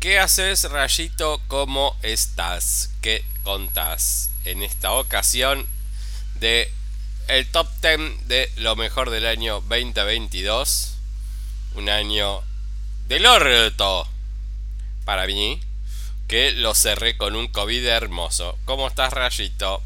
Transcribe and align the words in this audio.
¿Qué 0.00 0.20
haces, 0.20 0.62
Rayito? 0.70 1.40
¿Cómo 1.48 1.96
estás? 2.04 2.94
¿Qué 3.00 3.24
contás 3.42 4.30
en 4.44 4.62
esta 4.62 4.92
ocasión 4.92 5.66
de 6.38 6.70
el 7.26 7.48
top 7.48 7.66
10 7.82 8.28
de 8.28 8.48
lo 8.58 8.76
mejor 8.76 9.10
del 9.10 9.26
año 9.26 9.54
2022? 9.54 10.94
Un 11.74 11.88
año 11.88 12.42
del 13.08 13.26
orto 13.26 14.06
para 15.04 15.26
mí, 15.26 15.60
que 16.28 16.52
lo 16.52 16.76
cerré 16.76 17.16
con 17.16 17.34
un 17.34 17.48
COVID 17.48 17.84
hermoso. 17.84 18.56
¿Cómo 18.66 18.86
estás, 18.86 19.12
Rayito? 19.12 19.82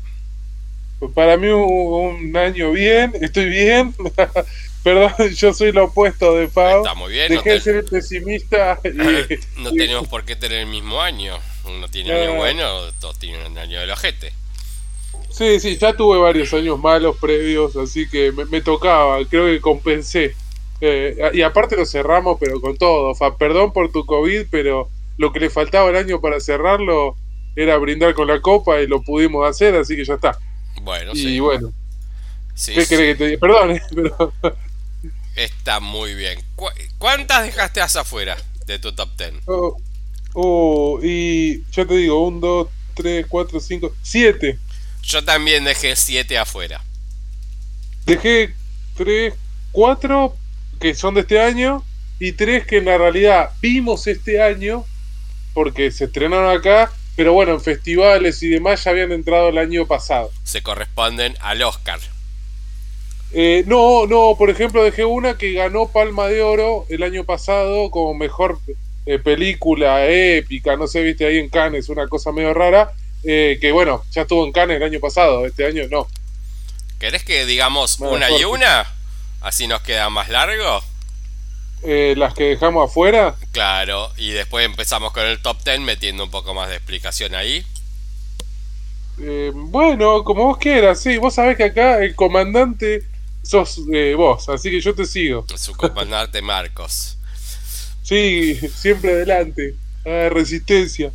Para 1.15 1.39
mí 1.39 1.47
un, 1.49 2.37
año 2.37 2.73
bien, 2.73 3.15
estoy 3.19 3.47
bien. 3.47 3.95
Perdón, 4.83 5.13
yo 5.37 5.55
soy 5.55 5.73
lo 5.73 5.85
opuesto 5.85 6.37
de 6.37 6.49
Pau. 6.49 6.79
Está 6.79 6.95
muy 6.95 7.13
bien. 7.13 7.29
Dejé 7.29 7.51
de 7.51 7.61
ser 7.61 7.85
pesimista. 7.85 8.81
no 9.57 9.73
tenemos 9.73 10.09
por 10.09 10.25
qué 10.25 10.37
tener 10.37 10.61
el 10.61 10.67
mismo 10.67 11.01
año. 11.01 11.39
Uno 11.65 11.89
tiene 11.89 12.13
año 12.13 12.35
bueno, 12.35 12.93
todos 13.01 13.19
tienen 13.19 13.47
un 13.47 13.59
año 13.59 13.79
del 13.81 13.91
ojete. 13.91 14.33
Sí, 15.31 15.61
sí, 15.61 15.79
ya 15.79 15.97
tuve 15.97 16.19
varios 16.19 16.53
años 16.53 16.79
malos 16.79 17.17
previos, 17.17 17.77
así 17.77 18.09
que 18.09 18.33
me, 18.33 18.61
tocaba, 18.61 19.25
creo 19.25 19.47
que 19.47 19.61
compensé. 19.61 20.35
Eh, 20.81 21.31
y 21.33 21.43
aparte 21.43 21.77
lo 21.77 21.87
cerramos, 21.87 22.37
pero 22.41 22.61
con 22.61 22.77
todo. 22.77 23.15
Fa, 23.15 23.37
perdón 23.37 23.73
por 23.73 23.93
tu 23.93 24.05
COVID, 24.05 24.47
pero 24.51 24.91
lo 25.17 25.33
que 25.33 25.41
le 25.41 25.49
faltaba 25.49 25.89
el 25.89 25.97
año 25.97 26.21
para 26.21 26.41
cerrarlo 26.41 27.17
era 27.55 27.79
brindar 27.79 28.15
con 28.15 28.27
la 28.27 28.41
copa 28.41 28.81
y 28.81 28.87
lo 28.87 29.03
pudimos 29.03 29.49
hacer, 29.49 29.75
así 29.77 29.97
que 29.97 30.05
ya 30.05 30.15
está. 30.15 30.37
Bueno, 30.83 31.13
y 31.15 31.39
bueno. 31.39 31.73
¿Qué 32.67 32.87
que 32.87 33.15
te 33.15 33.27
diga? 33.27 33.41
Perdón, 33.41 33.81
pero 33.95 34.33
Está 35.37 35.81
muy 35.81 36.15
bien. 36.15 36.43
¿Cuántas 36.99 37.45
dejaste 37.45 37.81
afuera 37.81 38.37
de 38.67 38.79
tu 38.79 38.93
top 38.93 39.11
10? 39.17 39.33
Oh, 40.35 40.99
y 41.03 41.63
yo 41.71 41.87
te 41.87 41.95
digo, 41.95 42.27
1, 42.27 42.41
2, 42.41 42.69
3, 42.95 43.27
4, 43.29 43.61
5, 43.61 43.95
7. 44.03 44.59
Yo 45.03 45.25
también 45.25 45.65
dejé 45.65 45.97
7 45.97 46.39
afuera. 46.39 46.83
Dejé 48.07 48.55
3, 48.97 49.35
4 49.73 50.37
que 50.81 50.95
son 50.95 51.15
de 51.15 51.21
este 51.21 51.41
año 51.41 51.85
y 52.19 52.33
3 52.33 52.67
que 52.67 52.79
en 52.79 52.87
la 52.87 52.99
realidad 52.99 53.51
vimos 53.61 54.07
este 54.07 54.43
año 54.43 54.85
porque 55.55 55.91
se 55.91 56.05
estrenaron 56.05 56.57
acá, 56.57 56.93
pero 57.15 57.33
bueno, 57.33 57.53
en 57.53 57.61
festivales 57.61 58.43
y 58.43 58.49
demás 58.49 58.85
ya 58.85 58.91
habían 58.91 59.13
entrado 59.13 59.49
el 59.49 59.59
año 59.59 59.87
pasado. 59.87 60.31
Se 60.45 60.63
corresponden 60.63 61.37
al 61.41 61.63
Oscar. 61.63 62.01
Eh, 63.35 63.65
no, 63.67 64.07
no, 64.07 64.35
por 64.37 64.51
ejemplo, 64.51 64.85
dejé 64.85 65.07
una 65.07 65.39
que 65.39 65.55
ganó 65.55 65.89
Palma 65.89 66.27
de 66.27 66.43
Oro 66.43 66.85
el 66.91 67.03
año 67.03 67.25
pasado 67.25 67.91
como 67.91 68.13
mejor 68.13 68.59
eh, 69.07 69.19
película 69.19 70.07
épica, 70.07 70.77
no 70.77 70.87
sé, 70.87 71.03
viste 71.03 71.25
ahí 71.25 71.39
en 71.39 71.49
Cannes, 71.49 71.89
una 71.89 72.09
cosa 72.09 72.31
medio 72.31 72.53
rara, 72.53 72.93
eh, 73.25 73.57
que 73.59 73.73
bueno, 73.73 74.05
ya 74.11 74.23
estuvo 74.23 74.45
en 74.45 74.53
Cannes 74.53 74.77
el 74.77 74.83
año 74.83 75.01
pasado, 75.01 75.47
este 75.47 75.67
año 75.67 75.85
no. 75.91 76.07
¿Querés 76.99 77.25
que 77.25 77.47
digamos 77.47 78.01
una 78.01 78.31
y 78.31 78.45
una? 78.45 78.87
Así 79.41 79.67
nos 79.67 79.81
queda 79.81 80.11
más 80.11 80.29
largo. 80.29 80.83
las 81.83 82.35
que 82.35 82.45
dejamos 82.45 82.91
afuera. 82.91 83.35
Claro, 83.51 84.13
y 84.19 84.31
después 84.33 84.67
empezamos 84.67 85.13
con 85.13 85.25
el 85.25 85.41
top 85.41 85.57
10 85.65 85.81
metiendo 85.81 86.23
un 86.25 86.31
poco 86.31 86.53
más 86.53 86.69
de 86.69 86.77
explicación 86.77 87.35
ahí. 87.35 87.65
bueno, 89.55 90.23
como 90.23 90.45
vos 90.45 90.59
quieras, 90.59 91.01
sí, 91.01 91.17
vos 91.17 91.35
sabés 91.35 91.57
que 91.57 91.65
acá 91.65 92.05
el 92.05 92.15
comandante 92.15 93.11
sos 93.43 93.81
eh, 93.93 94.15
vos, 94.15 94.49
así 94.49 94.71
que 94.71 94.81
yo 94.81 94.95
te 94.95 95.05
sigo. 95.05 95.45
Su 95.57 95.75
comandante 95.75 96.41
Marcos. 96.43 97.19
Sí, 98.03 98.57
siempre 98.75 99.13
adelante. 99.13 99.75
Ah, 100.05 100.29
resistencia. 100.31 101.13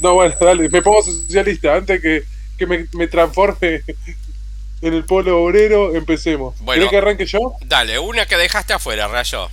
No, 0.00 0.14
bueno, 0.14 0.34
dale, 0.40 0.68
me 0.68 0.82
pongo 0.82 1.02
socialista. 1.02 1.76
Antes 1.76 2.00
que, 2.00 2.24
que 2.58 2.66
me, 2.66 2.86
me, 2.92 3.06
transforme 3.06 3.82
en 4.82 4.94
el 4.94 5.04
polo 5.04 5.42
obrero, 5.42 5.94
empecemos. 5.94 6.58
Bueno, 6.60 6.88
que 6.90 6.96
arranque 6.96 7.26
yo? 7.26 7.54
Dale, 7.64 7.98
una 7.98 8.26
que 8.26 8.36
dejaste 8.36 8.72
afuera, 8.72 9.08
Rayo. 9.08 9.48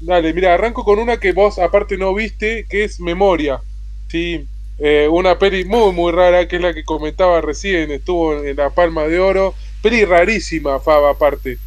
Dale, 0.00 0.32
mira, 0.32 0.54
arranco 0.54 0.84
con 0.84 0.98
una 0.98 1.18
que 1.18 1.32
vos 1.32 1.58
aparte 1.58 1.96
no 1.96 2.14
viste, 2.14 2.66
que 2.68 2.84
es 2.84 3.00
Memoria. 3.00 3.60
Sí, 4.08 4.46
eh, 4.78 5.08
una 5.08 5.38
peli 5.38 5.64
muy, 5.64 5.92
muy 5.92 6.12
rara, 6.12 6.48
que 6.48 6.56
es 6.56 6.62
la 6.62 6.74
que 6.74 6.84
comentaba 6.84 7.40
recién, 7.40 7.90
estuvo 7.90 8.42
en 8.42 8.56
la 8.56 8.70
Palma 8.70 9.04
de 9.04 9.20
Oro 9.20 9.54
Peli 9.82 10.04
rarísima, 10.04 10.78
Faba, 10.80 11.10
aparte. 11.10 11.58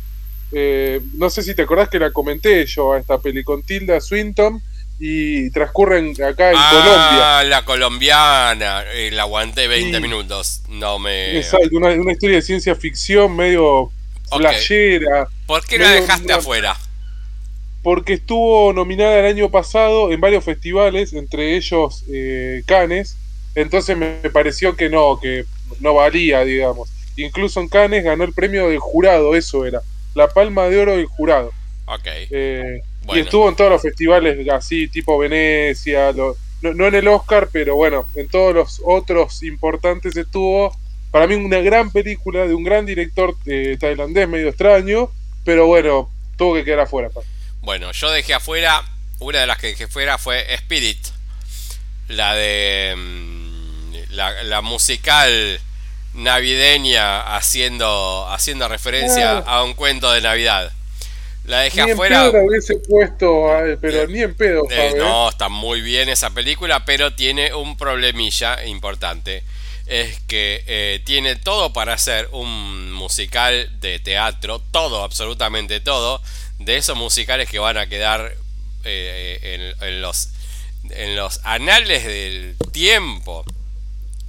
Eh, 0.51 1.01
no 1.13 1.29
sé 1.29 1.43
si 1.43 1.53
te 1.53 1.63
acordás 1.63 1.89
que 1.89 1.99
la 1.99 2.11
comenté 2.11 2.65
yo 2.65 2.93
a 2.93 2.99
esta 2.99 3.19
peli 3.19 3.43
con 3.43 3.61
Tilda 3.63 3.99
Swinton 3.99 4.61
y 4.99 5.49
transcurren 5.49 6.11
acá 6.23 6.51
en 6.51 6.55
ah, 6.57 7.43
la 7.45 7.65
colombiana. 7.65 8.83
Eh, 8.93 9.11
la 9.11 9.23
aguanté 9.23 9.67
20 9.67 9.99
minutos. 9.99 10.61
No 10.69 10.99
me. 10.99 11.37
Exacto, 11.37 11.75
una, 11.75 11.93
historia 12.11 12.37
de 12.37 12.41
ciencia 12.41 12.75
ficción 12.75 13.35
medio 13.35 13.91
okay. 14.29 14.99
¿Por 15.45 15.65
qué 15.65 15.77
la 15.77 15.91
dejaste 15.91 16.31
afuera? 16.31 16.77
Porque 17.83 18.13
estuvo 18.13 18.71
nominada 18.73 19.19
el 19.19 19.25
año 19.25 19.51
pasado 19.51 20.11
en 20.11 20.21
varios 20.21 20.43
festivales, 20.43 21.13
entre 21.13 21.57
ellos 21.57 22.03
eh, 22.11 22.63
Cannes. 22.65 23.17
Entonces 23.53 23.97
me 23.97 24.29
pareció 24.31 24.75
que 24.75 24.89
no, 24.89 25.19
que 25.19 25.45
no 25.79 25.93
valía, 25.93 26.43
digamos. 26.43 26.89
Incluso 27.17 27.59
en 27.59 27.69
Cannes 27.69 28.03
ganó 28.03 28.23
el 28.23 28.33
premio 28.33 28.69
del 28.69 28.79
jurado, 28.79 29.35
eso 29.35 29.65
era. 29.65 29.81
La 30.13 30.27
palma 30.27 30.65
de 30.65 30.79
oro 30.79 30.97
del 30.97 31.05
jurado. 31.05 31.51
Ok. 31.85 32.07
Eh, 32.07 32.81
y 33.13 33.19
estuvo 33.19 33.47
en 33.49 33.55
todos 33.55 33.71
los 33.71 33.81
festivales 33.81 34.47
así, 34.49 34.87
tipo 34.87 35.17
Venecia, 35.17 36.11
no, 36.13 36.35
en 36.61 36.95
el 36.95 37.07
Oscar, 37.07 37.49
pero 37.51 37.75
bueno, 37.75 38.07
en 38.15 38.27
todos 38.27 38.53
los 38.55 38.81
otros 38.83 39.43
importantes 39.43 40.15
estuvo. 40.17 40.75
Para 41.11 41.27
mí 41.27 41.35
una 41.35 41.59
gran 41.59 41.91
película 41.91 42.45
de 42.45 42.53
un 42.53 42.63
gran 42.63 42.85
director 42.85 43.35
eh, 43.45 43.77
tailandés, 43.79 44.27
medio 44.27 44.49
extraño, 44.49 45.11
pero 45.45 45.67
bueno, 45.67 46.09
tuvo 46.37 46.55
que 46.55 46.65
quedar 46.65 46.81
afuera. 46.81 47.09
Bueno, 47.61 47.91
yo 47.91 48.11
dejé 48.11 48.33
afuera, 48.33 48.83
una 49.19 49.41
de 49.41 49.47
las 49.47 49.57
que 49.59 49.67
dejé 49.67 49.87
fuera 49.87 50.17
fue 50.17 50.53
Spirit, 50.55 50.99
la 52.09 52.33
de 52.35 52.95
mm, 52.97 53.93
la, 54.13 54.43
la 54.43 54.61
musical 54.61 55.61
navideña 56.15 57.35
haciendo, 57.35 58.27
haciendo 58.29 58.67
referencia 58.67 59.39
a 59.39 59.63
un 59.63 59.73
cuento 59.73 60.11
de 60.11 60.21
Navidad. 60.21 60.71
La 61.45 61.59
dejé 61.59 61.81
afuera. 61.81 62.29
hubiese 62.29 62.77
puesto, 62.77 63.47
pero 63.79 64.01
eh, 64.03 64.07
ni 64.09 64.21
en 64.21 64.33
pedo. 64.33 64.65
Eh, 64.71 64.95
no, 64.97 65.29
está 65.29 65.47
muy 65.47 65.81
bien 65.81 66.09
esa 66.09 66.31
película, 66.31 66.85
pero 66.85 67.13
tiene 67.13 67.53
un 67.53 67.77
problemilla 67.77 68.65
importante. 68.65 69.43
Es 69.85 70.19
que 70.21 70.63
eh, 70.65 71.01
tiene 71.05 71.35
todo 71.35 71.71
para 71.71 71.97
ser 71.99 72.29
un 72.31 72.91
musical 72.91 73.69
de 73.79 73.99
teatro, 73.99 74.59
todo, 74.71 75.03
absolutamente 75.03 75.79
todo, 75.79 76.21
de 76.57 76.77
esos 76.77 76.97
musicales 76.97 77.47
que 77.47 77.59
van 77.59 77.77
a 77.77 77.87
quedar 77.87 78.33
en, 78.83 80.01
los, 80.01 80.29
en 80.89 81.15
los 81.15 81.41
anales 81.43 82.05
del 82.05 82.55
tiempo. 82.71 83.45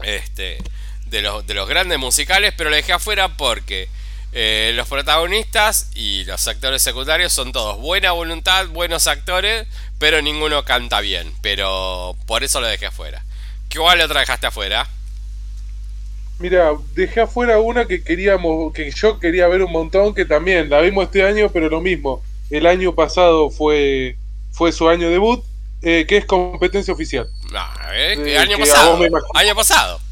Este, 0.03 0.59
de 1.07 1.23
los, 1.23 1.47
de 1.47 1.55
los 1.55 1.69
grandes 1.69 1.99
musicales, 1.99 2.53
pero 2.57 2.71
lo 2.71 2.77
dejé 2.77 2.93
afuera 2.93 3.29
porque 3.37 3.89
eh, 4.33 4.73
los 4.75 4.87
protagonistas 4.89 5.91
y 5.95 6.25
los 6.25 6.47
actores 6.47 6.83
secundarios 6.83 7.33
son 7.33 7.53
todos 7.53 7.79
buena 7.79 8.13
voluntad, 8.13 8.69
buenos 8.69 9.07
actores, 9.07 9.67
pero 9.99 10.21
ninguno 10.21 10.65
canta 10.65 11.01
bien. 11.01 11.33
Pero 11.43 12.17
por 12.27 12.45
eso 12.45 12.61
lo 12.61 12.67
dejé 12.67 12.87
afuera. 12.87 13.25
¿Cuál 13.75 14.01
otra 14.01 14.21
dejaste 14.21 14.47
afuera? 14.47 14.89
Mira, 16.39 16.73
dejé 16.95 17.23
afuera 17.23 17.61
una 17.61 17.87
que 17.87 18.03
queríamos, 18.03 18.73
que 18.75 18.91
yo 18.91 19.19
quería 19.19 19.49
ver 19.49 19.63
un 19.63 19.73
montón, 19.73 20.15
que 20.15 20.27
también 20.27 20.69
la 20.69 20.81
vimos 20.81 21.07
este 21.07 21.23
año, 21.23 21.51
pero 21.51 21.71
lo 21.71 21.81
mismo. 21.81 22.23
El 22.51 22.67
año 22.67 22.95
pasado 22.95 23.49
fue, 23.49 24.17
fue 24.53 24.71
su 24.71 24.89
año 24.89 25.09
debut, 25.09 25.43
eh, 25.81 26.05
que 26.07 26.19
es 26.19 26.27
competencia 26.27 26.93
oficial. 26.93 27.27
Ah, 27.55 27.91
eh, 27.95 28.37
año 28.39 28.59
pasado. 28.59 28.99
Año 29.35 29.55
pasado 29.55 30.06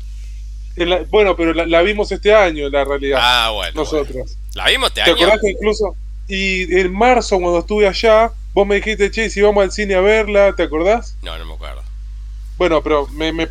bueno, 1.11 1.37
pero 1.37 1.53
la, 1.53 1.83
vimos 1.83 2.11
este 2.13 2.35
año, 2.35 2.67
en 2.67 2.73
la 2.73 2.85
realidad. 2.85 3.19
Ah, 3.23 3.51
bueno. 3.53 3.73
Nosotros. 3.75 4.37
¿La 4.55 4.69
vimos 4.69 4.89
este 4.89 5.03
¿Te 5.03 5.11
año? 5.11 5.27
Acordás 5.27 5.45
incluso. 5.45 5.97
Y 6.29 6.79
en 6.79 6.93
marzo, 6.93 7.39
cuando 7.39 7.59
estuve 7.59 7.87
allá, 7.87 8.33
vos 8.53 8.67
me 8.67 8.77
dijiste, 8.77 9.11
che, 9.11 9.31
si 9.31 9.43
vamos 9.43 9.65
al 9.65 9.73
cine 9.73 9.95
a 9.95 10.01
verla, 10.01 10.55
¿te 10.57 10.63
acordás? 10.63 11.17
No, 11.23 11.37
no 11.39 11.45
me 11.45 11.55
acuerdo. 11.55 11.83
Bueno, 12.57 12.83
pero 12.83 13.09
me, 13.09 13.33
me, 13.33 13.49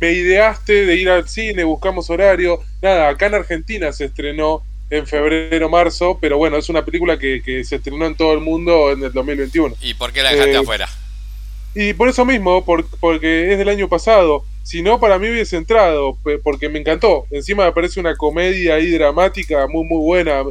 me, 0.00 0.12
ideaste 0.12 0.86
de 0.86 0.96
ir 0.96 1.08
al 1.08 1.28
cine, 1.28 1.62
buscamos 1.64 2.10
horario. 2.10 2.60
Nada, 2.82 3.08
acá 3.08 3.26
en 3.26 3.34
Argentina 3.34 3.92
se 3.92 4.06
estrenó 4.06 4.62
en 4.90 5.06
febrero, 5.06 5.68
marzo, 5.68 6.18
pero 6.20 6.36
bueno, 6.36 6.56
es 6.56 6.68
una 6.68 6.84
película 6.84 7.18
que, 7.18 7.42
que 7.42 7.64
se 7.64 7.76
estrenó 7.76 8.06
en 8.06 8.16
todo 8.16 8.32
el 8.32 8.40
mundo 8.40 8.90
en 8.90 9.04
el 9.04 9.12
2021. 9.12 9.76
¿Y 9.80 9.94
por 9.94 10.12
qué 10.12 10.22
la 10.22 10.30
dejaste 10.30 10.52
eh, 10.52 10.56
afuera? 10.56 10.88
Y 11.74 11.92
por 11.94 12.08
eso 12.08 12.24
mismo, 12.24 12.64
porque 12.64 13.52
es 13.52 13.58
del 13.58 13.68
año 13.68 13.88
pasado. 13.88 14.44
Si 14.62 14.80
no, 14.80 14.98
para 14.98 15.18
mí 15.18 15.28
hubiese 15.28 15.56
entrado, 15.56 16.16
porque 16.42 16.68
me 16.68 16.78
encantó. 16.78 17.26
Encima 17.30 17.66
me 17.66 17.72
parece 17.72 18.00
una 18.00 18.16
comedia 18.16 18.76
ahí 18.76 18.90
dramática 18.90 19.66
muy, 19.66 19.84
muy 19.84 19.98
buena. 19.98 20.42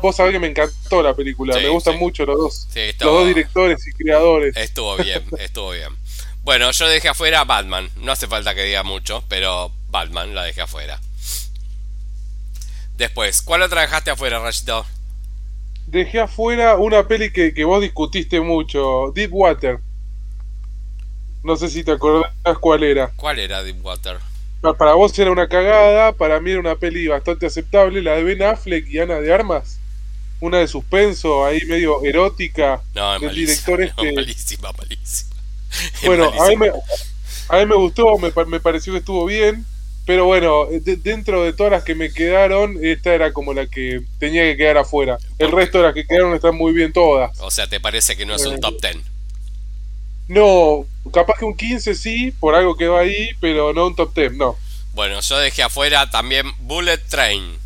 vos 0.00 0.16
sabés 0.16 0.32
que 0.32 0.38
me 0.38 0.48
encantó 0.48 1.02
la 1.02 1.14
película. 1.14 1.56
me 1.56 1.68
gustan 1.68 1.98
mucho 1.98 2.24
los 2.26 2.38
dos. 2.38 2.68
los 2.74 2.98
dos 2.98 3.26
directores 3.26 3.86
y 3.88 3.92
creadores. 3.92 4.56
Estuvo 4.56 4.96
bien, 4.96 5.24
estuvo 5.38 5.70
bien. 5.70 5.90
Bueno, 6.44 6.70
yo 6.70 6.88
dejé 6.88 7.08
afuera 7.08 7.44
Batman. 7.44 7.90
No 7.96 8.12
hace 8.12 8.26
falta 8.26 8.54
que 8.54 8.62
diga 8.62 8.82
mucho, 8.82 9.24
pero 9.28 9.72
Batman 9.90 10.34
la 10.34 10.44
dejé 10.44 10.60
afuera. 10.60 11.00
Después, 12.96 13.42
¿cuál 13.42 13.62
otra 13.62 13.80
dejaste 13.80 14.10
afuera, 14.10 14.40
Rayito? 14.40 14.84
Dejé 15.86 16.20
afuera 16.20 16.76
una 16.76 17.08
peli 17.08 17.32
que, 17.32 17.54
que 17.54 17.64
vos 17.64 17.80
discutiste 17.80 18.40
mucho, 18.40 19.10
Deep 19.14 19.32
Water. 19.32 19.80
No 21.42 21.56
sé 21.56 21.68
si 21.68 21.84
te 21.84 21.92
acordás 21.92 22.32
cuál 22.60 22.82
era. 22.82 23.12
¿Cuál 23.16 23.38
era 23.38 23.62
Deepwater? 23.62 24.18
Pa- 24.60 24.74
Para 24.74 24.94
vos 24.94 25.16
era 25.18 25.30
una 25.30 25.48
cagada, 25.48 26.12
para 26.12 26.40
mí 26.40 26.50
era 26.50 26.60
una 26.60 26.74
peli 26.76 27.06
bastante 27.06 27.46
aceptable, 27.46 28.02
la 28.02 28.16
de 28.16 28.24
Ben 28.24 28.42
Affleck 28.42 28.88
y 28.88 28.98
Ana 28.98 29.20
de 29.20 29.32
Armas. 29.32 29.78
Una 30.40 30.58
de 30.58 30.68
suspenso, 30.68 31.44
ahí 31.44 31.60
medio 31.66 32.02
erótica. 32.04 32.80
No, 32.94 33.14
es 33.16 33.20
del 33.20 33.30
malísima. 33.30 33.76
director 33.76 33.78
no, 33.80 33.84
este. 34.08 34.12
malísima, 34.14 34.72
malísima. 34.72 35.36
Es 35.70 36.02
Bueno, 36.06 36.24
a 36.40 36.48
mí, 36.48 36.56
me, 36.56 36.68
a 37.48 37.56
mí 37.58 37.66
me 37.66 37.74
gustó, 37.76 38.18
me, 38.18 38.30
pa- 38.30 38.44
me 38.44 38.60
pareció 38.60 38.92
que 38.92 39.00
estuvo 39.00 39.24
bien, 39.26 39.64
pero 40.06 40.24
bueno, 40.26 40.66
de- 40.66 40.96
dentro 40.96 41.42
de 41.44 41.52
todas 41.52 41.72
las 41.72 41.84
que 41.84 41.94
me 41.94 42.12
quedaron, 42.12 42.78
esta 42.82 43.14
era 43.14 43.32
como 43.32 43.52
la 43.52 43.66
que 43.66 44.02
tenía 44.18 44.42
que 44.44 44.56
quedar 44.56 44.78
afuera. 44.78 45.18
El 45.38 45.50
resto 45.52 45.78
de 45.78 45.84
las 45.84 45.94
que 45.94 46.06
quedaron 46.06 46.34
están 46.34 46.56
muy 46.56 46.72
bien 46.72 46.92
todas. 46.92 47.38
O 47.40 47.50
sea, 47.50 47.66
¿te 47.68 47.80
parece 47.80 48.16
que 48.16 48.24
no 48.26 48.34
es 48.34 48.44
un 48.46 48.58
top 48.60 48.80
10? 48.80 48.96
No, 50.28 50.86
capaz 51.12 51.38
que 51.38 51.46
un 51.46 51.56
15 51.56 51.94
sí, 51.94 52.32
por 52.38 52.54
algo 52.54 52.76
quedó 52.76 52.98
ahí, 52.98 53.30
pero 53.40 53.72
no 53.72 53.86
un 53.86 53.96
top 53.96 54.14
10, 54.14 54.34
no. 54.34 54.56
Bueno, 54.92 55.20
yo 55.20 55.38
dejé 55.38 55.62
afuera 55.62 56.10
también 56.10 56.52
Bullet 56.60 56.98
Train. 56.98 57.58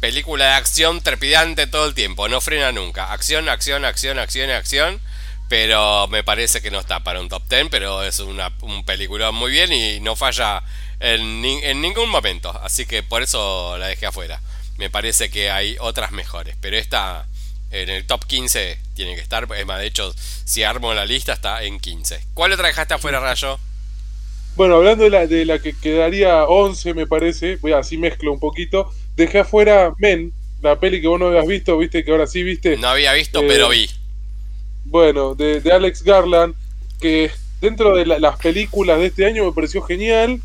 Película 0.00 0.46
de 0.46 0.52
acción 0.52 1.00
trepidante 1.00 1.66
todo 1.66 1.86
el 1.86 1.94
tiempo, 1.94 2.28
no 2.28 2.40
frena 2.40 2.72
nunca. 2.72 3.12
Acción, 3.12 3.48
acción, 3.48 3.84
acción, 3.84 4.18
acción, 4.18 4.50
acción. 4.50 5.00
Pero 5.48 6.08
me 6.08 6.24
parece 6.24 6.62
que 6.62 6.70
no 6.70 6.80
está 6.80 7.00
para 7.00 7.20
un 7.20 7.28
top 7.28 7.42
10, 7.48 7.66
pero 7.70 8.02
es 8.02 8.20
una, 8.20 8.52
un 8.62 8.84
película 8.84 9.32
muy 9.32 9.50
bien 9.50 9.72
y 9.72 10.00
no 10.00 10.16
falla 10.16 10.62
en, 10.98 11.44
en 11.44 11.80
ningún 11.80 12.08
momento. 12.08 12.50
Así 12.62 12.86
que 12.86 13.02
por 13.02 13.22
eso 13.22 13.76
la 13.76 13.88
dejé 13.88 14.06
afuera. 14.06 14.40
Me 14.78 14.88
parece 14.88 15.30
que 15.30 15.50
hay 15.50 15.76
otras 15.78 16.12
mejores, 16.12 16.56
pero 16.60 16.76
esta 16.76 17.26
en 17.72 17.88
el 17.88 18.06
top 18.06 18.24
15 18.26 18.78
tiene 18.94 19.14
que 19.16 19.20
estar. 19.20 19.48
Es 19.56 19.66
más, 19.66 19.80
de 19.80 19.86
hecho, 19.86 20.14
si 20.44 20.62
armo 20.62 20.94
la 20.94 21.04
lista 21.06 21.32
está 21.32 21.62
en 21.64 21.80
15. 21.80 22.20
¿Cuál 22.34 22.52
otra 22.52 22.68
dejaste 22.68 22.94
afuera, 22.94 23.18
Rayo? 23.20 23.58
Bueno, 24.54 24.76
hablando 24.76 25.04
de 25.04 25.10
la, 25.10 25.26
de 25.26 25.44
la 25.46 25.58
que 25.58 25.72
quedaría 25.74 26.44
11, 26.44 26.92
me 26.94 27.06
parece, 27.06 27.56
voy 27.56 27.72
así 27.72 27.96
mezclo 27.96 28.32
un 28.32 28.38
poquito, 28.38 28.92
dejé 29.16 29.38
afuera 29.40 29.92
Men, 29.98 30.32
la 30.60 30.78
peli 30.78 31.00
que 31.00 31.08
vos 31.08 31.18
no 31.18 31.28
habías 31.28 31.46
visto, 31.46 31.78
viste 31.78 32.04
que 32.04 32.10
ahora 32.10 32.26
sí 32.26 32.42
viste. 32.42 32.76
No 32.76 32.88
había 32.88 33.12
visto, 33.14 33.40
Eh, 33.40 33.46
pero 33.48 33.68
vi. 33.70 33.88
Bueno, 34.84 35.34
de, 35.34 35.60
de 35.60 35.72
Alex 35.72 36.02
Garland, 36.02 36.54
que 37.00 37.30
dentro 37.60 37.96
de 37.96 38.04
la- 38.06 38.18
las 38.18 38.36
películas 38.38 38.98
de 38.98 39.06
este 39.06 39.24
año 39.26 39.44
me 39.44 39.52
pareció 39.52 39.82
genial. 39.82 40.40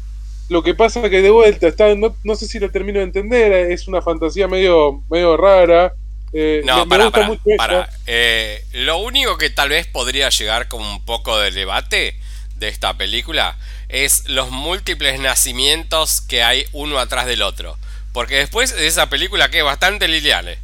Lo 0.49 0.63
que 0.63 0.73
pasa 0.73 1.09
que 1.09 1.21
de 1.21 1.29
vuelta, 1.29 1.67
está, 1.67 1.93
no, 1.95 2.15
no 2.23 2.35
sé 2.35 2.47
si 2.47 2.59
lo 2.59 2.71
termino 2.71 2.99
de 2.99 3.05
entender, 3.05 3.51
es 3.71 3.87
una 3.89 4.01
fantasía 4.01 4.47
medio, 4.47 5.03
medio 5.09 5.35
rara. 5.35 5.91
Eh, 6.33 6.61
No, 6.63 6.85
me 6.85 6.89
para, 6.89 7.05
gusta 7.05 7.21
para, 7.57 7.57
para. 7.57 7.89
Eh, 8.05 8.65
lo 8.73 8.97
único 8.97 9.37
que 9.37 9.49
tal 9.49 9.69
vez 9.69 9.87
podría 9.87 10.29
llegar 10.29 10.67
como 10.67 10.89
un 10.89 11.03
poco 11.03 11.37
de 11.39 11.51
debate 11.51 12.19
de 12.55 12.67
esta 12.69 12.93
película 12.95 13.55
es 13.89 14.27
los 14.27 14.49
múltiples 14.49 15.19
nacimientos 15.19 16.21
que 16.21 16.43
hay 16.43 16.65
uno 16.73 16.99
atrás 16.99 17.25
del 17.25 17.41
otro. 17.41 17.77
Porque 18.13 18.35
después 18.37 18.75
de 18.75 18.87
esa 18.87 19.09
película 19.09 19.49
que 19.49 19.59
es 19.59 19.63
bastante 19.63 20.07
lineal. 20.07 20.47
eh. 20.49 20.59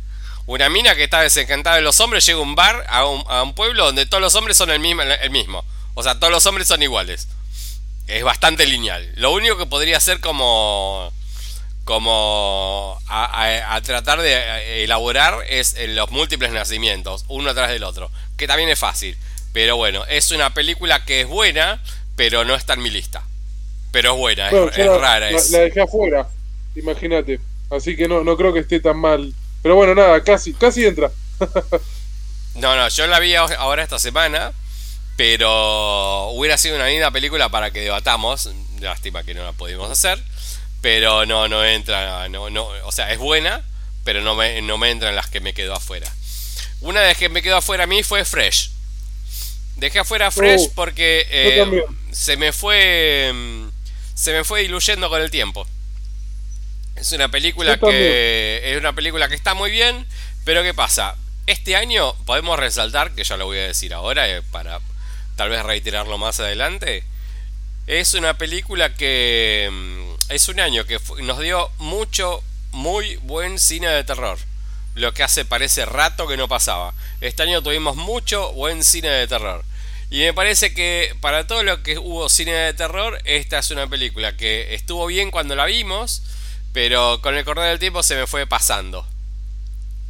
Una 0.46 0.70
mina 0.70 0.96
que 0.96 1.04
está 1.04 1.22
desencantada 1.22 1.78
de 1.78 1.82
los 1.84 2.00
hombres 2.02 2.26
llega 2.26 2.40
a 2.40 2.42
un 2.42 2.56
bar, 2.56 2.84
a 2.90 3.06
un, 3.06 3.24
a 3.30 3.44
un 3.44 3.54
pueblo 3.54 3.86
donde 3.86 4.06
todos 4.06 4.22
los 4.22 4.36
hombres 4.36 4.58
son 4.58 4.70
el 4.72 4.80
mismo, 4.80 5.02
el 5.04 5.30
mismo. 5.30 5.64
O 5.94 6.04
sea, 6.04 6.20
todos 6.20 6.32
los 6.34 6.46
hombres 6.46 6.68
son 6.68 6.82
iguales. 6.84 7.28
Es 8.08 8.24
bastante 8.24 8.66
lineal. 8.66 9.10
Lo 9.16 9.32
único 9.32 9.58
que 9.58 9.66
podría 9.66 10.00
ser 10.02 10.20
como 10.20 11.14
como 11.84 13.00
a, 13.08 13.26
a- 13.26 13.76
a 13.76 13.82
tratar 13.82 14.22
de 14.22 14.34
eh, 14.34 14.84
elaborar 14.84 15.40
es 15.50 15.76
en 15.76 15.96
los 15.96 16.10
múltiples 16.12 16.52
nacimientos, 16.52 17.26
uno 17.28 17.50
atrás 17.50 17.70
del 17.70 17.84
otro, 17.84 18.10
que 18.38 18.48
también 18.48 18.70
es 18.70 18.80
fácil. 18.80 19.18
Pero 19.52 19.76
bueno, 19.78 20.06
es 20.08 20.32
una 20.32 20.54
película 20.54 21.06
que 21.06 21.22
es 21.22 21.28
buena, 21.28 21.82
pero 22.16 22.44
no 22.46 22.56
está 22.56 22.74
en 22.74 22.82
mi 22.82 22.90
lista. 22.90 23.24
Pero 23.92 24.14
es 24.14 24.18
buena, 24.18 24.48
es, 24.48 24.52
Bueno, 24.52 24.70
es 24.70 24.78
yo 24.78 24.86
la, 24.94 24.98
rara. 24.98 25.32
la- 25.32 25.38
es- 25.38 25.52
la 25.52 25.60
dejé 25.60 25.82
afuera, 25.82 26.28
imagínate. 26.76 27.40
Así 27.70 27.96
que 27.96 28.08
no, 28.08 28.24
no 28.24 28.36
creo 28.38 28.54
que 28.54 28.60
esté 28.62 28.80
tan 28.80 28.98
mal. 28.98 29.34
Pero 29.62 29.76
bueno, 29.76 29.96
nada, 29.96 30.24
casi, 30.24 30.54
casi 30.54 30.86
entra. 30.86 31.12
No, 32.56 32.76
no, 32.76 32.88
yo 32.88 33.08
la 33.08 33.18
vi 33.20 33.34
ahora 33.34 33.82
esta 33.82 33.98
semana, 33.98 34.52
pero 35.18 36.30
hubiera 36.32 36.58
sido 36.58 36.76
una 36.76 36.88
linda 36.88 37.10
película 37.10 37.50
para 37.50 37.72
que 37.72 37.82
debatamos. 37.82 38.50
Lástima 38.80 39.24
que 39.24 39.34
no 39.34 39.44
la 39.44 39.54
pudimos 39.54 39.90
hacer, 39.90 40.22
pero 40.84 41.26
no, 41.26 41.48
no 41.48 41.64
entra, 41.64 42.28
no, 42.28 42.50
no, 42.50 42.68
o 42.84 42.92
sea, 42.92 43.14
es 43.14 43.18
buena, 43.18 43.64
pero 44.04 44.20
no 44.20 44.36
me, 44.36 44.62
no 44.62 44.78
me 44.78 44.92
entra 44.92 45.12
en 45.12 45.16
las 45.16 45.30
que 45.30 45.40
me 45.40 45.54
quedo 45.54 45.74
afuera. 45.74 46.12
Una 46.82 47.00
de 47.00 47.08
las 47.08 47.18
que 47.18 47.30
me 47.30 47.42
quedó 47.42 47.56
afuera 47.56 47.86
a 47.86 47.88
mí 47.88 48.04
fue 48.04 48.26
Fresh. 48.26 48.70
Dejé 49.78 50.00
afuera 50.00 50.30
Fresh 50.30 50.68
Oh, 50.68 50.72
porque 50.76 51.26
eh, 51.30 51.86
se 52.12 52.36
me 52.36 52.52
fue 52.52 53.32
mm, 53.34 53.68
se 54.14 54.34
me 54.34 54.44
fue 54.44 54.64
diluyendo 54.64 55.08
con 55.08 55.22
el 55.22 55.32
tiempo. 55.32 55.66
Es 56.98 57.14
una 57.14 57.30
película 57.30 57.78
que 57.78 58.62
es 58.66 58.78
una 58.78 58.92
película 58.92 59.30
que 59.30 59.36
está 59.36 59.54
muy 59.54 59.72
bien, 59.72 60.06
pero 60.44 60.64
¿qué 60.64 60.74
pasa? 60.74 61.16
Este 61.48 61.78
año 61.78 62.14
podemos 62.26 62.60
resaltar, 62.60 63.12
que 63.12 63.24
ya 63.24 63.38
lo 63.38 63.46
voy 63.46 63.60
a 63.60 63.68
decir 63.68 63.94
ahora 63.94 64.30
eh, 64.30 64.42
para 64.52 64.82
tal 65.38 65.50
vez 65.50 65.64
reiterarlo 65.64 66.18
más 66.18 66.42
adelante. 66.42 67.06
Es 67.88 68.16
una 68.16 68.38
película 68.38 68.94
que 68.96 69.70
mm, 69.72 70.13
es 70.34 70.50
un 70.50 70.60
año 70.60 70.86
que 70.86 71.00
nos 71.22 71.40
dio 71.40 71.70
mucho, 71.78 72.44
muy 72.72 73.18
buen 73.18 73.60
cine 73.60 73.88
de 73.88 74.04
terror. 74.04 74.40
Lo 74.96 75.14
que 75.14 75.22
hace 75.22 75.46
parece 75.46 75.86
rato 75.86 76.28
que 76.28 76.38
no 76.38 76.48
pasaba. 76.48 76.94
Este 77.22 77.44
año 77.44 77.62
tuvimos 77.62 77.96
mucho 77.96 78.52
buen 78.54 78.84
cine 78.84 79.10
de 79.10 79.28
terror. 79.28 79.64
Y 80.10 80.20
me 80.20 80.34
parece 80.34 80.74
que 80.74 81.16
para 81.22 81.46
todo 81.46 81.62
lo 81.62 81.84
que 81.84 82.00
hubo 82.00 82.30
cine 82.30 82.52
de 82.52 82.74
terror, 82.74 83.20
esta 83.26 83.60
es 83.60 83.70
una 83.70 83.88
película 83.88 84.36
que 84.36 84.74
estuvo 84.74 85.06
bien 85.06 85.30
cuando 85.30 85.56
la 85.56 85.66
vimos, 85.66 86.24
pero 86.72 87.22
con 87.22 87.36
el 87.36 87.46
correr 87.46 87.70
del 87.70 87.80
tiempo 87.80 88.02
se 88.02 88.16
me 88.16 88.26
fue 88.26 88.48
pasando. 88.48 89.06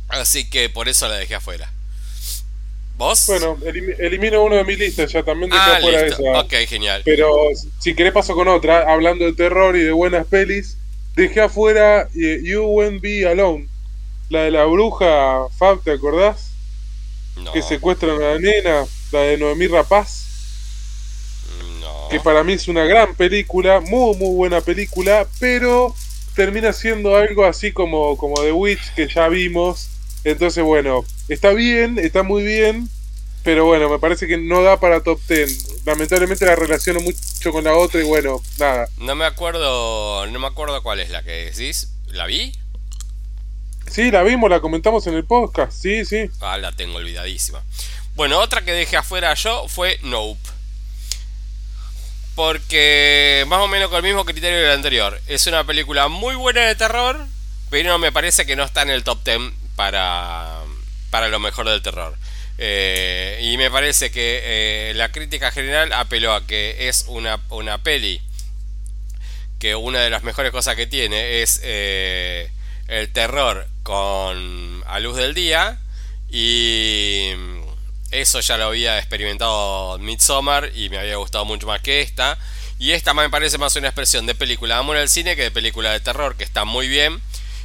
Así 0.07 0.49
que 0.49 0.69
por 0.69 0.87
eso 0.87 1.09
la 1.09 1.15
dejé 1.15 1.35
afuera. 1.35 1.72
¿Vos? 2.95 3.25
Bueno, 3.27 3.57
elim- 3.65 3.95
elimino 3.99 4.43
uno 4.43 4.55
de 4.55 4.63
mi 4.63 4.75
lista, 4.75 5.05
ya 5.05 5.23
también 5.23 5.49
dejé 5.49 5.61
ah, 5.63 5.77
afuera 5.77 6.03
listo. 6.05 6.21
esa. 6.21 6.39
Ok, 6.41 6.53
genial. 6.67 7.01
Pero 7.03 7.35
si 7.79 7.95
querés 7.95 8.13
paso 8.13 8.35
con 8.35 8.47
otra, 8.47 8.91
hablando 8.91 9.25
de 9.25 9.33
terror 9.33 9.75
y 9.75 9.81
de 9.81 9.91
buenas 9.91 10.27
pelis, 10.27 10.77
dejé 11.15 11.41
afuera 11.41 12.07
eh, 12.15 12.39
You 12.43 12.63
Won't 12.63 13.01
Be 13.01 13.27
Alone, 13.27 13.67
la 14.29 14.43
de 14.43 14.51
la 14.51 14.65
bruja 14.65 15.47
Fab, 15.57 15.81
¿te 15.83 15.91
acordás? 15.91 16.51
No, 17.35 17.51
Que 17.51 17.63
secuestran 17.63 18.21
a 18.21 18.33
la 18.33 18.39
nena, 18.39 18.85
la 19.11 19.19
de 19.21 19.37
Noemí 19.39 19.65
Rapaz, 19.67 20.23
no. 21.81 22.09
que 22.09 22.19
para 22.19 22.43
mí 22.43 22.53
es 22.53 22.67
una 22.67 22.85
gran 22.85 23.15
película, 23.15 23.79
muy 23.79 24.15
muy 24.17 24.35
buena 24.35 24.61
película, 24.61 25.27
pero 25.39 25.95
termina 26.35 26.71
siendo 26.73 27.15
algo 27.15 27.43
así 27.43 27.71
como, 27.71 28.15
como 28.17 28.35
The 28.35 28.51
Witch 28.51 28.93
que 28.95 29.07
ya 29.07 29.27
vimos. 29.29 29.89
Entonces, 30.23 30.63
bueno, 30.63 31.05
está 31.27 31.51
bien, 31.51 31.99
está 31.99 32.23
muy 32.23 32.43
bien, 32.43 32.89
pero 33.43 33.65
bueno, 33.65 33.89
me 33.89 33.99
parece 33.99 34.25
que 34.25 34.37
no 34.37 34.63
da 34.63 34.79
para 34.79 35.03
top 35.03 35.19
10. 35.27 35.85
Lamentablemente 35.85 36.45
la 36.45 36.55
relaciono 36.55 37.01
mucho 37.01 37.51
con 37.51 37.65
la 37.65 37.75
otra 37.75 38.01
y 38.01 38.05
bueno, 38.05 38.41
nada. 38.57 38.87
No 38.99 39.15
me 39.15 39.25
acuerdo, 39.25 40.25
no 40.27 40.39
me 40.39 40.47
acuerdo 40.47 40.81
cuál 40.81 41.01
es 41.01 41.09
la 41.09 41.23
que 41.23 41.51
decís. 41.51 41.89
¿La 42.07 42.25
vi? 42.25 42.53
Sí, 43.89 44.11
la 44.11 44.23
vimos, 44.23 44.49
la 44.49 44.61
comentamos 44.61 45.05
en 45.07 45.15
el 45.15 45.25
podcast, 45.25 45.73
sí, 45.73 46.05
sí. 46.05 46.29
Ah, 46.39 46.57
la 46.57 46.71
tengo 46.71 46.97
olvidadísima. 46.97 47.61
Bueno, 48.15 48.39
otra 48.39 48.63
que 48.63 48.71
dejé 48.71 48.95
afuera 48.95 49.33
yo 49.33 49.67
fue 49.67 49.99
Nope. 50.03 50.39
Porque 52.35 53.43
más 53.47 53.59
o 53.59 53.67
menos 53.67 53.89
con 53.89 53.97
el 53.97 54.03
mismo 54.03 54.25
criterio 54.25 54.57
del 54.57 54.71
anterior. 54.71 55.19
Es 55.27 55.45
una 55.47 55.65
película 55.65 56.07
muy 56.07 56.35
buena 56.35 56.61
de 56.61 56.75
terror, 56.75 57.19
pero 57.69 57.99
me 57.99 58.11
parece 58.11 58.45
que 58.45 58.55
no 58.55 58.63
está 58.63 58.83
en 58.83 58.89
el 58.89 59.03
top 59.03 59.23
10 59.23 59.62
para, 59.75 60.61
para 61.09 61.29
lo 61.29 61.39
mejor 61.39 61.69
del 61.69 61.81
terror. 61.81 62.15
Eh, 62.57 63.39
y 63.41 63.57
me 63.57 63.71
parece 63.71 64.11
que 64.11 64.41
eh, 64.43 64.93
la 64.95 65.11
crítica 65.11 65.51
general 65.51 65.91
apeló 65.91 66.33
a 66.33 66.45
que 66.45 66.87
es 66.87 67.05
una, 67.07 67.39
una 67.49 67.79
peli 67.79 68.21
que 69.57 69.75
una 69.75 70.01
de 70.01 70.09
las 70.09 70.23
mejores 70.23 70.51
cosas 70.51 70.75
que 70.75 70.85
tiene 70.85 71.41
es 71.41 71.61
eh, 71.63 72.51
el 72.89 73.11
terror 73.11 73.65
con 73.81 74.83
a 74.85 74.99
luz 74.99 75.15
del 75.15 75.33
día 75.33 75.79
y 76.29 77.31
eso 78.11 78.41
ya 78.41 78.57
lo 78.57 78.65
había 78.65 78.99
experimentado 78.99 79.95
en 79.95 80.03
Midsommar 80.03 80.71
y 80.75 80.89
me 80.89 80.99
había 80.99 81.15
gustado 81.15 81.45
mucho 81.45 81.65
más 81.65 81.81
que 81.81 82.01
esta 82.01 82.37
y 82.77 82.91
esta 82.91 83.13
me 83.13 83.29
parece 83.29 83.57
más 83.57 83.75
una 83.77 83.87
expresión 83.87 84.25
de 84.25 84.35
película 84.35 84.75
de 84.75 84.79
amor 84.81 84.97
al 84.97 85.09
cine 85.09 85.35
que 85.35 85.43
de 85.43 85.51
película 85.51 85.91
de 85.91 86.01
terror 86.01 86.35
que 86.35 86.43
está 86.43 86.65
muy 86.65 86.87
bien 86.87 87.21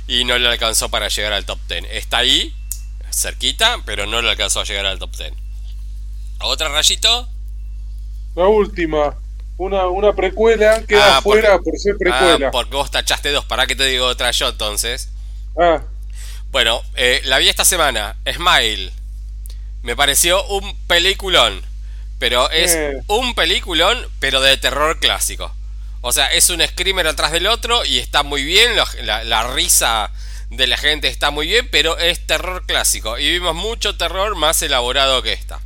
y 0.08 0.24
no 0.24 0.36
le 0.38 0.48
alcanzó 0.48 0.88
para 0.88 1.06
llegar 1.08 1.32
al 1.32 1.44
top 1.46 1.58
10 1.68 1.84
está 1.92 2.18
ahí 2.18 2.52
cerquita 3.12 3.78
pero 3.84 4.06
no 4.06 4.20
le 4.22 4.30
alcanzó 4.30 4.60
a 4.60 4.64
llegar 4.64 4.86
al 4.86 4.98
top 4.98 5.14
10 5.16 5.32
otra 6.40 6.68
rayito 6.68 7.28
La 8.36 8.46
última. 8.46 9.16
Una, 9.56 9.88
una 9.88 10.12
precuela 10.14 10.84
queda 10.86 11.16
Ah, 11.16 11.22
fuera 11.22 11.54
porque- 11.56 11.70
por 11.70 11.78
ser 11.80 11.96
precuela. 11.98 12.46
Ah, 12.46 12.50
porque 12.52 12.76
vos 12.76 12.90
tachaste 12.92 13.32
dos. 13.32 13.44
¿Para 13.44 13.66
qué 13.66 13.74
te 13.74 13.84
digo 13.86 14.06
otra 14.06 14.30
yo 14.30 14.48
entonces? 14.50 15.08
Ah, 15.60 15.82
Bueno, 16.52 16.80
eh, 16.94 17.20
la 17.24 17.38
vi 17.38 17.48
esta 17.48 17.64
semana. 17.64 18.14
Smile. 18.32 18.92
Me 19.82 19.96
pareció 19.96 20.44
un 20.46 20.76
peliculón. 20.86 21.60
Pero 22.20 22.48
es 22.50 22.74
Eh. 22.76 23.02
un 23.08 23.34
peliculón, 23.34 23.98
pero 24.20 24.40
de 24.40 24.56
terror 24.58 25.00
clásico. 25.00 25.52
O 26.00 26.12
sea, 26.12 26.32
es 26.32 26.50
un 26.50 26.64
screamer 26.66 27.06
atrás 27.06 27.32
del 27.32 27.46
otro 27.46 27.84
y 27.84 27.98
está 27.98 28.22
muy 28.22 28.44
bien. 28.44 28.72
La, 29.02 29.24
la 29.24 29.52
risa 29.52 30.10
de 30.50 30.66
la 30.66 30.76
gente 30.76 31.08
está 31.08 31.30
muy 31.30 31.46
bien, 31.46 31.68
pero 31.70 31.98
es 31.98 32.26
terror 32.26 32.64
clásico. 32.66 33.18
Y 33.18 33.30
vimos 33.30 33.54
mucho 33.54 33.96
terror 33.96 34.36
más 34.36 34.62
elaborado 34.62 35.22
que 35.22 35.32
esta. 35.32 35.60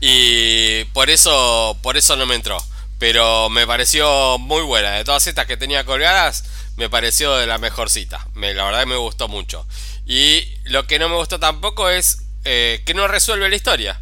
Y 0.00 0.84
por 0.92 1.10
eso, 1.10 1.78
por 1.82 1.96
eso 1.96 2.16
no 2.16 2.26
me 2.26 2.34
entró. 2.34 2.58
Pero 2.98 3.48
me 3.48 3.66
pareció 3.66 4.38
muy 4.38 4.62
buena. 4.62 4.92
De 4.92 5.04
todas 5.04 5.26
estas 5.26 5.46
que 5.46 5.56
tenía 5.56 5.84
colgadas, 5.84 6.44
me 6.76 6.90
pareció 6.90 7.36
de 7.36 7.46
la 7.46 7.58
mejorcita. 7.58 8.26
Me, 8.34 8.54
la 8.54 8.64
verdad 8.64 8.86
me 8.86 8.96
gustó 8.96 9.28
mucho. 9.28 9.66
Y 10.06 10.44
lo 10.64 10.86
que 10.86 10.98
no 10.98 11.08
me 11.08 11.16
gustó 11.16 11.38
tampoco 11.38 11.88
es 11.88 12.22
eh, 12.44 12.82
que 12.84 12.94
no 12.94 13.06
resuelve 13.08 13.48
la 13.48 13.56
historia. 13.56 14.00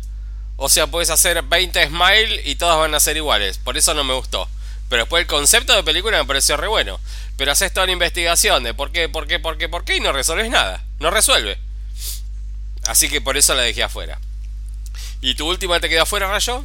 O 0.56 0.68
sea, 0.68 0.86
puedes 0.86 1.10
hacer 1.10 1.42
20 1.42 1.88
smile 1.88 2.42
y 2.44 2.54
todas 2.54 2.78
van 2.78 2.94
a 2.94 3.00
ser 3.00 3.16
iguales. 3.16 3.58
Por 3.58 3.76
eso 3.76 3.92
no 3.92 4.04
me 4.04 4.14
gustó. 4.14 4.48
Pero 4.88 5.02
después 5.02 5.22
el 5.22 5.26
concepto 5.26 5.74
de 5.74 5.82
película 5.82 6.18
me 6.18 6.26
pareció 6.26 6.56
re 6.56 6.68
bueno. 6.68 7.00
Pero 7.36 7.52
haces 7.52 7.72
toda 7.72 7.84
una 7.84 7.92
investigación 7.92 8.62
de 8.62 8.74
por 8.74 8.92
qué, 8.92 9.08
por 9.08 9.26
qué, 9.26 9.38
por 9.38 9.58
qué, 9.58 9.68
por 9.68 9.84
qué 9.84 9.96
y 9.96 10.00
no 10.00 10.12
resolves 10.12 10.50
nada. 10.50 10.84
No 11.00 11.10
resuelve. 11.10 11.58
Así 12.86 13.08
que 13.08 13.20
por 13.20 13.36
eso 13.36 13.54
la 13.54 13.62
dejé 13.62 13.82
afuera. 13.82 14.18
¿Y 15.20 15.34
tu 15.34 15.48
última 15.48 15.80
te 15.80 15.88
quedó 15.88 16.02
afuera, 16.02 16.28
Rayo? 16.28 16.64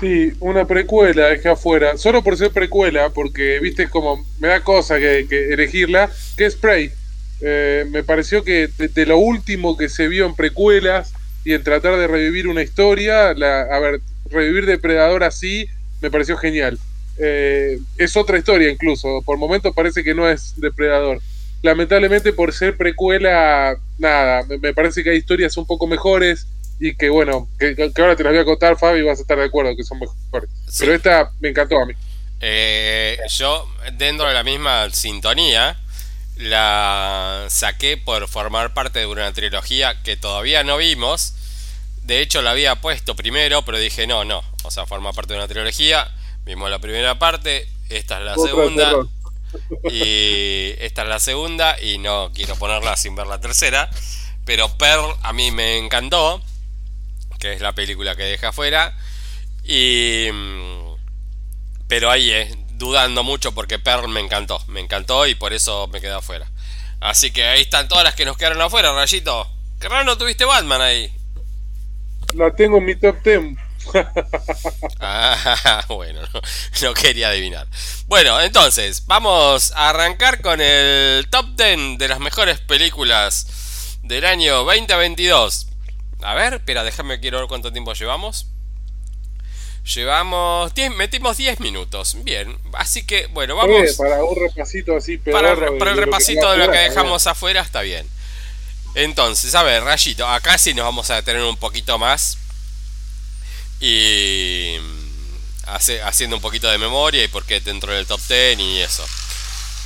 sí, 0.00 0.32
una 0.40 0.66
precuela 0.66 1.28
dejé 1.28 1.48
afuera. 1.48 1.96
Solo 1.96 2.22
por 2.22 2.36
ser 2.36 2.50
precuela, 2.50 3.10
porque 3.10 3.58
viste 3.60 3.88
como 3.88 4.26
me 4.38 4.48
da 4.48 4.60
cosa 4.60 4.98
que, 4.98 5.26
que 5.28 5.52
elegirla, 5.52 6.10
que 6.36 6.46
es 6.46 6.56
Prey. 6.56 6.92
Eh, 7.40 7.84
me 7.90 8.02
pareció 8.02 8.44
que 8.44 8.68
de, 8.78 8.88
de 8.88 9.06
lo 9.06 9.18
último 9.18 9.76
que 9.76 9.88
se 9.88 10.08
vio 10.08 10.26
en 10.26 10.34
precuelas 10.34 11.12
y 11.44 11.52
en 11.52 11.62
tratar 11.62 11.96
de 11.96 12.08
revivir 12.08 12.48
una 12.48 12.62
historia, 12.62 13.34
la, 13.34 13.62
a 13.62 13.78
ver, 13.78 14.00
revivir 14.30 14.66
Depredador 14.66 15.22
así, 15.22 15.68
me 16.00 16.10
pareció 16.10 16.36
genial. 16.36 16.78
Eh, 17.18 17.78
es 17.96 18.16
otra 18.16 18.38
historia 18.38 18.70
incluso, 18.70 19.22
por 19.24 19.38
momentos 19.38 19.74
parece 19.74 20.04
que 20.04 20.14
no 20.14 20.28
es 20.28 20.54
Depredador. 20.56 21.20
Lamentablemente 21.62 22.32
por 22.32 22.52
ser 22.52 22.76
precuela, 22.76 23.76
nada, 23.98 24.44
me, 24.60 24.74
parece 24.74 25.02
que 25.02 25.10
hay 25.10 25.16
historias 25.16 25.56
un 25.56 25.66
poco 25.66 25.86
mejores 25.86 26.46
y 26.78 26.94
que 26.94 27.08
bueno, 27.08 27.48
que, 27.58 27.74
que 27.74 28.02
ahora 28.02 28.16
te 28.16 28.22
las 28.22 28.32
voy 28.32 28.42
a 28.42 28.44
contar 28.44 28.78
Fabi 28.78 29.00
y 29.00 29.02
vas 29.02 29.18
a 29.18 29.22
estar 29.22 29.38
de 29.38 29.44
acuerdo 29.44 29.74
que 29.74 29.82
son 29.82 29.98
mejores. 29.98 30.50
Sí. 30.68 30.80
Pero 30.80 30.94
esta 30.94 31.30
me 31.40 31.48
encantó 31.48 31.80
a 31.80 31.86
mí. 31.86 31.94
Eh, 32.40 33.18
yo, 33.28 33.66
dentro 33.94 34.28
de 34.28 34.34
la 34.34 34.44
misma 34.44 34.90
sintonía, 34.90 35.78
la 36.36 37.46
saqué 37.48 37.96
por 37.96 38.28
formar 38.28 38.74
parte 38.74 38.98
de 39.00 39.06
una 39.06 39.32
trilogía 39.32 40.02
que 40.02 40.16
todavía 40.16 40.62
no 40.62 40.76
vimos. 40.76 41.34
De 42.06 42.20
hecho, 42.20 42.40
la 42.42 42.52
había 42.52 42.76
puesto 42.76 43.16
primero, 43.16 43.64
pero 43.64 43.78
dije 43.78 44.06
no, 44.06 44.24
no. 44.24 44.42
O 44.64 44.70
sea, 44.70 44.86
forma 44.86 45.12
parte 45.12 45.32
de 45.34 45.40
una 45.40 45.48
trilogía. 45.48 46.10
Vimos 46.44 46.70
la 46.70 46.78
primera 46.78 47.18
parte, 47.18 47.68
esta 47.88 48.18
es 48.18 48.24
la 48.24 48.38
segunda. 48.38 48.84
terror. 48.90 49.08
Y 49.90 50.74
esta 50.78 51.02
es 51.02 51.08
la 51.08 51.18
segunda 51.20 51.80
y 51.80 51.98
no 51.98 52.30
quiero 52.34 52.56
ponerla 52.56 52.96
sin 52.96 53.14
ver 53.16 53.26
la 53.26 53.40
tercera. 53.40 53.90
Pero 54.44 54.68
Pearl 54.78 55.14
a 55.22 55.32
mí 55.32 55.50
me 55.50 55.78
encantó, 55.78 56.42
que 57.40 57.52
es 57.54 57.60
la 57.60 57.74
película 57.74 58.16
que 58.16 58.24
deja 58.24 58.48
afuera. 58.48 58.96
Y... 59.64 60.28
mm, 60.32 60.94
Pero 61.88 62.10
ahí 62.10 62.30
eh, 62.30 62.54
dudando 62.74 63.24
mucho 63.24 63.52
porque 63.54 63.78
Pearl 63.78 64.08
me 64.08 64.20
encantó, 64.20 64.62
me 64.68 64.80
encantó 64.80 65.26
y 65.26 65.34
por 65.34 65.52
eso 65.52 65.88
me 65.88 66.00
quedé 66.00 66.12
afuera. 66.14 66.50
Así 67.00 67.32
que 67.32 67.44
ahí 67.44 67.62
están 67.62 67.88
todas 67.88 68.04
las 68.04 68.14
que 68.14 68.24
nos 68.24 68.36
quedaron 68.36 68.60
afuera, 68.62 68.92
Rayito. 68.92 69.48
Qué 69.80 69.88
raro 69.88 70.04
no 70.04 70.18
tuviste 70.18 70.44
Batman 70.44 70.80
ahí. 70.82 71.12
La 72.36 72.54
tengo 72.54 72.78
en 72.78 72.84
mi 72.84 72.94
top 72.94 73.16
10. 73.24 73.40
Ah, 75.00 75.84
bueno, 75.88 76.20
no, 76.20 76.40
no 76.82 76.94
quería 76.94 77.28
adivinar. 77.28 77.66
Bueno, 78.08 78.40
entonces, 78.40 79.06
vamos 79.06 79.72
a 79.74 79.90
arrancar 79.90 80.42
con 80.42 80.60
el 80.60 81.28
top 81.30 81.46
10 81.56 81.98
de 81.98 82.08
las 82.08 82.20
mejores 82.20 82.60
películas 82.60 83.98
del 84.02 84.26
año 84.26 84.64
2022. 84.64 85.68
A 86.22 86.34
ver, 86.34 86.54
espera, 86.54 86.84
déjame 86.84 87.20
quiero 87.20 87.38
ver 87.38 87.48
cuánto 87.48 87.72
tiempo 87.72 87.94
llevamos. 87.94 88.48
Llevamos 89.94 90.74
10, 90.74 90.94
metimos 90.96 91.38
10 91.38 91.60
minutos. 91.60 92.16
Bien, 92.22 92.58
así 92.74 93.06
que, 93.06 93.28
bueno, 93.28 93.56
vamos 93.56 93.94
para 93.96 94.22
un 94.24 94.36
repasito 94.36 94.96
así 94.96 95.16
para, 95.16 95.54
para 95.54 95.68
el 95.68 95.70
de 95.70 95.78
lo 95.78 95.94
que 95.94 95.94
repasito 95.94 96.50
de 96.50 96.58
lo 96.58 96.70
que 96.70 96.78
dejamos 96.78 97.26
afuera 97.26 97.62
está 97.62 97.80
bien. 97.82 98.06
Entonces, 98.96 99.54
a 99.54 99.62
ver, 99.62 99.84
Rayito, 99.84 100.26
acá 100.26 100.56
sí 100.56 100.72
nos 100.72 100.86
vamos 100.86 101.10
a 101.10 101.16
detener 101.16 101.42
un 101.42 101.58
poquito 101.58 101.98
más. 101.98 102.38
Y 103.78 104.76
mm, 104.80 105.68
hace- 105.68 106.02
haciendo 106.02 106.36
un 106.36 106.42
poquito 106.42 106.66
de 106.70 106.78
memoria 106.78 107.22
y 107.22 107.28
por 107.28 107.44
qué 107.44 107.60
dentro 107.60 107.92
del 107.92 108.06
top 108.06 108.20
10 108.26 108.58
y 108.58 108.80
eso. 108.80 109.04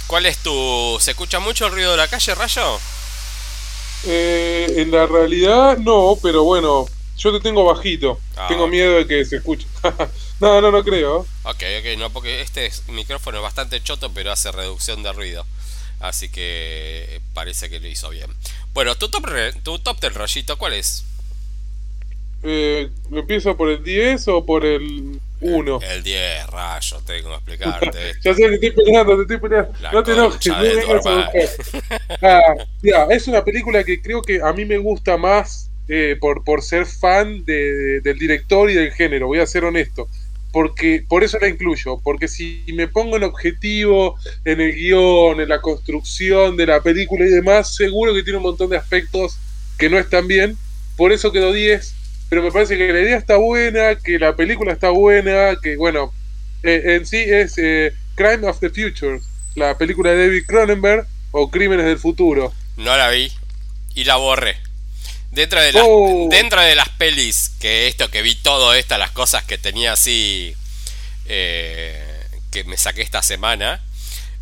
¿Cuál 0.06 0.26
es 0.26 0.38
tu... 0.38 0.96
¿Se 1.00 1.10
escucha 1.10 1.40
mucho 1.40 1.66
el 1.66 1.72
ruido 1.72 1.90
de 1.90 1.96
la 1.96 2.06
calle, 2.08 2.34
Rayo? 2.36 2.80
Eh, 4.04 4.74
en 4.76 4.90
la 4.92 5.06
realidad 5.06 5.76
no, 5.78 6.16
pero 6.22 6.44
bueno, 6.44 6.86
yo 7.18 7.32
te 7.32 7.40
tengo 7.40 7.64
bajito. 7.64 8.20
Ah, 8.36 8.46
tengo 8.48 8.68
miedo 8.68 8.94
de 8.94 9.06
que 9.08 9.24
se 9.24 9.36
escuche. 9.38 9.66
no, 10.40 10.60
no, 10.60 10.70
no 10.70 10.84
creo. 10.84 11.26
Ok, 11.42 11.62
ok, 11.80 11.98
no, 11.98 12.10
porque 12.10 12.42
este 12.42 12.66
es- 12.66 12.86
micrófono 12.88 13.38
es 13.38 13.42
bastante 13.42 13.82
choto, 13.82 14.12
pero 14.12 14.30
hace 14.30 14.52
reducción 14.52 15.02
de 15.02 15.12
ruido. 15.12 15.44
Así 16.00 16.30
que 16.30 17.20
parece 17.34 17.68
que 17.68 17.78
lo 17.78 17.86
hizo 17.86 18.08
bien. 18.08 18.34
Bueno, 18.74 18.94
tu 18.96 19.08
top, 19.08 19.24
re- 19.26 19.52
tu 19.62 19.78
top 19.78 20.00
del 20.00 20.14
Rayito, 20.14 20.56
¿cuál 20.56 20.74
es? 20.74 21.04
Eh, 22.42 22.88
¿Me 23.10 23.20
empiezo 23.20 23.56
por 23.56 23.68
el 23.70 23.82
10 23.82 24.28
o 24.28 24.44
por 24.46 24.64
el 24.64 25.20
1? 25.40 25.80
El 25.82 26.02
10, 26.02 26.46
Rayo, 26.46 26.98
tengo 27.04 27.28
que 27.30 27.34
explicarte. 27.34 28.12
Ya 28.22 28.34
sé, 28.34 28.48
te 28.48 28.54
estoy 28.54 28.70
peleando, 28.70 29.16
te 29.16 29.22
estoy 29.22 29.38
peleando. 29.38 29.72
La 29.80 29.92
no 29.92 30.02
te 30.02 30.12
enojes, 30.12 30.46
no 30.46 30.62
vengas 30.62 31.06
a 31.06 31.14
buscar. 31.16 32.18
Ah, 32.22 32.54
mira, 32.82 33.06
es 33.10 33.26
una 33.28 33.44
película 33.44 33.84
que 33.84 34.00
creo 34.00 34.22
que 34.22 34.40
a 34.42 34.52
mí 34.52 34.64
me 34.64 34.78
gusta 34.78 35.16
más 35.16 35.68
eh, 35.88 36.16
por, 36.20 36.44
por 36.44 36.62
ser 36.62 36.86
fan 36.86 37.44
de- 37.44 37.72
de- 37.74 38.00
del 38.00 38.18
director 38.18 38.70
y 38.70 38.74
del 38.74 38.92
género, 38.92 39.26
voy 39.26 39.40
a 39.40 39.46
ser 39.46 39.64
honesto. 39.64 40.08
Porque, 40.52 41.04
por 41.09 41.23
eso 41.23 41.38
la 41.38 41.49
incluyo, 41.49 42.00
porque 42.02 42.26
si 42.26 42.64
me 42.75 42.88
pongo 42.88 43.16
en 43.16 43.23
objetivo, 43.23 44.16
en 44.45 44.61
el 44.61 44.75
guion, 44.75 45.40
en 45.40 45.49
la 45.49 45.61
construcción 45.61 46.57
de 46.57 46.66
la 46.66 46.80
película 46.80 47.25
y 47.25 47.28
demás, 47.28 47.75
seguro 47.75 48.12
que 48.14 48.23
tiene 48.23 48.38
un 48.38 48.45
montón 48.45 48.71
de 48.71 48.76
aspectos 48.76 49.38
que 49.78 49.88
no 49.88 49.99
están 49.99 50.26
bien, 50.26 50.57
por 50.97 51.12
eso 51.12 51.33
quedó 51.33 51.52
10, 51.52 51.95
pero 52.28 52.42
me 52.42 52.50
parece 52.50 52.76
que 52.76 52.92
la 52.92 53.00
idea 53.00 53.16
está 53.16 53.37
buena, 53.37 53.97
que 53.97 54.19
la 54.19 54.35
película 54.35 54.73
está 54.73 54.90
buena, 54.90 55.57
que 55.62 55.76
bueno, 55.76 56.12
eh, 56.62 56.97
en 56.97 57.07
sí 57.07 57.19
es 57.19 57.57
eh, 57.59 57.92
Crime 58.16 58.47
of 58.49 58.61
the 58.61 58.71
Future, 58.71 59.21
la 59.54 59.78
película 59.78 60.11
de 60.11 60.26
David 60.26 60.45
Cronenberg 60.47 61.07
o 61.30 61.50
Crímenes 61.50 61.87
del 61.87 61.99
Futuro. 61.99 62.52
No 62.76 62.97
la 62.97 63.11
vi 63.11 63.33
y 63.95 64.04
la 64.04 64.16
borré. 64.16 64.57
Dentro 65.30 65.60
de 65.60 65.72
las, 65.72 65.84
Oh. 65.87 66.28
dentro 66.30 66.60
de 66.60 66.75
las 66.75 66.88
pelis, 66.90 67.52
que 67.60 67.87
esto 67.87 68.10
que 68.10 68.22
vi 68.22 68.34
todo 68.34 68.75
esto, 68.75 68.99
las 68.99 69.12
cosas 69.12 69.44
que 69.44 69.58
tenía 69.58 69.92
así, 69.92 70.56
eh, 71.26 72.26
que 72.50 72.64
me 72.64 72.76
saqué 72.76 73.02
esta 73.02 73.22
semana, 73.22 73.80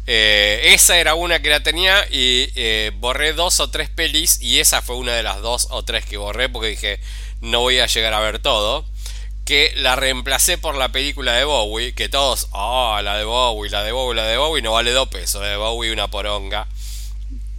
eh, 0.07 0.73
esa 0.73 0.99
era 0.99 1.15
una 1.15 1.43
que 1.43 1.51
la 1.51 1.61
tenía 1.61 2.07
y 2.11 2.51
eh, 2.55 2.93
borré 2.95 3.35
dos 3.35 3.61
o 3.61 3.69
tres 3.69 3.91
pelis 3.91 4.41
y 4.41 4.59
esa 4.59 4.81
fue 4.81 4.97
una 4.97 5.15
de 5.15 5.23
las 5.23 5.43
dos 5.43 5.69
o 5.71 5.83
tres 5.85 6.07
que 6.07 6.17
borré 6.17 6.49
porque 6.49 6.69
dije 6.69 7.01
no 7.43 7.61
voy 7.61 7.79
a 7.79 7.87
llegar 7.87 8.15
a 8.15 8.21
ver 8.21 8.39
todo. 8.39 8.85
Que 9.45 9.73
la 9.77 9.97
reemplacé 9.97 10.59
por 10.59 10.75
la 10.75 10.91
película 10.91 11.33
de 11.33 11.45
Bowie, 11.45 11.95
que 11.95 12.09
todos, 12.11 12.49
oh, 12.53 12.99
la 13.03 13.17
de 13.17 13.25
Bowie, 13.25 13.71
la 13.71 13.83
de 13.83 13.93
Bowie, 13.93 14.15
la 14.15 14.27
de 14.27 14.37
Bowie, 14.37 14.63
no 14.63 14.73
vale 14.73 14.91
dos 14.93 15.09
pesos, 15.09 15.41
la 15.41 15.49
de 15.49 15.57
Bowie 15.57 15.93
una 15.93 16.09
poronga. 16.09 16.67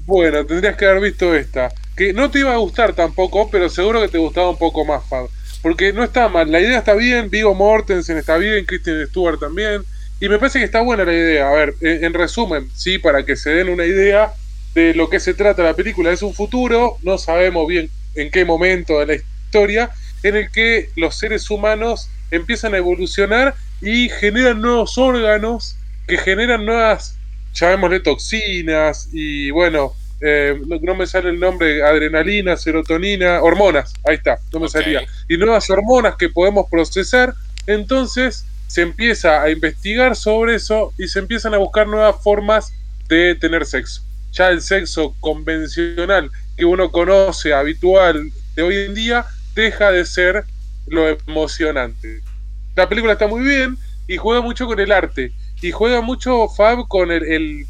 Bueno, 0.06 0.46
tendrías 0.46 0.76
que 0.76 0.86
haber 0.86 1.02
visto 1.02 1.34
esta. 1.34 1.72
Que 2.00 2.14
no 2.14 2.32
te 2.32 2.40
iba 2.40 2.54
a 2.54 2.58
gustar 2.58 2.94
tampoco, 2.94 3.50
pero 3.52 3.70
seguro 3.70 4.00
que 4.00 4.08
te 4.08 4.18
gustaba 4.18 4.50
un 4.50 4.58
poco 4.58 4.86
más, 4.86 5.04
Fab. 5.10 5.28
Porque 5.62 5.92
no 5.92 6.02
está 6.02 6.30
mal, 6.30 6.50
la 6.50 6.62
idea 6.62 6.78
está 6.78 6.94
bien, 6.94 7.30
Vigo 7.30 7.54
Mortensen 7.54 8.18
está 8.18 8.38
bien, 8.38 8.64
Kristen 8.64 9.06
Stewart 9.08 9.38
también. 9.38 9.82
Y 10.22 10.30
me 10.30 10.40
parece 10.40 10.60
que 10.60 10.66
está 10.66 10.80
buena 10.80 11.04
la 11.04 11.12
idea. 11.12 11.50
A 11.50 11.54
ver, 11.54 11.76
en, 11.82 12.06
en 12.06 12.14
resumen, 12.14 12.70
sí, 12.74 13.00
para 13.00 13.26
que 13.26 13.36
se 13.36 13.50
den 13.50 13.68
una 13.68 13.86
idea 13.86 14.32
de 14.76 14.94
lo 14.94 15.10
que 15.10 15.20
se 15.20 15.34
trata 15.34 15.62
la 15.62 15.74
película. 15.74 16.14
Es 16.14 16.22
un 16.22 16.34
futuro, 16.34 16.98
no 17.04 17.18
sabemos 17.18 17.68
bien 17.68 17.90
en 18.16 18.32
qué 18.32 18.46
momento 18.46 19.00
de 19.00 19.06
la 19.06 19.16
historia, 19.16 19.90
en 20.24 20.38
el 20.38 20.52
que 20.52 20.92
los 20.96 21.20
seres 21.20 21.52
humanos 21.52 22.10
empiezan 22.32 22.76
a 22.76 22.78
evolucionar 22.78 23.56
y 23.82 24.08
generan 24.08 24.62
nuevos 24.62 24.98
órganos 24.98 25.76
que 26.08 26.18
generan 26.18 26.66
nuevas, 26.66 27.18
llamémosle 27.54 28.00
toxinas 28.00 29.10
y 29.12 29.52
bueno, 29.52 29.96
eh, 30.22 30.60
no, 30.82 30.96
me 30.96 31.08
sale 31.08 31.30
el 31.30 31.40
nombre, 31.40 31.84
adrenalina, 31.84 32.58
serotonina, 32.58 33.42
hormonas, 33.42 33.94
ahí 34.06 34.16
está, 34.16 34.38
no 34.54 34.60
me 34.60 34.70
salía, 34.70 35.04
y 35.28 35.38
nuevas 35.38 35.70
hormonas 35.70 36.16
que 36.16 36.30
podemos 36.30 36.68
procesar, 36.70 37.34
entonces 37.68 38.46
se 38.68 38.82
empieza 38.82 39.42
a 39.42 39.50
investigar 39.50 40.16
sobre 40.16 40.56
eso 40.56 40.94
y 40.98 41.08
se 41.08 41.20
empiezan 41.20 41.54
a 41.54 41.58
buscar 41.58 41.88
nuevas 41.88 42.22
formas 42.22 42.74
de 43.08 43.36
tener 43.36 43.66
sexo. 43.66 44.04
Ya 44.32 44.50
el 44.50 44.62
sexo 44.62 45.16
convencional 45.20 46.30
que 46.56 46.66
uno 46.66 46.92
conoce, 46.92 47.54
habitual 47.54 48.32
de 48.56 48.62
hoy 48.62 48.78
en 48.78 48.94
día, 48.94 49.26
deja 49.56 49.92
de 49.92 50.06
ser 50.06 50.44
lo 50.86 51.08
emocionante. 51.08 52.22
La 52.76 52.88
película 52.88 53.14
está 53.14 53.28
muy 53.28 53.42
bien 53.42 53.78
y 54.08 54.18
juega 54.18 54.42
mucho 54.42 54.68
con 54.68 54.80
el 54.80 54.92
arte. 54.92 55.32
Y 55.62 55.72
juega 55.72 56.02
mucho 56.02 56.48
Fab 56.48 56.88
con 56.88 57.12
el, 57.12 57.24
el, 57.24 57.66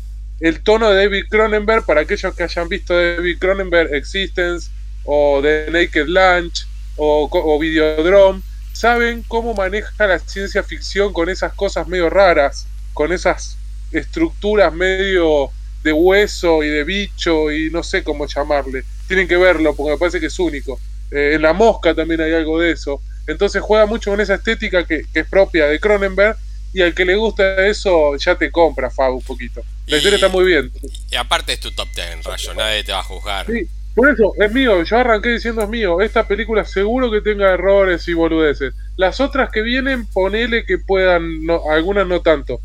tono 0.63 0.89
de 0.89 1.03
David 1.03 1.25
Cronenberg. 1.29 1.85
Para 1.85 2.01
aquellos 2.01 2.35
que 2.35 2.43
hayan 2.43 2.69
visto 2.69 2.95
David 2.95 3.37
Cronenberg 3.39 3.93
Existence 3.93 4.69
o 5.03 5.39
The 5.41 5.71
Naked 5.71 6.07
Lunch 6.07 6.67
o, 6.95 7.29
o 7.31 7.59
Videodrome, 7.59 8.41
saben 8.73 9.23
cómo 9.27 9.53
maneja 9.53 10.07
la 10.07 10.19
ciencia 10.19 10.63
ficción 10.63 11.13
con 11.13 11.29
esas 11.29 11.53
cosas 11.53 11.87
medio 11.87 12.09
raras, 12.09 12.67
con 12.93 13.11
esas 13.11 13.57
estructuras 13.91 14.73
medio 14.73 15.51
de 15.83 15.93
hueso 15.93 16.63
y 16.63 16.69
de 16.69 16.83
bicho 16.83 17.51
y 17.51 17.69
no 17.69 17.83
sé 17.83 18.03
cómo 18.03 18.25
llamarle. 18.25 18.83
Tienen 19.07 19.27
que 19.27 19.37
verlo 19.37 19.75
porque 19.75 19.91
me 19.91 19.97
parece 19.97 20.19
que 20.19 20.27
es 20.27 20.39
único. 20.39 20.79
Eh, 21.11 21.31
en 21.35 21.41
La 21.41 21.53
Mosca 21.53 21.93
también 21.93 22.21
hay 22.21 22.33
algo 22.33 22.59
de 22.59 22.71
eso. 22.71 23.01
Entonces 23.27 23.61
juega 23.61 23.85
mucho 23.85 24.11
con 24.11 24.21
esa 24.21 24.35
estética 24.35 24.85
que, 24.85 25.05
es 25.13 25.27
propia 25.27 25.67
de 25.67 25.79
Cronenberg 25.79 26.37
y 26.73 26.81
al 26.81 26.93
que 26.93 27.05
le 27.05 27.15
gusta 27.15 27.65
eso 27.67 28.15
ya 28.17 28.35
te 28.35 28.51
compra, 28.51 28.89
Fab, 28.89 29.13
un 29.13 29.21
poquito. 29.21 29.61
La 29.87 29.97
historia 29.97 30.15
está 30.15 30.29
muy 30.29 30.45
bien. 30.45 30.71
Y 31.11 31.15
aparte 31.15 31.53
es 31.53 31.59
tu 31.59 31.71
top 31.71 31.89
ten, 31.93 32.23
Rayo, 32.23 32.53
nadie 32.53 32.83
te 32.83 32.91
va 32.91 32.99
a 32.99 33.03
juzgar. 33.03 33.47
Sí, 33.47 33.67
por 33.95 34.11
eso, 34.11 34.33
es 34.39 34.51
mío, 34.51 34.83
yo 34.83 34.97
arranqué 34.97 35.29
diciendo 35.29 35.63
es 35.63 35.69
mío. 35.69 36.01
Esta 36.01 36.27
película 36.27 36.63
seguro 36.63 37.11
que 37.11 37.21
tenga 37.21 37.51
errores 37.51 38.07
y 38.07 38.13
boludeces. 38.13 38.73
Las 38.97 39.19
otras 39.19 39.51
que 39.51 39.61
vienen, 39.61 40.05
ponele 40.05 40.63
que 40.65 40.77
puedan, 40.77 41.45
no, 41.45 41.63
algunas 41.71 42.07
no 42.07 42.21
tanto. 42.21 42.61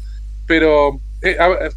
Pero 0.47 1.01
eh, 1.23 1.37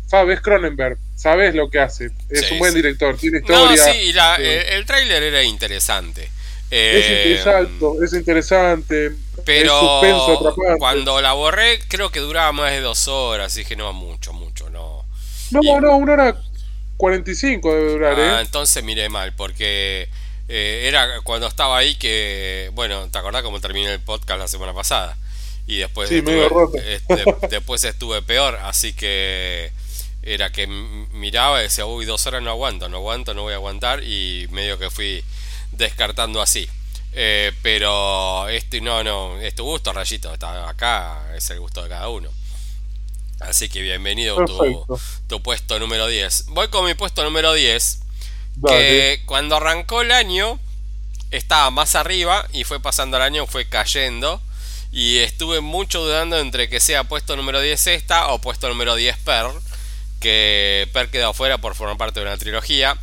Fab 0.09 0.29
es 0.29 0.41
Cronenberg, 0.41 0.97
sabes 1.15 1.55
lo 1.55 1.69
que 1.69 1.79
hace. 1.79 2.11
Es 2.29 2.51
un 2.51 2.59
buen 2.59 2.73
director, 2.73 3.17
tiene 3.17 3.39
historia. 3.39 3.83
No, 3.85 3.93
sí, 3.93 4.13
el, 4.43 4.85
tráiler 4.85 5.23
era 5.23 5.43
interesante. 5.43 6.29
es 6.69 7.09
interesante, 7.09 7.85
es 8.03 8.13
interesante. 8.13 9.11
Pero 9.47 10.01
cuando 10.77 11.21
la 11.21 11.31
borré, 11.31 11.79
creo 11.87 12.11
que 12.11 12.19
duraba 12.19 12.51
más 12.51 12.71
de 12.71 12.81
dos 12.81 13.07
horas, 13.07 13.55
dije 13.55 13.77
no, 13.77 13.93
mucho, 13.93 14.33
mucho, 14.33 14.69
no. 14.69 15.05
No, 15.51 15.61
no, 15.79 15.95
una 15.95 16.13
hora 16.13 16.41
45 16.97 17.73
debe 17.73 17.91
durar, 17.91 18.19
ah, 18.19 18.39
¿eh? 18.39 18.41
entonces 18.41 18.83
miré 18.83 19.07
mal, 19.07 19.33
porque 19.33 20.09
eh, 20.49 20.83
era 20.87 21.21
cuando 21.21 21.47
estaba 21.47 21.77
ahí 21.77 21.95
que, 21.95 22.71
bueno, 22.73 23.07
¿te 23.09 23.17
acordás 23.17 23.43
cómo 23.43 23.61
terminé 23.61 23.93
el 23.93 24.01
podcast 24.01 24.39
la 24.39 24.47
semana 24.49 24.73
pasada? 24.73 25.15
Y 25.65 25.77
después, 25.77 26.11
estuve, 26.11 26.49
este, 26.93 27.23
después 27.49 27.83
estuve 27.85 28.21
peor, 28.21 28.59
así 28.63 28.91
que 28.91 29.71
era 30.23 30.51
que 30.51 30.67
miraba 30.67 31.59
y 31.61 31.63
decía, 31.63 31.85
uy, 31.85 32.03
dos 32.03 32.27
horas 32.27 32.41
no 32.41 32.49
aguanto, 32.49 32.89
no 32.89 32.97
aguanto, 32.97 33.33
no 33.33 33.43
voy 33.43 33.53
a 33.53 33.57
aguantar, 33.57 34.03
y 34.03 34.47
medio 34.51 34.77
que 34.77 34.89
fui 34.89 35.23
descartando 35.71 36.41
así. 36.41 36.67
Eh, 37.19 37.51
pero 37.63 38.47
este 38.47 38.79
no, 38.79 39.03
no, 39.03 39.41
es 39.41 39.55
tu 39.55 39.63
gusto, 39.63 39.91
Rayito, 39.91 40.31
está 40.31 40.69
acá, 40.69 41.33
es 41.35 41.49
el 41.49 41.59
gusto 41.59 41.81
de 41.81 41.89
cada 41.89 42.09
uno. 42.09 42.29
Así 43.39 43.69
que 43.69 43.81
bienvenido 43.81 44.45
tu, 44.45 44.85
tu, 45.25 45.41
puesto 45.41 45.79
número 45.79 46.05
10. 46.05 46.45
Voy 46.49 46.67
con 46.67 46.85
mi 46.85 46.93
puesto 46.93 47.23
número 47.23 47.53
10. 47.53 48.01
Que 48.67 49.23
cuando 49.25 49.55
arrancó 49.55 50.03
el 50.03 50.11
año 50.11 50.59
estaba 51.31 51.71
más 51.71 51.95
arriba 51.95 52.45
y 52.53 52.65
fue 52.65 52.79
pasando 52.79 53.17
el 53.17 53.23
año, 53.23 53.47
fue 53.47 53.67
cayendo. 53.67 54.39
Y 54.91 55.17
estuve 55.17 55.59
mucho 55.59 56.03
dudando 56.03 56.37
entre 56.37 56.69
que 56.69 56.79
sea 56.79 57.03
puesto 57.03 57.35
número 57.35 57.61
10 57.61 57.87
esta 57.87 58.27
o 58.27 58.39
puesto 58.39 58.69
número 58.69 58.93
10 58.93 59.17
Pearl. 59.17 59.59
Que 60.19 60.87
Pearl 60.93 61.09
quedó 61.09 61.29
afuera 61.29 61.57
por 61.57 61.73
formar 61.73 61.97
parte 61.97 62.19
de 62.19 62.27
una 62.27 62.37
trilogía. 62.37 62.95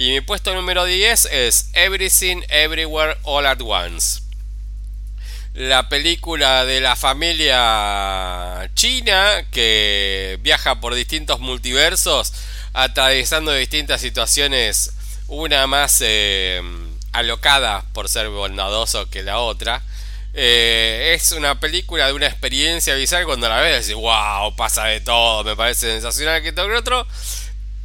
Y 0.00 0.12
mi 0.12 0.22
puesto 0.22 0.54
número 0.54 0.86
10 0.86 1.26
es 1.26 1.68
Everything 1.74 2.40
Everywhere 2.48 3.18
All 3.22 3.44
at 3.44 3.60
Once 3.60 4.22
la 5.52 5.90
película 5.90 6.64
de 6.64 6.80
la 6.80 6.96
familia 6.96 8.70
china 8.72 9.44
que 9.50 10.38
viaja 10.40 10.80
por 10.80 10.94
distintos 10.94 11.40
multiversos 11.40 12.32
atravesando 12.72 13.52
distintas 13.52 14.00
situaciones, 14.00 14.94
una 15.28 15.66
más 15.66 15.98
eh, 16.00 16.62
alocada 17.12 17.84
por 17.92 18.08
ser 18.08 18.30
bondadoso 18.30 19.10
que 19.10 19.22
la 19.22 19.40
otra. 19.40 19.82
Eh, 20.32 21.12
es 21.14 21.32
una 21.32 21.60
película 21.60 22.06
de 22.06 22.14
una 22.14 22.26
experiencia 22.26 22.94
visual 22.94 23.26
cuando 23.26 23.50
la 23.50 23.60
ves 23.60 23.86
decís, 23.86 24.00
wow, 24.00 24.56
pasa 24.56 24.86
de 24.86 25.02
todo, 25.02 25.44
me 25.44 25.56
parece 25.56 25.92
sensacional 25.92 26.40
que 26.40 26.52
todo 26.52 26.64
el 26.64 26.76
otro. 26.76 27.06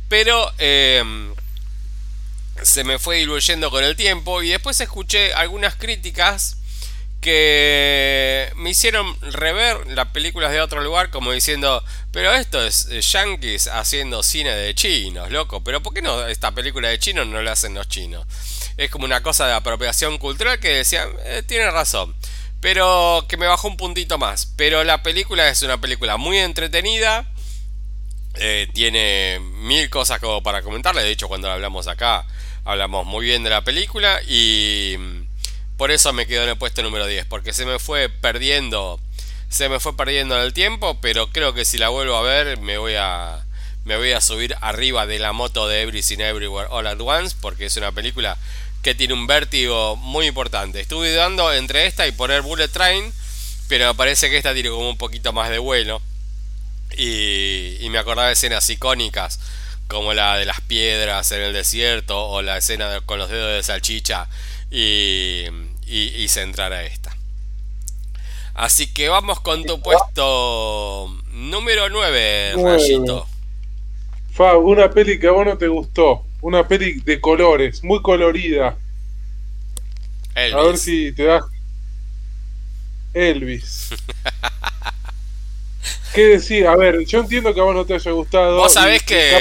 Pero 0.07 0.53
eh, 0.59 1.03
se 2.61 2.83
me 2.83 2.99
fue 2.99 3.17
diluyendo 3.17 3.69
con 3.71 3.83
el 3.83 3.95
tiempo 3.95 4.41
y 4.41 4.49
después 4.49 4.79
escuché 4.81 5.33
algunas 5.33 5.75
críticas 5.75 6.57
que 7.25 8.51
me 8.55 8.69
hicieron 8.69 9.19
rever 9.21 9.87
las 9.87 10.09
películas 10.09 10.51
de 10.51 10.61
otro 10.61 10.83
lugar 10.83 11.09
como 11.09 11.31
diciendo, 11.31 11.83
pero 12.11 12.31
esto 12.33 12.63
es 12.63 12.87
yankees 13.11 13.67
haciendo 13.67 14.21
cine 14.21 14.51
de 14.51 14.75
chinos, 14.75 15.31
loco, 15.31 15.63
pero 15.63 15.81
¿por 15.81 15.95
qué 15.95 16.03
no 16.03 16.27
esta 16.27 16.51
película 16.51 16.89
de 16.89 16.99
chinos 16.99 17.25
no 17.25 17.41
la 17.41 17.53
hacen 17.53 17.73
los 17.73 17.89
chinos? 17.89 18.27
Es 18.77 18.91
como 18.91 19.05
una 19.05 19.23
cosa 19.23 19.47
de 19.47 19.53
apropiación 19.53 20.19
cultural 20.19 20.59
que 20.59 20.69
decían, 20.69 21.09
eh, 21.23 21.41
tiene 21.47 21.71
razón, 21.71 22.15
pero 22.61 23.25
que 23.27 23.37
me 23.37 23.47
bajó 23.47 23.69
un 23.69 23.77
puntito 23.77 24.19
más, 24.19 24.53
pero 24.55 24.83
la 24.83 25.01
película 25.01 25.49
es 25.49 25.63
una 25.63 25.81
película 25.81 26.17
muy 26.17 26.37
entretenida, 26.37 27.25
eh, 28.37 28.67
tiene 28.73 29.39
mil 29.39 29.89
cosas 29.89 30.19
como 30.19 30.43
para 30.43 30.61
comentarle, 30.61 31.03
de 31.03 31.11
hecho 31.11 31.27
cuando 31.27 31.49
hablamos 31.49 31.87
acá 31.87 32.25
hablamos 32.63 33.05
muy 33.05 33.25
bien 33.25 33.43
de 33.43 33.49
la 33.49 33.63
película 33.63 34.19
y 34.27 34.95
por 35.77 35.91
eso 35.91 36.13
me 36.13 36.25
quedo 36.25 36.43
en 36.43 36.49
el 36.49 36.57
puesto 36.57 36.81
número 36.83 37.05
10, 37.05 37.25
porque 37.25 37.53
se 37.53 37.65
me 37.65 37.79
fue 37.79 38.09
perdiendo, 38.09 38.99
se 39.49 39.69
me 39.69 39.79
fue 39.79 39.95
perdiendo 39.95 40.35
en 40.35 40.43
el 40.43 40.53
tiempo, 40.53 40.97
pero 41.01 41.27
creo 41.27 41.53
que 41.53 41.65
si 41.65 41.77
la 41.77 41.89
vuelvo 41.89 42.15
a 42.15 42.21
ver 42.21 42.59
me 42.59 42.77
voy 42.77 42.95
a 42.95 43.45
me 43.85 43.97
voy 43.97 44.11
a 44.13 44.21
subir 44.21 44.55
arriba 44.61 45.05
de 45.05 45.19
la 45.19 45.31
moto 45.31 45.67
de 45.67 45.83
Everything 45.83 46.19
Everywhere 46.19 46.67
All 46.71 46.87
at 46.87 46.99
Once, 46.99 47.35
porque 47.39 47.65
es 47.65 47.77
una 47.77 47.91
película 47.91 48.35
que 48.81 48.95
tiene 48.95 49.13
un 49.13 49.27
vértigo 49.27 49.95
muy 49.95 50.27
importante. 50.27 50.79
Estuve 50.79 51.11
dudando 51.11 51.53
entre 51.53 51.85
esta 51.85 52.07
y 52.07 52.11
poner 52.11 52.41
Bullet 52.41 52.67
Train, 52.67 53.13
pero 53.67 53.87
me 53.87 53.95
parece 53.95 54.29
que 54.29 54.37
esta 54.37 54.53
tiene 54.53 54.69
como 54.69 54.89
un 54.89 54.97
poquito 54.97 55.33
más 55.33 55.49
de 55.49 55.59
vuelo. 55.59 56.01
Y, 56.97 57.77
y 57.79 57.89
me 57.89 57.97
acordaba 57.97 58.27
de 58.27 58.33
escenas 58.33 58.69
icónicas 58.69 59.39
como 59.87 60.13
la 60.13 60.37
de 60.37 60.45
las 60.45 60.61
piedras 60.61 61.31
en 61.31 61.41
el 61.41 61.53
desierto 61.53 62.27
o 62.27 62.41
la 62.41 62.57
escena 62.57 63.01
con 63.05 63.19
los 63.19 63.29
dedos 63.29 63.53
de 63.53 63.63
salchicha 63.63 64.27
y, 64.71 65.45
y, 65.85 66.27
centrar 66.27 66.73
a 66.73 66.83
esta. 66.83 67.15
Así 68.55 68.91
que 68.91 69.09
vamos 69.09 69.39
con 69.41 69.63
tu 69.63 69.81
puesto 69.81 71.13
número 71.31 71.89
9, 71.89 72.53
Rayito. 72.57 73.27
Fab, 74.31 74.65
una 74.65 74.89
peli 74.89 75.19
que 75.19 75.27
a 75.27 75.31
vos 75.31 75.45
no 75.45 75.57
te 75.57 75.67
gustó. 75.67 76.25
Una 76.41 76.67
peli 76.67 76.99
de 77.01 77.21
colores, 77.21 77.83
muy 77.83 78.01
colorida. 78.01 78.77
A 80.35 80.61
ver 80.63 80.77
si 80.77 81.11
te 81.13 81.23
das. 81.23 81.43
Elvis. 83.13 83.89
¿Qué 86.15 86.27
decir? 86.27 86.65
A 86.65 86.77
ver, 86.77 87.05
yo 87.05 87.19
entiendo 87.19 87.53
que 87.53 87.59
a 87.59 87.63
vos 87.63 87.75
no 87.75 87.85
te 87.85 87.93
haya 87.93 88.11
gustado. 88.11 88.57
Vos 88.57 88.73
sabés 88.73 89.03
que. 89.03 89.31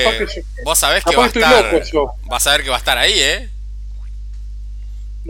vos 0.64 0.76
sabés 0.76 1.04
que 1.04 1.16
va 1.16 1.24
a 1.24 1.26
estar. 1.28 1.82
Vas 2.24 2.46
a 2.46 2.50
ver 2.50 2.64
que 2.64 2.68
va 2.68 2.74
a 2.74 2.78
estar 2.78 2.98
ahí, 2.98 3.14
¿eh? 3.14 3.48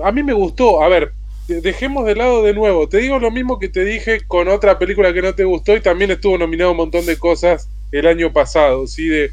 a 0.02 0.10
mí 0.10 0.22
me 0.22 0.32
gustó. 0.32 0.82
A 0.82 0.88
ver, 0.88 1.12
dejemos 1.46 2.06
de 2.06 2.16
lado 2.16 2.42
de 2.42 2.54
nuevo. 2.54 2.88
Te 2.88 2.98
digo 2.98 3.18
lo 3.18 3.30
mismo 3.30 3.58
que 3.58 3.68
te 3.68 3.84
dije 3.84 4.22
con 4.26 4.48
otra 4.48 4.78
película 4.78 5.12
que 5.12 5.22
no 5.22 5.34
te 5.34 5.44
gustó 5.44 5.76
y 5.76 5.80
también 5.80 6.10
estuvo 6.10 6.38
nominado 6.38 6.70
un 6.70 6.78
montón 6.78 7.06
de 7.06 7.18
cosas 7.18 7.68
el 7.92 8.06
año 8.06 8.32
pasado, 8.32 8.86
¿sí? 8.86 9.06
De 9.06 9.30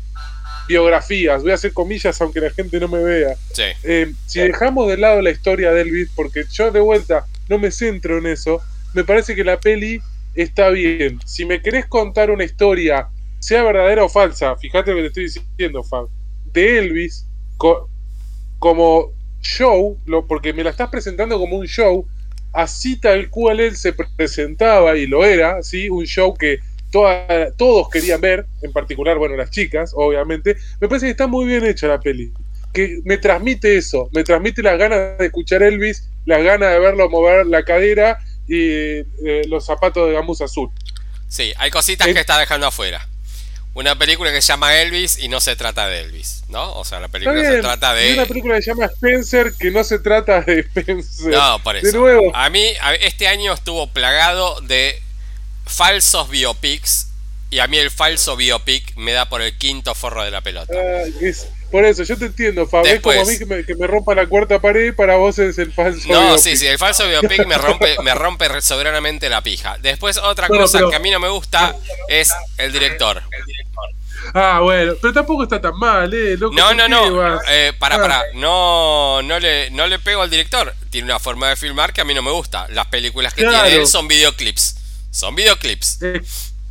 biografías. 0.67 1.41
Voy 1.41 1.52
a 1.52 1.56
hacer 1.56 1.74
comillas 1.74 2.19
aunque 2.21 2.41
la 2.41 2.52
gente 2.52 2.80
no 2.80 2.88
me 2.88 3.02
vea. 3.04 3.36
Eh, 3.84 4.12
si 4.26 4.39
dejamos 4.39 4.88
de 4.89 4.97
lado 4.97 5.21
la 5.21 5.32
historia 5.32 5.71
de 5.71 5.82
Elvis, 5.82 6.10
porque 6.15 6.43
yo 6.52 6.71
de 6.71 6.80
vuelta 6.80 7.26
no 7.50 7.58
me 7.58 7.71
centro 7.71 8.17
en 8.17 8.28
eso, 8.28 8.62
me 8.93 9.04
parece 9.04 9.36
que 9.36 9.43
la 9.43 9.60
peli 9.60 10.02
está 10.36 10.70
bien. 10.70 11.20
Si 11.26 11.46
me 11.46 11.62
querés 11.62 11.86
contar 11.86 12.32
una 12.32 12.44
historia, 12.44 13.10
sea 13.39 13.63
verdadera 13.63 14.04
o 14.04 14.10
falsa, 14.10 14.56
fíjate 14.56 14.91
lo 14.91 14.98
que 14.98 15.10
te 15.10 15.26
estoy 15.26 15.41
diciendo, 15.44 15.84
Fab, 15.84 16.08
de 16.54 16.80
Elvis, 16.80 17.28
como 18.60 19.12
show, 19.41 19.98
porque 20.28 20.54
me 20.54 20.63
la 20.63 20.70
estás 20.70 20.89
presentando 20.89 21.39
como 21.39 21.58
un 21.58 21.67
show, 21.67 22.06
así 22.54 23.00
tal 23.00 23.30
cual 23.30 23.60
él 23.60 23.76
se 23.76 23.94
presentaba 23.94 24.96
y 24.98 25.08
lo 25.08 25.26
era, 25.26 25.63
¿sí? 25.63 25.89
un 25.89 26.06
show 26.06 26.34
que 26.34 26.60
todos 26.91 27.89
querían 27.89 28.22
ver, 28.22 28.46
en 28.62 28.72
particular, 28.74 29.17
bueno, 29.17 29.36
las 29.36 29.50
chicas, 29.50 29.94
obviamente. 29.96 30.58
Me 30.80 30.88
parece 30.88 31.08
que 31.08 31.12
está 31.12 31.28
muy 31.28 31.46
bien 31.46 31.65
hecha 31.65 31.88
la 31.88 32.00
peli. 32.00 32.32
que 32.74 33.02
me 33.04 33.17
transmite 33.17 33.78
eso, 33.78 34.10
me 34.13 34.24
transmite 34.24 34.62
las 34.62 34.78
ganas 34.78 35.17
de 35.17 35.26
escuchar 35.26 35.63
Elvis, 35.63 36.10
las 36.26 36.44
ganas 36.44 36.72
de 36.72 36.80
verlo 36.80 37.10
mover 37.10 37.46
la 37.46 37.63
cadera 37.63 38.17
y 38.47 38.99
eh, 39.25 39.41
los 39.47 39.65
zapatos 39.65 40.08
de 40.08 40.13
gamuza 40.13 40.45
azul. 40.45 40.69
Sí, 41.27 41.54
hay 41.58 41.71
cositas 41.71 42.08
que 42.08 42.19
está 42.19 42.38
dejando 42.38 42.67
afuera. 42.67 43.08
Una 43.73 43.97
película 43.97 44.34
que 44.34 44.41
se 44.41 44.49
llama 44.49 44.75
Elvis 44.75 45.17
y 45.17 45.30
no 45.30 45.39
se 45.39 45.56
trata 45.56 45.88
de 45.88 46.01
Elvis, 46.01 46.43
¿no? 46.49 46.73
O 46.73 46.84
sea, 46.84 46.99
la 46.99 47.08
película 47.08 47.41
se 47.41 47.62
trata 47.62 47.93
de. 47.93 48.10
Y 48.10 48.13
una 48.13 48.25
película 48.25 48.56
que 48.56 48.62
se 48.62 48.71
llama 48.71 48.86
Spencer 48.86 49.54
que 49.58 49.71
no 49.71 49.84
se 49.86 49.99
trata 49.99 50.41
de 50.41 50.60
Spencer. 50.60 51.32
No, 51.32 51.63
por 51.63 51.77
eso. 51.77 51.88
De 51.88 51.93
nuevo. 51.93 52.36
A 52.36 52.49
mí, 52.49 52.65
este 52.99 53.30
año 53.30 53.54
estuvo 53.54 53.88
plagado 53.88 54.60
de 54.60 55.01
falsos 55.65 56.30
biopics 56.30 57.08
y 57.49 57.60
a 57.60 57.67
mí 57.67 57.77
el 57.77 57.91
falso 57.91 58.36
biopic 58.36 58.95
me 58.97 59.13
da 59.13 59.30
por 59.30 59.41
el 59.41 59.58
quinto 59.58 59.95
forro 59.95 60.23
de 60.23 60.32
la 60.32 60.41
pelota. 60.41 60.73
Ah, 60.75 61.04
por 61.72 61.86
eso, 61.86 62.04
yo 62.04 62.18
te 62.18 62.26
entiendo, 62.26 62.68
Fabio. 62.68 62.92
Es 62.92 63.00
como 63.00 63.22
a 63.22 63.26
mí 63.26 63.38
que 63.38 63.76
me, 63.76 63.88
rompa 63.88 64.14
la 64.14 64.28
cuarta 64.28 64.60
pared, 64.60 64.94
para 64.94 65.16
vos 65.16 65.40
es 65.40 65.58
el 65.58 65.72
falso 65.72 66.08
No, 66.10 66.38
sí, 66.38 66.58
sí, 66.58 66.68
el 66.68 66.78
falso 66.78 67.08
biopic 67.08 67.46
me 67.46 67.58
rompe, 67.58 67.96
me 68.04 68.14
rompe 68.14 68.62
soberanamente 68.62 69.30
la 69.30 69.42
pija. 69.42 69.78
Después, 69.82 70.18
otra 70.18 70.48
cosa 70.48 70.82
que 70.90 70.96
a 70.96 71.00
mí 71.00 71.10
no 71.10 71.20
me 71.20 71.30
gusta 71.30 71.76
es 72.08 72.32
el 72.58 72.72
director. 72.72 73.24
Ah, 74.34 74.60
bueno, 74.62 74.94
pero 75.02 75.14
tampoco 75.14 75.44
está 75.44 75.60
tan 75.60 75.78
mal, 75.78 76.14
¿eh? 76.14 76.38
no, 76.40 76.74
no, 76.74 76.88
no. 76.88 77.40
Eh, 77.50 77.74
para, 77.78 77.98
para. 77.98 78.20
Ah. 78.20 78.24
No, 78.36 79.22
no, 79.24 79.40
le, 79.40 79.72
no 79.72 79.88
le 79.88 80.00
pego 80.00 80.22
al 80.22 80.30
director. 80.30 80.74
Tiene 80.90 81.06
una 81.06 81.20
forma 81.20 81.50
de 81.50 81.56
filmar 81.56 81.92
que 81.92 82.02
a 82.02 82.06
mí 82.06 82.14
no 82.14 82.22
me 82.22 82.32
gusta. 82.32 82.68
Las 82.70 82.88
películas 82.88 83.34
que 83.34 83.42
tiene 83.42 83.76
él 83.76 83.88
son 83.88 84.08
videoclips. 84.08 84.78
Son 85.10 85.36
videoclips. 85.36 86.00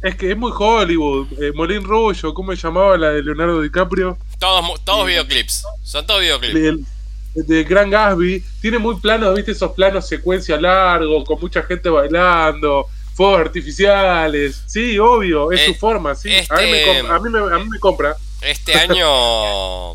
Es 0.03 0.17
que 0.17 0.31
es 0.31 0.37
muy 0.37 0.53
Hollywood. 0.57 1.27
Eh, 1.43 1.53
Molin 1.55 1.85
Rullo, 1.85 2.33
¿cómo 2.33 2.53
se 2.53 2.59
llamaba 2.59 2.97
la 2.97 3.11
de 3.11 3.23
Leonardo 3.23 3.61
DiCaprio? 3.61 4.17
Todos, 4.40 4.85
todos 4.85 5.07
videoclips. 5.07 5.64
Son 5.85 6.07
todos 6.07 6.22
videoclips. 6.22 6.87
De, 7.35 7.62
Gran 7.62 7.90
Gatsby. 7.90 8.42
Tiene 8.61 8.79
muy 8.79 8.96
planos, 8.96 9.37
¿viste? 9.37 9.53
Esos 9.53 9.72
planos 9.72 10.09
secuencia 10.09 10.59
largos, 10.59 11.24
con 11.26 11.38
mucha 11.38 11.62
gente 11.62 11.90
bailando, 11.90 12.87
fuegos 13.14 13.42
artificiales. 13.42 14.62
Sí, 14.66 14.98
obvio, 14.98 15.53
es 15.53 15.66
su 15.66 15.72
eh, 15.72 15.74
forma, 15.74 16.14
sí. 16.14 16.31
a, 16.48 16.57
mí 16.57 16.70
me, 16.70 16.98
este 16.98 17.07
a, 17.07 17.18
mí 17.59 17.68
me, 17.68 17.79
compra. 17.79 18.16
Este 18.40 18.74
año. 18.74 19.92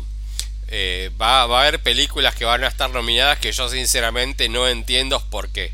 Eh, 0.68 1.10
va, 1.20 1.46
va, 1.46 1.58
a 1.58 1.62
haber 1.66 1.82
películas 1.82 2.34
que 2.36 2.44
van 2.44 2.62
a 2.62 2.68
estar 2.68 2.88
nominadas 2.90 3.38
que 3.38 3.50
yo 3.50 3.68
sinceramente 3.68 4.48
no 4.48 4.68
entiendo 4.68 5.20
por 5.28 5.48
qué. 5.48 5.72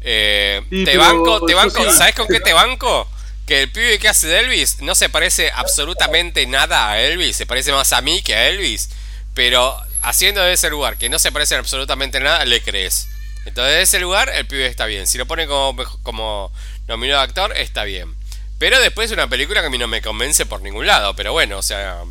te 0.00 0.96
banco, 0.96 1.44
te 1.44 1.54
banco, 1.54 1.90
¿sabes 1.90 2.14
con 2.14 2.28
qué 2.28 2.38
te 2.38 2.52
banco? 2.52 3.08
Que 3.52 3.60
el 3.60 3.70
pibe 3.70 3.98
que 3.98 4.08
hace 4.08 4.28
de 4.28 4.38
Elvis 4.38 4.80
no 4.80 4.94
se 4.94 5.10
parece 5.10 5.50
absolutamente 5.50 6.46
nada 6.46 6.90
a 6.90 7.02
Elvis, 7.02 7.36
se 7.36 7.44
parece 7.44 7.70
más 7.70 7.92
a 7.92 8.00
mí 8.00 8.22
que 8.22 8.34
a 8.34 8.48
Elvis, 8.48 8.88
pero 9.34 9.78
haciendo 10.00 10.40
de 10.40 10.54
ese 10.54 10.70
lugar 10.70 10.96
que 10.96 11.10
no 11.10 11.18
se 11.18 11.30
parece 11.32 11.56
absolutamente 11.56 12.18
nada, 12.18 12.46
le 12.46 12.62
crees. 12.62 13.08
Entonces, 13.44 13.74
de 13.74 13.82
ese 13.82 14.00
lugar, 14.00 14.30
el 14.30 14.46
pibe 14.46 14.64
está 14.64 14.86
bien. 14.86 15.06
Si 15.06 15.18
lo 15.18 15.26
pone 15.26 15.46
como, 15.46 15.76
como 16.02 16.50
nominado 16.88 17.20
actor, 17.20 17.54
está 17.54 17.84
bien. 17.84 18.14
Pero 18.58 18.80
después 18.80 19.10
es 19.10 19.12
una 19.12 19.28
película 19.28 19.60
que 19.60 19.66
a 19.66 19.70
mí 19.70 19.76
no 19.76 19.86
me 19.86 20.00
convence 20.00 20.46
por 20.46 20.62
ningún 20.62 20.86
lado. 20.86 21.14
Pero 21.14 21.32
bueno, 21.32 21.58
o 21.58 21.62
sea, 21.62 22.04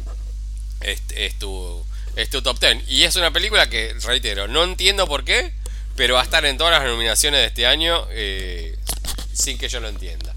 es, 0.82 1.02
es, 1.16 1.40
tu, 1.40 1.84
es 2.18 2.30
tu 2.30 2.44
top 2.44 2.60
ten. 2.60 2.84
Y 2.88 3.02
es 3.02 3.16
una 3.16 3.32
película 3.32 3.68
que, 3.68 3.96
reitero, 4.04 4.48
no 4.48 4.64
entiendo 4.64 5.08
por 5.08 5.26
qué, 5.26 5.54
pero 5.96 6.14
va 6.14 6.22
a 6.22 6.24
estar 6.24 6.46
en 6.46 6.60
todas 6.60 6.74
las 6.74 6.88
nominaciones 6.88 7.40
de 7.40 7.48
este 7.48 7.66
año 7.66 8.06
eh, 8.12 8.78
sin 9.34 9.58
que 9.58 9.70
yo 9.70 9.80
lo 9.80 9.88
entienda. 9.88 10.31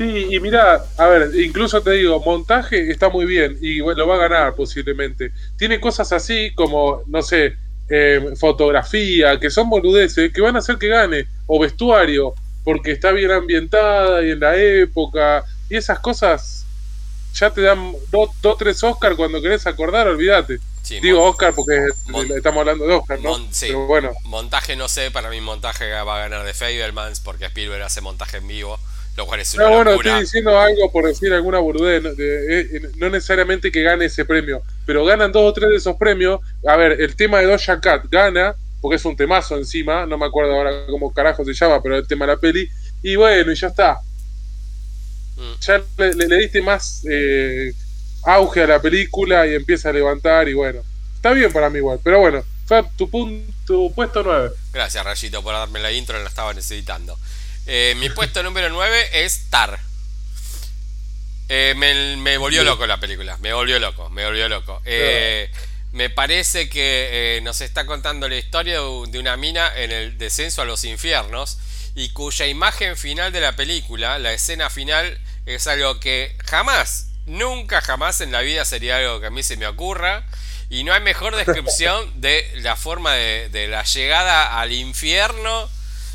Sí, 0.00 0.28
y 0.30 0.40
mira, 0.40 0.82
a 0.96 1.06
ver, 1.08 1.30
incluso 1.38 1.82
te 1.82 1.90
digo, 1.90 2.18
montaje 2.20 2.90
está 2.90 3.10
muy 3.10 3.26
bien 3.26 3.58
y 3.60 3.80
lo 3.80 4.08
va 4.08 4.14
a 4.14 4.28
ganar 4.28 4.54
posiblemente. 4.54 5.30
Tiene 5.58 5.78
cosas 5.78 6.10
así 6.12 6.54
como, 6.54 7.02
no 7.06 7.20
sé, 7.20 7.58
eh, 7.90 8.32
fotografía, 8.40 9.38
que 9.38 9.50
son 9.50 9.68
boludeces, 9.68 10.32
que 10.32 10.40
van 10.40 10.56
a 10.56 10.60
hacer 10.60 10.78
que 10.78 10.88
gane, 10.88 11.26
o 11.46 11.60
vestuario, 11.60 12.32
porque 12.64 12.92
está 12.92 13.12
bien 13.12 13.30
ambientada 13.30 14.24
y 14.24 14.30
en 14.30 14.40
la 14.40 14.56
época, 14.56 15.44
y 15.68 15.76
esas 15.76 15.98
cosas 15.98 16.64
ya 17.34 17.50
te 17.50 17.60
dan 17.60 17.92
dos 18.10 18.30
o 18.42 18.56
tres 18.56 18.82
Oscar 18.82 19.16
cuando 19.16 19.42
querés 19.42 19.66
acordar, 19.66 20.08
olvídate. 20.08 20.60
Digo 21.02 21.22
Oscar 21.22 21.54
porque 21.54 21.78
estamos 22.34 22.60
hablando 22.60 22.86
de 22.86 22.94
Oscar, 22.94 23.20
¿no? 23.20 23.36
Pero 23.60 23.86
bueno. 23.86 24.12
Montaje 24.24 24.76
no 24.76 24.88
sé, 24.88 25.10
para 25.10 25.28
mí 25.28 25.42
montaje 25.42 25.92
va 25.92 26.16
a 26.16 26.20
ganar 26.20 26.46
de 26.46 26.54
Fablemans 26.54 27.20
porque 27.20 27.44
Spielberg 27.44 27.82
hace 27.82 28.00
montaje 28.00 28.38
en 28.38 28.48
vivo 28.48 28.80
no, 29.16 29.26
bueno, 29.26 29.92
estoy 29.92 30.20
diciendo 30.20 30.58
algo 30.58 30.90
por 30.90 31.04
decir 31.04 31.32
alguna 31.32 31.58
boludez. 31.58 32.02
Eh, 32.18 32.90
no, 32.96 33.10
necesariamente 33.10 33.70
que 33.70 33.82
gane 33.82 34.06
ese 34.06 34.24
premio, 34.24 34.62
pero 34.86 35.04
ganan 35.04 35.32
dos 35.32 35.42
o 35.42 35.52
tres 35.52 35.70
de 35.70 35.76
esos 35.76 35.96
premios. 35.96 36.40
A 36.66 36.76
ver, 36.76 37.00
el 37.00 37.14
tema 37.16 37.40
de 37.40 37.46
Doja 37.46 37.80
Cat 37.80 38.06
gana, 38.10 38.54
porque 38.80 38.96
es 38.96 39.04
un 39.04 39.16
temazo 39.16 39.56
encima. 39.56 40.06
No 40.06 40.16
me 40.16 40.26
acuerdo 40.26 40.54
ahora 40.54 40.86
cómo 40.88 41.12
carajo 41.12 41.44
se 41.44 41.52
llama, 41.52 41.82
pero 41.82 41.96
el 41.96 42.06
tema 42.06 42.26
de 42.26 42.32
la 42.32 42.40
peli. 42.40 42.68
Y 43.02 43.16
bueno, 43.16 43.52
y 43.52 43.56
ya 43.56 43.68
está. 43.68 44.00
Mm. 45.36 45.60
Ya 45.60 45.82
le, 45.98 46.36
diste 46.38 46.62
más 46.62 47.02
eh, 47.10 47.72
auge 48.22 48.62
a 48.62 48.66
la 48.66 48.80
película 48.80 49.46
y 49.46 49.54
empieza 49.54 49.90
a 49.90 49.92
levantar. 49.92 50.48
Y 50.48 50.54
bueno, 50.54 50.82
está 51.14 51.32
bien 51.32 51.52
para 51.52 51.68
mí 51.68 51.78
igual. 51.78 52.00
Pero 52.02 52.20
bueno, 52.20 52.42
fue 52.64 52.84
tu, 52.96 53.10
punto, 53.10 53.52
tu 53.66 53.92
puesto 53.92 54.22
9. 54.22 54.50
Gracias, 54.72 55.04
Rayito, 55.04 55.42
por 55.42 55.52
darme 55.54 55.80
la 55.80 55.92
intro, 55.92 56.18
la 56.18 56.28
estaba 56.28 56.54
necesitando. 56.54 57.18
Eh, 57.72 57.94
mi 57.98 58.10
puesto 58.10 58.42
número 58.42 58.68
9 58.68 59.24
es 59.24 59.48
Tar. 59.48 59.78
Eh, 61.48 61.74
me, 61.76 62.36
volvió 62.36 62.64
loco 62.64 62.84
la 62.84 62.98
película. 62.98 63.36
Me 63.36 63.52
volvió 63.52 63.78
loco, 63.78 64.10
me 64.10 64.24
volvió 64.24 64.48
loco. 64.48 64.82
Eh, 64.84 65.48
me 65.92 66.10
parece 66.10 66.68
que 66.68 67.38
nos 67.44 67.60
está 67.60 67.86
contando 67.86 68.28
la 68.28 68.34
historia 68.34 68.80
de 68.80 69.18
una 69.20 69.36
mina 69.36 69.72
en 69.76 69.92
el 69.92 70.18
descenso 70.18 70.62
a 70.62 70.64
los 70.64 70.82
infiernos 70.82 71.58
y 71.94 72.08
cuya 72.08 72.48
imagen 72.48 72.96
final 72.96 73.30
de 73.30 73.38
la 73.38 73.54
película, 73.54 74.18
la 74.18 74.32
escena 74.32 74.68
final, 74.68 75.20
es 75.46 75.68
algo 75.68 76.00
que 76.00 76.36
jamás, 76.46 77.10
nunca 77.26 77.82
jamás 77.82 78.20
en 78.20 78.32
la 78.32 78.40
vida 78.40 78.64
sería 78.64 78.96
algo 78.96 79.20
que 79.20 79.26
a 79.28 79.30
mí 79.30 79.44
se 79.44 79.56
me 79.56 79.68
ocurra. 79.68 80.26
Y 80.70 80.82
no 80.82 80.92
hay 80.92 81.02
mejor 81.02 81.36
descripción 81.36 82.20
de 82.20 82.50
la 82.56 82.74
forma 82.74 83.14
de 83.14 83.68
la 83.68 83.84
llegada 83.84 84.58
al 84.60 84.72
infierno 84.72 85.70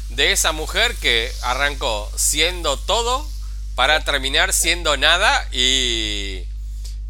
de 0.10 0.32
esa 0.32 0.52
mujer 0.52 0.96
que 0.96 1.32
arrancó 1.42 2.12
siendo 2.16 2.78
todo 2.78 3.28
para 3.76 4.04
terminar 4.04 4.54
siendo 4.54 4.98
nada 4.98 5.48
y 5.52 6.44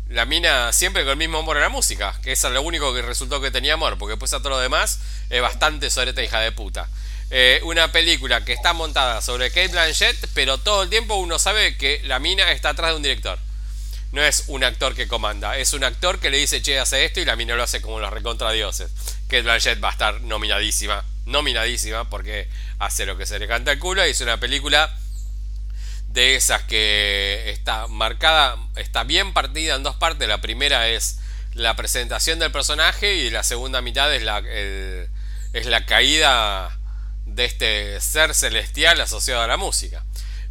la 0.10 0.26
mina 0.26 0.72
siempre 0.72 1.04
con 1.04 1.12
el 1.12 1.18
mismo 1.18 1.40
amor 1.40 1.58
a 1.58 1.62
la 1.62 1.70
música, 1.70 2.16
que 2.24 2.32
es 2.32 2.44
lo 2.44 2.62
único 2.62 2.94
que 2.94 3.02
resultó 3.02 3.42
que 3.42 3.52
tenía 3.52 3.74
amor, 3.74 3.98
porque 3.98 4.12
después 4.12 4.34
a 4.34 4.40
todo 4.40 4.50
lo 4.50 4.60
demás 4.60 5.00
es 5.30 5.42
bastante 5.42 5.90
soreta 5.90 6.24
hija 6.24 6.40
de 6.40 6.52
puta. 6.52 6.88
Eh, 7.32 7.60
una 7.64 7.92
película 7.92 8.46
que 8.46 8.54
está 8.54 8.74
montada 8.74 9.22
sobre 9.22 9.50
Kate 9.50 9.70
Blanchett, 9.70 10.30
pero 10.34 10.60
todo 10.60 10.84
el 10.84 10.90
tiempo 10.90 11.16
uno 11.16 11.40
sabe 11.40 11.76
que 11.76 12.02
la 12.04 12.20
mina 12.20 12.52
está 12.52 12.70
atrás 12.70 12.92
de 12.92 12.98
un 12.98 13.02
director. 13.02 13.40
No 14.12 14.24
es 14.24 14.46
un 14.48 14.64
actor 14.64 14.96
que 14.96 15.08
comanda, 15.08 15.58
es 15.58 15.74
un 15.74 15.84
actor 15.84 16.20
que 16.20 16.30
le 16.30 16.38
dice, 16.38 16.62
che, 16.62 16.80
hace 16.80 17.04
esto 17.04 17.20
y 17.20 17.26
la 17.26 17.36
mina 17.36 17.56
lo 17.56 17.64
hace 17.64 17.82
como 17.82 18.00
los 18.00 18.14
recontradioses. 18.14 18.92
Kate 19.28 19.42
Blanchett 19.42 19.84
va 19.84 19.90
a 19.90 19.92
estar 19.92 20.22
nominadísima, 20.22 21.04
nominadísima, 21.26 22.10
porque 22.10 22.48
hace 22.80 23.06
lo 23.06 23.18
que 23.18 23.26
se 23.26 23.40
le 23.40 23.48
canta 23.48 23.72
el 23.72 23.80
culo 23.80 24.06
y 24.06 24.12
es 24.12 24.22
una 24.22 24.40
película 24.40 24.94
de 26.10 26.36
esas 26.36 26.64
que 26.64 27.50
está 27.50 27.88
marcada, 27.88 28.58
está 28.76 29.04
bien 29.04 29.34
partida 29.34 29.76
en 29.76 29.84
dos 29.84 29.96
partes. 29.96 30.28
La 30.28 30.40
primera 30.40 30.88
es 30.88 31.20
la 31.54 31.76
presentación 31.76 32.40
del 32.40 32.52
personaje 32.52 33.16
y 33.16 33.30
la 33.30 33.44
segunda 33.44 33.82
mitad 33.82 34.14
es 34.14 34.24
la, 34.24 34.40
es 34.40 35.66
la 35.66 35.86
caída 35.86 36.78
de 37.26 37.46
este 37.46 38.00
ser 38.02 38.34
celestial 38.34 39.02
asociado 39.02 39.42
a 39.42 39.48
la 39.48 39.58
música. 39.58 40.04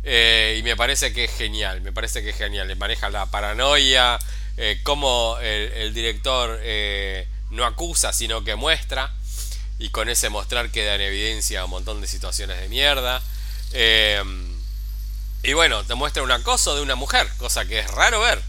Eh, 0.02 0.56
y 0.58 0.62
me 0.62 0.76
parece 0.76 1.14
que 1.14 1.24
es 1.24 1.34
genial, 1.34 1.80
me 1.80 1.92
parece 1.92 2.22
que 2.22 2.30
es 2.30 2.36
genial. 2.36 2.68
Le 2.68 2.74
maneja 2.74 3.08
la 3.08 3.26
paranoia, 3.26 4.18
eh, 4.56 4.80
cómo 4.82 5.38
el, 5.40 5.94
director 5.94 6.60
eh, 6.62 7.26
no 7.50 7.64
acusa, 7.64 8.12
sino 8.12 8.44
que 8.44 8.54
muestra 8.54 9.12
y 9.78 9.88
con 9.90 10.08
ese 10.08 10.28
mostrar 10.28 10.70
queda 10.70 10.94
en 10.94 11.00
evidencia 11.00 11.64
un 11.64 11.70
montón 11.70 12.00
de 12.00 12.06
situaciones 12.06 12.60
de 12.60 12.68
mierda. 12.68 13.22
Em, 13.72 14.54
y 15.42 15.52
bueno, 15.52 15.84
te 15.84 15.94
muestra 15.94 16.22
un 16.22 16.30
acoso 16.30 16.74
de 16.76 16.82
una 16.82 16.94
mujer, 16.94 17.28
cosa 17.38 17.64
que 17.64 17.80
es 17.80 17.90
raro 17.90 18.20
ver. 18.20 18.40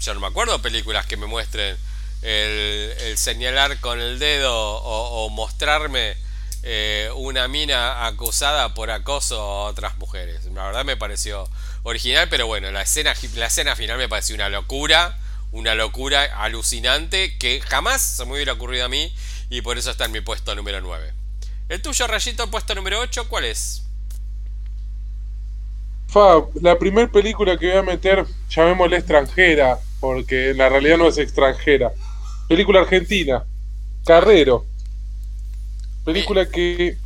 Yo 0.00 0.14
no 0.14 0.20
me 0.20 0.26
acuerdo 0.26 0.62
películas 0.62 1.06
que 1.06 1.16
me 1.16 1.26
muestren 1.26 1.76
el, 2.22 3.14
señalar 3.16 3.80
con 3.80 4.00
el 4.00 4.18
dedo 4.18 4.52
o, 4.54 5.28
mostrarme 5.30 6.16
eh, 6.62 7.10
una 7.14 7.48
mina 7.48 8.06
acusada 8.06 8.74
por 8.74 8.90
acoso 8.90 9.40
a 9.40 9.64
otras 9.64 9.96
mujeres. 9.98 10.44
La 10.46 10.66
verdad 10.66 10.84
me 10.84 10.96
pareció 10.96 11.48
original, 11.82 12.28
pero 12.28 12.46
bueno, 12.46 12.70
la 12.70 12.82
escena, 12.82 13.14
la 13.34 13.46
escena 13.46 13.76
final 13.76 13.98
me 13.98 14.08
pareció 14.08 14.34
una 14.34 14.48
locura, 14.48 15.18
una 15.52 15.74
locura 15.74 16.24
alucinante 16.42 17.38
que 17.38 17.60
jamás 17.62 18.02
se 18.02 18.24
me 18.26 18.34
hubiera 18.34 18.52
ocurrido 18.52 18.84
a 18.84 18.88
mí 18.88 19.12
y 19.50 19.60
por 19.62 19.76
eso 19.76 19.90
está 19.90 20.06
en 20.06 20.12
mi 20.12 20.20
puesto 20.20 20.54
número 20.54 20.80
9. 20.80 21.12
El 21.68 21.82
tuyo, 21.82 22.06
Rayito, 22.06 22.50
puesto 22.50 22.74
número 22.74 23.00
8, 23.00 23.28
¿cuál 23.28 23.44
es? 23.44 23.84
La 26.60 26.78
primera 26.78 27.10
película 27.10 27.56
que 27.58 27.68
voy 27.68 27.76
a 27.76 27.82
meter, 27.82 28.24
llamémosla 28.48 28.96
extranjera, 28.96 29.78
porque 30.00 30.50
en 30.50 30.58
la 30.58 30.68
realidad 30.68 30.98
no 30.98 31.08
es 31.08 31.18
extranjera. 31.18 31.92
Película 32.48 32.80
argentina, 32.80 33.44
Carrero. 34.04 34.66
Película 36.04 36.48
que 36.48 36.96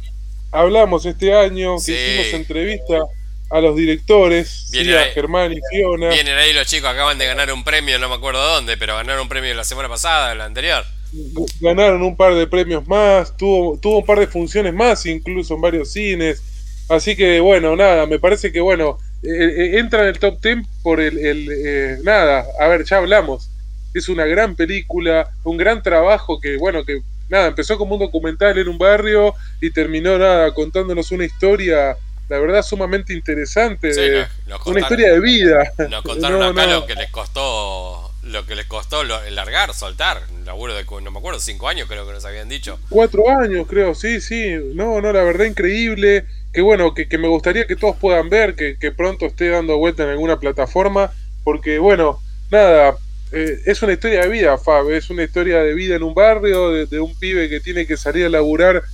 hablamos 0.50 1.04
este 1.04 1.35
año, 1.35 1.76
que 1.85 1.92
hicimos 1.92 2.35
entrevista 2.35 3.04
a 3.50 3.61
los 3.61 3.76
directores, 3.76 4.70
a 4.74 5.12
Germán 5.12 5.52
y 5.52 5.61
Fiona. 5.70 6.09
Vienen 6.09 6.38
ahí 6.38 6.52
los 6.52 6.66
chicos, 6.66 6.88
acaban 6.88 7.18
de 7.18 7.26
ganar 7.26 7.52
un 7.52 7.64
premio, 7.64 7.98
no 7.98 8.09
me 8.09 8.14
acuerdo 8.14 8.42
dónde, 8.42 8.76
pero 8.78 8.96
ganaron 8.96 9.22
un 9.22 9.28
premio 9.28 9.52
la 9.54 9.64
semana 9.64 9.88
pasada, 9.88 10.35
la 10.35 10.46
anterior. 10.46 10.85
Ganaron 11.61 12.03
un 12.03 12.16
par 12.16 12.35
de 12.35 12.46
premios 12.46 12.87
más, 12.88 13.37
tuvo, 13.37 13.79
tuvo 13.79 13.98
un 13.98 14.07
par 14.07 14.18
de 14.18 14.27
funciones 14.27 14.74
más, 14.74 15.07
incluso 15.07 15.55
en 15.55 15.61
varios 15.61 15.92
cines. 15.92 16.42
Así 16.88 17.16
que 17.16 17.40
bueno, 17.40 17.77
nada, 17.77 18.07
me 18.07 18.18
parece 18.18 18.53
que 18.53 18.61
bueno, 18.61 18.98
eh, 19.22 19.29
eh, 19.29 19.79
entra 19.79 20.03
en 20.03 20.09
el 20.09 20.18
top 20.18 20.40
10 20.40 20.59
por 20.83 21.00
el, 21.00 21.16
eh, 21.16 21.98
nada, 22.03 22.44
a 22.61 22.68
ver, 22.68 22.85
ya 22.85 22.98
hablamos. 22.98 23.50
Es 23.94 24.09
una 24.09 24.27
gran 24.27 24.55
película, 24.55 25.31
un 25.44 25.57
gran 25.57 25.83
trabajo 25.83 26.40
que, 26.40 26.57
bueno, 26.59 26.85
que 26.85 27.00
nada, 27.31 27.46
empezó 27.46 27.79
como 27.79 27.94
un 27.94 28.00
documental 28.00 28.59
en 28.59 28.68
un 28.68 28.77
barrio 28.77 29.35
y 29.61 29.70
terminó 29.70 30.18
nada, 30.18 30.53
contándonos 30.53 31.11
una 31.11 31.24
historia, 31.24 31.96
la 32.29 32.38
verdad, 32.38 32.62
sumamente 32.62 33.14
interesante. 33.14 34.27
una 34.66 34.81
historia 34.81 35.12
de 35.12 35.20
vida. 35.20 35.72
Nos 35.88 36.03
contaron 36.03 36.42
acá 36.59 36.66
lo 36.66 36.87
que 36.87 36.94
les 36.94 37.11
costó, 37.11 38.11
lo 38.27 38.47
que 38.47 38.55
les 38.55 38.67
costó 38.67 39.05
largar, 39.05 39.75
soltar. 39.75 40.23
Laburo 40.45 40.75
de, 40.75 40.85
no 40.85 41.11
me 41.11 41.19
acuerdo, 41.19 41.41
cinco 41.41 41.69
años 41.69 41.89
creo 41.89 42.07
que 42.07 42.13
nos 42.13 42.25
habían 42.25 42.49
dicho. 42.49 42.79
Cuatro 42.89 43.29
años, 43.29 43.67
creo, 43.69 43.95
sí, 43.95 44.21
sí. 44.21 44.55
No, 44.75 45.01
no, 45.01 45.13
la 45.13 45.23
verdad, 45.23 45.45
increíble 45.45 46.25
que 46.55 46.63
bueno, 46.63 46.95
que, 46.95 47.19
me 47.19 47.27
gustaría 47.27 47.67
que 47.67 47.75
todos 47.75 47.97
puedan 47.97 48.31
ver, 48.31 48.55
que, 48.55 48.93
pronto 48.93 49.27
esté 49.27 49.49
dando 49.49 49.77
vuelta 49.77 50.05
en 50.05 50.11
alguna 50.11 50.39
plataforma, 50.39 51.13
porque 51.43 51.81
bueno, 51.81 52.21
nada, 52.49 52.97
eh, 53.33 53.61
es 53.67 53.83
una 53.83 53.95
historia 53.95 54.21
de 54.21 54.29
vida, 54.29 54.57
Fab, 54.57 54.89
es 54.93 55.11
una 55.11 55.25
historia 55.25 55.59
de 55.59 55.75
vida 55.75 55.97
en 55.97 56.05
un 56.05 56.15
barrio, 56.15 56.87
de, 56.87 57.01
un 57.01 57.13
pibe 57.19 57.49
que 57.49 57.59
tiene 57.59 57.89
que 57.89 57.97
salir 57.97 58.27
a 58.27 58.29
laburar 58.29 58.85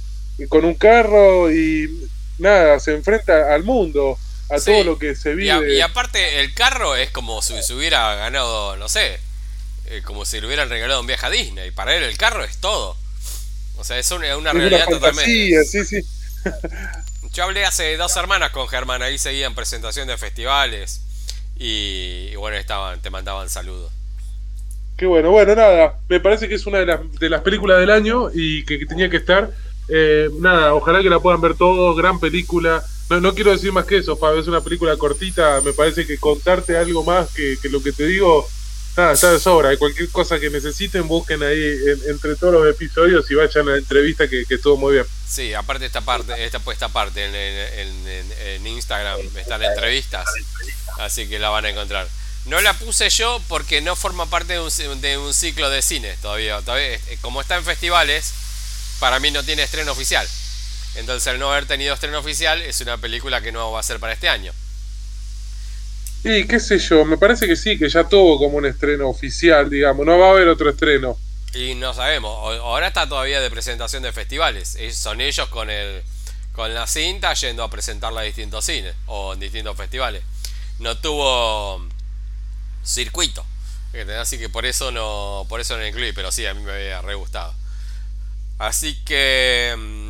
con 0.49 0.64
un 0.64 0.73
carro 0.73 1.53
y 1.53 2.09
nada, 2.38 2.81
se 2.81 2.95
enfrenta 2.95 3.55
al 3.55 3.62
mundo, 3.62 4.16
a 4.50 4.60
todo 4.60 4.84
lo 4.84 4.98
que 4.98 5.14
se 5.14 5.34
vive. 5.34 5.74
Y, 5.74 5.80
aparte, 5.80 6.40
el 6.40 6.52
carro 6.54 6.96
es 6.96 7.10
como 7.10 7.42
si 7.42 7.62
se 7.62 7.74
hubiera 7.74 8.14
ganado, 8.16 8.76
no 8.76 8.88
sé, 8.88 9.20
eh, 9.86 10.02
como 10.04 10.24
si 10.24 10.40
le 10.40 10.46
hubieran 10.46 10.68
regalado 10.68 11.00
un 11.00 11.06
viaje 11.06 11.26
a 11.26 11.30
Disney. 11.30 11.70
Para 11.70 11.94
él 11.96 12.02
el 12.02 12.16
carro 12.16 12.44
es 12.44 12.58
todo. 12.58 12.96
O 13.76 13.84
sea, 13.84 13.98
es 13.98 14.10
una, 14.10 14.36
una 14.36 14.52
realidad 14.52 14.86
totalmente. 14.88 15.64
Sí, 15.64 15.84
sí. 15.84 16.00
Yo 17.32 17.44
hablé 17.44 17.64
hace 17.64 17.96
dos 17.96 18.12
semanas 18.12 18.50
con 18.50 18.66
Germán, 18.68 19.02
ahí 19.02 19.16
seguían 19.16 19.54
presentación 19.54 20.08
de 20.08 20.18
festivales 20.18 21.00
y, 21.56 22.34
bueno, 22.36 22.56
estaban, 22.56 23.00
te 23.00 23.10
mandaban 23.10 23.48
saludos. 23.48 23.92
Qué 24.96 25.06
bueno, 25.06 25.30
bueno, 25.30 25.54
nada, 25.54 25.98
me 26.08 26.20
parece 26.20 26.48
que 26.48 26.56
es 26.56 26.66
una 26.66 26.78
de 26.78 26.86
las, 26.86 27.12
de 27.18 27.30
las 27.30 27.42
películas 27.42 27.78
del 27.78 27.90
año 27.90 28.30
y 28.34 28.64
que, 28.64 28.84
tenía 28.84 29.08
que 29.08 29.18
estar. 29.18 29.50
Eh, 29.88 30.28
nada, 30.40 30.74
ojalá 30.74 31.02
que 31.02 31.08
la 31.08 31.20
puedan 31.20 31.40
ver 31.40 31.54
todos, 31.54 31.96
gran 31.96 32.18
película. 32.18 32.84
No, 33.11 33.20
no 33.20 33.35
quiero 33.35 33.51
decir 33.51 33.73
más 33.73 33.85
que 33.85 33.99
eso, 33.99 34.16
Fabio, 34.16 34.40
es 34.40 34.49
una 34.49 34.62
película 34.62 34.96
cortita, 34.96 35.61
me 35.62 35.73
parece 35.73 36.07
que 36.07 36.16
contarte 36.18 36.77
algo 36.77 37.05
más 37.05 37.31
que, 37.31 37.59
que 37.61 37.68
lo 37.68 37.83
que 37.83 37.92
te 37.92 38.07
digo 38.07 38.49
Nada, 38.96 39.12
está 39.12 39.33
de 39.33 39.38
sobra. 39.38 39.77
Cualquier 39.77 40.09
cosa 40.11 40.40
que 40.40 40.51
necesiten, 40.51 41.07
busquen 41.07 41.42
ahí 41.42 41.77
entre 42.09 42.35
todos 42.35 42.55
los 42.55 42.68
episodios 42.68 43.31
y 43.31 43.35
vayan 43.35 43.68
a 43.68 43.73
la 43.73 43.79
entrevista 43.79 44.29
que, 44.29 44.44
estuvo 44.49 44.77
muy 44.77 44.94
bien. 44.94 45.07
Sí, 45.29 45.55
aparte 45.55 45.87
esta 45.87 46.01
parte, 46.01 46.44
esta 46.44 46.59
puesta 46.59 46.88
parte 46.88 47.25
en, 47.25 48.66
Instagram 48.66 49.20
están 49.37 49.62
entrevistas, 49.62 50.27
así 50.99 51.29
que 51.29 51.38
la 51.38 51.51
van 51.51 51.66
a 51.66 51.70
encontrar. 51.70 52.09
No 52.46 52.61
la 52.61 52.73
puse 52.75 53.11
yo 53.11 53.40
porque 53.49 53.81
no 53.81 53.94
forma 53.94 54.27
parte 54.27 54.55
de 54.55 54.61
un, 54.61 55.01
de 55.01 55.18
un 55.18 55.35
ciclo 55.35 55.70
de 55.70 55.83
cine 55.83 56.16
todavía. 56.20 56.61
todavía. 56.62 56.99
Como 57.20 57.40
está 57.40 57.57
en 57.57 57.64
festivales, 57.64 58.33
para 58.99 59.20
mí 59.20 59.31
no 59.31 59.44
tiene 59.44 59.62
estreno 59.62 59.92
oficial. 59.92 60.27
Entonces, 60.94 61.26
al 61.29 61.38
no 61.38 61.50
haber 61.50 61.66
tenido 61.66 61.94
estreno 61.94 62.18
oficial, 62.18 62.61
es 62.62 62.81
una 62.81 62.98
película 62.98 63.40
que 63.40 63.53
no 63.53 63.72
va 63.72 63.81
a 63.81 63.83
ser 63.83 64.00
para 64.00 64.12
este 64.12 64.29
año. 64.29 64.53
Y 66.22 66.46
qué 66.46 66.61
sé 66.61 66.79
yo, 66.79 67.05
me 67.05 67.16
parece 67.16 67.46
que 67.46 67.57
sí, 67.57 67.79
que 67.79 67.88
ya 67.88 68.05
tuvo 68.05 68.38
como 68.38 68.59
un 68.59 68.66
estreno 68.66 69.09
oficial, 69.09 69.70
digamos, 69.70 70.05
no 70.05 70.18
va 70.18 70.29
a 70.29 70.31
haber 70.31 70.48
otro 70.48 70.68
estreno. 70.68 71.16
Y 71.55 71.74
no 71.74 71.94
sabemos, 71.94 72.31
ahora 72.61 72.88
está 72.88 73.09
todavía 73.09 73.40
de 73.40 73.50
presentación 73.50 74.03
de 74.03 74.12
festivales, 74.12 74.76
son 74.92 75.20
ellos 75.20 75.48
con 75.48 75.70
el 75.70 76.03
con 76.53 76.74
la 76.74 76.87
cinta 76.87 77.33
yendo 77.35 77.62
a 77.62 77.70
presentarla 77.70 78.20
a 78.20 78.24
distintos 78.24 78.64
cines 78.64 78.94
o 79.07 79.35
en 79.35 79.40
distintos 79.40 79.76
festivales. 79.76 80.22
No 80.79 80.98
tuvo 80.98 81.87
circuito, 82.85 83.44
así 84.20 84.38
que 84.38 84.48
por 84.48 84.66
eso 84.66 84.90
no 84.92 85.46
por 85.48 85.61
eso 85.61 85.76
no 85.76 85.87
incluí, 85.87 86.12
pero 86.12 86.31
sí, 86.31 86.46
a 86.46 86.55
mí 86.55 86.62
me 86.62 86.72
había 86.72 87.03
re 87.03 87.14
gustado. 87.14 87.55
Así 88.59 88.94
que 89.05 89.74
mm, 89.76 90.10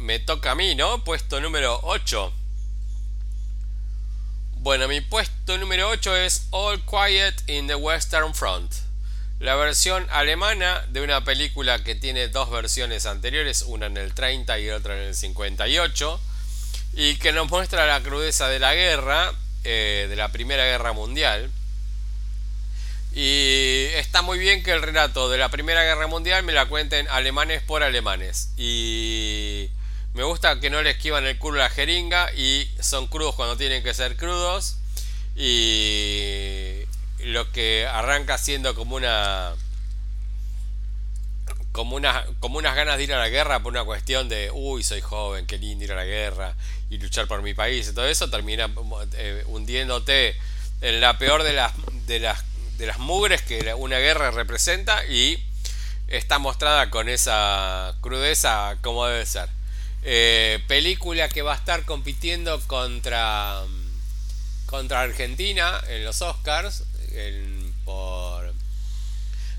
me 0.00 0.18
toca 0.18 0.52
a 0.52 0.54
mí, 0.54 0.74
¿no? 0.74 1.04
Puesto 1.04 1.40
número 1.40 1.78
8. 1.82 2.32
Bueno, 4.56 4.88
mi 4.88 5.00
puesto 5.00 5.56
número 5.58 5.88
8 5.88 6.16
es 6.16 6.46
All 6.50 6.82
Quiet 6.84 7.48
in 7.48 7.66
the 7.66 7.74
Western 7.74 8.34
Front. 8.34 8.72
La 9.38 9.54
versión 9.54 10.06
alemana 10.10 10.84
de 10.88 11.00
una 11.00 11.24
película 11.24 11.82
que 11.82 11.94
tiene 11.94 12.28
dos 12.28 12.50
versiones 12.50 13.06
anteriores, 13.06 13.62
una 13.62 13.86
en 13.86 13.96
el 13.96 14.12
30 14.12 14.58
y 14.58 14.70
otra 14.70 14.96
en 14.96 15.08
el 15.08 15.14
58, 15.14 16.20
y 16.94 17.16
que 17.16 17.32
nos 17.32 17.48
muestra 17.48 17.86
la 17.86 18.02
crudeza 18.02 18.48
de 18.48 18.58
la 18.58 18.74
guerra, 18.74 19.32
eh, 19.64 20.06
de 20.08 20.16
la 20.16 20.30
Primera 20.30 20.64
Guerra 20.64 20.92
Mundial. 20.92 21.50
Y 23.14 23.86
está 23.94 24.22
muy 24.22 24.38
bien 24.38 24.62
que 24.62 24.72
el 24.72 24.82
relato 24.82 25.30
de 25.30 25.38
la 25.38 25.48
Primera 25.48 25.82
Guerra 25.84 26.06
Mundial 26.06 26.42
me 26.42 26.52
la 26.52 26.66
cuenten 26.66 27.08
alemanes 27.08 27.62
por 27.62 27.82
alemanes. 27.82 28.50
Y 28.56 29.70
me 30.14 30.24
gusta 30.24 30.58
que 30.60 30.70
no 30.70 30.82
le 30.82 30.90
esquivan 30.90 31.26
el 31.26 31.38
culo 31.38 31.60
a 31.60 31.64
la 31.64 31.70
jeringa 31.70 32.32
y 32.34 32.68
son 32.80 33.06
crudos 33.06 33.34
cuando 33.34 33.56
tienen 33.56 33.82
que 33.82 33.94
ser 33.94 34.16
crudos. 34.16 34.76
Y 35.36 36.80
lo 37.18 37.50
que 37.52 37.86
arranca 37.86 38.38
siendo 38.38 38.74
como 38.74 38.96
una 38.96 39.54
como, 41.72 41.94
una, 41.96 42.26
como 42.40 42.58
unas 42.58 42.74
ganas 42.74 42.98
de 42.98 43.04
ir 43.04 43.14
a 43.14 43.18
la 43.18 43.28
guerra 43.28 43.62
por 43.62 43.72
una 43.72 43.84
cuestión 43.84 44.28
de, 44.28 44.50
uy, 44.52 44.82
soy 44.82 45.00
joven, 45.00 45.46
qué 45.46 45.58
lindo 45.58 45.84
ir 45.84 45.92
a 45.92 45.96
la 45.96 46.04
guerra 46.04 46.54
y 46.88 46.98
luchar 46.98 47.28
por 47.28 47.42
mi 47.42 47.54
país 47.54 47.88
y 47.88 47.94
todo 47.94 48.06
eso, 48.06 48.28
termina 48.28 48.68
eh, 49.14 49.44
hundiéndote 49.46 50.36
en 50.80 51.00
la 51.00 51.18
peor 51.18 51.42
de 51.44 51.52
las, 51.52 51.72
de, 52.06 52.18
las, 52.18 52.42
de 52.76 52.86
las 52.86 52.98
mugres 52.98 53.42
que 53.42 53.72
una 53.74 53.98
guerra 53.98 54.30
representa 54.32 55.04
y 55.06 55.42
está 56.08 56.38
mostrada 56.38 56.90
con 56.90 57.08
esa 57.08 57.94
crudeza 58.00 58.76
como 58.82 59.06
debe 59.06 59.24
ser. 59.24 59.48
Eh, 60.02 60.62
película 60.66 61.28
que 61.28 61.42
va 61.42 61.52
a 61.52 61.56
estar 61.56 61.84
compitiendo 61.84 62.58
contra, 62.66 63.62
contra 64.66 65.02
Argentina 65.02 65.80
en 65.88 66.04
los 66.04 66.22
Oscars 66.22 66.84
por 67.84 68.54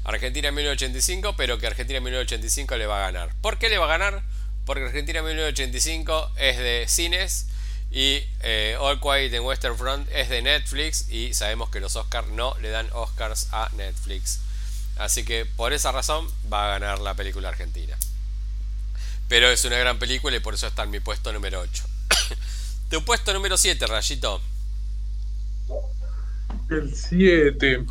Argentina 0.04 0.50
en 0.50 0.56
1985, 0.56 1.36
pero 1.36 1.60
que 1.60 1.68
Argentina 1.68 1.98
en 1.98 2.04
1985 2.04 2.78
le 2.78 2.88
va 2.88 2.98
a 2.98 3.12
ganar. 3.12 3.36
¿Por 3.42 3.58
qué 3.60 3.70
le 3.70 3.78
va 3.78 3.86
a 3.86 3.98
ganar? 3.98 4.24
Porque 4.66 4.86
Argentina 4.86 5.20
en 5.20 5.26
1985 5.26 6.32
es 6.38 6.58
de 6.58 6.86
cines 6.88 7.48
y 7.92 8.24
eh, 8.42 8.78
All 8.80 9.00
Quiet 9.00 9.34
in 9.34 9.42
Western 9.42 9.78
Front 9.78 10.10
es 10.12 10.30
de 10.30 10.42
Netflix 10.42 11.10
y 11.10 11.34
sabemos 11.34 11.70
que 11.70 11.80
los 11.80 11.96
Oscars 11.96 12.30
no 12.30 12.56
le 12.62 12.70
dan 12.70 12.90
Oscars 12.94 13.48
a 13.52 13.70
Netflix. 13.76 14.40
Así 14.98 15.24
que 15.24 15.46
por 15.46 15.74
esa 15.74 15.92
razón 15.92 16.32
va 16.52 16.66
a 16.66 16.80
ganar 16.80 17.00
la 17.00 17.16
película 17.16 17.50
argentina. 17.50 17.98
Pero 19.32 19.50
es 19.50 19.64
una 19.64 19.78
gran 19.78 19.98
película 19.98 20.36
y 20.36 20.42
por 20.42 20.56
eso 20.56 20.68
está 20.68 20.84
en 20.84 20.90
mi 20.90 21.00
puesto 21.00 21.32
número 21.32 21.62
8. 21.62 21.84
tu 22.90 23.02
puesto 23.06 23.32
número 23.32 23.56
7, 23.56 23.88
Rayito. 23.88 24.42
El 26.70 26.94
7. 26.94 27.86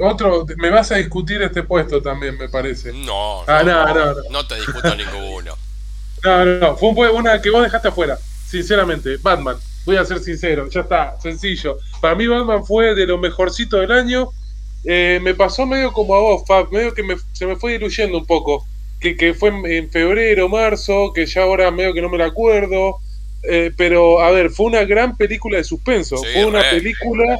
otro, 0.00 0.46
me 0.56 0.70
vas 0.70 0.90
a 0.92 0.94
discutir 0.94 1.42
este 1.42 1.62
puesto 1.62 2.00
también, 2.00 2.38
me 2.38 2.48
parece. 2.48 2.90
No, 2.90 3.42
ah, 3.46 3.62
no, 3.62 3.92
no, 3.92 4.14
no, 4.30 4.46
te 4.46 4.54
discuto 4.54 4.96
ninguno. 4.96 5.54
No, 6.24 6.44
no, 6.44 6.76
fue 6.76 7.10
una 7.10 7.42
que 7.42 7.50
vos 7.50 7.64
dejaste 7.64 7.88
afuera, 7.88 8.16
sinceramente. 8.46 9.18
Batman, 9.18 9.56
voy 9.84 9.96
a 9.96 10.04
ser 10.06 10.20
sincero, 10.20 10.70
ya 10.70 10.82
está, 10.82 11.20
sencillo. 11.20 11.80
Para 12.00 12.14
mí 12.14 12.28
Batman 12.28 12.64
fue 12.64 12.94
de 12.94 13.06
lo 13.06 13.18
mejorcito 13.18 13.76
del 13.76 13.90
año. 13.90 14.30
Eh, 14.84 15.18
me 15.20 15.34
pasó 15.34 15.66
medio 15.66 15.92
como 15.92 16.14
a 16.14 16.20
vos, 16.20 16.44
Fab, 16.46 16.70
medio 16.70 16.94
que 16.94 17.04
se 17.32 17.44
me 17.44 17.56
fue 17.56 17.72
diluyendo 17.72 18.16
un 18.16 18.24
poco 18.24 18.64
que, 19.02 19.34
fue 19.34 19.50
en, 19.64 19.90
febrero, 19.90 20.48
marzo, 20.48 21.12
que 21.12 21.26
ya 21.26 21.42
ahora 21.42 21.70
medio 21.70 21.92
que 21.92 22.00
no 22.00 22.08
me 22.08 22.18
la 22.18 22.26
acuerdo. 22.26 22.98
Eh, 23.42 23.72
pero, 23.76 24.20
a 24.20 24.30
ver, 24.30 24.50
fue 24.50 24.66
una 24.66 24.84
gran 24.84 25.16
película 25.16 25.58
de 25.58 25.64
suspenso. 25.64 26.16
fue 26.16 26.44
una 26.44 26.62
película 26.70 27.38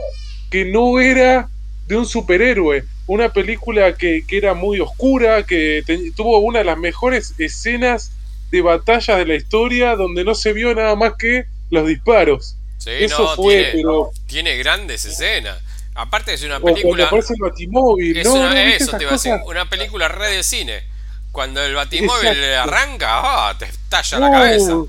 que 0.50 0.64
no 0.64 0.98
era 1.00 1.48
de 1.86 1.96
un 1.96 2.06
superhéroe. 2.06 2.84
Una 3.06 3.32
película 3.32 3.94
que, 3.94 4.24
era 4.30 4.54
muy 4.54 4.80
oscura, 4.80 5.44
que 5.44 5.82
tuvo 6.16 6.38
una 6.38 6.60
de 6.60 6.64
las 6.64 6.78
mejores 6.78 7.34
escenas 7.38 8.12
de 8.50 8.60
batallas 8.60 9.16
de 9.18 9.26
la 9.26 9.34
historia, 9.34 9.96
donde 9.96 10.24
no 10.24 10.34
se 10.34 10.52
vio 10.52 10.74
nada 10.74 10.94
más 10.96 11.14
que 11.18 11.44
los 11.70 11.86
disparos. 11.86 12.56
Eso 12.84 13.36
fue, 13.36 13.54
tiene, 13.54 13.72
pero... 13.72 14.10
tiene 14.26 14.56
grandes 14.56 15.04
escenas. 15.04 15.60
Aparte 15.94 16.34
es 16.34 16.42
una 16.42 16.58
película. 16.58 17.04
Es 17.04 18.26
una, 18.26 18.74
eso 18.74 18.96
te 18.96 19.04
iba 19.04 19.10
a 19.10 19.14
decir, 19.14 19.32
una 19.46 19.68
película 19.68 20.08
red 20.08 20.36
de 20.36 20.42
cine 20.42 20.91
Cuando 21.32 21.62
el 21.64 21.74
batimóvil 21.74 22.44
arranca, 22.54 23.48
ah, 23.48 23.56
te 23.58 23.64
estalla 23.64 24.18
la 24.18 24.30
cabeza. 24.30 24.84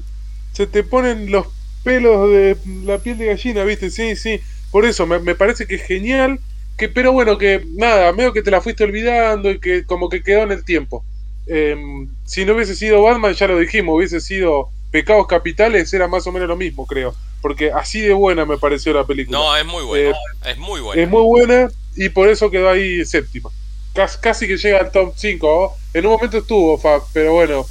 Se 0.52 0.68
te 0.68 0.84
ponen 0.84 1.32
los 1.32 1.48
pelos 1.84 2.30
de 2.30 2.58
la 2.84 3.00
piel 3.00 3.18
de 3.18 3.28
gallina, 3.28 3.64
¿viste? 3.64 3.90
Sí, 3.90 4.16
sí. 4.16 4.40
Por 4.70 4.86
eso 4.86 5.06
me, 5.06 5.20
me 5.20 5.36
parece 5.36 5.66
que 5.66 5.76
es 5.76 5.84
genial. 5.84 6.40
Que, 6.78 6.90
pero 6.90 7.12
bueno, 7.12 7.38
que 7.38 7.66
nada, 7.74 8.12
medio 8.14 8.34
que 8.34 8.42
te 8.42 8.52
la 8.52 8.60
fuiste 8.60 8.84
olvidando 8.84 9.50
y 9.52 9.60
que 9.60 9.86
como 9.86 10.10
que 10.10 10.22
quedó 10.22 10.44
en 10.44 10.52
el 10.52 10.66
tiempo. 10.66 11.04
Em, 11.48 12.10
si 12.26 12.46
no 12.46 12.54
hubiese 12.54 12.76
sido 12.76 13.02
Batman, 13.04 13.34
ya 13.34 13.48
lo 13.48 13.58
dijimos, 13.60 13.96
hubiese 13.96 14.22
sido 14.22 14.70
Pecados 14.92 15.28
Capitales, 15.28 15.94
era 15.94 16.08
más 16.08 16.26
o 16.28 16.32
menos 16.32 16.48
lo 16.48 16.56
mismo, 16.56 16.86
creo. 16.86 17.16
Porque 17.42 17.72
así 17.72 18.02
de 18.02 18.14
buena 18.14 18.46
me 18.46 18.58
pareció 18.58 18.94
la 18.94 19.06
película. 19.06 19.38
No, 19.38 19.56
es 19.56 19.66
muy 19.66 19.84
buena. 19.84 20.10
Eh, 20.10 20.52
es 20.52 20.58
muy 20.58 20.82
buena. 20.82 21.02
Es 21.02 21.10
muy 21.10 21.24
buena 21.24 21.70
y 21.96 22.10
por 22.10 22.30
eso 22.30 22.50
quedó 22.50 22.70
ahí 22.70 23.06
séptima. 23.06 23.50
Casi, 23.94 24.48
que 24.48 24.58
llega 24.58 24.80
al 24.80 24.92
top 24.92 25.14
5. 25.16 25.78
En 25.94 26.06
un 26.08 26.14
momento 26.14 26.40
estuvo, 26.40 26.80
Fab, 26.80 27.04
pero 27.14 27.34
bueno. 27.34 27.68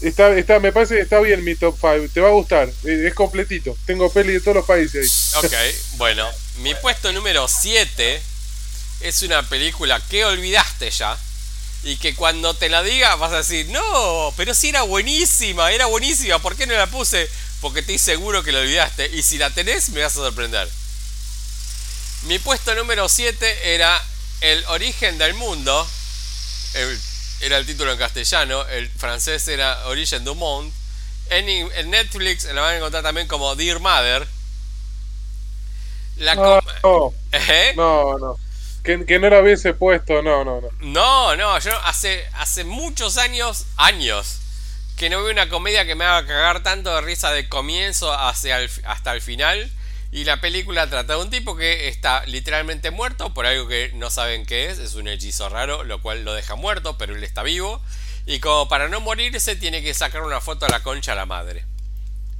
Está, 0.00 0.30
está, 0.30 0.58
me 0.60 0.72
parece 0.72 0.94
que 0.94 1.02
está 1.02 1.20
bien 1.20 1.44
mi 1.44 1.54
top 1.54 1.76
5. 1.78 2.12
Te 2.14 2.20
va 2.22 2.28
a 2.28 2.32
gustar. 2.32 2.68
Eh, 2.84 3.04
es 3.06 3.14
completito. 3.14 3.76
Tengo 3.84 4.10
peli 4.10 4.32
de 4.32 4.40
todos 4.40 4.56
los 4.56 4.64
países 4.64 5.34
ahí. 5.34 5.44
Ok, 5.44 5.54
bueno. 5.98 6.26
Mi 6.62 6.74
puesto 6.74 7.12
número 7.12 7.46
7 7.48 8.22
es 9.02 9.22
una 9.22 9.46
película 9.46 10.00
que 10.08 10.24
olvidaste 10.24 10.90
ya. 10.90 11.18
Y 11.82 11.96
que 11.96 12.14
cuando 12.14 12.54
te 12.54 12.68
la 12.68 12.82
diga 12.82 13.14
vas 13.16 13.32
a 13.32 13.38
decir, 13.38 13.66
no, 13.70 14.34
pero 14.36 14.52
si 14.52 14.68
era 14.68 14.82
buenísima, 14.82 15.72
era 15.72 15.86
buenísima, 15.86 16.38
¿por 16.38 16.54
qué 16.54 16.66
no 16.66 16.74
la 16.74 16.86
puse? 16.86 17.26
Porque 17.62 17.80
estoy 17.80 17.98
seguro 17.98 18.42
que 18.42 18.52
la 18.52 18.60
olvidaste. 18.60 19.06
Y 19.14 19.22
si 19.22 19.38
la 19.38 19.50
tenés, 19.50 19.90
me 19.90 20.02
vas 20.02 20.12
a 20.12 20.16
sorprender. 20.16 20.68
Mi 22.22 22.38
puesto 22.38 22.74
número 22.74 23.08
7 23.08 23.74
era 23.74 24.02
El 24.40 24.64
origen 24.66 25.18
del 25.18 25.34
mundo. 25.34 25.86
era 27.40 27.56
el 27.58 27.66
título 27.66 27.92
en 27.92 27.98
castellano. 27.98 28.66
El 28.68 28.88
francés 28.88 29.46
era 29.48 29.86
Origen 29.86 30.24
du 30.24 30.34
Monde. 30.34 30.72
En, 31.30 31.90
Netflix 31.90 32.44
la 32.44 32.60
van 32.60 32.74
a 32.74 32.76
encontrar 32.76 33.02
también 33.02 33.28
como 33.28 33.54
Dear 33.54 33.78
Mother. 33.80 34.26
La 36.16 36.34
no, 36.34 36.60
no. 36.82 37.14
¿Eh? 37.32 37.72
no, 37.76 38.18
no. 38.18 38.36
Que, 38.82 39.18
no 39.18 39.28
la 39.28 39.40
hubiese 39.40 39.74
puesto, 39.74 40.22
no, 40.22 40.42
no, 40.42 40.60
no. 40.60 40.68
No, 40.80 41.36
no, 41.36 41.58
yo 41.58 41.76
hace, 41.84 42.24
hace 42.34 42.64
muchos 42.64 43.18
años, 43.18 43.66
años, 43.76 44.38
que 44.96 45.10
no 45.10 45.22
veo 45.22 45.32
una 45.32 45.50
comedia 45.50 45.84
que 45.84 45.94
me 45.94 46.04
haga 46.04 46.26
cagar 46.26 46.62
tanto 46.62 46.94
de 46.94 47.02
risa 47.02 47.30
de 47.30 47.48
comienzo 47.48 48.12
hacia 48.12 48.58
hasta 48.84 49.12
el 49.12 49.20
final. 49.20 49.70
Y 50.12 50.24
la 50.24 50.40
película 50.40 50.88
trata 50.88 51.14
de 51.14 51.20
un 51.20 51.30
tipo 51.30 51.56
que 51.56 51.88
está 51.88 52.26
literalmente 52.26 52.90
muerto 52.90 53.32
por 53.32 53.46
algo 53.46 53.68
que 53.68 53.92
no 53.94 54.10
saben 54.10 54.44
qué 54.44 54.68
es, 54.68 54.78
es 54.78 54.94
un 54.94 55.06
hechizo 55.06 55.48
raro, 55.48 55.84
lo 55.84 56.02
cual 56.02 56.24
lo 56.24 56.34
deja 56.34 56.56
muerto, 56.56 56.98
pero 56.98 57.14
él 57.14 57.22
está 57.22 57.42
vivo. 57.44 57.80
Y 58.26 58.40
como 58.40 58.68
para 58.68 58.88
no 58.88 59.00
morirse 59.00 59.54
tiene 59.56 59.82
que 59.82 59.94
sacar 59.94 60.22
una 60.22 60.40
foto 60.40 60.66
a 60.66 60.68
la 60.68 60.82
concha 60.82 61.12
a 61.12 61.16
la 61.16 61.26
madre. 61.26 61.64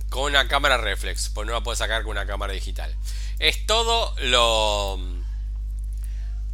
Con 0.08 0.24
una 0.24 0.48
cámara 0.48 0.76
reflex, 0.78 1.28
pues 1.28 1.46
no 1.46 1.52
la 1.52 1.62
puede 1.62 1.76
sacar 1.76 2.02
con 2.02 2.10
una 2.10 2.26
cámara 2.26 2.52
digital. 2.52 2.94
Es 3.38 3.64
todo 3.66 4.14
lo 4.18 4.98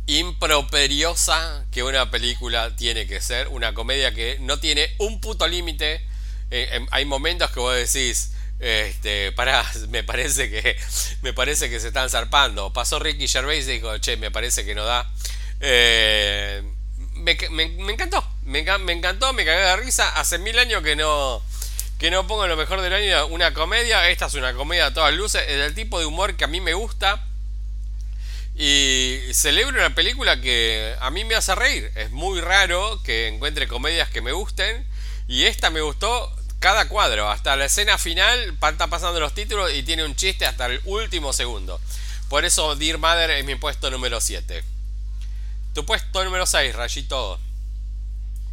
improperiosa 0.07 1.64
que 1.72 1.83
una 1.83 2.11
película 2.11 2.76
tiene 2.76 3.07
que 3.07 3.22
ser. 3.22 3.48
Una 3.48 3.72
comedia 3.72 4.14
que 4.14 4.37
no 4.40 4.59
tiene 4.61 4.90
un 4.98 5.20
puto 5.20 5.48
límite. 5.48 6.07
Eh, 6.50 6.68
em, 6.72 6.87
hay 6.90 7.07
momentos 7.07 7.50
que 7.50 7.61
vos 7.61 7.74
decís, 7.74 8.33
este, 8.59 9.35
me 9.88 10.03
parece 10.03 10.51
que 10.51 10.77
me 11.23 11.33
parece 11.33 11.69
que 11.69 11.81
se 11.81 11.88
están 11.88 12.11
zarpando. 12.11 12.73
Pasó 12.73 12.99
Ricky 12.99 13.29
Gervais 13.29 13.66
y 13.66 13.73
dijo, 13.73 13.99
che, 13.99 14.16
me 14.16 14.31
parece 14.31 14.64
que 14.64 14.75
no 14.75 14.85
da. 14.85 15.11
Eh, 15.61 16.62
me, 17.14 17.33
encantó, 17.33 18.27
me, 18.45 18.61
encantó, 18.61 19.33
me 19.33 19.45
cagué 19.45 19.61
de 19.61 19.77
risa. 19.77 20.09
Hace 20.19 20.38
mil 20.38 20.59
años 20.59 20.83
que 20.83 20.97
no 20.97 21.42
que 21.99 22.11
no 22.11 22.27
pongo 22.27 22.47
lo 22.47 22.57
mejor 22.57 22.83
del 22.83 22.92
año 22.92 23.27
una 23.29 23.55
comedia. 23.55 24.09
Esta 24.11 24.27
es 24.27 24.35
una 24.35 24.55
comedia 24.55 24.87
a 24.87 24.95
todas 24.95 25.14
luces, 25.14 25.42
es 25.49 25.59
del 25.59 25.75
tipo 25.75 25.99
de 25.99 26.07
humor 26.07 26.37
que 26.37 26.45
a 26.45 26.49
mí 26.49 26.61
me 26.61 26.75
gusta. 26.75 27.25
Y 28.59 29.21
celebro 29.33 29.79
una 29.79 29.95
película 29.95 30.40
que 30.40 30.95
a 31.01 31.11
mí 31.11 31.25
me 31.25 31.35
hace 31.35 31.55
reír. 31.55 31.90
Es 31.95 32.11
muy 32.11 32.40
raro 32.40 33.03
que 33.03 33.29
encuentre 33.29 33.69
comedias 33.69 34.09
que 34.09 34.23
me 34.23 34.33
gusten. 34.33 34.87
Y 35.29 35.45
esta 35.45 35.71
me 35.71 35.81
gustó 35.81 36.35
cada 36.59 36.88
cuadro, 36.88 37.31
hasta 37.31 37.57
la 37.57 37.66
escena 37.66 37.99
final, 37.99 38.57
está 38.71 38.87
pasando 38.88 39.21
los 39.21 39.35
títulos 39.35 39.73
y 39.75 39.83
tiene 39.83 40.05
un 40.05 40.16
chiste 40.16 40.47
hasta 40.47 40.66
el 40.66 40.81
último 40.85 41.33
segundo. 41.33 41.81
Por 42.29 42.45
eso 42.45 42.75
Dear 42.77 42.99
Mother 42.99 43.31
es 43.31 43.45
mi 43.45 43.55
puesto 43.55 43.90
número 43.90 44.21
7. 44.21 44.62
Tu 45.75 45.85
puesto 45.85 46.25
número 46.25 46.47
6, 46.47 46.75
Rayito. 46.75 47.38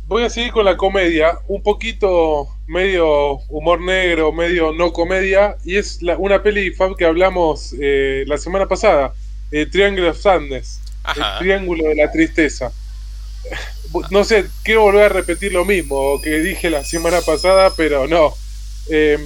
Voy 0.06 0.24
a 0.24 0.30
seguir 0.30 0.52
con 0.52 0.66
la 0.66 0.76
comedia, 0.76 1.40
un 1.48 1.64
poquito 1.64 2.50
medio 2.68 3.38
humor 3.48 3.80
negro, 3.80 4.34
medio 4.34 4.74
no 4.74 4.92
comedia, 4.92 5.56
y 5.64 5.78
es 5.78 6.00
una 6.18 6.44
peli 6.44 6.72
Fab 6.72 6.98
que 6.98 7.06
hablamos 7.06 7.74
eh, 7.80 8.26
la 8.28 8.38
semana 8.38 8.68
pasada, 8.68 9.14
eh, 9.52 9.66
Triangle 9.66 10.10
of 10.10 10.20
Sadness, 10.20 10.82
el 11.16 11.24
Triángulo 11.40 11.88
de 11.88 11.96
la 11.96 12.12
Tristeza 12.12 12.72
no 14.10 14.24
sé, 14.24 14.46
quiero 14.64 14.82
volver 14.82 15.04
a 15.04 15.10
repetir 15.10 15.52
lo 15.52 15.66
mismo 15.66 16.20
que 16.22 16.40
dije 16.40 16.70
la 16.70 16.84
semana 16.84 17.22
pasada, 17.22 17.74
pero 17.76 18.08
no. 18.08 18.34
Eh, 18.90 19.18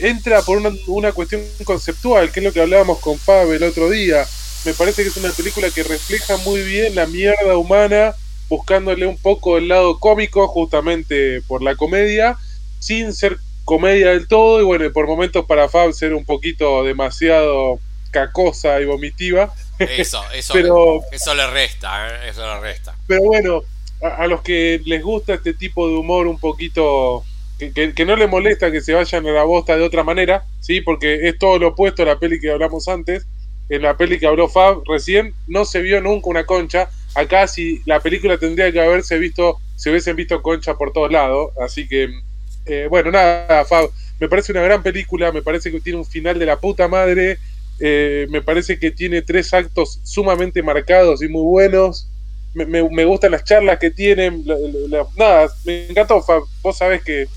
entra 0.00 0.42
por 0.42 0.62
una, 0.86 1.12
cuestión 1.12 1.42
conceptual, 1.64 2.30
que 2.30 2.40
es 2.40 2.44
lo 2.44 2.52
que 2.52 2.60
hablábamos 2.60 2.98
con 3.00 3.18
Fab 3.18 3.50
el 3.52 3.62
otro 3.62 3.90
día. 3.90 4.26
Me 4.64 4.74
parece 4.74 5.02
que 5.02 5.08
es 5.08 5.16
una 5.16 5.30
película 5.30 5.70
que 5.70 5.82
refleja 5.82 6.36
muy 6.38 6.62
bien 6.62 6.94
la 6.94 7.06
mierda 7.06 7.56
humana, 7.56 8.14
buscándole 8.48 9.06
un 9.06 9.16
poco 9.16 9.58
el 9.58 9.68
lado 9.68 9.98
cómico, 9.98 10.46
justamente 10.48 11.42
por 11.42 11.62
la 11.62 11.76
comedia, 11.76 12.36
sin 12.78 13.12
ser 13.12 13.38
comedia 13.64 14.10
del 14.10 14.28
todo, 14.28 14.60
y 14.60 14.64
bueno, 14.64 14.90
por 14.92 15.06
momentos 15.06 15.44
para 15.46 15.68
Fab 15.68 15.92
ser 15.92 16.14
un 16.14 16.24
poquito 16.24 16.84
demasiado 16.84 17.78
cacosa 18.10 18.80
y 18.80 18.84
vomitiva. 18.84 19.52
Eso, 19.78 20.22
eso, 20.32 20.52
pero, 20.52 21.00
eso 21.10 21.34
le 21.34 21.46
resta, 21.46 22.08
¿eh? 22.08 22.30
eso 22.30 22.42
le 22.42 22.60
resta. 22.60 22.94
Pero 23.06 23.22
bueno, 23.22 23.62
a, 24.02 24.26
los 24.26 24.42
que 24.42 24.80
les 24.84 25.02
gusta 25.02 25.34
este 25.34 25.54
tipo 25.54 25.86
de 25.88 25.94
humor 25.94 26.26
un 26.26 26.38
poquito 26.38 27.24
que, 27.58 28.04
no 28.06 28.16
le 28.16 28.26
molesta 28.26 28.72
que 28.72 28.80
se 28.80 28.94
vayan 28.94 29.26
a 29.26 29.32
la 29.32 29.44
bosta 29.44 29.76
de 29.76 29.82
otra 29.82 30.02
manera, 30.02 30.44
¿sí? 30.60 30.80
Porque 30.80 31.28
es 31.28 31.38
todo 31.38 31.58
lo 31.58 31.68
opuesto 31.68 32.02
a 32.02 32.06
la 32.06 32.18
peli 32.18 32.40
que 32.40 32.50
hablamos 32.50 32.88
antes. 32.88 33.26
En 33.68 33.82
la 33.82 33.96
peli 33.96 34.18
que 34.18 34.26
habló 34.26 34.48
Fab 34.48 34.82
recién 34.88 35.34
no 35.46 35.64
se 35.64 35.82
vio 35.82 36.00
nunca 36.00 36.30
una 36.30 36.46
concha. 36.46 36.88
Acá 37.14 37.46
si 37.46 37.82
la 37.84 38.00
película 38.00 38.38
tendría 38.38 38.72
que 38.72 38.80
haberse 38.80 39.18
visto, 39.18 39.58
se 39.76 39.90
hubiesen 39.90 40.16
visto 40.16 40.40
concha 40.40 40.74
por 40.74 40.92
todos 40.92 41.12
lados. 41.12 41.52
Así 41.60 41.86
que, 41.86 42.08
eh, 42.64 42.86
bueno, 42.88 43.10
nada, 43.10 43.64
Fab, 43.66 43.90
me 44.18 44.28
parece 44.28 44.52
una 44.52 44.62
gran 44.62 44.82
película, 44.82 45.30
me 45.30 45.42
parece 45.42 45.70
que 45.70 45.80
tiene 45.80 45.98
un 45.98 46.06
final 46.06 46.38
de 46.38 46.46
la 46.46 46.58
puta 46.58 46.88
madre, 46.88 47.38
eh, 47.78 48.26
me 48.30 48.40
parece 48.40 48.78
que 48.78 48.90
tiene 48.90 49.22
tres 49.22 49.52
actos 49.52 50.00
sumamente 50.02 50.62
marcados 50.62 51.22
y 51.22 51.28
muy 51.28 51.42
buenos 51.42 52.08
me, 52.54 53.04
gustan 53.04 53.32
las 53.32 53.44
charlas 53.44 53.78
que 53.78 53.90
tienen. 53.90 54.44
nada, 55.16 55.48
me 55.64 55.88
encantó. 55.88 56.24
Vos 56.62 56.76
sabés 56.76 57.02
que. 57.02 57.28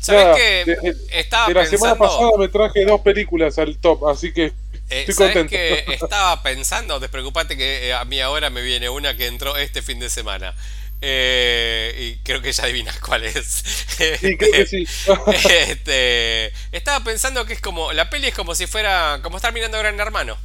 ¿Sabés 0.00 0.36
que 0.36 0.94
estaba 1.12 1.48
la 1.48 1.64
semana 1.64 1.96
pasada 1.96 2.32
me 2.38 2.48
traje 2.48 2.84
dos 2.84 3.00
películas 3.00 3.58
al 3.58 3.78
top, 3.78 4.06
así 4.06 4.34
que 4.34 4.52
eh, 4.90 5.04
estoy 5.08 5.14
contento. 5.14 5.50
que 5.50 5.84
estaba 6.00 6.42
pensando? 6.42 7.00
Despreocupate 7.00 7.56
que 7.56 7.88
eh, 7.88 7.94
a 7.94 8.04
mí 8.04 8.20
ahora 8.20 8.50
me 8.50 8.62
viene 8.62 8.88
una 8.88 9.16
que 9.16 9.26
entró 9.26 9.56
este 9.56 9.82
fin 9.82 9.98
de 9.98 10.10
semana. 10.10 10.54
Eh, 11.00 11.94
y 11.98 12.16
creo 12.24 12.40
que 12.40 12.52
ya 12.52 12.64
adivinas 12.64 12.98
cuál 13.00 13.24
es. 13.24 13.64
Sí, 13.94 14.36
creo 14.36 14.52
que 14.52 14.66
sí. 14.66 14.86
este, 15.68 16.52
estaba 16.72 17.04
pensando 17.04 17.44
que 17.46 17.52
es 17.52 17.60
como. 17.60 17.92
La 17.92 18.10
peli 18.10 18.28
es 18.28 18.34
como 18.34 18.54
si 18.54 18.66
fuera. 18.66 19.20
Como 19.22 19.36
estar 19.36 19.52
mirando 19.52 19.78
Gran 19.78 19.98
Hermano. 19.98 20.36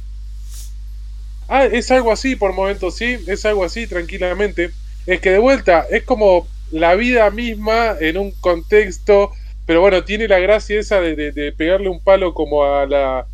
Ah, 1.52 1.64
es 1.64 1.90
algo 1.90 2.12
así 2.12 2.36
por 2.36 2.52
momentos, 2.52 2.94
sí, 2.94 3.18
es 3.26 3.44
algo 3.44 3.64
así 3.64 3.88
tranquilamente. 3.88 4.70
Es 5.04 5.20
que 5.20 5.32
de 5.32 5.38
vuelta, 5.38 5.84
es 5.90 6.04
como 6.04 6.46
la 6.70 6.94
vida 6.94 7.28
misma 7.32 7.96
en 8.00 8.18
un 8.18 8.30
contexto, 8.30 9.32
pero 9.66 9.80
bueno, 9.80 10.04
tiene 10.04 10.28
la 10.28 10.38
gracia 10.38 10.78
esa 10.78 11.00
de, 11.00 11.52
pegarle 11.58 11.88
un 11.88 11.98
palo 11.98 12.34
como 12.34 12.64
a 12.64 12.86
la, 12.86 13.26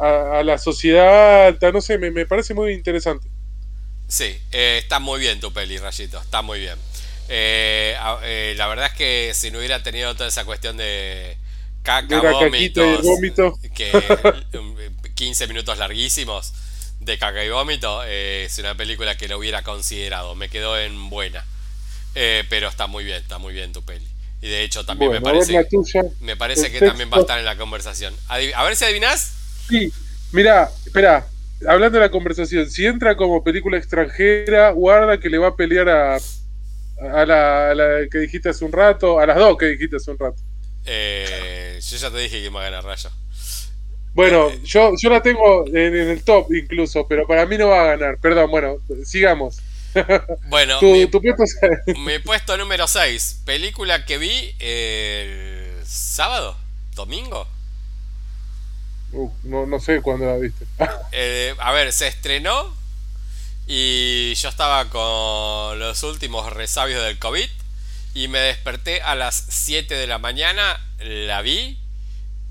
a, 0.00 0.42
la 0.42 0.56
sociedad 0.56 1.48
alta, 1.48 1.70
no 1.70 1.82
sé, 1.82 1.98
me, 1.98 2.24
parece 2.24 2.54
muy 2.54 2.72
interesante. 2.72 3.28
Sí, 4.06 4.34
eh, 4.50 4.78
está 4.82 4.98
muy 4.98 5.20
bien 5.20 5.38
tu 5.38 5.52
peli, 5.52 5.76
Rayito, 5.76 6.18
está 6.18 6.40
muy 6.40 6.60
bien. 6.60 6.78
Eh, 7.28 7.94
eh, 8.22 8.54
la 8.56 8.66
verdad 8.68 8.86
es 8.86 8.92
que 8.94 9.32
si 9.34 9.50
no 9.50 9.58
hubiera 9.58 9.82
tenido 9.82 10.14
toda 10.14 10.30
esa 10.30 10.46
cuestión 10.46 10.78
de 10.78 11.36
caca, 11.82 12.18
vómito. 13.02 13.58
que 13.74 13.92
15 15.14 15.46
minutos 15.48 15.76
larguísimos, 15.76 16.54
de 17.00 17.18
caca 17.18 17.44
y 17.44 17.50
vómito, 17.50 18.02
eh, 18.04 18.44
es 18.44 18.58
una 18.58 18.74
película 18.76 19.16
que 19.16 19.28
lo 19.28 19.38
hubiera 19.38 19.62
considerado. 19.62 20.34
Me 20.34 20.48
quedó 20.48 20.78
en 20.78 21.10
buena. 21.10 21.44
Eh, 22.14 22.44
pero 22.48 22.68
está 22.68 22.86
muy 22.86 23.04
bien, 23.04 23.18
está 23.18 23.38
muy 23.38 23.54
bien 23.54 23.72
tu 23.72 23.82
peli. 23.82 24.06
Y 24.40 24.48
de 24.48 24.62
hecho 24.62 24.84
también 24.84 25.10
me 25.10 25.20
parece, 25.20 25.66
me 26.20 26.36
parece 26.36 26.70
que 26.70 26.80
también 26.80 27.10
va 27.12 27.18
a 27.18 27.20
estar 27.20 27.38
en 27.38 27.44
la 27.44 27.56
conversación. 27.56 28.14
A 28.28 28.38
ver 28.38 28.76
si 28.76 28.84
adivinás. 28.84 29.32
Sí, 29.68 29.92
mira, 30.32 30.70
espera, 30.86 31.26
hablando 31.66 31.98
de 31.98 32.04
la 32.04 32.10
conversación, 32.10 32.70
si 32.70 32.86
entra 32.86 33.16
como 33.16 33.42
película 33.42 33.76
extranjera, 33.78 34.70
guarda 34.70 35.18
que 35.18 35.28
le 35.28 35.38
va 35.38 35.48
a 35.48 35.56
pelear 35.56 35.88
a, 35.88 36.16
A 37.00 37.24
la, 37.26 37.70
a 37.70 37.74
la 37.74 38.08
que 38.10 38.18
dijiste 38.18 38.48
hace 38.48 38.64
un 38.64 38.72
rato, 38.72 39.20
a 39.20 39.26
las 39.26 39.36
dos 39.36 39.56
que 39.56 39.66
dijiste 39.66 39.96
hace 39.96 40.10
un 40.10 40.18
rato. 40.18 40.42
Eh, 40.84 41.78
yo 41.80 41.96
ya 41.96 42.10
te 42.10 42.18
dije 42.18 42.42
que 42.42 42.50
me 42.50 42.56
va 42.56 42.62
a 42.62 42.70
ganar 42.70 42.84
Rayo. 42.84 43.10
Bueno, 44.14 44.50
yo, 44.64 44.92
yo 45.00 45.10
la 45.10 45.22
tengo 45.22 45.66
en, 45.66 45.94
el 45.94 46.22
top 46.24 46.52
incluso, 46.52 47.06
pero 47.06 47.26
para 47.26 47.46
mí 47.46 47.56
no 47.56 47.68
va 47.68 47.82
a 47.82 47.96
ganar. 47.96 48.18
Perdón, 48.18 48.50
bueno, 48.50 48.78
sigamos. 49.04 49.60
Bueno, 50.48 50.78
tu, 50.80 50.92
mi, 50.92 51.06
puesto 51.06 51.44
mi, 51.96 52.18
puesto 52.18 52.56
número 52.56 52.86
6, 52.86 53.42
película 53.44 54.04
que 54.04 54.18
vi 54.18 54.54
el 54.60 55.72
sábado, 55.84 56.56
domingo. 56.94 57.48
Uh, 59.12 59.30
no, 59.44 59.66
no 59.66 59.80
sé 59.80 60.02
cuándo 60.02 60.26
la 60.26 60.36
viste. 60.36 60.66
Eh, 61.12 61.54
a 61.58 61.72
ver, 61.72 61.92
se 61.92 62.06
estrenó 62.06 62.74
y 63.66 64.34
yo 64.34 64.48
estaba 64.48 64.88
con 64.90 65.78
los 65.78 66.02
últimos 66.02 66.52
resabios 66.52 67.02
del 67.02 67.18
COVID 67.18 67.48
y 68.14 68.28
me 68.28 68.38
desperté 68.38 69.00
a 69.02 69.14
las 69.14 69.44
7 69.48 69.94
de 69.94 70.06
la 70.06 70.18
mañana, 70.18 70.80
la 70.98 71.42
vi 71.42 71.78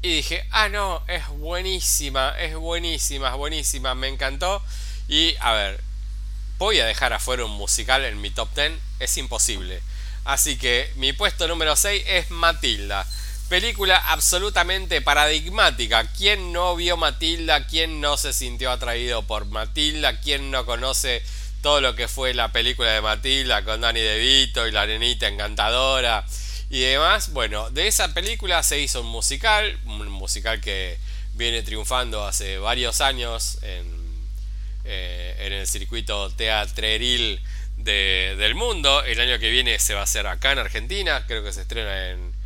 y 0.08 0.16
dije, 0.16 0.46
ah, 0.52 0.70
no, 0.70 1.04
es 1.08 1.28
buenísima, 1.28 2.34
es 2.40 2.56
buenísima, 2.56 3.30
es 3.30 3.36
buenísima, 3.36 3.96
me 3.96 4.08
encantó. 4.08 4.64
Y 5.08 5.36
a 5.40 5.54
ver, 5.54 5.82
voy 6.58 6.80
a 6.80 6.86
dejar 6.86 7.14
afuera 7.14 7.46
un 7.46 7.52
musical 7.52 8.06
en 8.06 8.22
mi 8.22 8.30
top 8.30 8.50
10, 8.56 8.74
es 9.00 9.18
imposible. 9.18 9.82
Así 10.26 10.58
que 10.58 10.92
mi 10.96 11.14
puesto 11.14 11.48
número 11.48 11.76
6 11.76 12.04
es 12.08 12.32
Matilda. 12.32 13.06
Película 13.50 13.98
absolutamente 13.98 15.02
paradigmática. 15.02 16.06
¿Quién 16.18 16.52
no 16.52 16.76
vio 16.76 16.98
Matilda? 16.98 17.66
¿Quién 17.66 18.02
no 18.02 18.18
se 18.18 18.34
sintió 18.34 18.72
atraído 18.72 19.24
por 19.24 19.46
Matilda? 19.46 20.20
¿Quién 20.20 20.52
no 20.52 20.66
conoce 20.66 21.24
todo 21.62 21.80
lo 21.80 21.96
que 21.96 22.08
fue 22.08 22.34
la 22.34 22.52
película 22.52 22.92
de 22.92 23.02
Matilda 23.02 23.64
con 23.64 23.82
Danny 23.82 24.02
DeVito 24.02 24.68
y 24.68 24.72
la 24.72 24.86
nenita 24.86 25.28
encantadora 25.28 26.26
y 26.70 26.82
demás? 26.82 27.32
Bueno, 27.34 27.70
de 27.70 27.88
esa 27.88 28.14
película 28.14 28.62
se 28.64 28.80
hizo 28.80 29.02
un 29.02 29.08
musical, 29.08 29.80
un 29.86 30.08
musical 30.10 30.62
que 30.62 30.98
viene 31.34 31.64
triunfando 31.64 32.26
hace 32.26 32.58
varios 32.58 33.02
años 33.02 33.60
en, 33.62 33.86
eh, 34.86 35.36
en 35.40 35.54
el 35.54 35.68
circuito 35.68 36.30
teatreril 36.32 37.42
del 37.78 38.56
mundo. 38.56 39.04
El 39.04 39.20
año 39.20 39.40
que 39.40 39.50
viene 39.50 39.80
se 39.80 39.94
va 39.94 40.02
a 40.02 40.04
hacer 40.04 40.28
acá 40.28 40.52
en 40.52 40.60
Argentina, 40.60 41.26
creo 41.28 41.44
que 41.44 41.54
se 41.54 41.62
estrena 41.62 42.10
en 42.10 42.38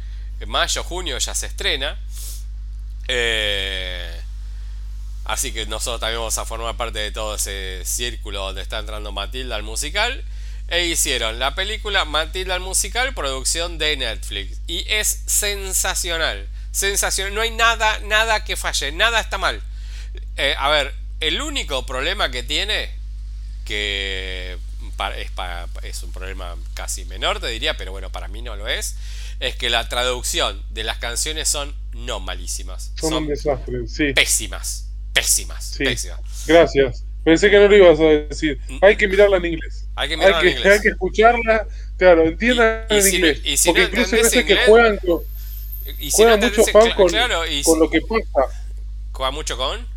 en 0.42 0.50
mayo, 0.50 0.84
junio 0.84 1.18
ya 1.20 1.36
se 1.36 1.46
estrena. 1.46 1.98
Eh, 3.08 4.20
así 5.26 5.54
que 5.54 5.68
nosotros 5.68 6.00
también 6.00 6.20
vamos 6.20 6.38
a 6.38 6.46
formar 6.46 6.76
parte 6.76 7.00
de 7.00 7.12
todo 7.12 7.36
ese 7.36 7.84
círculo 7.86 8.48
donde 8.48 8.64
está 8.64 8.80
entrando 8.80 9.12
Matilda 9.12 9.56
al 9.56 9.64
musical. 9.64 10.24
E 10.72 10.86
hicieron 10.86 11.38
la 11.38 11.54
película 11.54 12.06
Matilda 12.06 12.56
al 12.56 12.62
musical, 12.62 13.14
producción 13.14 13.78
de 13.78 13.98
Netflix. 13.98 14.60
Y 14.68 14.86
es 14.88 15.22
sensacional. 15.28 16.48
Sensacional. 16.72 17.36
No 17.36 17.42
hay 17.42 17.52
nada, 17.52 18.00
nada 18.00 18.44
que 18.44 18.56
falle. 18.56 18.92
Nada 18.92 19.20
está 19.20 19.38
mal. 19.38 19.62
Eh, 20.38 20.56
a 20.58 20.70
ver, 20.70 20.94
el 21.20 21.42
único 21.42 21.86
problema 21.86 22.32
que 22.32 22.42
tiene, 22.42 22.90
que 23.66 24.58
es, 25.18 25.32
es 25.84 26.04
un 26.04 26.12
problema 26.12 26.56
casi 26.74 27.06
menor, 27.06 27.40
te 27.40 27.48
diría, 27.48 27.76
pero 27.78 27.92
bueno, 27.92 28.10
para 28.10 28.28
mí 28.28 28.42
no 28.42 28.56
lo 28.56 28.68
es 28.68 28.96
es 29.42 29.56
que 29.56 29.70
la 29.70 29.90
traducción 29.90 30.62
de 30.70 30.84
las 30.84 31.00
canciones 31.00 31.50
son 31.50 31.76
no 31.94 32.20
malísimas. 32.20 32.94
Son, 32.96 33.14
un 33.14 33.28
desastre, 33.28 33.88
sí. 33.88 34.14
Pésimas, 34.14 34.88
pésimas, 35.14 35.76
pésimas. 35.78 36.20
Gracias. 36.48 37.04
Pensé 37.24 37.50
que 37.50 37.58
no 37.58 37.68
lo 37.68 37.76
ibas 37.76 38.00
a 38.00 38.04
decir. 38.04 38.60
Mm. 38.70 38.78
Hay 38.82 38.96
que 38.96 39.08
mirarla 39.08 39.38
en 39.38 39.46
inglés. 39.46 39.81
Hay 40.02 40.10
que 40.10 40.18
mirarla 40.18 40.42
en 40.42 40.48
inglés. 40.48 40.74
Hay 40.74 40.82
que 40.82 40.90
escucharla, 40.90 41.68
claro, 41.96 42.24
entiendan 42.24 42.86
en 42.90 43.08
inglés. 43.08 43.42
Y 43.44 43.56
si 43.56 43.70
Porque 43.70 43.84
no 43.84 43.88
incluso 43.90 44.16
hay 44.16 44.24
veces 44.24 44.46
que 44.46 44.58
juegan, 44.66 44.98
con, 44.98 45.22
y 46.00 46.10
juegan 46.10 46.40
no 46.40 46.48
mucho 46.48 46.64
fan 46.66 46.92
con, 46.96 47.08
claro, 47.08 47.46
y 47.46 47.62
con 47.62 47.80
lo 47.80 47.88
que 47.88 48.02
pasa. 48.02 48.48
¿Juega 49.12 49.32
mucho 49.32 49.58
con? 49.58 49.92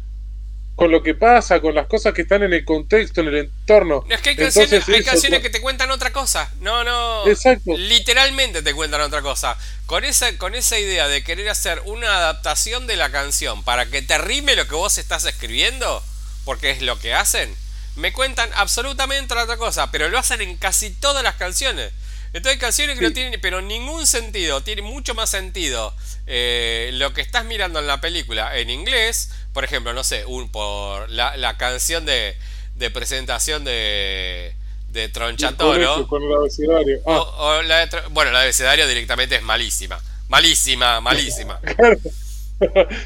con 0.75 0.91
lo 0.91 1.03
que 1.03 1.15
pasa, 1.15 1.61
con 1.61 1.75
las 1.75 1.87
cosas 1.87 2.13
que 2.13 2.23
están 2.23 2.43
en 2.43 2.53
el 2.53 2.65
contexto, 2.65 3.21
en 3.21 3.29
el 3.29 3.37
entorno. 3.37 4.05
No, 4.07 4.15
es 4.15 4.21
que 4.21 4.31
hay 4.31 4.37
canciones, 4.37 4.87
hay 4.89 5.05
canciones 5.05 5.41
que 5.41 5.49
te 5.49 5.61
cuentan 5.61 5.91
otra 5.91 6.13
cosa. 6.13 6.51
No, 6.61 6.83
no. 6.83 7.27
Exacto. 7.29 7.77
Literalmente 7.79 8.61
te 8.61 8.75
cuentan 8.75 9.01
otra 9.01 9.23
cosa. 9.23 9.57
Con 9.87 10.05
esa, 10.05 10.37
con 10.37 10.55
esa 10.55 10.79
idea 10.79 11.07
de 11.07 11.23
querer 11.23 11.49
hacer 11.49 11.81
una 11.87 12.17
adaptación 12.17 12.87
de 12.87 12.97
la 12.97 13.11
canción 13.11 13.63
para 13.63 13.87
que 13.87 14.03
te 14.03 14.19
rime 14.19 14.57
lo 14.57 14.67
que 14.67 14.75
vos 14.75 14.99
estás 14.99 15.25
escribiendo, 15.25 16.03
porque 16.45 16.73
es 16.73 16.83
lo 16.83 16.99
que 16.99 17.15
hacen, 17.15 17.55
me 17.97 18.13
cuentan 18.13 18.51
absolutamente 18.55 19.35
otra 19.35 19.57
cosa, 19.57 19.91
pero 19.91 20.09
lo 20.09 20.19
hacen 20.19 20.41
en 20.41 20.57
casi 20.57 20.91
todas 20.91 21.23
las 21.23 21.37
canciones. 21.37 21.93
Entonces 22.35 22.55
hay 22.55 22.59
canciones 22.59 22.99
que 22.99 23.05
no 23.05 23.13
tienen 23.13 23.41
pero 23.41 23.61
ningún 23.63 24.09
sentido, 24.09 24.61
tiene 24.61 24.83
mucho 24.83 25.15
más 25.15 25.31
sentido 25.31 25.95
eh, 26.27 26.91
lo 26.95 27.15
que 27.15 27.21
estás 27.21 27.45
mirando 27.45 27.79
en 27.79 27.87
la 27.87 28.01
película 28.01 28.59
en 28.59 28.71
inglés, 28.71 29.31
por 29.53 29.63
ejemplo, 29.63 29.93
no 29.93 30.03
sé, 30.03 30.25
un, 30.27 30.49
por 30.49 31.09
la, 31.11 31.37
la 31.37 31.57
canción 31.57 32.05
de, 32.05 32.37
de, 32.75 32.91
presentación 32.91 33.63
de, 33.63 34.53
de 34.89 35.09
Tronchatoro. 35.11 36.09
Con 36.09 36.23
abecedario. 36.33 37.01
Ah. 37.07 37.21
O, 37.21 37.63
la 37.63 37.87
de, 37.87 38.01
bueno, 38.11 38.33
la 38.33 38.41
de 38.41 38.45
abecedario 38.47 38.89
directamente 38.89 39.37
es 39.37 39.43
malísima. 39.43 40.01
Malísima, 40.29 41.01
malísima. 41.01 41.61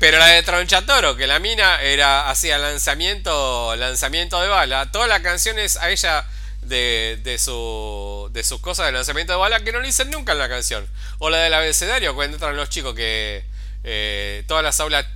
Pero 0.01 0.19
la 0.19 0.27
de 0.27 0.43
Tronchatoro, 0.43 1.17
que 1.17 1.27
la 1.27 1.39
mina 1.39 1.81
era 1.81 2.31
hacía 2.31 2.59
lanzamiento, 2.59 3.75
lanzamiento 3.77 4.41
de 4.41 4.49
bala, 4.49 4.91
todas 4.93 5.09
las 5.09 5.21
canciones 5.21 5.77
a 5.77 5.91
ella 5.91 6.27
de, 6.63 7.19
de, 7.23 7.39
su, 7.39 8.29
de 8.33 8.45
sus 8.45 8.61
cosas 8.61 8.87
de 8.87 8.93
lanzamiento 8.93 9.33
de 9.33 9.39
bala 9.39 9.61
que 9.61 9.73
no 9.73 9.81
le 9.81 9.87
dicen 9.87 10.11
nunca 10.11 10.33
en 10.33 10.39
la 10.39 10.49
canción. 10.49 10.87
O 11.19 11.31
la 11.31 11.39
del 11.39 11.55
abecedario, 11.55 12.15
cuando 12.15 12.37
entran 12.37 12.57
los 12.57 12.69
chicos 12.69 12.95
que 12.95 13.45
eh, 13.85 14.45
todas 14.47 14.63
las 14.63 14.79
aulas 14.81 15.07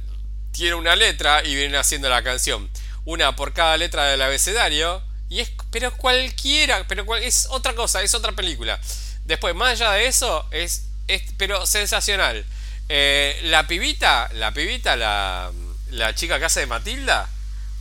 tienen 0.53 0.75
una 0.75 0.97
letra 0.97 1.43
y 1.45 1.55
vienen 1.55 1.77
haciendo 1.77 2.09
la 2.09 2.23
canción. 2.23 2.69
Una 3.05 3.37
por 3.37 3.53
cada 3.53 3.77
letra 3.77 4.07
del 4.07 4.23
abecedario. 4.23 5.03
Y 5.29 5.41
es, 5.41 5.51
pero 5.71 5.95
cualquiera, 5.97 6.87
pero 6.87 7.17
es 7.17 7.47
otra 7.51 7.75
cosa, 7.75 8.03
es 8.03 8.15
otra 8.15 8.33
película. 8.33 8.79
Después, 9.25 9.55
más 9.55 9.81
allá 9.81 9.93
de 9.93 10.07
eso, 10.07 10.47
es, 10.51 10.87
es 11.09 11.23
pero 11.39 11.65
sensacional. 11.67 12.45
Eh, 12.89 13.41
la 13.45 13.67
pibita, 13.67 14.29
la 14.35 14.53
pibita, 14.53 14.97
la, 14.97 15.51
la 15.91 16.15
chica 16.15 16.39
que 16.39 16.47
hace 16.47 16.61
de 16.61 16.67
Matilda, 16.67 17.29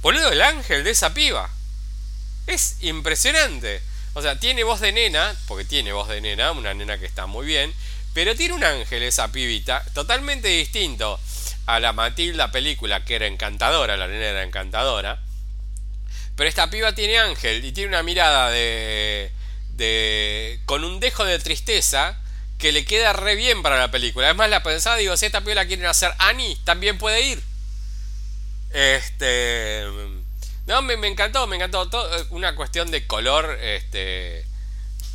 boludo, 0.01 0.31
el 0.31 0.41
ángel 0.41 0.83
de 0.83 0.91
esa 0.91 1.13
piba. 1.13 1.49
Es 2.47 2.77
impresionante. 2.81 3.81
O 4.13 4.21
sea, 4.21 4.39
tiene 4.39 4.63
voz 4.63 4.81
de 4.81 4.91
nena, 4.91 5.35
porque 5.47 5.63
tiene 5.63 5.93
voz 5.93 6.09
de 6.09 6.21
nena, 6.21 6.51
una 6.51 6.73
nena 6.73 6.97
que 6.97 7.05
está 7.05 7.25
muy 7.25 7.45
bien, 7.45 7.73
pero 8.13 8.35
tiene 8.35 8.53
un 8.53 8.63
ángel 8.63 9.03
esa 9.03 9.31
pibita, 9.31 9.83
totalmente 9.93 10.49
distinto 10.49 11.19
a 11.65 11.79
la 11.79 11.93
Matilda 11.93 12.51
película, 12.51 13.05
que 13.05 13.15
era 13.15 13.27
encantadora, 13.27 13.95
la 13.95 14.07
nena 14.07 14.25
era 14.25 14.43
encantadora. 14.43 15.19
Pero 16.35 16.49
esta 16.49 16.69
piba 16.69 16.93
tiene 16.93 17.19
ángel 17.19 17.63
y 17.63 17.71
tiene 17.71 17.89
una 17.89 18.03
mirada 18.03 18.49
de, 18.49 19.31
de 19.75 20.59
con 20.65 20.83
un 20.83 20.99
dejo 20.99 21.23
de 21.23 21.39
tristeza 21.39 22.17
que 22.61 22.71
le 22.71 22.85
queda 22.85 23.11
re 23.11 23.35
bien 23.35 23.63
para 23.63 23.77
la 23.77 23.91
película. 23.91 24.27
Además 24.27 24.49
la 24.49 24.63
pensaba, 24.63 24.95
digo, 24.95 25.17
si 25.17 25.25
esta 25.25 25.41
piba 25.41 25.55
la 25.55 25.65
quieren 25.65 25.87
hacer 25.87 26.13
Annie, 26.19 26.57
también 26.63 26.97
puede 26.97 27.21
ir. 27.21 27.43
Este 28.71 29.85
no, 30.67 30.81
me, 30.83 30.93
encantó, 31.07 31.47
me 31.47 31.55
encantó. 31.55 31.89
Todo, 31.89 32.17
eh, 32.17 32.25
una 32.29 32.55
cuestión 32.55 32.91
de 32.91 33.05
color 33.07 33.57
este, 33.61 34.45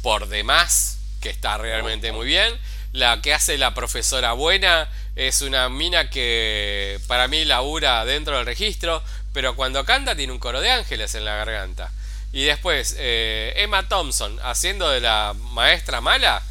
por 0.02 0.28
demás, 0.28 0.98
que 1.20 1.30
está 1.30 1.56
realmente 1.56 2.12
muy 2.12 2.26
bien. 2.26 2.52
La 2.92 3.22
que 3.22 3.32
hace 3.32 3.56
la 3.58 3.72
profesora 3.72 4.32
buena 4.32 4.88
es 5.14 5.42
una 5.42 5.68
mina 5.68 6.10
que 6.10 6.98
para 7.06 7.28
mí 7.28 7.44
labura 7.44 8.04
dentro 8.04 8.36
del 8.36 8.46
registro, 8.46 9.02
pero 9.32 9.54
cuando 9.54 9.84
canta 9.84 10.16
tiene 10.16 10.32
un 10.32 10.38
coro 10.38 10.60
de 10.60 10.70
ángeles 10.70 11.14
en 11.14 11.24
la 11.24 11.36
garganta. 11.36 11.92
Y 12.32 12.44
después, 12.44 12.96
eh, 12.98 13.54
Emma 13.56 13.88
Thompson 13.88 14.38
haciendo 14.42 14.90
de 14.90 15.00
la 15.00 15.34
maestra 15.52 16.00
mala, 16.00 16.42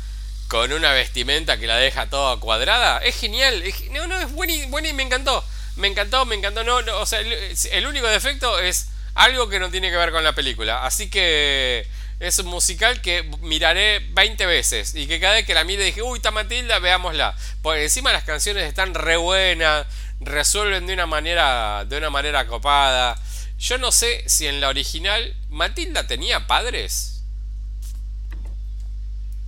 con 0.47 0.71
una 0.71 0.91
vestimenta 0.91 1.57
que 1.57 1.67
la 1.67 1.77
deja 1.77 2.09
toda 2.09 2.39
cuadrada, 2.39 2.99
es 2.99 3.19
genial. 3.19 3.63
no, 3.91 4.07
no, 4.07 4.19
es 4.19 4.31
buena 4.31 4.53
y, 4.89 4.93
me 4.93 5.03
encantó. 5.03 5.43
Me 5.75 5.87
encantó, 5.87 6.25
me 6.25 6.35
encantó. 6.35 6.63
No, 6.63 6.77
o 6.77 7.05
sea, 7.05 7.19
el, 7.19 7.87
único 7.87 8.07
defecto 8.07 8.59
es 8.59 8.87
algo 9.15 9.49
que 9.49 9.59
no 9.59 9.69
tiene 9.69 9.89
que 9.89 9.97
ver 9.97 10.11
con 10.11 10.23
la 10.23 10.33
película. 10.33 10.85
Así 10.85 11.09
que 11.09 11.87
es 12.19 12.39
un 12.39 12.45
musical 12.47 13.01
que 13.01 13.23
miraré 13.41 13.99
20 14.11 14.45
veces 14.45 14.95
y 14.95 15.07
que 15.07 15.19
cada 15.19 15.33
vez 15.33 15.45
que 15.45 15.53
la 15.53 15.63
mire 15.63 15.83
dije, 15.83 16.01
uy, 16.01 16.17
está 16.17 16.31
Matilda, 16.31 16.79
veámosla. 16.79 17.35
Porque 17.61 17.83
encima 17.83 18.13
las 18.13 18.23
canciones 18.23 18.67
están 18.67 18.93
re 18.93 19.17
buenas, 19.17 19.85
resuelven 20.21 20.87
de 20.87 20.93
una 20.93 21.07
manera, 21.07 21.85
de 21.85 21.97
una 21.97 22.09
manera 22.09 22.47
copada. 22.47 23.19
Yo 23.57 23.77
no 23.77 23.91
sé 23.91 24.23
si 24.27 24.47
en 24.47 24.61
la 24.61 24.69
original 24.69 25.35
Matilda 25.49 26.07
tenía 26.07 26.47
padres. 26.47 27.14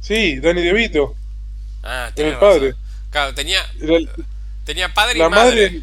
Sí, 0.07 0.39
Danny 0.39 0.61
DeVito. 0.61 1.15
Ah, 1.83 2.11
padre. 2.39 2.73
Claro, 3.11 3.33
tenía, 3.33 3.65
tenía 4.65 4.93
padre 4.93 5.17
la 5.19 5.27
y 5.27 5.29
madre. 5.29 5.81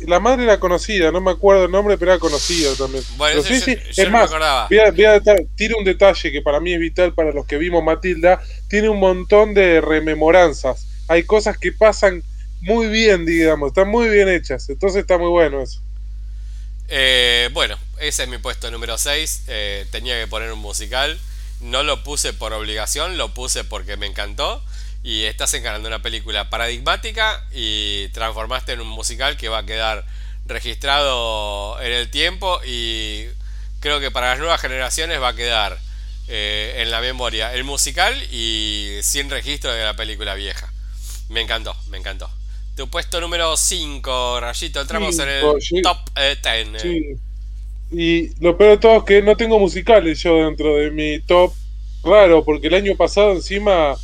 la 0.00 0.20
madre 0.20 0.44
era 0.44 0.58
conocida, 0.60 1.10
no 1.12 1.20
me 1.20 1.30
acuerdo 1.30 1.64
el 1.66 1.70
nombre, 1.70 1.96
pero 1.98 2.12
era 2.12 2.18
conocida 2.20 2.74
también. 2.76 3.04
Bueno, 3.16 3.40
eso 3.40 3.48
sí, 3.48 3.58
yo- 3.60 3.64
sí, 3.64 3.74
yo 3.76 3.90
es 3.90 3.98
no 3.98 4.04
me 4.04 4.10
más, 4.10 4.24
acordaba. 4.26 4.66
voy 4.68 4.78
a- 4.78 4.90
voy 4.90 5.04
a 5.04 5.20
tire 5.56 5.74
un 5.78 5.84
detalle 5.84 6.32
que 6.32 6.42
para 6.42 6.60
mí 6.60 6.74
es 6.74 6.80
vital 6.80 7.14
para 7.14 7.32
los 7.32 7.46
que 7.46 7.56
vimos 7.56 7.82
Matilda. 7.84 8.40
Tiene 8.68 8.88
un 8.88 8.98
montón 9.00 9.54
de 9.54 9.80
rememoranzas. 9.80 10.86
Hay 11.08 11.22
cosas 11.24 11.56
que 11.58 11.72
pasan 11.72 12.22
muy 12.62 12.88
bien, 12.88 13.26
digamos, 13.26 13.68
están 13.68 13.88
muy 13.88 14.08
bien 14.08 14.28
hechas. 14.28 14.68
Entonces 14.70 15.00
está 15.02 15.18
muy 15.18 15.28
bueno 15.30 15.62
eso. 15.62 15.80
Eh, 16.88 17.48
bueno, 17.52 17.76
ese 17.98 18.24
es 18.24 18.28
mi 18.28 18.38
puesto 18.38 18.70
número 18.70 18.96
6. 18.98 19.44
tenía 19.90 20.18
que 20.20 20.26
poner 20.26 20.52
un 20.52 20.58
musical. 20.60 21.18
No 21.60 21.82
lo 21.82 22.02
puse 22.02 22.32
por 22.32 22.52
obligación, 22.52 23.16
lo 23.16 23.32
puse 23.34 23.64
porque 23.64 23.96
me 23.96 24.06
encantó. 24.06 24.62
Y 25.02 25.22
estás 25.22 25.54
encarando 25.54 25.88
una 25.88 26.02
película 26.02 26.50
paradigmática 26.50 27.44
y 27.52 28.08
transformaste 28.08 28.72
en 28.72 28.80
un 28.80 28.88
musical 28.88 29.36
que 29.36 29.48
va 29.48 29.58
a 29.58 29.66
quedar 29.66 30.04
registrado 30.46 31.80
en 31.80 31.92
el 31.92 32.10
tiempo 32.10 32.60
y 32.64 33.26
creo 33.80 34.00
que 34.00 34.10
para 34.10 34.30
las 34.30 34.38
nuevas 34.38 34.60
generaciones 34.60 35.20
va 35.20 35.28
a 35.28 35.36
quedar 35.36 35.78
eh, 36.28 36.74
en 36.78 36.90
la 36.90 37.00
memoria 37.00 37.54
el 37.54 37.64
musical 37.64 38.14
y 38.32 38.98
sin 39.02 39.30
registro 39.30 39.72
de 39.72 39.84
la 39.84 39.94
película 39.94 40.34
vieja. 40.34 40.72
Me 41.28 41.40
encantó, 41.40 41.76
me 41.88 41.98
encantó. 41.98 42.30
Tu 42.76 42.88
puesto 42.88 43.20
número 43.20 43.56
5, 43.56 44.40
Rayito, 44.40 44.80
entramos 44.80 45.18
en 45.18 45.28
el 45.28 45.62
sí. 45.62 45.82
top 45.82 45.98
10. 46.14 46.82
Sí. 46.82 47.16
Y 47.90 48.30
lo 48.42 48.56
peor 48.56 48.72
de 48.72 48.78
todo 48.78 48.98
es 48.98 49.04
que 49.04 49.22
no 49.22 49.36
tengo 49.36 49.58
musicales 49.58 50.22
yo 50.22 50.36
dentro 50.44 50.76
de 50.76 50.90
mi 50.90 51.20
top. 51.20 51.52
Raro, 52.02 52.44
porque 52.44 52.68
el 52.68 52.74
año 52.74 52.96
pasado 52.96 53.32
encima 53.32 53.96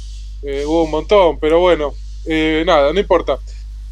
eh, 0.42 0.64
hubo 0.66 0.84
un 0.84 0.90
montón, 0.90 1.38
pero 1.38 1.60
bueno, 1.60 1.94
eh, 2.26 2.64
nada, 2.66 2.92
no 2.92 2.98
importa. 2.98 3.38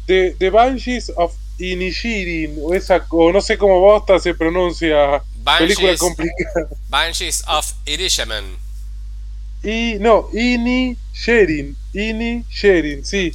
The, 0.05 0.35
The 0.37 0.49
Banshees 0.49 1.13
of 1.15 1.33
Inishirin, 1.57 2.57
o, 2.61 2.73
esa, 2.73 3.05
o 3.09 3.31
no 3.31 3.39
sé 3.39 3.57
cómo 3.57 3.79
bosta 3.79 4.19
se 4.19 4.33
pronuncia, 4.33 5.23
película 5.59 5.87
Banshees, 5.89 5.99
complicada. 5.99 6.67
Banshees 6.89 7.43
of 7.47 7.71
Irishemen. 7.85 8.57
Y 9.63 9.95
no, 9.99 10.27
Inisherin, 10.33 11.77
Inisherin, 11.93 13.05
sí. 13.05 13.31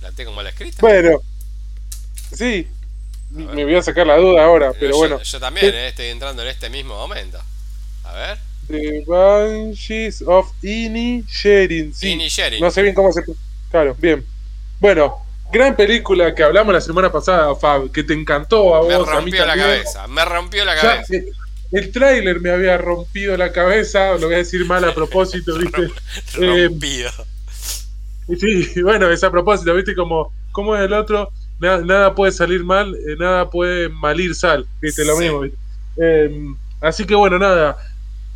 La 0.00 0.10
tengo 0.12 0.32
mal 0.32 0.46
escrita. 0.46 0.78
Bueno, 0.80 1.20
sí. 2.34 2.66
Me 3.36 3.64
voy 3.64 3.74
a 3.74 3.82
sacar 3.82 4.06
la 4.06 4.16
duda 4.16 4.44
ahora, 4.44 4.72
pero 4.78 4.92
yo, 4.92 4.96
bueno. 4.98 5.20
yo 5.22 5.40
también 5.40 5.74
eh, 5.74 5.88
estoy 5.88 6.06
entrando 6.06 6.42
en 6.42 6.48
este 6.48 6.70
mismo 6.70 6.96
momento. 6.96 7.38
A 8.04 8.12
ver. 8.12 8.38
The 8.68 9.04
Banshees 9.06 10.22
of 10.26 10.50
Inisherin, 10.62 11.94
sí. 11.94 12.10
Inisherin. 12.10 12.60
No 12.60 12.70
sé 12.70 12.82
bien 12.82 12.94
cómo 12.94 13.12
se. 13.12 13.22
Claro, 13.70 13.94
bien. 13.98 14.24
Bueno, 14.80 15.18
gran 15.52 15.76
película 15.76 16.34
que 16.34 16.42
hablamos 16.42 16.74
la 16.74 16.80
semana 16.80 17.12
pasada, 17.12 17.54
Fab, 17.54 17.90
que 17.92 18.02
te 18.02 18.14
encantó 18.14 18.74
a 18.74 18.80
vos. 18.80 18.88
Me 18.88 18.94
a 18.94 18.98
mí 18.98 19.04
rompió 19.04 19.46
la 19.46 19.56
cabeza. 19.56 20.06
Me 20.08 20.24
rompió 20.24 20.64
la 20.64 20.74
cabeza. 20.74 21.14
eh, 21.14 21.26
el 21.72 21.92
tráiler 21.92 22.40
me 22.40 22.50
había 22.50 22.78
rompido 22.78 23.36
la 23.36 23.52
cabeza, 23.52 24.12
lo 24.14 24.26
voy 24.26 24.34
a 24.34 24.38
decir 24.38 24.64
mal 24.66 24.84
a 24.84 24.94
propósito, 24.94 25.56
¿viste? 25.58 25.82
Eh, 26.40 26.66
Rompido. 26.68 27.10
y 28.28 28.36
sí, 28.36 28.80
bueno, 28.82 29.10
es 29.10 29.22
a 29.24 29.30
propósito, 29.30 29.74
¿viste? 29.74 29.94
Como, 29.94 30.32
como 30.52 30.76
es 30.76 30.82
el 30.82 30.92
otro, 30.92 31.30
nada, 31.58 31.78
nada 31.78 32.14
puede 32.14 32.32
salir 32.32 32.62
mal, 32.64 32.94
eh, 32.94 33.16
nada 33.18 33.48
puede 33.50 33.88
malir 33.88 34.34
sal, 34.34 34.66
¿viste? 34.80 35.04
Lo 35.04 35.16
Sí. 35.16 35.22
mismo. 35.24 35.44
Eh, 35.96 36.30
así 36.80 37.04
que 37.04 37.14
bueno, 37.14 37.38
nada. 37.38 37.76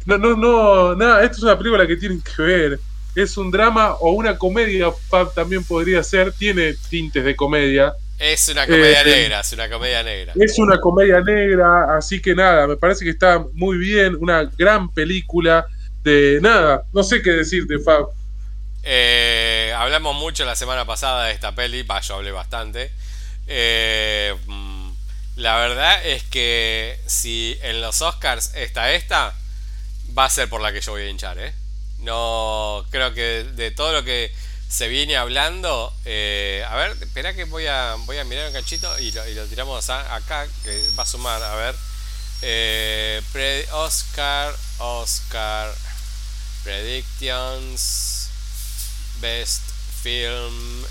No, 0.07 0.16
no, 0.18 0.35
no, 0.37 0.95
nada, 0.95 1.23
esto 1.23 1.37
es 1.39 1.43
una 1.43 1.59
película 1.59 1.87
que 1.87 1.97
tienen 1.97 2.23
que 2.23 2.43
ver. 2.43 2.81
Es 3.14 3.37
un 3.37 3.51
drama 3.51 3.95
o 3.95 4.12
una 4.12 4.39
comedia, 4.39 4.91
Fab 5.09 5.35
también 5.35 5.64
podría 5.64 6.03
ser, 6.03 6.33
tiene 6.33 6.75
tintes 6.89 7.25
de 7.25 7.35
comedia. 7.37 7.93
Es 8.18 8.49
una 8.49 8.66
comedia 8.66 9.01
eh, 9.03 9.05
negra, 9.05 9.41
es 9.41 9.53
una 9.53 9.68
comedia 9.68 10.03
negra. 10.03 10.33
Es 10.37 10.59
una 10.59 10.79
comedia 10.79 11.21
negra, 11.21 11.97
así 11.97 12.21
que 12.21 12.35
nada, 12.35 12.66
me 12.66 12.77
parece 12.77 13.05
que 13.05 13.11
está 13.11 13.45
muy 13.55 13.79
bien, 13.79 14.16
una 14.21 14.45
gran 14.45 14.89
película 14.91 15.66
de 16.05 16.39
nada, 16.41 16.85
no 16.93 17.03
sé 17.03 17.21
qué 17.21 17.31
decirte, 17.31 17.79
Fab. 17.79 18.09
Eh, 18.83 19.73
hablamos 19.77 20.16
mucho 20.16 20.45
la 20.45 20.57
semana 20.57 20.87
pasada 20.87 21.27
de 21.27 21.33
esta 21.33 21.55
peli, 21.55 21.83
bah, 21.83 22.01
yo 22.01 22.14
hablé 22.16 22.31
bastante. 22.31 22.91
Eh, 23.53 24.36
mm, 24.46 24.92
la 25.36 25.57
verdad 25.57 26.07
es 26.07 26.22
que 26.22 27.01
si 27.07 27.59
en 27.62 27.80
los 27.80 28.01
Oscars 28.01 28.53
está 28.55 28.92
esta, 28.92 29.34
va 30.16 30.26
a 30.26 30.30
ser 30.30 30.48
por 30.48 30.61
la 30.61 30.72
que 30.72 30.80
yo 30.80 30.92
voy 30.92 31.03
a 31.03 31.09
hinchar, 31.09 31.36
¿eh? 31.38 31.53
No, 31.98 32.86
creo 32.90 33.12
que 33.12 33.44
de 33.44 33.72
todo 33.72 33.92
lo 33.92 34.05
que 34.05 34.32
se 34.68 34.86
viene 34.86 35.16
hablando, 35.16 35.92
eh, 36.05 36.64
a 36.68 36.76
ver, 36.76 36.96
espera 37.01 37.34
que 37.34 37.42
voy 37.42 37.66
a, 37.66 37.96
voy 38.07 38.18
a 38.18 38.24
mirar 38.24 38.46
un 38.46 38.53
cachito 38.53 38.96
y 39.01 39.11
lo, 39.11 39.28
y 39.28 39.34
lo 39.34 39.44
tiramos 39.46 39.90
acá, 39.90 40.46
que 40.62 40.88
va 40.96 41.03
a 41.03 41.07
sumar, 41.07 41.42
a 41.42 41.57
ver. 41.57 41.74
Eh, 42.42 43.66
Oscar, 43.72 44.55
Oscar, 44.78 45.74
Predictions, 46.62 48.28
Best 49.20 49.62
Film, 50.03 50.86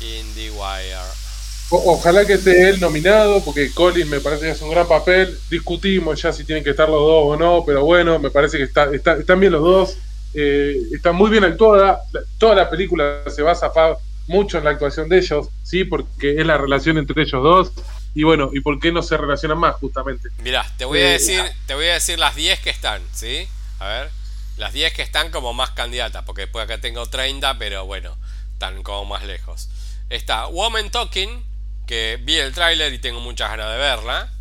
IndieWire. 0.00 1.25
O- 1.68 1.92
ojalá 1.94 2.24
que 2.24 2.34
esté 2.34 2.68
él 2.68 2.78
nominado, 2.80 3.44
porque 3.44 3.72
Colin 3.72 4.08
me 4.08 4.20
parece 4.20 4.44
que 4.46 4.50
es 4.52 4.62
un 4.62 4.70
gran 4.70 4.86
papel. 4.86 5.36
Discutimos 5.50 6.20
ya 6.22 6.32
si 6.32 6.44
tienen 6.44 6.62
que 6.62 6.70
estar 6.70 6.88
los 6.88 7.00
dos 7.00 7.24
o 7.26 7.36
no, 7.36 7.64
pero 7.66 7.84
bueno, 7.84 8.18
me 8.18 8.30
parece 8.30 8.56
que 8.58 8.64
está, 8.64 8.94
está- 8.94 9.16
están 9.18 9.40
bien 9.40 9.52
los 9.52 9.62
dos. 9.62 9.96
Eh, 10.34 10.76
está 10.92 11.12
muy 11.12 11.30
bien 11.30 11.44
actuada. 11.44 12.00
Toda 12.38 12.54
la 12.54 12.70
película 12.70 13.22
se 13.28 13.42
basa 13.42 13.70
Fab, 13.70 13.96
mucho 14.28 14.58
en 14.58 14.64
la 14.64 14.70
actuación 14.70 15.08
de 15.08 15.18
ellos, 15.18 15.48
sí, 15.62 15.84
porque 15.84 16.38
es 16.40 16.46
la 16.46 16.56
relación 16.58 16.98
entre 16.98 17.22
ellos 17.22 17.42
dos. 17.42 17.72
Y 18.14 18.22
bueno, 18.22 18.50
¿y 18.52 18.60
por 18.60 18.78
qué 18.80 18.92
no 18.92 19.02
se 19.02 19.16
relacionan 19.16 19.58
más, 19.58 19.74
justamente? 19.76 20.28
Mirá, 20.38 20.64
te 20.78 20.84
voy 20.84 20.98
a 21.00 21.08
Eh, 21.08 21.12
decir, 21.12 21.42
te 21.66 21.74
voy 21.74 21.86
a 21.86 21.94
decir 21.94 22.18
las 22.18 22.34
10 22.36 22.60
que 22.60 22.70
están, 22.70 23.02
¿sí? 23.12 23.46
A 23.78 23.88
ver, 23.88 24.10
las 24.56 24.72
10 24.72 24.92
que 24.94 25.02
están 25.02 25.30
como 25.30 25.52
más 25.52 25.70
candidatas, 25.72 26.22
porque 26.24 26.42
después 26.42 26.64
acá 26.64 26.80
tengo 26.80 27.06
30, 27.06 27.58
pero 27.58 27.84
bueno, 27.86 28.16
están 28.52 28.82
como 28.82 29.04
más 29.04 29.24
lejos. 29.24 29.68
Está 30.08 30.46
Woman 30.46 30.90
Talking, 30.90 31.44
que 31.86 32.18
vi 32.22 32.36
el 32.36 32.52
tráiler 32.52 32.92
y 32.92 32.98
tengo 32.98 33.20
muchas 33.20 33.50
ganas 33.50 33.72
de 33.72 33.78
verla. 33.78 34.32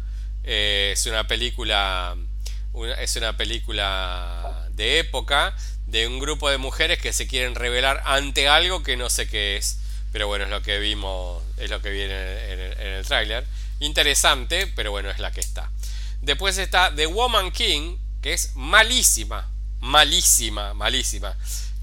Eh, 0.43 0.91
es 0.93 1.05
una 1.05 1.27
película 1.27 2.15
es 2.99 3.15
una 3.15 3.37
película 3.37 4.67
de 4.71 4.99
época 4.99 5.55
de 5.87 6.07
un 6.07 6.19
grupo 6.19 6.49
de 6.49 6.57
mujeres 6.57 6.99
que 6.99 7.13
se 7.13 7.27
quieren 7.27 7.55
revelar 7.55 8.01
ante 8.05 8.47
algo 8.47 8.83
que 8.83 8.97
no 8.97 9.09
sé 9.09 9.27
qué 9.27 9.57
es. 9.57 9.79
Pero 10.11 10.27
bueno, 10.27 10.45
es 10.45 10.49
lo 10.49 10.61
que 10.61 10.79
vimos, 10.79 11.41
es 11.57 11.69
lo 11.69 11.81
que 11.81 11.89
el, 11.89 12.79
en 12.79 12.93
el 12.93 13.05
tráiler. 13.05 13.45
Interesante, 13.79 14.67
pero 14.67 14.91
bueno, 14.91 15.09
es 15.09 15.19
la 15.19 15.31
que 15.31 15.41
está. 15.41 15.69
Después 16.21 16.57
está 16.57 16.93
The 16.95 17.05
Woman 17.07 17.51
King, 17.51 17.97
que 18.21 18.33
es 18.33 18.55
malísima, 18.55 19.49
malísima, 19.81 20.73
malísima. 20.73 21.35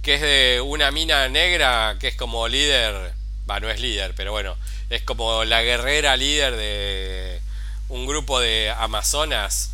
Que 0.03 0.15
es 0.15 0.21
de 0.21 0.61
una 0.61 0.91
mina 0.91 1.29
negra 1.29 1.97
que 2.01 2.09
es 2.09 2.17
como 2.17 2.49
líder, 2.49 3.13
va, 3.49 3.61
no 3.61 3.71
es 3.71 3.81
líder, 3.81 4.15
pero 4.17 4.33
bueno, 4.33 4.57
es 4.93 5.03
como 5.03 5.45
la 5.45 5.63
guerrera 5.63 6.19
líder 6.19 6.55
de 6.55 7.41
un 7.89 8.07
grupo 8.07 8.41
de 8.41 8.71
amazonas 8.77 9.71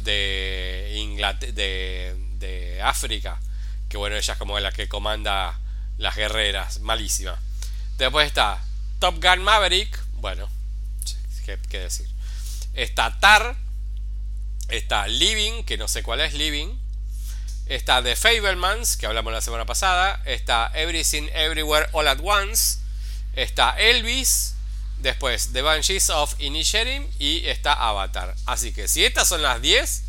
de, 0.00 0.90
de 1.52 2.80
África. 2.82 3.38
Que 3.90 3.98
bueno, 3.98 4.16
ella 4.16 4.32
es 4.32 4.38
como 4.38 4.58
la 4.58 4.72
que 4.72 4.88
comanda 4.88 5.58
las 5.98 6.16
guerreras, 6.16 6.80
malísima. 6.80 7.38
Después 7.98 8.26
está 8.26 8.58
Top 9.00 9.22
Gun 9.22 9.44
Maverick, 9.44 10.02
bueno, 10.14 10.48
qué, 11.44 11.58
qué 11.68 11.80
decir. 11.80 12.08
Está 12.72 13.20
Tar, 13.20 13.56
está 14.70 15.06
Living, 15.08 15.64
que 15.64 15.76
no 15.76 15.88
sé 15.88 16.02
cuál 16.02 16.20
es 16.22 16.32
Living. 16.32 16.74
Está 17.66 18.02
The 18.02 18.16
Fablemans, 18.16 18.96
que 18.96 19.04
hablamos 19.04 19.30
la 19.30 19.42
semana 19.42 19.66
pasada. 19.66 20.22
Está 20.24 20.72
Everything 20.74 21.28
Everywhere 21.34 21.86
All 21.92 22.08
at 22.08 22.20
Once. 22.22 22.78
Está 23.34 23.78
Elvis. 23.78 24.53
Después 25.04 25.50
The 25.52 25.60
Banshees 25.60 26.08
of 26.08 26.34
Inisherin. 26.40 27.06
Y 27.18 27.46
está 27.46 27.74
Avatar. 27.74 28.34
Así 28.46 28.72
que 28.72 28.88
si 28.88 29.04
estas 29.04 29.28
son 29.28 29.42
las 29.42 29.60
10, 29.60 30.02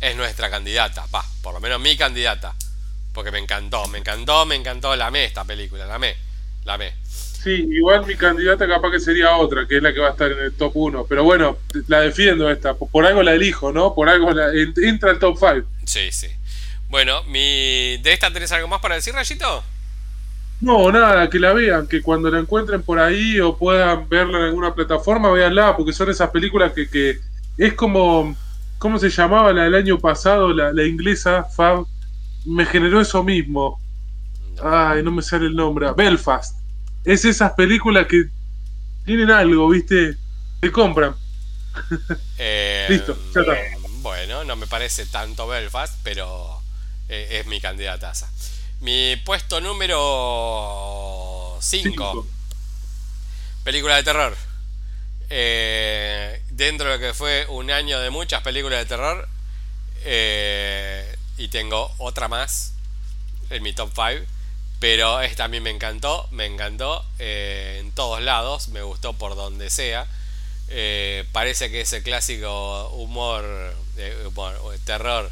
es 0.00 0.16
nuestra 0.16 0.50
candidata. 0.50 1.04
Va, 1.14 1.22
por 1.42 1.52
lo 1.52 1.60
menos 1.60 1.78
mi 1.80 1.98
candidata. 1.98 2.54
Porque 3.12 3.30
me 3.30 3.38
encantó, 3.38 3.86
me 3.88 3.98
encantó, 3.98 4.46
me 4.46 4.54
encantó. 4.56 4.96
La 4.96 5.08
amé 5.08 5.26
esta 5.26 5.44
película, 5.44 5.84
la 5.84 5.96
amé. 5.96 6.16
La 6.64 6.74
amé. 6.74 6.94
Sí, 7.04 7.50
igual 7.70 8.06
mi 8.06 8.14
candidata 8.16 8.66
capaz 8.66 8.90
que 8.92 9.00
sería 9.00 9.36
otra, 9.36 9.66
que 9.68 9.76
es 9.76 9.82
la 9.82 9.92
que 9.92 10.00
va 10.00 10.08
a 10.08 10.12
estar 10.12 10.32
en 10.32 10.38
el 10.38 10.54
top 10.54 10.72
1. 10.76 11.04
Pero 11.06 11.24
bueno, 11.24 11.58
la 11.88 12.00
defiendo 12.00 12.50
esta. 12.50 12.72
Por, 12.72 13.04
algo 13.04 13.22
la 13.22 13.34
elijo, 13.34 13.70
¿no? 13.70 13.94
Por 13.94 14.08
algo 14.08 14.30
la, 14.32 14.48
en- 14.48 14.72
entra 14.82 15.10
al 15.10 15.18
top 15.18 15.36
5. 15.38 15.68
Sí, 15.84 16.10
sí. 16.10 16.28
Bueno, 16.88 17.22
mi... 17.24 17.98
¿de 17.98 18.12
esta 18.14 18.32
tenés 18.32 18.50
algo 18.52 18.68
más 18.68 18.80
para 18.80 18.94
decir, 18.94 19.12
Rayito? 19.12 19.62
No, 20.62 20.92
nada, 20.92 21.28
que 21.28 21.40
la 21.40 21.52
vean, 21.52 21.88
que 21.88 22.00
cuando 22.00 22.30
la 22.30 22.38
encuentren 22.38 22.82
por 22.82 23.00
ahí 23.00 23.40
o 23.40 23.58
puedan 23.58 24.08
verla 24.08 24.38
en 24.38 24.44
alguna 24.44 24.72
plataforma, 24.72 25.32
véanla, 25.32 25.76
porque 25.76 25.92
son 25.92 26.08
esas 26.08 26.30
películas 26.30 26.72
que, 26.72 26.88
que 26.88 27.18
es 27.58 27.74
como, 27.74 28.36
¿cómo 28.78 28.96
se 29.00 29.10
llamaba 29.10 29.52
la 29.52 29.64
del 29.64 29.74
año 29.74 29.98
pasado, 29.98 30.54
la, 30.54 30.72
la 30.72 30.84
inglesa, 30.84 31.42
Fab? 31.42 31.84
Me 32.46 32.64
generó 32.64 33.00
eso 33.00 33.24
mismo. 33.24 33.80
Ay, 34.62 35.02
no 35.02 35.10
me 35.10 35.22
sale 35.22 35.46
el 35.46 35.56
nombre. 35.56 35.92
Belfast. 35.96 36.56
Es 37.04 37.24
esas 37.24 37.54
películas 37.54 38.06
que 38.06 38.26
tienen 39.04 39.32
algo, 39.32 39.68
¿viste? 39.68 40.16
Te 40.60 40.70
compran. 40.70 41.16
Eh, 42.38 42.86
Listo, 42.88 43.18
ya 43.34 43.40
está. 43.40 43.54
Bueno, 44.00 44.44
no 44.44 44.54
me 44.54 44.68
parece 44.68 45.06
tanto 45.06 45.48
Belfast, 45.48 45.98
pero 46.04 46.60
eh, 47.08 47.40
es 47.40 47.46
mi 47.48 47.60
candidataza. 47.60 48.30
Mi 48.82 49.14
puesto 49.14 49.60
número 49.60 49.96
5. 51.60 51.88
Cinco. 51.92 52.26
Película 53.62 53.94
de 53.94 54.02
terror. 54.02 54.36
Eh, 55.30 56.42
dentro 56.50 56.88
de 56.88 56.96
lo 56.96 57.00
que 57.00 57.14
fue 57.14 57.46
un 57.48 57.70
año 57.70 58.00
de 58.00 58.10
muchas 58.10 58.42
películas 58.42 58.80
de 58.80 58.86
terror. 58.86 59.28
eh, 60.02 61.16
y 61.38 61.46
tengo 61.46 61.94
otra 61.98 62.26
más 62.26 62.72
en 63.50 63.62
mi 63.62 63.72
top 63.72 63.92
5. 63.94 64.26
Pero 64.80 65.20
esta 65.20 65.44
a 65.44 65.48
mí 65.48 65.60
me 65.60 65.70
encantó. 65.70 66.26
Me 66.32 66.46
encantó 66.46 67.06
eh, 67.20 67.78
en 67.80 67.92
todos 67.92 68.20
lados. 68.20 68.66
Me 68.66 68.82
gustó 68.82 69.12
por 69.12 69.36
donde 69.36 69.70
sea. 69.70 70.08
Parece 71.30 71.70
que 71.70 71.82
es 71.82 71.92
el 71.92 72.02
clásico 72.02 72.88
humor, 72.88 73.76
humor, 74.26 74.76
terror 74.84 75.30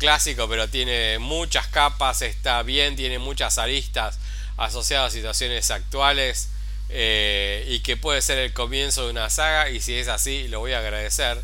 clásico, 0.00 0.48
pero 0.48 0.66
tiene 0.68 1.18
muchas 1.18 1.68
capas, 1.68 2.22
está 2.22 2.62
bien, 2.62 2.96
tiene 2.96 3.18
muchas 3.18 3.58
aristas 3.58 4.18
asociadas 4.56 5.12
a 5.12 5.14
situaciones 5.14 5.70
actuales 5.70 6.48
eh, 6.88 7.66
y 7.68 7.80
que 7.80 7.98
puede 7.98 8.22
ser 8.22 8.38
el 8.38 8.52
comienzo 8.54 9.04
de 9.04 9.10
una 9.10 9.28
saga 9.28 9.68
y 9.70 9.80
si 9.80 9.94
es 9.94 10.08
así 10.08 10.48
lo 10.48 10.58
voy 10.58 10.72
a 10.72 10.78
agradecer. 10.78 11.40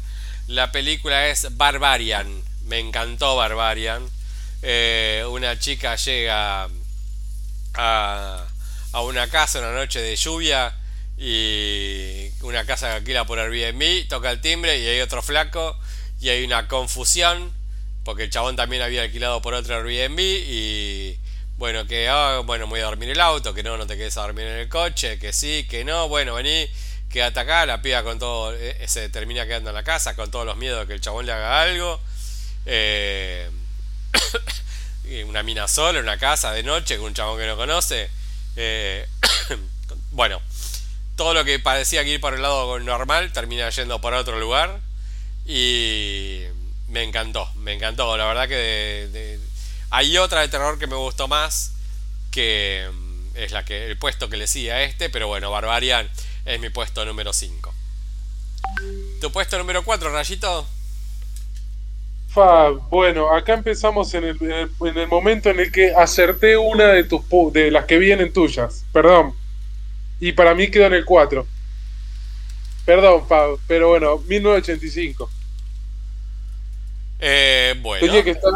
La 0.49 0.73
película 0.73 1.29
es 1.29 1.57
Barbarian, 1.57 2.43
me 2.65 2.79
encantó 2.79 3.37
Barbarian. 3.37 4.09
Eh, 4.63 5.25
una 5.29 5.59
chica 5.59 5.97
llega 5.97 6.69
a, 7.75 8.47
a 8.93 9.01
una 9.03 9.29
casa 9.29 9.59
una 9.59 9.73
noche 9.73 10.01
de 10.01 10.17
lluvia 10.17 10.75
y 11.19 12.31
una 12.41 12.65
casa 12.65 12.89
que 12.89 12.95
alquila 12.95 13.27
por 13.27 13.39
Airbnb, 13.39 14.09
toca 14.09 14.31
el 14.31 14.41
timbre 14.41 14.79
y 14.79 14.87
hay 14.87 15.01
otro 15.01 15.23
flaco 15.23 15.79
y 16.21 16.31
hay 16.31 16.43
una 16.43 16.69
confusión 16.69 17.56
porque 18.07 18.23
el 18.23 18.31
chabón 18.31 18.55
también 18.55 18.83
había 18.83 19.03
alquilado 19.03 19.43
por 19.43 19.53
otro 19.53 19.75
Airbnb 19.75 20.21
y 20.21 21.19
bueno, 21.59 21.89
que 21.89 22.09
ah, 22.09 22.41
bueno, 22.45 22.69
voy 22.69 22.79
a 22.79 22.85
dormir 22.85 23.09
en 23.09 23.17
el 23.17 23.21
auto, 23.21 23.53
que 23.53 23.65
no, 23.65 23.77
no 23.77 23.85
te 23.85 23.97
quedes 23.97 24.17
a 24.17 24.23
dormir 24.23 24.47
en 24.47 24.59
el 24.59 24.69
coche, 24.69 25.19
que 25.19 25.33
sí, 25.33 25.67
que 25.69 25.85
no, 25.85 26.09
bueno, 26.09 26.35
vení, 26.35 26.71
quédate 27.11 27.41
acá, 27.41 27.67
la 27.67 27.83
piba 27.83 28.05
con 28.05 28.21
todo, 28.21 28.55
eh, 28.55 28.81
se 28.87 29.09
termina 29.09 29.45
quedando 29.45 29.71
en 29.71 29.75
la 29.75 29.83
casa 29.83 30.15
con 30.15 30.31
todos 30.31 30.47
los 30.47 30.57
miedos 30.57 30.83
de 30.83 30.87
que 30.87 30.93
el 30.93 31.01
chabón 31.01 31.27
le 31.27 31.33
haga 31.33 31.61
algo. 31.61 32.01
Eh, 32.65 33.51
una 35.27 35.43
mina 35.43 35.67
sola 35.67 35.99
una 35.99 36.17
casa 36.17 36.53
de 36.53 36.63
noche 36.63 36.99
con 36.99 37.07
un 37.07 37.15
chabón 37.15 37.41
que 37.41 37.47
no 37.49 37.57
conoce. 37.57 38.09
Eh, 38.55 39.05
bueno, 40.13 40.41
todo 41.17 41.35
lo 41.35 41.45
que 41.45 41.59
parecía 41.59 42.05
que 42.05 42.11
ir 42.11 42.21
por 42.21 42.35
el 42.35 42.43
lado 42.43 42.79
normal 42.79 43.33
termina 43.33 43.69
yendo 43.71 44.01
por 44.01 44.15
otro 44.15 44.39
lugar. 44.39 44.79
Y 45.45 46.45
me 46.89 47.03
encantó, 47.03 47.51
me 47.57 47.73
encantó. 47.75 48.17
La 48.17 48.27
verdad 48.27 48.49
que 48.49 48.55
de- 48.55 49.41
hay 49.91 50.17
otra 50.19 50.41
de 50.41 50.49
terror 50.49 50.79
que 50.79 50.87
me 50.87 50.97
gustó 50.97 51.29
más. 51.29 51.73
Que 52.31 52.89
mm, 52.93 53.37
es 53.37 53.53
la 53.53 53.65
que 53.65 53.87
el 53.87 53.97
puesto 53.99 54.29
que 54.29 54.37
le 54.37 54.47
sigue 54.47 54.73
a 54.73 54.83
este. 54.83 55.11
Pero 55.11 55.29
bueno, 55.29 55.51
Barbarian 55.51 56.09
es 56.45 56.61
mi 56.61 56.69
puesto 56.71 57.05
número 57.05 57.33
5. 57.33 57.75
¿Tu 59.21 59.33
puesto 59.33 59.59
número 59.59 59.83
4, 59.85 60.11
Rayito? 60.13 60.67
Bueno, 62.91 63.35
acá 63.35 63.55
empezamos 63.55 64.13
en 64.15 64.25
el, 64.25 64.37
en 64.43 64.53
el- 64.53 64.71
en 64.81 64.99
el 64.99 65.09
momento 65.09 65.49
en 65.51 65.61
el 65.61 65.73
que 65.73 65.95
acerté 65.95 66.57
una 66.57 66.89
de 66.89 67.05
tus 67.05 67.23
de 67.53 67.71
las 67.71 67.87
que 67.87 67.99
vienen 67.99 68.33
tuyas. 68.33 68.85
Perdón. 68.93 69.35
Y 70.21 70.33
para 70.33 70.55
mí 70.55 70.71
quedó 70.71 70.87
en 70.87 70.95
el 70.95 71.05
4. 71.05 71.47
Perdón, 72.85 73.27
Fab, 73.27 73.59
pero 73.67 73.89
bueno, 73.89 74.19
1985. 74.19 75.31
Eh, 77.19 77.75
bueno. 77.83 78.05
Tenía 78.07 78.23
que 78.25 78.31
estar. 78.31 78.53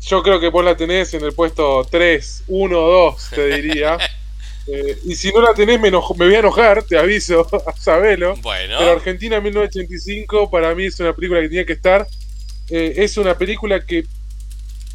Yo 0.00 0.22
creo 0.22 0.38
que 0.40 0.48
vos 0.48 0.64
la 0.64 0.76
tenés 0.76 1.12
en 1.14 1.24
el 1.24 1.32
puesto 1.32 1.86
3, 1.90 2.44
1, 2.48 2.78
2, 2.78 3.30
te 3.30 3.46
diría. 3.48 3.98
Eh, 4.70 4.98
y 5.06 5.16
si 5.16 5.32
no 5.32 5.40
la 5.40 5.54
tenés, 5.54 5.80
me, 5.80 5.88
enojo- 5.90 6.14
me 6.14 6.26
voy 6.26 6.34
a 6.34 6.40
enojar, 6.40 6.82
te 6.82 6.98
aviso, 6.98 7.48
sabelo. 7.78 8.36
Bueno. 8.42 8.74
Pero 8.78 8.90
Argentina 8.92 9.40
1985 9.40 10.50
para 10.50 10.74
mí 10.74 10.84
es 10.84 11.00
una 11.00 11.14
película 11.14 11.40
que 11.40 11.48
tenía 11.48 11.64
que 11.64 11.72
estar. 11.72 12.06
Eh, 12.68 12.92
es 12.98 13.16
una 13.16 13.38
película 13.38 13.80
que 13.86 14.04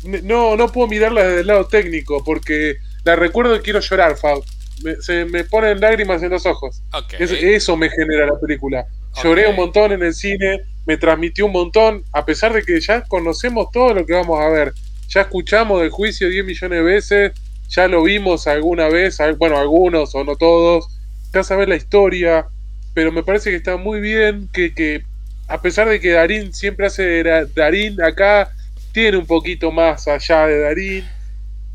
no, 0.03 0.55
no 0.55 0.71
puedo 0.71 0.87
mirarla 0.87 1.23
desde 1.23 1.41
el 1.41 1.47
lado 1.47 1.65
técnico 1.67 2.23
porque 2.23 2.75
la 3.03 3.15
recuerdo 3.15 3.55
y 3.55 3.61
quiero 3.61 3.79
llorar, 3.79 4.15
Fab. 4.15 4.43
Me- 4.83 4.97
se 4.97 5.25
me 5.25 5.43
ponen 5.45 5.79
lágrimas 5.79 6.21
en 6.21 6.29
los 6.29 6.45
ojos. 6.45 6.81
Es- 7.23 7.31
eso 7.31 7.75
me 7.75 7.89
genera 7.89 8.27
la 8.27 8.39
película. 8.39 8.85
Lloré 9.23 9.47
un 9.47 9.55
montón 9.55 9.91
en 9.91 10.03
el 10.03 10.13
cine, 10.13 10.61
me 10.85 10.97
transmitió 10.97 11.45
un 11.45 11.53
montón, 11.53 12.03
a 12.11 12.25
pesar 12.25 12.53
de 12.53 12.63
que 12.63 12.79
ya 12.79 13.01
conocemos 13.03 13.67
todo 13.71 13.93
lo 13.93 14.05
que 14.05 14.13
vamos 14.13 14.39
a 14.39 14.49
ver. 14.49 14.73
Ya 15.09 15.21
escuchamos 15.21 15.81
del 15.81 15.89
juicio 15.91 16.29
10 16.29 16.45
millones 16.45 16.77
de 16.79 16.83
veces, 16.83 17.31
ya 17.69 17.87
lo 17.87 18.03
vimos 18.03 18.47
alguna 18.47 18.89
vez, 18.89 19.17
bueno, 19.37 19.57
algunos 19.57 20.13
o 20.15 20.23
no 20.23 20.35
todos, 20.35 20.87
ya 21.33 21.43
sabes 21.43 21.67
la 21.67 21.75
historia, 21.75 22.47
pero 22.93 23.11
me 23.11 23.23
parece 23.23 23.49
que 23.49 23.55
está 23.57 23.77
muy 23.77 23.99
bien 24.01 24.49
que, 24.53 24.73
que 24.73 25.03
a 25.47 25.61
pesar 25.61 25.89
de 25.89 25.99
que 25.99 26.11
Darín 26.11 26.53
siempre 26.53 26.87
hace 26.87 27.23
Darín, 27.55 28.01
acá 28.01 28.51
tiene 28.91 29.17
un 29.17 29.25
poquito 29.25 29.71
más 29.71 30.07
allá 30.07 30.47
de 30.47 30.59
Darín. 30.59 31.05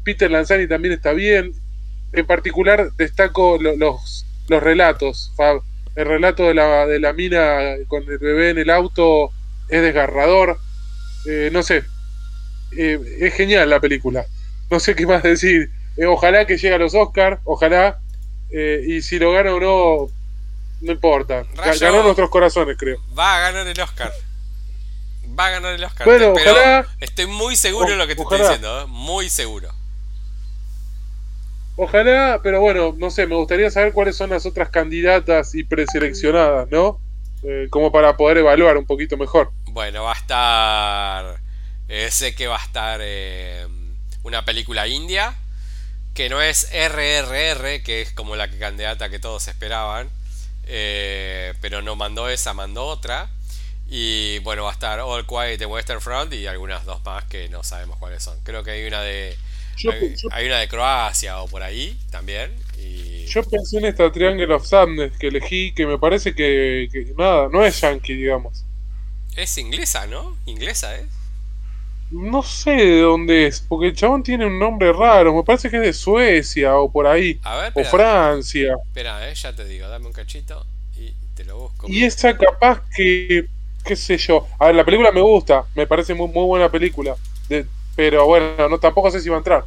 Peter 0.04 0.30
Lanzani 0.30 0.66
también 0.68 0.94
está 0.94 1.12
bien. 1.12 1.52
En 2.12 2.26
particular 2.26 2.92
destaco 2.96 3.58
lo- 3.60 3.76
los, 3.76 4.24
los 4.48 4.62
relatos, 4.62 5.32
Fab. 5.36 5.60
El 5.98 6.06
relato 6.06 6.44
de 6.44 6.54
la, 6.54 6.86
de 6.86 7.00
la 7.00 7.12
mina 7.12 7.74
con 7.88 8.04
el 8.08 8.18
bebé 8.18 8.50
en 8.50 8.58
el 8.58 8.70
auto 8.70 9.32
es 9.68 9.82
desgarrador. 9.82 10.58
Eh, 11.26 11.50
no 11.52 11.62
sé, 11.64 11.82
Eh, 12.76 13.00
es 13.20 13.34
genial 13.34 13.68
la 13.68 13.80
película. 13.80 14.24
No 14.70 14.78
sé 14.78 14.94
qué 14.94 15.06
más 15.06 15.22
decir. 15.24 15.70
Eh, 15.96 16.06
ojalá 16.06 16.46
que 16.46 16.56
llegue 16.56 16.74
a 16.74 16.78
los 16.78 16.94
Oscars, 16.94 17.40
ojalá. 17.44 17.98
Eh, 18.52 18.80
y 18.86 19.02
si 19.02 19.18
lo 19.18 19.32
gana 19.32 19.52
o 19.54 19.58
no, 19.58 20.12
no 20.82 20.92
importa. 20.92 21.44
Rayo. 21.56 21.80
Ganó 21.80 22.02
nuestros 22.04 22.30
corazones, 22.30 22.76
creo. 22.78 22.98
Va 23.18 23.36
a 23.38 23.40
ganar 23.40 23.66
el 23.66 23.80
Oscar. 23.80 24.12
Va 25.36 25.46
a 25.46 25.50
ganar 25.50 25.74
el 25.74 25.82
Oscar. 25.82 26.06
Bueno, 26.06 26.32
pero 26.34 26.52
ojalá- 26.52 26.86
estoy 27.00 27.26
muy 27.26 27.56
seguro 27.56 27.90
de 27.90 27.96
lo 27.96 28.06
que 28.06 28.14
te 28.14 28.22
ojalá. 28.22 28.44
estoy 28.44 28.56
diciendo. 28.58 28.86
Muy 28.88 29.28
seguro. 29.30 29.70
Ojalá, 31.80 32.40
pero 32.42 32.60
bueno, 32.60 32.92
no 32.98 33.08
sé, 33.08 33.28
me 33.28 33.36
gustaría 33.36 33.70
saber 33.70 33.92
cuáles 33.92 34.16
son 34.16 34.30
las 34.30 34.44
otras 34.46 34.68
candidatas 34.68 35.54
y 35.54 35.62
preseleccionadas, 35.62 36.68
¿no? 36.72 37.00
Eh, 37.44 37.68
como 37.70 37.92
para 37.92 38.16
poder 38.16 38.38
evaluar 38.38 38.76
un 38.76 38.84
poquito 38.84 39.16
mejor. 39.16 39.52
Bueno, 39.66 40.02
va 40.02 40.12
a 40.12 40.16
estar. 40.16 41.40
eh, 41.88 42.10
sé 42.10 42.34
que 42.34 42.48
va 42.48 42.56
a 42.56 42.64
estar 42.64 42.98
eh, 43.00 43.64
una 44.24 44.44
película 44.44 44.88
india. 44.88 45.36
Que 46.14 46.28
no 46.28 46.42
es 46.42 46.68
RRR, 46.72 47.80
que 47.84 48.02
es 48.02 48.10
como 48.12 48.34
la 48.34 48.50
candidata 48.50 49.08
que 49.08 49.20
todos 49.20 49.46
esperaban. 49.46 50.10
pero 50.66 51.80
no 51.80 51.94
mandó 51.94 52.28
esa, 52.28 52.54
mandó 52.54 52.86
otra. 52.86 53.30
Y 53.88 54.40
bueno, 54.40 54.64
va 54.64 54.70
a 54.70 54.72
estar 54.72 54.98
All 54.98 55.26
Quiet 55.28 55.58
de 55.60 55.66
Western 55.66 56.00
Front 56.00 56.32
y 56.34 56.48
algunas 56.48 56.84
dos 56.84 57.04
más 57.04 57.24
que 57.26 57.48
no 57.48 57.62
sabemos 57.62 57.98
cuáles 57.98 58.20
son. 58.24 58.36
Creo 58.42 58.64
que 58.64 58.72
hay 58.72 58.84
una 58.88 59.00
de. 59.02 59.38
Yo, 59.78 59.90
hay, 59.90 60.12
yo- 60.16 60.28
hay 60.30 60.46
una 60.46 60.58
de 60.58 60.68
Croacia 60.68 61.40
o 61.40 61.48
por 61.48 61.62
ahí 61.62 61.98
también. 62.10 62.54
Y 62.78 63.26
yo 63.26 63.44
pensé 63.44 63.78
en 63.78 63.84
esta 63.84 64.10
Triangle 64.10 64.52
of 64.54 64.66
Sadness 64.66 65.16
que 65.18 65.28
elegí, 65.28 65.72
que 65.72 65.86
me 65.86 65.98
parece 65.98 66.34
que, 66.34 66.88
que 66.90 67.12
nada, 67.16 67.48
no 67.52 67.64
es 67.64 67.80
yankee, 67.80 68.14
digamos. 68.14 68.64
es 69.36 69.56
inglesa, 69.58 70.06
¿no? 70.06 70.36
Inglesa, 70.46 70.96
¿eh? 70.96 71.06
No 72.10 72.42
sé 72.42 72.70
de 72.72 73.00
dónde 73.02 73.46
es, 73.46 73.60
porque 73.60 73.88
el 73.88 73.94
chabón 73.96 74.22
tiene 74.22 74.46
un 74.46 74.58
nombre 74.58 74.92
raro, 74.92 75.34
me 75.34 75.42
parece 75.44 75.68
que 75.70 75.76
es 75.76 75.82
de 75.82 75.92
Suecia 75.92 76.76
o 76.78 76.90
por 76.90 77.06
ahí, 77.06 77.38
A 77.42 77.56
ver, 77.56 77.66
o 77.72 77.80
espera, 77.80 77.84
Francia. 77.84 78.74
espera, 78.86 79.28
eh, 79.28 79.34
ya 79.34 79.54
te 79.54 79.64
digo, 79.64 79.88
dame 79.88 80.06
un 80.06 80.12
cachito 80.12 80.66
y 80.96 81.12
te 81.34 81.44
lo 81.44 81.58
busco. 81.58 81.86
Y 81.86 82.04
esa 82.04 82.36
capaz 82.36 82.82
que, 82.94 83.46
qué 83.84 83.96
sé 83.96 84.18
yo. 84.18 84.46
A 84.58 84.66
ver, 84.66 84.74
la 84.76 84.84
película 84.84 85.12
me 85.12 85.20
gusta, 85.20 85.64
me 85.74 85.86
parece 85.86 86.14
muy, 86.14 86.28
muy 86.28 86.44
buena 86.46 86.70
película. 86.70 87.16
De- 87.48 87.66
pero 87.98 88.26
bueno, 88.26 88.68
no 88.68 88.78
tampoco 88.78 89.10
sé 89.10 89.20
si 89.20 89.28
va 89.28 89.34
a 89.34 89.38
entrar 89.38 89.64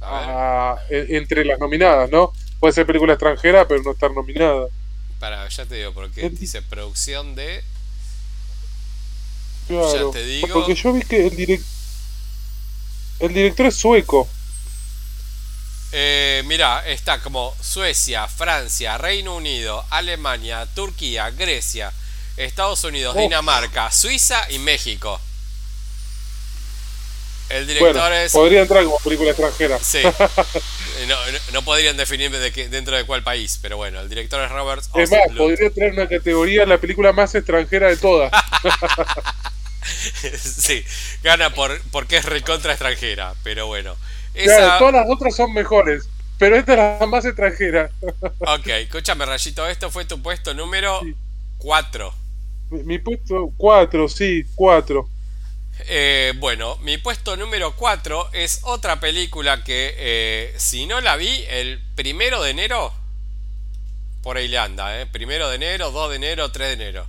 A 0.00 0.20
ver, 0.20 0.28
a- 0.30 0.76
en- 0.90 1.14
entre 1.18 1.44
las 1.44 1.56
nominadas, 1.60 2.10
¿no? 2.10 2.32
Puede 2.58 2.72
ser 2.74 2.84
película 2.84 3.12
extranjera, 3.12 3.68
pero 3.68 3.80
no 3.84 3.92
estar 3.92 4.10
nominada. 4.10 4.66
para, 5.20 5.46
ya 5.48 5.64
te 5.66 5.76
digo, 5.76 5.92
porque 5.94 6.26
el- 6.26 6.36
dice 6.36 6.62
producción 6.62 7.36
de. 7.36 7.62
Claro. 9.68 10.10
te 10.10 10.24
digo. 10.24 10.48
Porque 10.52 10.74
yo 10.74 10.92
vi 10.92 11.02
que 11.02 11.26
el, 11.28 11.64
el 13.20 13.34
director 13.34 13.66
es 13.66 13.76
sueco. 13.76 14.26
Eh, 15.92 16.42
mira, 16.46 16.82
está 16.88 17.20
como 17.20 17.54
Suecia, 17.60 18.26
Francia, 18.26 18.98
Reino 18.98 19.36
Unido, 19.36 19.84
Alemania, 19.90 20.66
Turquía, 20.74 21.30
Grecia, 21.30 21.92
Estados 22.36 22.82
Unidos, 22.82 23.14
Oh. 23.16 23.20
Dinamarca, 23.20 23.92
Suiza 23.92 24.50
y 24.50 24.58
México. 24.58 25.20
El 27.50 27.66
director 27.66 27.94
Bueno, 27.94 28.14
es. 28.14 28.32
podría 28.32 28.62
entrar 28.62 28.84
como 28.84 28.98
película 29.00 29.30
extranjera. 29.30 29.78
Sí. 29.80 29.98
no, 31.52 31.62
podrían 31.62 31.96
definirme 31.96 32.38
de 32.38 32.52
qué, 32.52 32.68
dentro 32.68 32.96
de 32.96 33.04
cuál 33.04 33.22
país, 33.22 33.58
pero 33.60 33.76
bueno, 33.76 34.00
el 34.00 34.08
director 34.08 34.42
es 34.42 34.50
Robert 34.50 34.82
Es 34.94 35.10
más, 35.10 35.20
podría 35.36 35.70
tener 35.70 35.92
una 35.92 36.08
categoría 36.08 36.64
la 36.66 36.78
película 36.78 37.12
más 37.12 37.34
extranjera 37.34 37.88
de 37.88 37.96
todas. 37.96 38.30
sí, 40.38 40.84
gana 41.22 41.50
por 41.50 41.80
porque 41.90 42.18
es 42.18 42.24
recontra 42.24 42.72
extranjera, 42.72 43.34
pero 43.42 43.66
bueno. 43.66 43.96
todas 44.78 44.94
las 44.94 45.06
otras 45.08 45.34
son 45.34 45.52
mejores, 45.52 46.08
pero 46.38 46.56
esta 46.56 46.72
es 46.72 47.00
la 47.00 47.06
más 47.06 47.24
extranjera. 47.24 47.90
ok, 48.38 48.66
escúchame, 48.66 49.26
Rayito, 49.26 49.66
esto 49.68 49.90
fue 49.90 50.04
tu 50.04 50.22
puesto 50.22 50.54
número 50.54 51.00
4. 51.58 52.14
Mi, 52.84 52.98
puesto 52.98 53.52
4, 53.56 54.08
sí, 54.08 54.44
4. 54.54 55.08
Eh, 55.86 56.32
bueno, 56.36 56.76
mi 56.78 56.98
puesto 56.98 57.36
número 57.36 57.74
4 57.76 58.30
es 58.32 58.60
otra 58.62 59.00
película 59.00 59.64
que 59.64 59.94
eh, 59.96 60.54
si 60.56 60.86
no 60.86 61.00
la 61.00 61.16
vi 61.16 61.44
el 61.48 61.80
primero 61.94 62.42
de 62.42 62.50
enero, 62.50 62.92
por 64.22 64.36
ahí 64.36 64.48
le 64.48 64.58
anda, 64.58 65.00
eh, 65.00 65.06
primero 65.06 65.48
de 65.48 65.56
enero, 65.56 65.90
2 65.90 66.10
de 66.10 66.16
enero, 66.16 66.50
3 66.50 66.68
de 66.68 66.84
enero. 66.84 67.06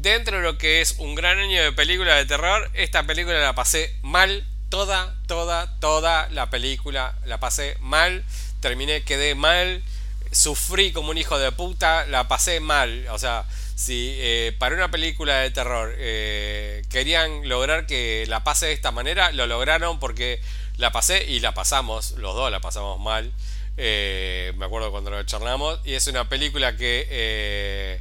Dentro 0.00 0.38
de 0.38 0.42
lo 0.42 0.58
que 0.58 0.80
es 0.80 0.96
un 0.98 1.14
gran 1.14 1.38
año 1.38 1.62
de 1.62 1.72
película 1.72 2.16
de 2.16 2.26
terror, 2.26 2.70
esta 2.74 3.04
película 3.04 3.38
la 3.38 3.54
pasé 3.54 3.94
mal. 4.02 4.44
Toda, 4.68 5.14
toda, 5.28 5.78
toda 5.78 6.28
la 6.30 6.50
película 6.50 7.14
la 7.24 7.38
pasé 7.38 7.76
mal. 7.80 8.24
Terminé, 8.60 9.04
quedé 9.04 9.36
mal. 9.36 9.84
Sufrí 10.32 10.90
como 10.90 11.10
un 11.10 11.18
hijo 11.18 11.38
de 11.38 11.52
puta. 11.52 12.06
La 12.06 12.26
pasé 12.26 12.58
mal. 12.58 13.06
O 13.10 13.18
sea, 13.18 13.44
si 13.74 14.14
eh, 14.18 14.54
para 14.58 14.74
una 14.74 14.90
película 14.90 15.38
de 15.38 15.50
terror 15.50 15.94
eh, 15.96 16.82
querían 16.90 17.48
lograr 17.48 17.86
que 17.86 18.24
la 18.28 18.44
pase 18.44 18.66
de 18.66 18.72
esta 18.72 18.92
manera, 18.92 19.32
lo 19.32 19.46
lograron 19.46 19.98
porque 19.98 20.40
la 20.76 20.92
pasé 20.92 21.24
y 21.24 21.40
la 21.40 21.54
pasamos. 21.54 22.12
Los 22.12 22.34
dos 22.34 22.50
la 22.50 22.60
pasamos 22.60 23.00
mal. 23.00 23.32
me 23.76 24.64
acuerdo 24.64 24.90
cuando 24.90 25.10
lo 25.10 25.22
charlamos. 25.24 25.80
Y 25.84 25.94
es 25.94 26.06
una 26.06 26.28
película 26.28 26.76
que 26.76 28.00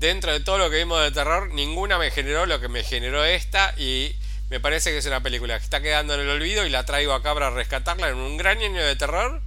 dentro 0.00 0.32
de 0.32 0.40
todo 0.40 0.58
lo 0.58 0.70
que 0.70 0.78
vimos 0.78 1.02
de 1.02 1.10
terror, 1.10 1.50
ninguna 1.52 1.98
me 1.98 2.10
generó 2.10 2.46
lo 2.46 2.58
que 2.58 2.68
me 2.68 2.82
generó 2.82 3.24
esta 3.24 3.74
y 3.76 4.16
me 4.48 4.58
parece 4.58 4.90
que 4.90 4.98
es 4.98 5.06
una 5.06 5.22
película 5.22 5.58
que 5.58 5.64
está 5.64 5.80
quedando 5.80 6.14
en 6.14 6.20
el 6.20 6.28
olvido 6.28 6.66
y 6.66 6.70
la 6.70 6.84
traigo 6.84 7.12
acá 7.12 7.34
para 7.34 7.50
rescatarla 7.50 8.08
en 8.08 8.16
un 8.16 8.36
gran 8.36 8.58
año 8.58 8.82
de 8.82 8.96
terror. 8.96 9.40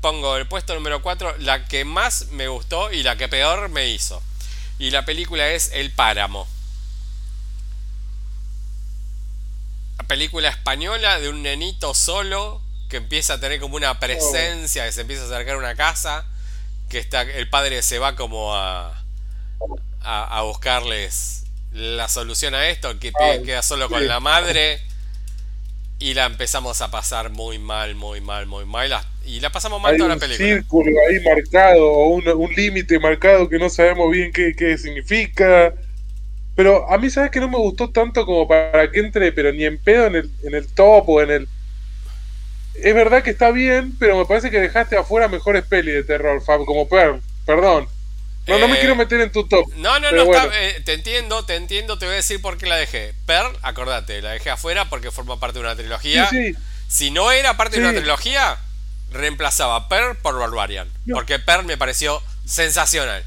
Pongo 0.00 0.36
el 0.36 0.46
puesto 0.46 0.74
número 0.74 1.02
4, 1.02 1.36
la 1.40 1.66
que 1.66 1.84
más 1.84 2.28
me 2.30 2.48
gustó 2.48 2.90
y 2.90 3.02
la 3.02 3.16
que 3.16 3.28
peor 3.28 3.68
me 3.68 3.88
hizo. 3.88 4.22
Y 4.82 4.90
la 4.90 5.04
película 5.04 5.48
es 5.50 5.70
El 5.74 5.92
Páramo. 5.92 6.48
La 9.96 10.04
película 10.08 10.48
española 10.48 11.20
de 11.20 11.28
un 11.28 11.40
nenito 11.44 11.94
solo 11.94 12.60
que 12.88 12.96
empieza 12.96 13.34
a 13.34 13.38
tener 13.40 13.60
como 13.60 13.76
una 13.76 14.00
presencia, 14.00 14.84
que 14.84 14.90
se 14.90 15.02
empieza 15.02 15.22
a 15.22 15.26
acercar 15.26 15.54
a 15.54 15.58
una 15.58 15.76
casa, 15.76 16.24
que 16.88 16.98
está, 16.98 17.22
el 17.22 17.48
padre 17.48 17.80
se 17.82 18.00
va 18.00 18.16
como 18.16 18.56
a, 18.56 19.04
a, 20.00 20.42
buscarles 20.42 21.44
la 21.70 22.08
solución 22.08 22.52
a 22.56 22.68
esto, 22.68 22.98
que 22.98 23.12
queda 23.12 23.62
solo 23.62 23.88
con 23.88 24.08
la 24.08 24.18
madre 24.18 24.82
y 26.00 26.14
la 26.14 26.26
empezamos 26.26 26.80
a 26.80 26.90
pasar 26.90 27.30
muy 27.30 27.60
mal, 27.60 27.94
muy 27.94 28.20
mal, 28.20 28.46
muy 28.46 28.64
mal. 28.64 29.00
Y 29.24 29.40
la 29.40 29.50
pasamos 29.50 29.80
mal 29.80 29.96
toda 29.96 30.10
la 30.10 30.16
película. 30.16 30.48
Un 30.48 30.54
círculo 30.54 30.90
ahí 31.08 31.20
marcado, 31.20 31.90
o 31.90 32.08
un, 32.08 32.54
límite 32.54 32.98
marcado 32.98 33.48
que 33.48 33.58
no 33.58 33.68
sabemos 33.70 34.10
bien 34.10 34.32
qué, 34.32 34.78
significa. 34.78 35.74
Pero 36.54 36.90
a 36.90 36.98
mí, 36.98 37.08
¿sabes 37.10 37.30
que 37.30 37.40
no 37.40 37.48
me 37.48 37.58
gustó 37.58 37.90
tanto 37.90 38.26
como 38.26 38.46
para 38.46 38.90
que 38.90 39.00
entre, 39.00 39.32
pero 39.32 39.52
ni 39.52 39.64
en 39.64 39.78
pedo 39.78 40.06
en 40.06 40.16
el, 40.16 40.30
en 40.42 40.54
el 40.54 40.66
top 40.68 41.08
o 41.08 41.22
en 41.22 41.30
el. 41.30 41.48
Es 42.74 42.94
verdad 42.94 43.22
que 43.22 43.30
está 43.30 43.50
bien, 43.50 43.94
pero 43.98 44.18
me 44.18 44.26
parece 44.26 44.50
que 44.50 44.60
dejaste 44.60 44.96
afuera 44.96 45.28
mejores 45.28 45.64
pelis 45.64 45.94
de 45.94 46.04
terror, 46.04 46.42
Fab, 46.42 46.64
como 46.64 46.88
Pearl. 46.88 47.20
Perdón. 47.46 47.88
No, 48.46 48.58
no 48.58 48.66
me 48.66 48.78
quiero 48.78 48.94
eh, 48.94 48.96
meter 48.96 49.20
en 49.20 49.30
tu 49.30 49.46
top. 49.46 49.68
No, 49.76 50.00
no, 50.00 50.10
no, 50.10 50.24
eh, 50.52 50.82
te 50.84 50.94
entiendo, 50.94 51.44
te 51.44 51.54
entiendo, 51.54 51.96
te 51.98 52.06
voy 52.06 52.14
a 52.14 52.16
decir 52.16 52.40
por 52.40 52.58
qué 52.58 52.66
la 52.66 52.76
dejé. 52.76 53.14
Pearl, 53.24 53.56
acordate, 53.62 54.20
la 54.20 54.32
dejé 54.32 54.50
afuera 54.50 54.88
porque 54.88 55.12
forma 55.12 55.38
parte 55.38 55.60
de 55.60 55.64
una 55.64 55.76
trilogía. 55.76 56.28
Si 56.88 57.10
no 57.10 57.30
era 57.30 57.56
parte 57.56 57.80
de 57.80 57.88
una 57.88 57.96
trilogía, 57.98 58.58
reemplazaba 59.12 59.88
Pearl 59.88 60.16
por 60.16 60.38
Barbarian. 60.38 60.88
Porque 61.12 61.38
Pearl 61.38 61.64
me 61.64 61.76
pareció 61.76 62.22
sensacional. 62.44 63.24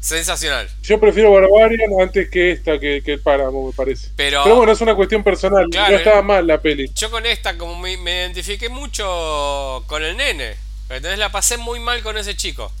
Sensacional. 0.00 0.68
Yo 0.82 1.00
prefiero 1.00 1.32
Barbarian 1.32 1.90
antes 2.00 2.30
que 2.30 2.52
esta, 2.52 2.78
que, 2.78 3.02
que 3.04 3.14
el 3.14 3.20
Páramo, 3.20 3.66
me 3.66 3.72
parece. 3.72 4.10
Pero, 4.16 4.54
bueno, 4.54 4.72
es 4.72 4.80
una 4.80 4.94
cuestión 4.94 5.24
personal. 5.24 5.68
no 5.68 5.86
estaba 5.86 6.22
mal 6.22 6.46
la 6.46 6.60
peli. 6.60 6.90
Yo 6.94 7.10
con 7.10 7.26
esta, 7.26 7.58
como 7.58 7.78
me, 7.78 7.96
me 7.96 8.22
identifiqué 8.22 8.68
mucho 8.68 9.84
con 9.86 10.04
el 10.04 10.16
nene. 10.16 10.56
Entonces 10.88 11.18
la 11.18 11.30
pasé 11.30 11.56
muy 11.56 11.80
mal 11.80 12.02
con 12.02 12.16
ese 12.16 12.36
chico 12.36 12.72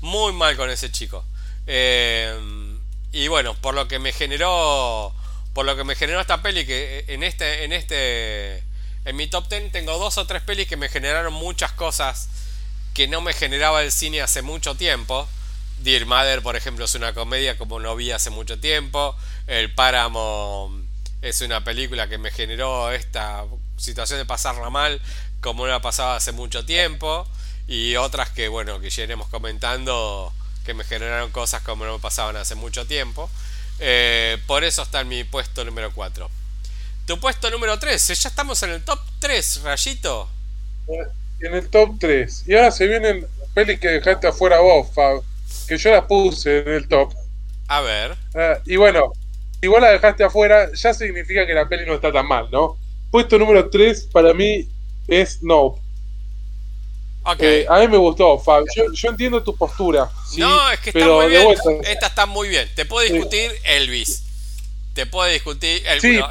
muy 0.00 0.32
mal 0.32 0.56
con 0.56 0.70
ese 0.70 0.90
chico. 0.90 1.24
Eh, 1.66 2.34
y 3.12 3.28
bueno, 3.28 3.54
por 3.54 3.74
lo 3.74 3.88
que 3.88 3.98
me 3.98 4.12
generó. 4.12 5.12
Por 5.54 5.66
lo 5.66 5.76
que 5.76 5.84
me 5.84 5.96
generó 5.96 6.20
esta 6.20 6.42
peli, 6.42 6.66
que 6.66 7.04
en 7.08 7.22
este. 7.22 7.64
En 7.64 7.72
este. 7.72 8.62
En 9.04 9.16
mi 9.16 9.26
top 9.26 9.48
10 9.48 9.72
tengo 9.72 9.98
dos 9.98 10.18
o 10.18 10.26
tres 10.26 10.42
pelis 10.42 10.68
que 10.68 10.76
me 10.76 10.88
generaron 10.88 11.32
muchas 11.32 11.72
cosas 11.72 12.28
que 12.94 13.08
no 13.08 13.20
me 13.20 13.32
generaba 13.32 13.82
el 13.82 13.92
cine 13.92 14.20
hace 14.20 14.42
mucho 14.42 14.74
tiempo. 14.74 15.28
Dear 15.78 16.06
Mother, 16.06 16.42
por 16.42 16.56
ejemplo, 16.56 16.84
es 16.84 16.94
una 16.94 17.14
comedia 17.14 17.56
como 17.56 17.78
no 17.78 17.94
vi 17.94 18.10
hace 18.10 18.30
mucho 18.30 18.58
tiempo. 18.58 19.16
El 19.46 19.72
Páramo 19.72 20.76
es 21.22 21.40
una 21.40 21.62
película 21.62 22.08
que 22.08 22.18
me 22.18 22.30
generó 22.30 22.90
esta 22.90 23.44
situación 23.76 24.18
de 24.18 24.24
pasarla 24.24 24.70
mal 24.70 25.00
como 25.40 25.66
no 25.66 25.72
la 25.72 25.80
pasaba 25.80 26.16
hace 26.16 26.32
mucho 26.32 26.64
tiempo 26.64 27.26
y 27.68 27.96
otras 27.96 28.30
que, 28.30 28.48
bueno, 28.48 28.80
que 28.80 28.90
ya 28.90 29.04
iremos 29.04 29.28
comentando 29.28 30.32
que 30.64 30.74
me 30.74 30.84
generaron 30.84 31.30
cosas 31.30 31.62
como 31.62 31.84
no 31.84 31.94
me 31.94 31.98
pasaban 31.98 32.36
hace 32.36 32.54
mucho 32.54 32.86
tiempo. 32.86 33.30
Eh, 33.78 34.38
por 34.46 34.64
eso 34.64 34.82
está 34.82 35.00
en 35.00 35.08
mi 35.08 35.24
puesto 35.24 35.64
número 35.64 35.92
4. 35.92 36.28
Tu 37.08 37.18
puesto 37.18 37.50
número 37.50 37.78
3, 37.78 38.06
ya 38.06 38.28
estamos 38.28 38.62
en 38.64 38.68
el 38.68 38.84
top 38.84 38.98
3, 39.18 39.62
Rayito. 39.62 40.28
En 41.40 41.54
el 41.54 41.66
top 41.70 41.94
3. 41.98 42.44
Y 42.46 42.54
ahora 42.54 42.70
se 42.70 42.86
vienen 42.86 43.26
pelis 43.54 43.80
que 43.80 43.88
dejaste 43.88 44.26
afuera 44.26 44.60
vos, 44.60 44.88
Fab, 44.92 45.22
que 45.66 45.78
yo 45.78 45.90
las 45.90 46.04
puse 46.04 46.58
en 46.58 46.68
el 46.68 46.86
top. 46.86 47.14
A 47.66 47.80
ver. 47.80 48.14
Ah, 48.34 48.58
y 48.66 48.76
bueno, 48.76 49.10
si 49.58 49.68
vos 49.68 49.80
la 49.80 49.92
dejaste 49.92 50.22
afuera, 50.22 50.70
ya 50.74 50.92
significa 50.92 51.46
que 51.46 51.54
la 51.54 51.66
peli 51.66 51.86
no 51.86 51.94
está 51.94 52.12
tan 52.12 52.26
mal, 52.26 52.50
¿no? 52.50 52.76
Puesto 53.10 53.38
número 53.38 53.70
3 53.70 54.10
para 54.12 54.34
mí 54.34 54.68
es 55.06 55.42
Nope. 55.42 55.80
Eh, 57.38 57.64
a 57.70 57.78
mí 57.78 57.88
me 57.88 57.96
gustó, 57.96 58.38
Fab. 58.38 58.64
Yo, 58.92 59.08
entiendo 59.08 59.42
tu 59.42 59.56
postura. 59.56 60.10
no, 60.36 60.70
es 60.72 60.80
que 60.80 60.90
está 60.90 61.06
muy 61.06 61.28
bien. 61.28 61.48
Esta 61.84 62.06
está 62.06 62.26
muy 62.26 62.48
bien. 62.50 62.68
Te 62.74 62.84
puedo 62.84 63.10
discutir 63.10 63.50
Elvis. 63.64 64.27
Te 64.98 65.06
puede 65.06 65.34
discutir 65.34 65.80
Elvis. 65.86 66.24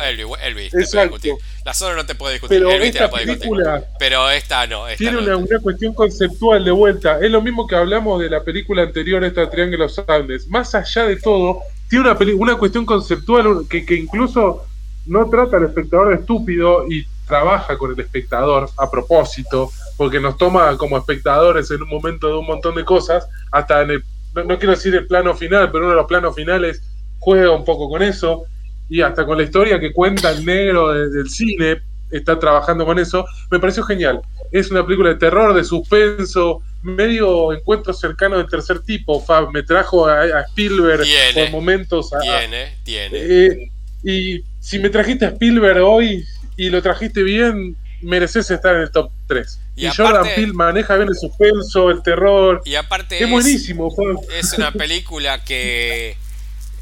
Elvis, 0.44 0.74
discutir. 0.74 1.36
La 1.64 1.74
zona 1.74 1.96
no 1.96 2.06
te 2.06 2.16
puede 2.16 2.34
discutir. 2.34 2.58
Pero 2.58 2.70
Elvis 2.70 2.90
esta 2.90 3.10
película 3.10 3.82
Pero 3.98 4.30
esta 4.30 4.68
no. 4.68 4.84
tiene 4.98 5.20
Una, 5.20 5.60
cuestión 5.62 5.94
conceptual 5.94 6.66
de 6.66 6.72
vuelta. 6.72 7.18
Es 7.22 7.32
lo 7.32 7.42
mismo 7.42 7.66
que 7.66 7.78
hablamos 7.78 8.22
de 8.22 8.30
la 8.30 8.44
película 8.44 8.84
anterior, 8.84 9.24
esta 9.24 9.50
Triángulo 9.50 9.88
Andes. 10.10 10.50
Más 10.50 10.76
allá 10.76 11.06
de 11.06 11.16
todo, 11.16 11.62
tiene 11.90 12.12
una, 12.12 12.18
una 12.36 12.56
cuestión 12.58 12.86
conceptual 12.86 13.66
que, 13.70 13.86
que 13.86 13.96
incluso 13.96 14.66
no 15.06 15.30
trata 15.30 15.56
al 15.56 15.64
espectador 15.64 16.12
estúpido 16.12 16.86
y 16.92 17.06
trabaja 17.26 17.78
con 17.78 17.94
el 17.94 18.00
espectador 18.02 18.70
a 18.76 18.92
propósito, 18.92 19.72
porque 19.96 20.20
nos 20.20 20.38
toma 20.38 20.76
como 20.76 20.98
espectadores 20.98 21.72
en 21.72 21.84
un 21.84 21.88
momento 21.88 22.28
de 22.28 22.34
un 22.34 22.46
montón 22.46 22.76
de 22.76 22.84
cosas, 22.84 23.30
hasta 23.50 23.82
en 23.84 23.92
el, 23.92 24.04
no, 24.36 24.58
quiero 24.58 24.72
decir 24.72 24.94
el 24.94 25.08
plano 25.08 25.34
final, 25.36 25.72
pero 25.72 25.86
uno 25.86 25.92
de 25.92 26.02
los 26.02 26.08
planos 26.08 26.36
finales 26.36 26.82
juega 27.20 27.52
un 27.52 27.66
poco 27.66 27.90
con 27.90 28.04
eso, 28.04 28.44
y 28.90 29.02
hasta 29.02 29.26
con 29.26 29.38
la 29.38 29.44
historia 29.44 29.80
que 29.80 29.92
cuenta 29.92 30.32
el 30.32 30.46
negro 30.46 30.94
del 30.94 31.30
cine, 31.30 31.82
está 32.12 32.40
trabajando 32.40 32.86
con 32.86 33.00
eso, 33.00 33.26
me 33.52 33.60
pareció 33.60 33.84
genial. 33.84 34.22
Es 34.52 34.72
una 34.72 34.86
película 34.86 35.10
de 35.10 35.16
terror, 35.16 35.54
de 35.54 35.64
suspenso, 35.64 36.62
medio 36.82 37.54
encuentro 37.54 37.94
cercano 37.94 38.38
de 38.38 38.46
tercer 38.46 38.80
tipo. 38.80 39.24
me 39.52 39.64
trajo 39.64 40.08
a, 40.08 40.42
Spielberg 40.42 41.06
por 41.34 41.52
momentos. 41.52 42.12
tiene, 42.22 42.78
tiene. 42.84 43.18
Eh, 43.18 43.72
y 44.04 44.42
si 44.60 44.80
me 44.80 44.90
trajiste 44.90 45.26
a 45.26 45.30
Spielberg 45.30 45.82
hoy 45.84 46.24
y 46.56 46.70
lo 46.70 46.82
trajiste 46.82 47.24
bien, 47.24 47.76
mereces 48.02 48.50
estar 48.52 48.76
en 48.76 48.82
el 48.82 48.92
top 48.92 49.12
3. 49.28 49.60
Y, 49.76 49.88
Jordan 49.88 50.24
Peele 50.36 50.54
maneja 50.54 50.96
bien 50.96 51.10
el 51.10 51.16
suspenso, 51.16 51.92
el 51.92 52.02
terror. 52.02 52.62
Y 52.66 52.76
aparte 52.76 53.22
es, 53.22 53.30
buenísimo. 53.30 53.94
Es 54.34 54.54
una 54.54 54.72
película 54.72 55.44
que... 55.44 56.16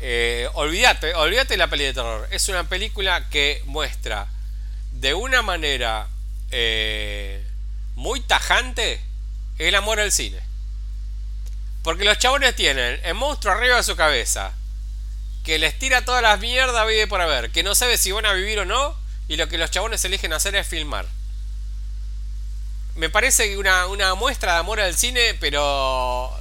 Eh, 0.08 0.47
olvídate, 0.53 1.16
olvídate 1.16 1.58
la 1.58 1.68
peli 1.68 1.86
de 1.86 1.93
terror. 1.95 2.28
Es 2.30 2.47
una 2.47 2.70
película 2.70 3.28
que 3.32 3.64
muestra 3.66 4.28
de 4.91 5.16
una 5.16 5.41
manera 5.41 6.08
eh, 6.51 7.43
muy 7.95 8.20
tajante 8.20 9.01
el 9.58 9.74
amor 9.74 9.99
al 9.99 10.12
cine. 10.12 10.38
Porque 11.82 12.06
los 12.06 12.20
chabones 12.20 12.56
tienen 12.56 12.99
el 13.03 13.16
monstruo 13.16 13.51
arriba 13.51 13.78
de 13.78 13.84
su 13.84 13.95
cabeza, 13.95 14.53
que 15.43 15.58
les 15.58 15.80
tira 15.80 16.06
todas 16.06 16.22
las 16.22 16.39
mierdas 16.39 16.86
vive 16.86 17.08
por 17.08 17.20
haber, 17.20 17.49
que 17.49 17.64
no 17.64 17.74
sabe 17.74 17.97
si 17.97 18.12
van 18.12 18.28
a 18.28 18.34
vivir 18.34 18.60
o 18.60 18.66
no, 18.66 18.95
y 19.28 19.38
lo 19.38 19.47
que 19.47 19.58
los 19.58 19.72
chabones 19.72 20.06
eligen 20.06 20.34
hacer 20.34 20.53
es 20.53 20.68
filmar. 20.68 21.08
me 22.95 23.10
parece 23.10 23.58
una, 23.58 23.88
una 23.88 24.14
muestra 24.14 24.53
de 24.53 24.60
amor 24.60 24.80
al 24.80 24.95
cine, 24.95 25.34
pero 25.39 26.32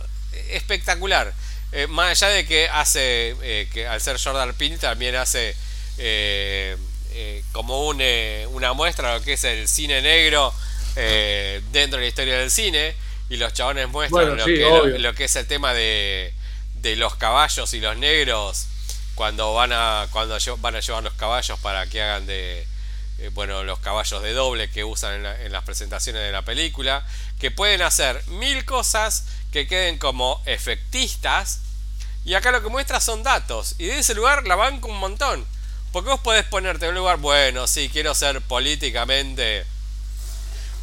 espectacular. 0.51 1.33
Eh, 1.77 1.89
más 1.89 2.22
allá 2.22 2.33
de 2.33 2.47
que 2.47 2.68
hace, 2.68 3.35
eh, 3.43 3.68
que 3.72 3.89
al 3.89 4.01
ser 4.01 4.16
Jordan 4.22 4.55
Peele 4.55 4.79
también 4.79 5.16
hace 5.16 5.57
eh, 5.99 6.77
como 7.51 7.89
una 7.89 8.72
muestra 8.75 9.09
de 9.09 9.18
lo 9.18 9.25
que 9.25 9.33
es 9.33 9.43
el 9.43 9.66
cine 9.66 10.01
negro 10.01 10.55
dentro 11.72 11.99
de 11.99 12.03
la 12.03 12.07
historia 12.07 12.39
del 12.39 12.53
cine. 12.53 12.95
Y 13.29 13.39
los 13.39 13.53
chabones 13.55 13.89
muestran 13.89 14.37
lo, 14.37 14.45
que, 14.45 14.99
lo, 14.99 15.14
que, 15.14 15.25
es 15.25 15.35
el 15.35 15.49
tema 15.49 15.75
de, 15.75 16.33
de 16.77 16.95
los 16.95 17.16
caballos 17.16 17.75
y 17.75 17.81
los 17.81 17.97
negros 17.97 18.66
cuando 19.16 19.53
van 19.55 19.72
a 19.72 20.07
cuando 20.12 20.39
van 20.59 20.77
a 20.77 20.81
llevar 20.81 21.03
los 21.03 21.14
caballos 21.14 21.59
para 21.59 21.87
que 21.87 22.03
hagan 22.03 22.27
de 22.27 22.66
bueno 23.33 23.64
los 23.64 23.79
caballos 23.79 24.22
de 24.22 24.33
doble 24.33 24.68
que 24.70 24.85
usan 24.85 25.25
en, 25.25 25.27
en, 25.47 25.53
las 25.53 25.64
presentaciones 25.64 26.22
de 26.22 26.33
la 26.33 26.43
película 26.43 27.05
que 27.41 27.51
pueden 27.51 27.83
hacer 27.83 28.22
mil 28.27 28.64
cosas 28.64 29.25
que 29.55 29.66
queden 29.68 29.99
como 29.99 30.43
efectistas. 30.47 31.61
Y 32.25 32.35
acá 32.35 32.51
lo 32.51 32.62
que 32.62 32.68
muestra 32.68 33.01
son 33.01 33.22
datos. 33.22 33.75
Y 33.79 33.87
de 33.87 33.99
ese 33.99 34.14
lugar 34.14 34.47
la 34.47 34.57
banco 34.57 34.89
un 34.89 34.99
montón. 34.99 35.45
Porque 35.93 36.11
vos 36.11 36.20
podés 36.20 36.45
ponerte 36.45 36.87
en 36.87 36.91
un 36.91 36.97
lugar, 36.97 37.18
bueno, 37.18 37.66
sí, 37.66 37.89
quiero 37.93 38.14
ser 38.14 38.41
políticamente. 38.43 39.64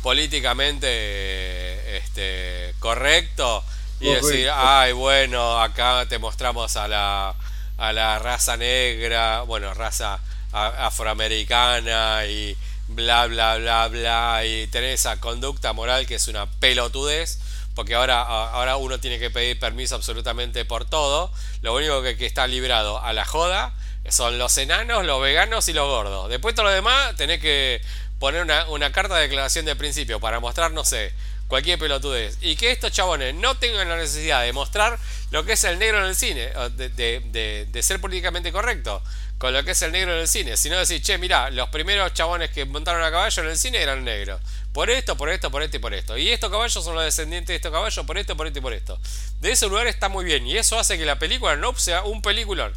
políticamente. 0.04 1.98
este. 1.98 2.76
correcto. 2.80 3.64
Y 4.00 4.10
decir, 4.10 4.50
ay, 4.52 4.94
bueno, 4.94 5.62
acá 5.62 6.06
te 6.08 6.18
mostramos 6.18 6.76
a 6.76 6.88
la. 6.88 7.36
a 7.78 7.94
la 7.94 8.20
raza 8.20 8.58
negra. 8.58 9.42
Bueno, 9.42 9.74
raza 9.74 10.20
afroamericana 10.54 12.26
y 12.26 12.58
bla 12.90 13.28
bla 13.28 13.58
bla 13.58 13.88
bla 13.88 14.42
y 14.46 14.68
tener 14.68 14.90
esa 14.92 15.18
conducta 15.20 15.72
moral 15.72 16.06
que 16.06 16.16
es 16.16 16.28
una 16.28 16.46
pelotudez 16.46 17.40
porque 17.82 17.96
ahora, 17.96 18.22
ahora 18.22 18.78
uno 18.78 19.00
tiene 19.00 19.18
que 19.18 19.32
pedir 19.32 19.58
permiso 19.58 19.96
absolutamente 19.96 20.66
por 20.66 20.86
todo. 20.86 21.32
Lo 21.64 21.74
único 21.74 22.04
que, 22.04 22.16
está 22.28 22.46
librado 22.46 23.04
a 23.04 23.12
la 23.12 23.26
joda 23.26 23.74
son 24.08 24.38
los 24.38 24.56
enanos, 24.60 25.04
los 25.04 25.20
veganos 25.20 25.68
y 25.68 25.74
los 25.74 25.88
gordos. 25.88 26.30
Después 26.30 26.54
todo 26.54 26.68
lo 26.68 26.72
demás 26.72 27.16
tenés 27.16 27.40
que 27.40 27.82
poner 28.20 28.44
una, 28.44 28.92
carta 28.92 29.16
de 29.16 29.24
declaración 29.24 29.66
de 29.66 29.76
principio 29.76 30.20
para 30.20 30.40
mostrar, 30.40 30.72
no 30.74 30.86
sé, 30.86 31.12
cualquier 31.48 31.80
pelotudez. 31.80 32.38
Y 32.42 32.56
que 32.56 32.72
estos 32.72 32.92
chabones 32.92 33.34
no 33.34 33.56
tengan 33.56 33.90
la 33.90 33.96
necesidad 33.96 34.44
de 34.44 34.54
mostrar 34.54 35.00
lo 35.32 35.44
que 35.44 35.54
es 35.54 35.64
el 35.64 35.80
negro 35.80 36.04
en 36.04 36.06
el 36.06 36.16
cine, 36.16 36.52
de, 36.76 37.80
ser 37.82 38.00
políticamente 38.00 38.52
correcto 38.52 39.02
con 39.40 39.54
lo 39.54 39.64
que 39.64 39.72
es 39.72 39.82
el 39.82 39.92
negro 39.92 40.14
en 40.14 40.20
el 40.20 40.28
cine, 40.28 40.56
sino 40.56 40.78
decir, 40.78 41.02
che, 41.02 41.18
mira, 41.18 41.50
los 41.50 41.70
primeros 41.70 42.14
chabones 42.14 42.52
que 42.52 42.64
montaron 42.66 43.02
a 43.02 43.10
caballo 43.10 43.42
en 43.42 43.50
el 43.50 43.58
cine 43.58 43.82
eran 43.82 44.04
negros. 44.06 44.40
Por 44.74 44.90
esto, 44.90 45.18
por 45.18 45.30
esto, 45.30 45.52
por 45.52 45.62
esto 45.64 45.78
y 45.78 45.80
por 45.80 45.94
esto. 45.94 46.18
Y 46.18 46.30
estos 46.30 46.50
caballos 46.50 46.84
son 46.84 46.96
los 46.96 47.04
descendientes 47.04 47.50
de 47.50 47.56
estos 47.56 47.72
caballos 47.72 48.06
por 48.06 48.18
esto, 48.18 48.38
por 48.38 48.48
esto 48.48 48.60
y 48.60 48.62
por 48.62 48.74
esto. 48.74 49.00
De 49.42 49.52
ese 49.52 49.68
lugar 49.68 49.88
está 49.88 50.08
muy 50.08 50.24
bien. 50.24 50.48
Y 50.48 50.58
eso 50.58 50.80
hace 50.80 50.98
que 50.98 51.06
la 51.06 51.20
película 51.20 51.58
no 51.58 51.76
sea 51.76 52.04
un 52.04 52.22
peliculón. 52.22 52.72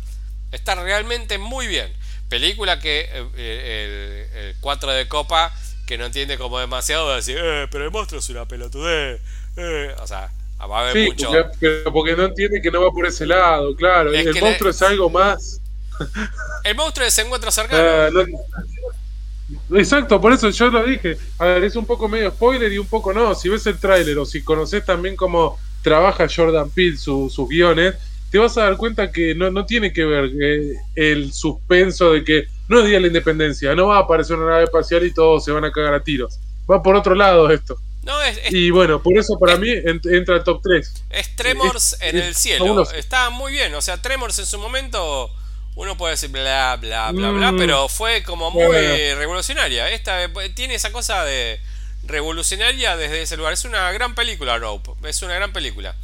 Está 0.51 0.75
realmente 0.75 1.39
muy 1.39 1.69
bien. 1.69 1.93
Película 2.29 2.81
que 2.81 3.09
eh, 3.37 4.29
el, 4.35 4.57
4 4.61 4.93
de 4.93 5.07
copa, 5.07 5.55
que 5.87 5.97
no 5.97 6.07
entiende 6.07 6.37
como 6.37 6.59
demasiado, 6.59 7.07
va 7.07 7.13
a 7.13 7.17
decir, 7.17 7.39
eh, 7.41 7.69
pero 7.71 7.85
el 7.85 7.93
monstruo 7.93 8.19
es 8.19 8.29
una 8.29 8.47
pelotudez. 8.47 9.21
Eh. 9.57 9.95
O 10.01 10.07
sea, 10.07 10.33
va 10.61 10.79
a 10.79 10.91
haber 10.91 11.07
mucho. 11.07 11.31
Porque, 11.93 12.17
no 12.17 12.25
entiende 12.25 12.61
que 12.61 12.71
no 12.73 12.83
va 12.83 12.91
por 12.91 13.07
ese 13.07 13.25
lado, 13.25 13.75
claro. 13.77 14.13
el 14.13 14.41
monstruo 14.41 14.71
es 14.71 14.83
algo 14.83 15.11
más. 15.11 15.61
El 16.65 16.75
monstruo 16.75 17.09
se 17.09 17.23
encuentra 17.23 17.51
cercano. 17.53 18.11
Ah, 18.57 18.63
Exacto, 19.73 20.21
por 20.21 20.33
eso 20.33 20.51
yo 20.51 20.69
lo 20.69 20.85
dije. 20.85 21.17
A 21.39 21.47
ver, 21.47 21.65
es 21.65 21.77
un 21.77 21.87
poco 21.87 22.09
medio 22.09 22.31
spoiler 22.31 22.73
y 22.73 22.79
un 22.79 22.87
poco 22.87 23.13
no. 23.13 23.35
Si 23.35 23.49
ves 23.49 23.67
el 23.67 23.79
tráiler 23.79 24.19
o 24.19 24.25
si 24.25 24.43
conoces 24.43 24.85
también 24.85 25.17
cómo 25.17 25.59
trabaja 25.83 26.27
Jordan 26.35 26.71
Peele 26.71 26.97
sus 26.97 27.49
guiones, 27.49 27.95
te 28.31 28.39
vas 28.39 28.57
a 28.59 28.65
dar 28.65 28.77
cuenta 28.77 29.13
que 29.13 29.35
no, 29.35 29.51
no 29.51 29.65
tiene 29.65 29.93
que 29.93 30.05
ver 30.05 30.31
eh, 30.41 30.75
el 30.97 31.33
suspenso 31.33 32.13
de 32.13 32.25
que 32.25 32.49
no 32.69 32.81
es 32.81 32.87
Día 32.87 32.95
de 32.95 33.03
la 33.03 33.07
Independencia, 33.07 33.75
no 33.75 33.89
va 33.89 33.99
a 33.99 34.01
aparecer 34.01 34.37
una 34.37 34.51
nave 34.53 34.65
espacial 34.65 35.05
y 35.05 35.13
todos 35.13 35.45
se 35.45 35.53
van 35.53 35.65
a 35.65 35.71
cagar 35.71 35.95
a 35.95 36.03
tiros. 36.03 36.39
Va 36.71 36.83
por 36.83 36.97
otro 36.97 37.15
lado 37.15 37.51
esto. 37.51 37.77
y 38.51 38.71
bueno, 38.71 39.03
por 39.03 39.17
eso 39.17 39.39
para 39.39 39.57
mí 39.57 39.69
entra 39.71 40.37
el 40.37 40.45
top 40.45 40.61
3. 40.63 41.05
Es 41.11 41.37
Tremors 41.37 41.97
en 42.01 42.17
el 42.17 42.35
cielo. 42.35 42.91
Está 42.91 43.31
muy 43.31 43.53
bien. 43.53 43.75
O 43.75 43.83
sea, 43.83 44.01
Tremors 44.01 44.39
en 44.39 44.47
su 44.47 44.59
momento 44.59 45.31
uno 45.77 45.97
puede 45.97 46.13
decir 46.13 46.31
bla, 46.31 46.77
bla, 46.81 47.11
bla, 47.11 47.31
bla, 47.31 47.53
mm. 47.53 47.59
pero 47.59 47.89
fue 47.89 48.23
como 48.23 48.51
muy 48.51 48.77
revolucionaria. 49.15 49.91
Esta 49.91 50.31
tiene 50.55 50.75
esa 50.75 50.93
cosa 50.93 51.25
de 51.25 51.61
revolucionaria 52.05 52.97
desde 52.97 53.23
ese 53.23 53.37
lugar. 53.37 53.53
Es 53.53 53.65
una 53.65 53.91
gran 53.93 54.15
película, 54.15 54.59
Rope. 54.59 54.93
Es 55.09 55.23
una 55.23 55.35
gran 55.35 55.53
película. 55.53 55.95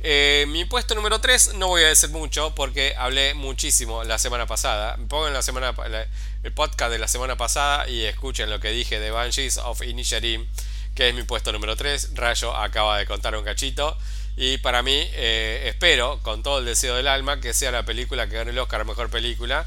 Eh, 0.00 0.44
mi 0.48 0.64
puesto 0.64 0.94
número 0.94 1.20
3 1.20 1.54
no 1.54 1.66
voy 1.66 1.82
a 1.82 1.88
decir 1.88 2.10
mucho 2.10 2.54
porque 2.54 2.94
hablé 2.96 3.34
muchísimo 3.34 4.04
la 4.04 4.18
semana 4.18 4.46
pasada. 4.46 4.96
Pongan 5.08 5.32
la 5.32 5.42
semana, 5.42 5.74
el 6.44 6.52
podcast 6.52 6.92
de 6.92 6.98
la 6.98 7.08
semana 7.08 7.36
pasada 7.36 7.88
y 7.88 8.04
escuchen 8.04 8.48
lo 8.50 8.60
que 8.60 8.70
dije 8.70 9.00
de 9.00 9.10
Banshees 9.10 9.58
of 9.58 9.82
Inisherim, 9.82 10.46
que 10.94 11.08
es 11.08 11.14
mi 11.14 11.24
puesto 11.24 11.50
número 11.52 11.74
3. 11.74 12.14
Rayo 12.14 12.54
acaba 12.54 12.98
de 12.98 13.06
contar 13.06 13.36
un 13.36 13.44
cachito. 13.44 13.98
Y 14.40 14.58
para 14.58 14.84
mí, 14.84 14.94
eh, 15.14 15.64
espero, 15.66 16.20
con 16.22 16.44
todo 16.44 16.60
el 16.60 16.64
deseo 16.64 16.94
del 16.94 17.08
alma, 17.08 17.40
que 17.40 17.52
sea 17.52 17.72
la 17.72 17.82
película 17.82 18.28
que 18.28 18.36
gane 18.36 18.52
el 18.52 18.58
Oscar 18.60 18.82
a 18.82 18.84
Mejor 18.84 19.10
Película. 19.10 19.66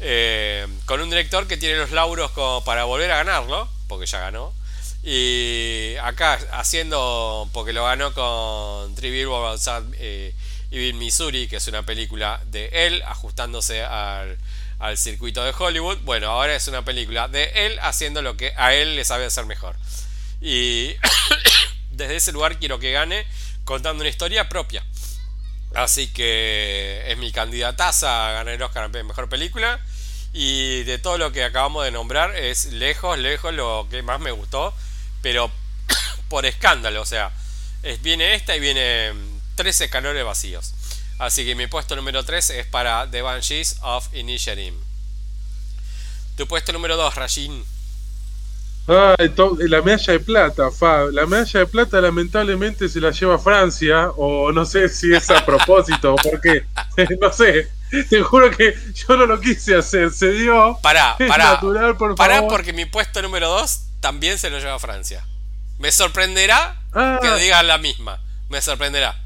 Eh, 0.00 0.66
con 0.84 1.00
un 1.00 1.10
director 1.10 1.46
que 1.46 1.56
tiene 1.56 1.76
los 1.76 1.92
lauros 1.92 2.32
como 2.32 2.64
para 2.64 2.82
volver 2.82 3.08
a 3.12 3.18
ganarlo, 3.18 3.68
porque 3.86 4.06
ya 4.06 4.18
ganó. 4.18 4.52
Y 5.04 5.94
acá 6.02 6.40
haciendo, 6.50 7.48
porque 7.52 7.72
lo 7.72 7.84
ganó 7.84 8.12
con 8.12 8.96
Three 8.96 9.12
Billboards 9.12 9.70
eh, 10.00 10.34
Missouri, 10.72 11.46
que 11.46 11.58
es 11.58 11.68
una 11.68 11.86
película 11.86 12.42
de 12.46 12.68
él, 12.72 13.04
ajustándose 13.06 13.84
al, 13.84 14.36
al 14.80 14.98
circuito 14.98 15.44
de 15.44 15.54
Hollywood. 15.56 15.98
Bueno, 15.98 16.30
ahora 16.30 16.56
es 16.56 16.66
una 16.66 16.84
película 16.84 17.28
de 17.28 17.52
él 17.54 17.78
haciendo 17.80 18.22
lo 18.22 18.36
que 18.36 18.54
a 18.56 18.74
él 18.74 18.96
le 18.96 19.04
sabe 19.04 19.26
hacer 19.26 19.46
mejor. 19.46 19.76
Y 20.40 20.96
desde 21.92 22.16
ese 22.16 22.32
lugar 22.32 22.58
quiero 22.58 22.80
que 22.80 22.90
gane 22.90 23.24
contando 23.70 24.02
una 24.02 24.10
historia 24.10 24.48
propia. 24.48 24.84
Así 25.76 26.08
que 26.08 27.04
es 27.06 27.16
mi 27.18 27.30
candidataza 27.30 28.28
a 28.28 28.32
ganar 28.32 28.54
el 28.54 28.62
Oscar 28.62 28.82
a 28.82 28.88
Mejor 28.88 29.28
Película. 29.28 29.78
Y 30.32 30.82
de 30.82 30.98
todo 30.98 31.18
lo 31.18 31.30
que 31.30 31.44
acabamos 31.44 31.84
de 31.84 31.92
nombrar 31.92 32.34
es 32.34 32.72
lejos, 32.72 33.16
lejos 33.16 33.54
lo 33.54 33.86
que 33.88 34.02
más 34.02 34.18
me 34.18 34.32
gustó. 34.32 34.74
Pero 35.22 35.52
por 36.28 36.46
escándalo, 36.46 37.00
o 37.00 37.06
sea, 37.06 37.30
es, 37.84 38.02
viene 38.02 38.34
esta 38.34 38.56
y 38.56 38.60
viene 38.60 39.12
13 39.54 39.84
escalones 39.84 40.24
vacíos. 40.24 40.74
Así 41.20 41.44
que 41.44 41.54
mi 41.54 41.68
puesto 41.68 41.94
número 41.94 42.24
3 42.24 42.50
es 42.50 42.66
para 42.66 43.08
The 43.08 43.22
Banshees 43.22 43.76
of 43.82 44.12
Inisherim. 44.12 44.74
Tu 46.36 46.48
puesto 46.48 46.72
número 46.72 46.96
2, 46.96 47.14
Rajin 47.14 47.64
la 48.90 49.82
medalla 49.82 50.12
de 50.12 50.20
plata, 50.20 50.70
Fab. 50.70 51.10
La 51.12 51.26
medalla 51.26 51.60
de 51.60 51.66
plata 51.66 52.00
lamentablemente 52.00 52.88
se 52.88 53.00
la 53.00 53.10
lleva 53.10 53.38
Francia, 53.38 54.10
o 54.16 54.50
no 54.52 54.64
sé 54.64 54.88
si 54.88 55.12
es 55.14 55.30
a 55.30 55.44
propósito, 55.44 56.16
porque 56.22 56.64
no 57.20 57.32
sé. 57.32 57.68
Te 58.08 58.22
juro 58.22 58.50
que 58.52 58.72
yo 58.94 59.16
no 59.16 59.26
lo 59.26 59.40
quise 59.40 59.76
hacer, 59.76 60.12
se 60.12 60.30
dio. 60.30 60.78
Pará, 60.80 61.16
pará. 61.18 61.60
pará 62.16 62.46
porque 62.46 62.72
mi 62.72 62.84
puesto 62.84 63.20
número 63.20 63.48
2 63.48 63.80
también 63.98 64.38
se 64.38 64.48
lo 64.48 64.58
lleva 64.58 64.78
Francia. 64.78 65.24
Me 65.78 65.90
sorprenderá 65.90 66.80
ah. 66.92 67.18
que 67.20 67.34
digan 67.42 67.66
la 67.66 67.78
misma. 67.78 68.20
Me 68.48 68.62
sorprenderá. 68.62 69.16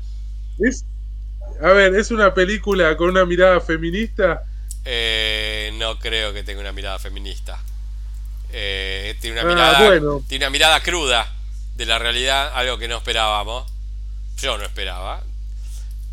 a 1.63 1.69
ver, 1.73 1.95
¿es 1.95 2.11
una 2.11 2.33
película 2.33 2.97
con 2.97 3.11
una 3.11 3.27
mirada 3.27 3.61
feminista? 3.61 4.45
Eh, 4.85 5.71
no 5.75 5.99
creo 5.99 6.33
que 6.33 6.43
tenga 6.43 6.61
una 6.61 6.73
mirada 6.73 6.99
feminista. 6.99 7.59
Eh, 8.57 9.17
tiene, 9.21 9.43
una 9.43 9.51
ah, 9.51 9.81
mirada, 9.81 10.21
tiene 10.29 10.45
una 10.45 10.51
mirada 10.51 10.81
cruda 10.81 11.29
de 11.75 11.87
la 11.87 11.99
realidad, 11.99 12.53
algo 12.55 12.79
que 12.79 12.87
no 12.87 12.99
esperábamos. 12.99 13.69
Yo 14.41 14.57
no 14.59 14.65
esperaba. 14.65 15.23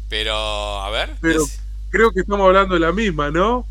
Pero, 0.09 0.81
a 0.81 0.89
ver. 0.89 1.11
Pero 1.21 1.45
creo 1.91 2.11
que 2.11 2.21
estamos 2.21 2.47
hablando 2.47 2.73
de 2.73 2.79
la 2.79 2.91
misma, 2.91 3.29
¿no? 3.29 3.67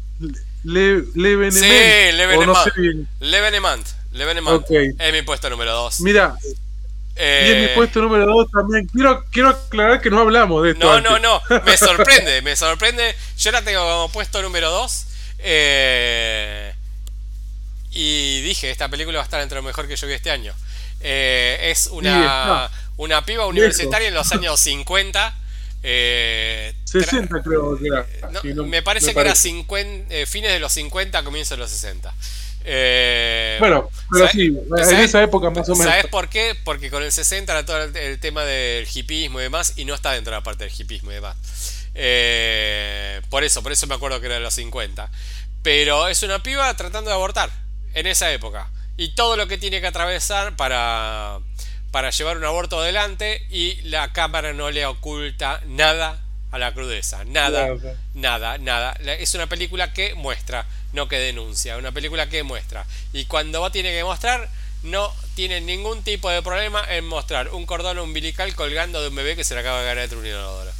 Le. 0.62 1.02
Sí, 1.02 1.10
Levenement. 1.14 2.44
No 2.44 2.54
Es 4.70 5.12
mi 5.12 5.22
puesto 5.22 5.50
número 5.50 5.72
2. 5.72 6.00
Mira. 6.02 6.36
Eh, 7.16 7.46
y 7.48 7.52
en 7.52 7.62
mi 7.62 7.68
puesto 7.74 8.00
número 8.00 8.24
2 8.24 8.50
también. 8.52 8.86
Quiero, 8.86 9.24
quiero 9.32 9.48
aclarar 9.48 10.00
que 10.00 10.10
no 10.10 10.20
hablamos 10.20 10.62
de 10.62 10.70
esto. 10.70 10.86
No, 10.86 11.00
no, 11.00 11.18
no. 11.18 11.42
Me 11.64 11.76
sorprende, 11.76 12.40
me 12.42 12.54
sorprende. 12.54 13.16
Yo 13.36 13.50
la 13.50 13.62
tengo 13.62 13.80
como 13.80 14.12
puesto 14.12 14.40
número 14.42 14.70
2. 14.70 15.06
Eh, 15.40 16.74
y 17.90 18.40
dije, 18.42 18.70
esta 18.70 18.88
película 18.88 19.18
va 19.18 19.22
a 19.22 19.24
estar 19.24 19.40
entre 19.40 19.56
lo 19.56 19.62
mejor 19.62 19.88
que 19.88 19.96
yo 19.96 20.06
vi 20.06 20.14
este 20.14 20.30
año. 20.30 20.54
Eh, 21.00 21.70
es 21.70 21.86
una, 21.88 22.70
una 22.96 23.24
piba 23.24 23.46
universitaria 23.46 24.08
en 24.08 24.14
los 24.14 24.30
años 24.32 24.60
50. 24.60 25.36
60 25.82 25.82
eh, 25.82 26.74
creo 27.42 27.78
que 27.78 27.86
era. 27.86 28.62
me 28.64 28.82
parece 28.82 29.14
que 29.14 29.20
era 29.20 29.34
50, 29.34 30.14
eh, 30.14 30.26
fines 30.26 30.52
de 30.52 30.60
los 30.60 30.72
50, 30.72 31.22
comienzos 31.24 31.56
de 31.56 31.62
los 31.62 31.70
60. 31.70 32.14
Eh, 32.62 33.56
bueno, 33.58 33.88
pero 34.12 34.28
sí, 34.28 34.54
en 34.76 35.00
esa 35.00 35.22
época 35.22 35.48
más 35.50 35.68
o 35.70 35.72
menos. 35.72 35.86
¿Sabes 35.86 36.06
por 36.08 36.28
qué? 36.28 36.54
Porque 36.62 36.90
con 36.90 37.02
el 37.02 37.10
60 37.10 37.50
era 37.50 37.64
todo 37.64 37.82
el, 37.82 38.20
tema 38.20 38.44
del 38.44 38.86
hipismo 38.92 39.40
y 39.40 39.44
demás, 39.44 39.74
y 39.76 39.86
no 39.86 39.94
está 39.94 40.12
dentro 40.12 40.32
de 40.32 40.38
la 40.38 40.44
parte 40.44 40.64
del 40.64 40.72
hipismo 40.76 41.10
y 41.10 41.14
demás. 41.14 41.36
Eh, 41.94 43.22
por 43.30 43.44
eso, 43.44 43.62
por 43.62 43.72
eso 43.72 43.86
me 43.86 43.94
acuerdo 43.94 44.20
que 44.20 44.26
era 44.26 44.34
de 44.34 44.42
los 44.42 44.54
50. 44.54 45.10
Pero 45.62 46.08
es 46.08 46.22
una 46.22 46.42
piba 46.42 46.74
tratando 46.76 47.08
de 47.08 47.14
abortar 47.14 47.50
en 47.94 48.06
esa 48.06 48.32
época. 48.32 48.68
Y 48.96 49.14
todo 49.14 49.36
lo 49.36 49.46
que 49.46 49.58
tiene 49.58 49.80
que 49.80 49.86
atravesar 49.86 50.56
para, 50.56 51.38
para 51.90 52.10
llevar 52.10 52.36
un 52.36 52.44
aborto 52.44 52.80
adelante 52.80 53.46
y 53.50 53.80
la 53.82 54.12
cámara 54.12 54.52
no 54.52 54.70
le 54.70 54.84
oculta 54.86 55.60
nada 55.66 56.20
a 56.50 56.58
la 56.58 56.74
crudeza. 56.74 57.24
Nada, 57.24 57.68
nada, 58.14 58.58
nada. 58.58 58.92
Es 58.92 59.34
una 59.34 59.46
película 59.46 59.92
que 59.92 60.14
muestra, 60.14 60.66
no 60.92 61.08
que 61.08 61.18
denuncia. 61.18 61.76
Una 61.76 61.92
película 61.92 62.28
que 62.28 62.42
muestra. 62.42 62.84
Y 63.12 63.24
cuando 63.26 63.60
va 63.60 63.70
tiene 63.70 63.92
que 63.92 64.04
mostrar, 64.04 64.48
no 64.82 65.12
tiene 65.34 65.60
ningún 65.60 66.02
tipo 66.02 66.30
de 66.30 66.42
problema 66.42 66.84
en 66.88 67.06
mostrar 67.06 67.50
un 67.50 67.66
cordón 67.66 67.98
umbilical 67.98 68.54
colgando 68.54 69.00
de 69.00 69.08
un 69.08 69.14
bebé 69.14 69.36
que 69.36 69.44
se 69.44 69.54
le 69.54 69.60
acaba 69.60 69.80
de 69.80 69.86
ganar 69.86 70.08
de 70.08 70.16
un 70.16 70.26
inodoro. 70.26 70.70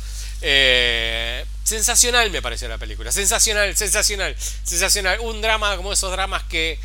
Eh, 0.43 1.45
sensacional 1.65 2.31
me 2.31 2.43
pareció 2.43 2.69
la 2.69 2.79
película. 2.79 3.13
Sensacional, 3.13 3.77
sensacional, 3.77 4.35
sensacional. 4.65 5.21
Un 5.21 5.41
drama 5.41 5.77
como 5.77 5.93
esos 5.93 6.11
dramas 6.11 6.43
que 6.45 6.79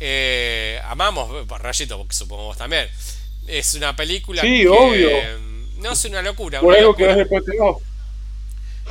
eh, 0.00 0.80
amamos, 0.84 1.46
Rayito, 1.48 1.98
porque 1.98 2.14
supongo 2.14 2.44
vos 2.44 2.58
también. 2.58 2.88
Es 3.46 3.74
una 3.74 3.94
película 3.94 4.42
sí, 4.42 4.66
obvio. 4.66 5.08
no 5.78 5.92
es 5.92 6.04
una 6.04 6.22
locura. 6.22 6.60
Por 6.60 6.76
algo 6.76 6.94
que 6.94 7.06
después 7.06 7.44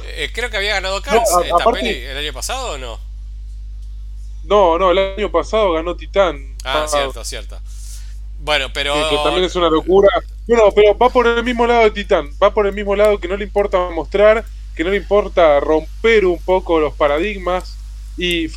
eh, 0.04 0.30
creo 0.34 0.50
que 0.50 0.58
había 0.58 0.76
ganado 0.76 0.98
esta 0.98 1.72
peli 1.72 1.90
el 1.90 2.18
año 2.18 2.34
pasado 2.34 2.74
o 2.74 2.78
no. 2.78 3.00
No, 4.44 4.78
no, 4.78 4.92
el 4.92 5.00
año 5.18 5.32
pasado 5.32 5.74
ganó 5.74 5.96
Titán. 5.96 6.56
Ah, 6.64 6.86
cierto, 6.88 7.24
cierto. 7.24 7.60
Bueno, 8.40 8.68
pero. 8.74 8.94
que 9.10 9.18
también 9.18 9.46
es 9.46 9.56
una 9.56 9.70
locura. 9.70 10.10
Bueno, 10.48 10.72
pero 10.74 10.98
va 10.98 11.10
por 11.10 11.26
el 11.28 11.44
mismo 11.44 11.66
lado 11.66 11.84
de 11.84 11.92
Titán. 11.92 12.30
Va 12.42 12.54
por 12.54 12.68
el 12.68 12.74
mismo 12.74 12.96
lado 12.96 13.20
que 13.20 13.28
no 13.28 13.38
le 13.38 13.44
importa 13.44 13.90
mostrar, 13.90 14.46
que 14.76 14.84
no 14.84 14.92
le 14.92 14.98
importa 14.98 15.60
romper 15.60 16.26
un 16.26 16.40
poco 16.40 16.80
los 16.80 16.94
paradigmas. 16.94 17.78
Y 18.18 18.48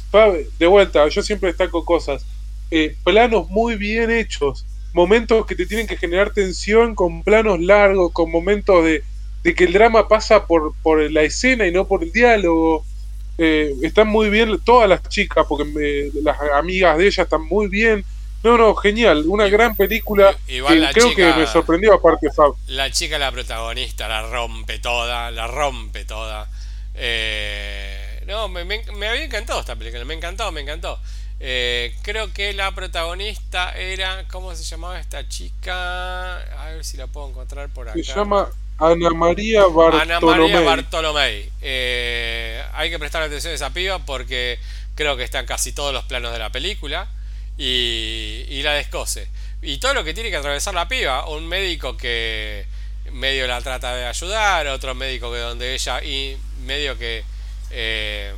de 0.59 0.66
vuelta, 0.66 1.09
yo 1.09 1.22
siempre 1.22 1.49
destaco 1.49 1.84
cosas. 1.84 2.24
Eh, 2.70 2.96
planos 3.04 3.48
muy 3.48 3.76
bien 3.76 4.10
hechos. 4.10 4.66
Momentos 4.92 5.46
que 5.46 5.54
te 5.54 5.66
tienen 5.66 5.86
que 5.86 5.96
generar 5.96 6.32
tensión 6.32 6.94
con 6.94 7.22
planos 7.22 7.60
largos, 7.60 8.12
con 8.12 8.30
momentos 8.30 8.84
de, 8.84 9.02
de 9.42 9.54
que 9.54 9.64
el 9.64 9.72
drama 9.72 10.08
pasa 10.08 10.46
por, 10.46 10.74
por 10.82 11.10
la 11.10 11.22
escena 11.22 11.66
y 11.66 11.72
no 11.72 11.86
por 11.86 12.02
el 12.02 12.12
diálogo. 12.12 12.84
Eh, 13.36 13.72
están 13.82 14.08
muy 14.08 14.30
bien 14.30 14.58
todas 14.64 14.88
las 14.88 15.02
chicas, 15.08 15.46
porque 15.48 16.10
las 16.22 16.36
amigas 16.54 16.98
de 16.98 17.06
ella 17.06 17.22
están 17.22 17.42
muy 17.42 17.68
bien. 17.68 18.04
No, 18.42 18.56
no, 18.56 18.74
genial, 18.74 19.24
una 19.26 19.48
gran 19.48 19.74
película. 19.74 20.36
Igual 20.46 20.90
creo 20.92 21.14
que 21.14 21.32
me 21.34 21.46
sorprendió 21.46 21.94
aparte 21.94 22.30
Fab. 22.30 22.52
La 22.68 22.90
chica, 22.90 23.18
la 23.18 23.32
protagonista, 23.32 24.08
la 24.08 24.22
rompe 24.28 24.78
toda, 24.78 25.30
la 25.30 25.46
rompe 25.46 26.04
toda. 26.04 26.48
Eh, 26.94 28.22
no, 28.26 28.48
me, 28.48 28.64
me, 28.64 29.08
había 29.08 29.24
encantado 29.24 29.60
esta 29.60 29.74
película, 29.76 30.04
me 30.04 30.14
encantó, 30.14 30.50
me 30.52 30.60
encantó. 30.60 30.98
Eh, 31.41 31.95
creo 32.03 32.32
que 32.32 32.53
la 32.53 32.72
protagonista 32.72 33.72
era, 33.76 34.26
¿cómo 34.28 34.55
se 34.57 34.64
llamaba 34.64 34.99
esta 34.99 35.28
chica? 35.28 36.36
A 36.36 36.70
ver 36.70 36.84
si 36.84 36.97
la 36.97 37.07
puedo 37.07 37.28
encontrar 37.28 37.68
por 37.68 37.89
acá. 37.89 37.99
Se 37.99 38.14
llama 38.14 38.49
Ana 38.78 39.11
María 39.11 39.62
Bartolomé. 39.66 40.03
Ana 40.03 40.20
María 40.20 40.61
Bartolomé. 40.61 41.51
Eh, 41.61 42.62
hay 42.74 42.91
que 42.91 42.99
prestar 42.99 43.22
atención 43.22 43.53
a 43.53 43.55
esa 43.55 43.70
piba 43.70 44.01
porque 44.01 44.59
creo 44.95 45.16
que 45.16 45.22
está 45.22 45.39
en 45.39 45.47
casi 45.47 45.72
todos 45.72 45.93
los 45.93 46.05
planos 46.05 46.32
de 46.32 46.39
la 46.41 46.51
película 46.51 47.09
y, 47.57 48.61
la 48.62 48.72
descose. 48.72 49.28
Y 49.62 49.78
todo 49.78 49.95
lo 49.95 50.05
que 50.05 50.14
tiene 50.14 50.30
que 50.30 50.36
atravesar 50.36 50.74
la 50.74 50.89
piba, 50.89 51.28
un 51.28 51.47
médico 51.47 51.97
que 51.97 52.66
medio 53.12 53.47
la 53.47 53.61
trata 53.61 53.95
de 53.95 54.07
ayudar, 54.07 54.66
otro 54.68 54.95
médico 54.95 55.32
que 55.32 55.39
donde 55.39 55.74
ella 55.74 56.03
y 56.03 56.36
medio 56.64 56.99
que 56.99 57.24
eh, 57.70 58.34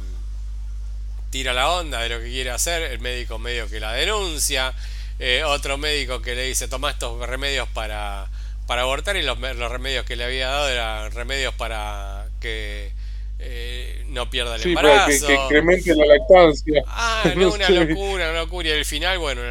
tira 1.31 1.53
la 1.53 1.70
onda 1.70 2.01
de 2.01 2.09
lo 2.09 2.20
que 2.20 2.31
quiere 2.31 2.51
hacer, 2.51 2.83
el 2.83 3.01
médico 3.01 3.39
medio 3.39 3.68
que 3.68 3.81
la 3.81 3.93
denuncia, 3.93 4.74
eh, 5.18 5.43
otro 5.45 5.78
médico 5.78 6.20
que 6.22 6.35
le 6.35 6.45
dice 6.45 6.68
toma 6.68 6.91
estos 6.91 7.20
remedios 7.26 7.68
para 7.68 8.28
para 8.70 8.83
abortar 8.83 9.16
y 9.16 9.22
los, 9.22 9.37
remedios 9.41 10.05
que 10.05 10.14
le 10.14 10.22
había 10.22 10.47
dado 10.47 10.68
eran 10.68 11.11
remedios 11.11 11.53
para 11.55 12.28
que 12.39 12.93
eh, 13.41 14.05
no 14.11 14.31
pierda 14.31 14.55
el 14.55 14.62
embarazo. 14.64 15.26
que, 15.26 15.35
incremente 15.35 15.93
la 15.93 16.07
lactancia. 16.07 16.81
Ah, 16.87 17.24
no, 17.35 17.51
una 17.53 17.68
locura, 17.68 18.31
una 18.31 18.41
locura. 18.43 18.68
Y 18.68 18.70
el 18.70 18.85
final, 18.85 19.18
bueno, 19.18 19.43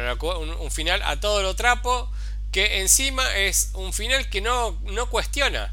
un, 0.58 0.70
final 0.70 1.02
a 1.04 1.20
todo 1.20 1.42
lo 1.42 1.54
trapo, 1.54 2.10
que 2.50 2.80
encima 2.80 3.36
es 3.36 3.72
un 3.74 3.92
final 3.92 4.30
que 4.30 4.40
no, 4.40 4.78
no 4.84 5.10
cuestiona. 5.10 5.70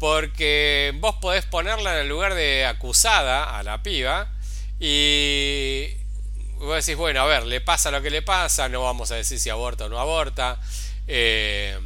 Porque 0.00 0.92
vos 0.96 1.14
podés 1.20 1.44
ponerla 1.44 1.92
en 1.92 2.00
el 2.00 2.08
lugar 2.08 2.34
de 2.34 2.64
acusada 2.64 3.56
a 3.56 3.62
la 3.62 3.84
piba 3.84 4.28
y 4.84 5.94
vos 6.58 6.84
decís, 6.84 6.96
bueno, 6.96 7.20
a 7.20 7.26
ver, 7.26 7.44
le 7.44 7.60
pasa 7.60 7.92
lo 7.92 8.02
que 8.02 8.10
le 8.10 8.20
pasa, 8.20 8.68
no 8.68 8.82
vamos 8.82 9.12
a 9.12 9.14
decir 9.14 9.38
si 9.38 9.48
aborta 9.48 9.84
o 9.84 9.88
no 9.88 10.00
aborta. 10.00 10.58
Eh, 11.06 11.78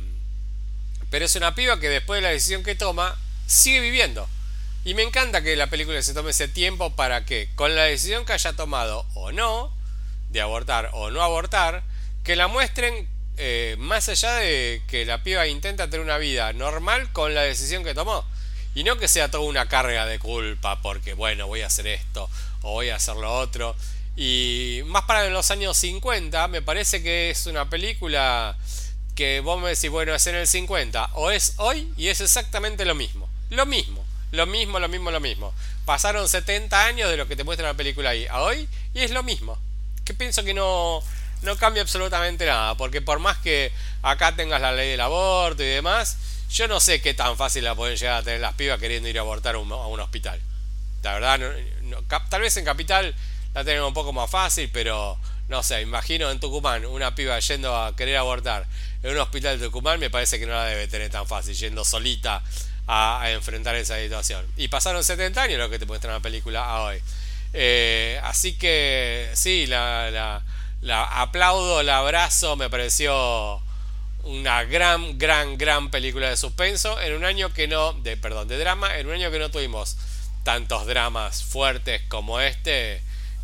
pero 1.10 1.26
es 1.26 1.36
una 1.36 1.54
piba 1.54 1.78
que 1.78 1.90
después 1.90 2.16
de 2.16 2.22
la 2.22 2.30
decisión 2.30 2.62
que 2.62 2.74
toma, 2.74 3.14
sigue 3.46 3.80
viviendo. 3.80 4.26
Y 4.82 4.94
me 4.94 5.02
encanta 5.02 5.42
que 5.42 5.56
la 5.56 5.66
película 5.66 6.00
se 6.00 6.14
tome 6.14 6.30
ese 6.30 6.48
tiempo 6.48 6.96
para 6.96 7.26
que, 7.26 7.50
con 7.54 7.76
la 7.76 7.82
decisión 7.82 8.24
que 8.24 8.32
haya 8.32 8.54
tomado 8.54 9.04
o 9.12 9.30
no, 9.30 9.70
de 10.30 10.40
abortar 10.40 10.88
o 10.94 11.10
no 11.10 11.20
abortar, 11.20 11.82
que 12.24 12.34
la 12.34 12.48
muestren 12.48 13.06
eh, 13.36 13.76
más 13.78 14.08
allá 14.08 14.36
de 14.36 14.80
que 14.88 15.04
la 15.04 15.22
piba 15.22 15.46
intenta 15.46 15.90
tener 15.90 16.00
una 16.00 16.16
vida 16.16 16.50
normal 16.54 17.12
con 17.12 17.34
la 17.34 17.42
decisión 17.42 17.84
que 17.84 17.92
tomó. 17.92 18.24
Y 18.74 18.84
no 18.84 18.96
que 18.96 19.08
sea 19.08 19.30
toda 19.30 19.44
una 19.44 19.68
carga 19.68 20.06
de 20.06 20.18
culpa 20.18 20.80
porque, 20.80 21.12
bueno, 21.12 21.46
voy 21.46 21.60
a 21.60 21.66
hacer 21.66 21.86
esto 21.88 22.30
o 22.66 22.72
voy 22.72 22.90
a 22.90 22.96
hacer 22.96 23.16
lo 23.16 23.32
otro. 23.38 23.76
Y 24.16 24.82
más 24.86 25.04
para 25.04 25.28
los 25.28 25.50
años 25.50 25.76
50, 25.76 26.48
me 26.48 26.62
parece 26.62 27.02
que 27.02 27.30
es 27.30 27.46
una 27.46 27.68
película 27.68 28.56
que 29.14 29.40
vos 29.40 29.60
me 29.60 29.70
decís, 29.70 29.90
bueno, 29.90 30.14
es 30.14 30.26
en 30.26 30.36
el 30.36 30.46
50 30.46 31.10
o 31.14 31.30
es 31.30 31.54
hoy 31.56 31.92
y 31.96 32.08
es 32.08 32.20
exactamente 32.20 32.84
lo 32.84 32.94
mismo. 32.94 33.28
Lo 33.50 33.66
mismo, 33.66 34.04
lo 34.32 34.46
mismo, 34.46 34.78
lo 34.78 34.88
mismo, 34.88 35.10
lo 35.10 35.20
mismo. 35.20 35.54
Pasaron 35.84 36.28
70 36.28 36.84
años 36.84 37.10
de 37.10 37.16
lo 37.16 37.28
que 37.28 37.36
te 37.36 37.44
muestra 37.44 37.68
la 37.68 37.74
película 37.74 38.10
ahí 38.10 38.26
a 38.26 38.42
hoy 38.42 38.68
y 38.94 39.00
es 39.00 39.10
lo 39.10 39.22
mismo. 39.22 39.58
Que 40.04 40.14
pienso 40.14 40.44
que 40.44 40.54
no, 40.54 41.02
no 41.42 41.56
cambia 41.56 41.82
absolutamente 41.82 42.46
nada, 42.46 42.74
porque 42.76 43.00
por 43.00 43.18
más 43.18 43.38
que 43.38 43.72
acá 44.02 44.34
tengas 44.34 44.60
la 44.60 44.72
ley 44.72 44.90
del 44.90 45.00
aborto 45.00 45.62
y 45.62 45.66
demás, 45.66 46.16
yo 46.50 46.68
no 46.68 46.80
sé 46.80 47.00
qué 47.00 47.14
tan 47.14 47.36
fácil 47.36 47.64
la 47.64 47.74
pueden 47.74 47.96
llegar 47.96 48.20
a 48.20 48.22
tener 48.22 48.40
las 48.40 48.54
pibas 48.54 48.78
queriendo 48.78 49.08
ir 49.08 49.18
a 49.18 49.22
abortar 49.22 49.54
a 49.54 49.58
un, 49.58 50.00
hospital. 50.00 50.40
La 51.02 51.14
verdad, 51.14 51.40
tal 52.28 52.40
vez 52.40 52.56
en 52.56 52.64
Capital 52.64 53.14
la 53.54 53.64
tienen 53.64 53.82
un 53.82 53.94
poco 53.94 54.12
más 54.12 54.30
fácil, 54.30 54.70
pero 54.72 55.18
no 55.48 55.62
sé, 55.62 55.80
imagino 55.80 56.30
en 56.30 56.40
Tucumán 56.40 56.84
una 56.86 57.14
piba 57.14 57.38
yendo 57.38 57.76
a 57.76 57.94
querer 57.94 58.16
abortar 58.16 58.66
en 59.02 59.12
un 59.12 59.18
hospital 59.18 59.58
de 59.58 59.66
Tucumán, 59.66 60.00
me 60.00 60.10
parece 60.10 60.38
que 60.38 60.46
no 60.46 60.52
la 60.52 60.64
debe 60.64 60.88
tener 60.88 61.10
tan 61.10 61.26
fácil, 61.26 61.54
yendo 61.54 61.84
solita 61.84 62.42
a, 62.86 63.30
enfrentar 63.30 63.74
esa 63.76 63.98
situación. 63.98 64.44
Y 64.56 64.68
pasaron 64.68 65.04
70 65.04 65.40
años 65.40 65.58
lo 65.58 65.70
que 65.70 65.78
te 65.78 65.86
muestra 65.86 66.12
la 66.12 66.20
película 66.20 66.64
a 66.64 66.82
hoy. 66.82 66.98
Eh, 67.52 68.20
así 68.24 68.54
que 68.54 69.30
sí, 69.34 69.66
la, 69.66 70.42
la, 70.82 71.04
aplaudo, 71.04 71.82
la 71.82 71.98
abrazo, 71.98 72.56
me 72.56 72.68
pareció 72.68 73.62
una 74.24 74.64
gran, 74.64 75.18
gran, 75.18 75.56
gran 75.56 75.90
película 75.90 76.28
de 76.28 76.36
suspenso 76.36 77.00
en 77.00 77.14
un 77.14 77.24
año 77.24 77.52
que 77.52 77.68
no, 77.68 77.92
de, 77.92 78.16
perdón, 78.16 78.48
de 78.48 78.58
drama, 78.58 78.98
en 78.98 79.06
un 79.06 79.14
año 79.14 79.30
que 79.30 79.38
no 79.38 79.50
tuvimos 79.50 79.96
tantos 80.46 80.86
dramas 80.86 81.42
fuertes 81.42 82.02
como 82.06 82.38
este 82.38 83.00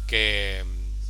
que 0.07 0.63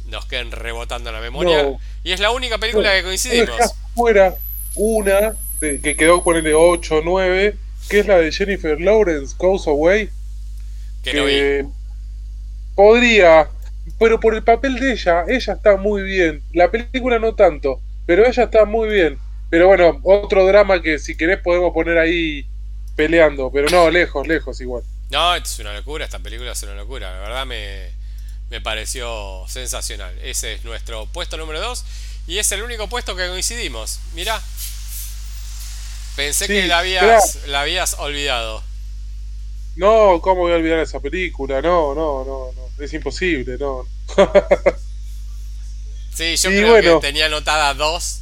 nos 0.07 0.25
queden 0.25 0.51
rebotando 0.51 1.11
en 1.11 1.17
la 1.17 1.21
memoria. 1.21 1.79
Y 2.03 2.13
es 2.13 2.21
la 2.21 2.31
única 2.31 2.57
película 2.57 2.95
que 2.95 3.03
coincidimos. 3.03 3.75
Fuera 3.95 4.35
una 4.75 5.35
que 5.61 5.95
quedó 5.95 6.25
por 6.25 6.39
el 6.39 6.51
8 6.51 6.97
o 6.97 7.03
9, 7.05 7.57
que 7.91 7.99
es 7.99 8.07
la 8.07 8.17
de 8.17 8.33
Jennifer 8.33 8.81
Lawrence, 8.81 9.35
Goes 9.37 9.67
Away. 9.67 10.09
Que, 11.03 11.67
podría, 12.75 13.51
pero 13.99 14.19
por 14.19 14.35
el 14.35 14.43
papel 14.43 14.81
de 14.81 14.93
ella, 14.93 15.25
ella 15.29 15.53
está 15.53 15.77
muy 15.77 16.05
bien. 16.05 16.43
La 16.55 16.71
película 16.71 17.19
no 17.19 17.35
tanto, 17.35 17.83
pero 18.07 18.27
ella 18.27 18.45
está 18.45 18.65
muy 18.65 18.89
bien. 18.89 19.19
Pero 19.51 19.67
bueno, 19.67 20.01
otro 20.05 20.47
drama 20.47 20.81
que 20.81 20.99
si 20.99 21.19
querés 21.19 21.39
podemos 21.43 21.75
poner 21.75 21.99
ahí 21.99 22.47
peleando, 22.97 23.51
pero 23.53 23.69
no, 23.69 23.91
lejos, 23.91 24.27
lejos 24.27 24.59
igual. 24.63 24.85
No, 25.13 25.35
es 25.37 25.59
una 25.59 25.75
locura, 25.75 26.07
esta 26.07 26.19
película 26.21 26.53
es 26.53 26.63
una 26.63 26.73
locura, 26.75 27.13
la 27.13 27.21
verdad 27.21 27.45
me, 27.45 27.91
me 28.49 28.63
pareció 28.63 29.45
sensacional. 29.47 30.19
Ese 30.23 30.55
es 30.55 30.65
nuestro 30.65 31.05
puesto 31.05 31.37
número 31.37 31.61
2 31.61 31.85
y 32.29 32.39
es 32.39 32.51
el 32.53 32.63
único 32.63 32.89
puesto 32.89 33.15
que 33.15 33.29
coincidimos. 33.29 34.01
Mirá. 34.15 34.43
Pensé 36.17 36.47
que 36.47 36.67
la 36.67 36.79
habías, 36.79 37.47
la 37.47 37.61
habías 37.61 37.95
olvidado. 37.99 38.63
No, 39.77 40.19
¿cómo 40.23 40.41
voy 40.41 40.53
a 40.53 40.57
olvidar 40.57 40.79
esa 40.79 40.99
película? 40.99 41.61
No, 41.61 41.95
no, 41.95 42.25
no, 42.25 42.53
no. 42.53 42.83
Es 42.83 42.93
imposible, 42.95 43.59
no. 43.59 43.87
Sí, 46.15 46.37
yo 46.37 46.51
creo 46.51 47.01
que 47.01 47.07
tenía 47.07 47.25
anotada 47.25 47.73
dos 47.73 48.21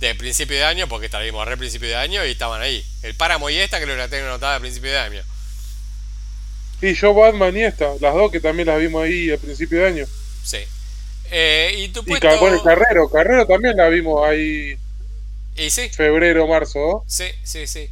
de 0.00 0.14
principio 0.14 0.56
de 0.56 0.64
año, 0.64 0.88
porque 0.88 1.04
estábamos 1.06 1.46
re 1.46 1.58
principio 1.58 1.86
de 1.88 1.96
año 1.96 2.24
y 2.24 2.30
estaban 2.30 2.62
ahí. 2.62 2.82
El 3.02 3.14
Páramo 3.14 3.50
y 3.50 3.56
esta 3.58 3.76
creo 3.76 3.96
que 3.96 3.98
la 3.98 4.08
tengo 4.08 4.28
anotada 4.28 4.56
a 4.56 4.60
principio 4.60 4.90
de 4.90 4.98
año. 4.98 5.22
Y 6.80 6.94
yo 6.94 7.12
Batman 7.14 7.56
y 7.56 7.62
esta, 7.62 7.94
las 8.00 8.14
dos 8.14 8.30
que 8.30 8.40
también 8.40 8.68
las 8.68 8.78
vimos 8.78 9.02
ahí 9.02 9.30
a 9.30 9.36
principio 9.38 9.78
de 9.78 9.86
año. 9.86 10.06
Sí. 10.44 10.58
Eh, 11.30 11.74
y 11.76 11.88
tu 11.88 12.04
puesto... 12.04 12.26
Y 12.26 12.62
Carrero, 12.62 13.08
Carrero 13.10 13.46
también 13.46 13.76
la 13.76 13.88
vimos 13.88 14.24
ahí. 14.26 14.78
¿Y 15.56 15.70
sí? 15.70 15.88
Febrero, 15.88 16.46
marzo. 16.46 17.04
Sí, 17.06 17.26
sí, 17.42 17.66
sí. 17.66 17.90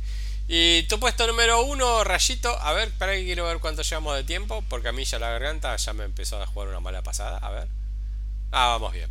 Y 0.48 0.84
tu 0.84 1.00
puesto 1.00 1.26
número 1.26 1.62
uno, 1.64 2.04
Rayito. 2.04 2.48
A 2.60 2.72
ver, 2.72 2.90
para 2.98 3.14
que 3.14 3.24
quiero 3.24 3.46
ver 3.46 3.58
cuánto 3.58 3.82
llevamos 3.82 4.16
de 4.16 4.22
tiempo. 4.22 4.62
Porque 4.68 4.88
a 4.88 4.92
mí 4.92 5.04
ya 5.04 5.18
la 5.18 5.30
garganta 5.30 5.74
ya 5.74 5.92
me 5.92 6.04
empezó 6.04 6.40
a 6.40 6.46
jugar 6.46 6.68
una 6.68 6.80
mala 6.80 7.02
pasada. 7.02 7.38
A 7.38 7.50
ver. 7.50 7.66
Ah, 8.52 8.68
vamos 8.68 8.92
bien. 8.92 9.10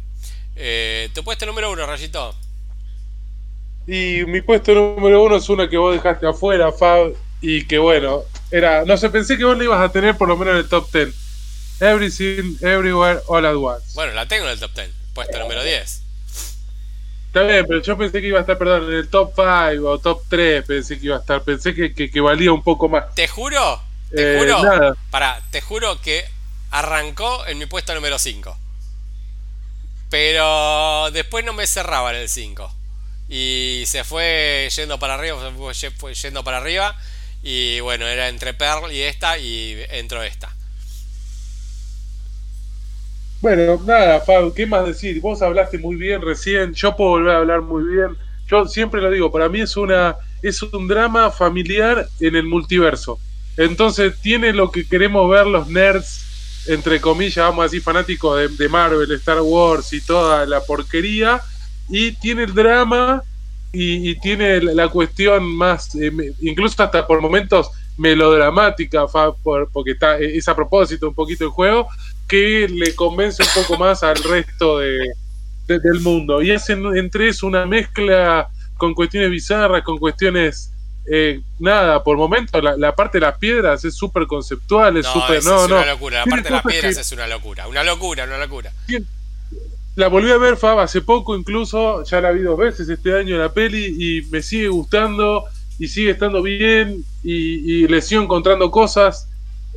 Eh, 0.55 1.09
tu 1.13 1.23
puesto 1.23 1.45
número 1.45 1.69
uno, 1.71 1.85
Rayito. 1.85 2.33
Y 3.85 4.23
mi 4.25 4.41
puesto 4.41 4.73
número 4.73 5.21
uno 5.23 5.35
es 5.35 5.49
una 5.49 5.69
que 5.69 5.77
vos 5.77 5.93
dejaste 5.93 6.25
afuera, 6.25 6.71
Fab. 6.71 7.13
Y 7.41 7.65
que 7.67 7.77
bueno, 7.77 8.23
era. 8.51 8.85
No 8.85 8.97
sé, 8.97 9.09
pensé 9.09 9.37
que 9.37 9.45
vos 9.45 9.57
la 9.57 9.63
ibas 9.63 9.81
a 9.81 9.91
tener 9.91 10.17
por 10.17 10.27
lo 10.27 10.37
menos 10.37 10.53
en 10.53 10.59
el 10.59 10.69
top 10.69 10.91
10. 10.91 11.15
Everything, 11.79 12.57
Everywhere, 12.61 13.19
All 13.27 13.45
at 13.45 13.55
Once. 13.55 13.93
Bueno, 13.93 14.13
la 14.13 14.27
tengo 14.27 14.45
en 14.45 14.51
el 14.51 14.59
top 14.59 14.73
10. 14.73 14.89
Puesto 15.13 15.39
número 15.39 15.63
10. 15.63 16.01
Está 17.27 17.43
bien, 17.43 17.65
pero 17.67 17.81
yo 17.81 17.97
pensé 17.97 18.21
que 18.21 18.27
iba 18.27 18.37
a 18.37 18.41
estar, 18.41 18.57
perdón, 18.57 18.85
en 18.85 18.93
el 18.93 19.09
top 19.09 19.33
5 19.35 19.89
o 19.89 19.99
top 19.99 20.23
3 20.29 20.63
pensé 20.65 20.97
que 20.97 21.07
iba 21.07 21.17
a 21.17 21.19
estar, 21.19 21.43
pensé 21.43 21.75
que, 21.75 21.93
que, 21.93 22.21
valía 22.21 22.53
un 22.53 22.63
poco 22.63 22.87
más. 22.87 23.13
Te 23.13 23.27
juro, 23.27 23.81
te 24.09 24.35
eh, 24.35 24.39
juro, 24.39 24.95
para, 25.09 25.41
te 25.51 25.59
juro 25.59 25.99
que 25.99 26.23
arrancó 26.71 27.45
en 27.47 27.57
mi 27.57 27.65
puesto 27.65 27.93
número 27.93 28.19
5. 28.19 28.57
Pero 30.09 31.11
después 31.11 31.43
no 31.43 31.51
me 31.51 31.67
cerraba 31.67 32.11
en 32.11 32.21
el 32.21 32.29
5. 32.29 32.71
Y 33.27 33.83
se 33.85 34.05
fue 34.05 34.69
yendo 34.73 34.97
para 34.97 35.15
arriba, 35.15 35.37
se 35.73 35.91
fue 35.91 36.13
yendo 36.13 36.41
para 36.41 36.57
arriba. 36.57 36.97
Y 37.47 37.79
bueno, 37.79 38.07
era 38.07 38.27
entre 38.27 38.55
Pearl 38.55 38.91
y 38.91 39.01
esta 39.01 39.37
y 39.37 39.77
entró 39.91 40.23
esta. 40.23 40.51
Bueno, 43.39 43.79
nada, 43.85 44.19
Fab, 44.21 44.51
¿qué 44.55 44.65
más 44.65 44.87
decir? 44.87 45.21
Vos 45.21 45.43
hablaste 45.43 45.77
muy 45.77 45.95
bien 45.95 46.23
recién, 46.23 46.73
yo 46.73 46.95
puedo 46.95 47.11
volver 47.11 47.35
a 47.35 47.37
hablar 47.37 47.61
muy 47.61 47.83
bien. 47.83 48.17
Yo 48.47 48.65
siempre 48.65 48.99
lo 48.99 49.11
digo, 49.11 49.31
para 49.31 49.47
mí 49.47 49.61
es 49.61 49.77
una 49.77 50.15
es 50.41 50.63
un 50.63 50.87
drama 50.87 51.29
familiar 51.29 52.07
en 52.19 52.35
el 52.35 52.47
multiverso. 52.47 53.19
Entonces 53.57 54.19
tiene 54.21 54.51
lo 54.51 54.71
que 54.71 54.87
queremos 54.87 55.29
ver 55.29 55.45
los 55.45 55.67
nerds, 55.67 56.65
entre 56.67 56.99
comillas, 56.99 57.45
vamos 57.45 57.59
a 57.59 57.63
decir, 57.65 57.83
fanáticos 57.83 58.57
de, 58.57 58.69
Marvel, 58.69 59.11
Star 59.11 59.41
Wars 59.41 59.93
y 59.93 60.01
toda 60.01 60.47
la 60.47 60.61
porquería. 60.61 61.41
Y 61.89 62.13
tiene 62.13 62.45
el 62.45 62.55
drama 62.55 63.23
y, 63.75 64.19
tiene 64.19 64.61
la 64.61 64.87
cuestión 64.89 65.43
más, 65.43 65.93
eh, 65.95 66.11
incluso 66.41 66.81
hasta 66.81 67.05
por 67.05 67.21
momentos 67.21 67.69
melodramática, 67.97 69.05
porque 69.71 69.91
está, 69.91 70.17
es 70.17 70.47
a 70.47 70.55
propósito 70.55 71.07
un 71.07 71.13
poquito 71.13 71.45
el 71.45 71.49
juego, 71.49 71.87
que 72.27 72.67
le 72.67 72.95
convence 72.95 73.43
un 73.43 73.63
poco 73.63 73.77
más 73.77 74.03
al 74.03 74.15
resto 74.15 74.79
de, 74.79 75.11
del 75.67 75.99
mundo. 76.01 76.41
Y 76.41 76.51
es 76.51 76.69
entre 76.69 77.29
eso 77.29 77.47
una 77.47 77.65
mezcla 77.65 78.49
con 78.77 78.93
cuestiones 78.93 79.29
bizarras, 79.29 79.83
con 79.83 79.97
cuestiones... 79.97 80.71
Eh, 81.07 81.39
nada, 81.59 82.03
por 82.03 82.17
momento 82.17 82.59
la, 82.59 82.95
parte 82.95 83.19
de 83.19 83.27
las 83.27 83.37
piedras 83.37 83.85
es 83.85 83.93
súper 83.93 84.25
conceptual, 84.25 84.97
es 84.97 85.05
súper... 85.05 85.43
No, 85.43 85.63
es 85.63 85.71
una 85.71 85.85
locura, 85.85 86.19
la 86.19 86.25
parte 86.25 86.49
de 86.49 86.55
las 86.55 86.63
piedras 86.63 86.97
es 86.97 87.11
una 87.11 87.27
locura, 87.27 87.67
una 87.67 87.83
locura, 87.83 88.23
una 88.23 88.39
locura. 88.39 88.71
La 89.95 90.09
volví 90.09 90.29
a 90.29 90.37
ver, 90.37 90.57
Fab, 90.57 90.79
hace 90.79 91.01
poco 91.01 91.37
incluso, 91.37 92.03
ya 92.03 92.19
la 92.19 92.31
vi 92.31 92.41
dos 92.41 92.57
veces 92.57 92.89
este 92.89 93.17
año 93.17 93.37
la 93.37 93.53
peli 93.53 93.95
y 93.97 94.21
me 94.29 94.41
sigue 94.41 94.67
gustando 94.67 95.45
y 95.79 95.87
sigue 95.87 96.11
estando 96.11 96.41
bien 96.41 97.03
y, 97.23 97.87
le 97.87 98.01
sigo 98.01 98.21
encontrando 98.21 98.69
cosas 98.71 99.29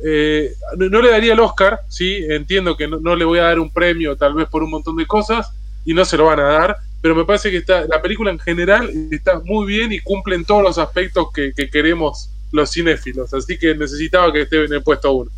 eh, 0.03 0.53
no, 0.77 1.01
le 1.01 1.11
daría 1.11 1.33
el 1.33 1.39
Oscar, 1.39 1.81
sí, 1.89 2.23
entiendo 2.29 2.77
que 2.77 2.87
no, 2.87 3.15
le 3.15 3.25
voy 3.25 3.39
a 3.39 3.43
dar 3.43 3.59
un 3.59 3.69
premio 3.69 4.15
tal 4.15 4.33
vez 4.33 4.47
por 4.47 4.63
un 4.63 4.69
montón 4.69 4.95
de 4.95 5.05
cosas 5.05 5.51
y 5.85 5.93
no 5.93 6.05
se 6.05 6.15
lo 6.15 6.25
van 6.25 6.39
a 6.39 6.43
dar, 6.43 6.77
pero 7.01 7.15
me 7.15 7.25
parece 7.25 7.51
que 7.51 7.57
está, 7.57 7.85
la 7.85 8.01
película 8.01 8.31
en 8.31 8.39
general 8.39 8.89
está 9.11 9.39
muy 9.39 9.67
bien 9.67 9.91
y 9.91 9.99
cumple 9.99 10.35
en 10.35 10.45
todos 10.45 10.63
los 10.63 10.77
aspectos 10.77 11.27
que, 11.33 11.53
queremos 11.69 12.29
los 12.51 12.71
cinéfilos, 12.71 13.33
así 13.33 13.57
que 13.57 13.75
necesitaba 13.75 14.31
que 14.31 14.41
esté 14.41 14.63
en 14.63 14.73
el 14.73 14.83
puesto 14.83 15.11
uno. 15.11 15.31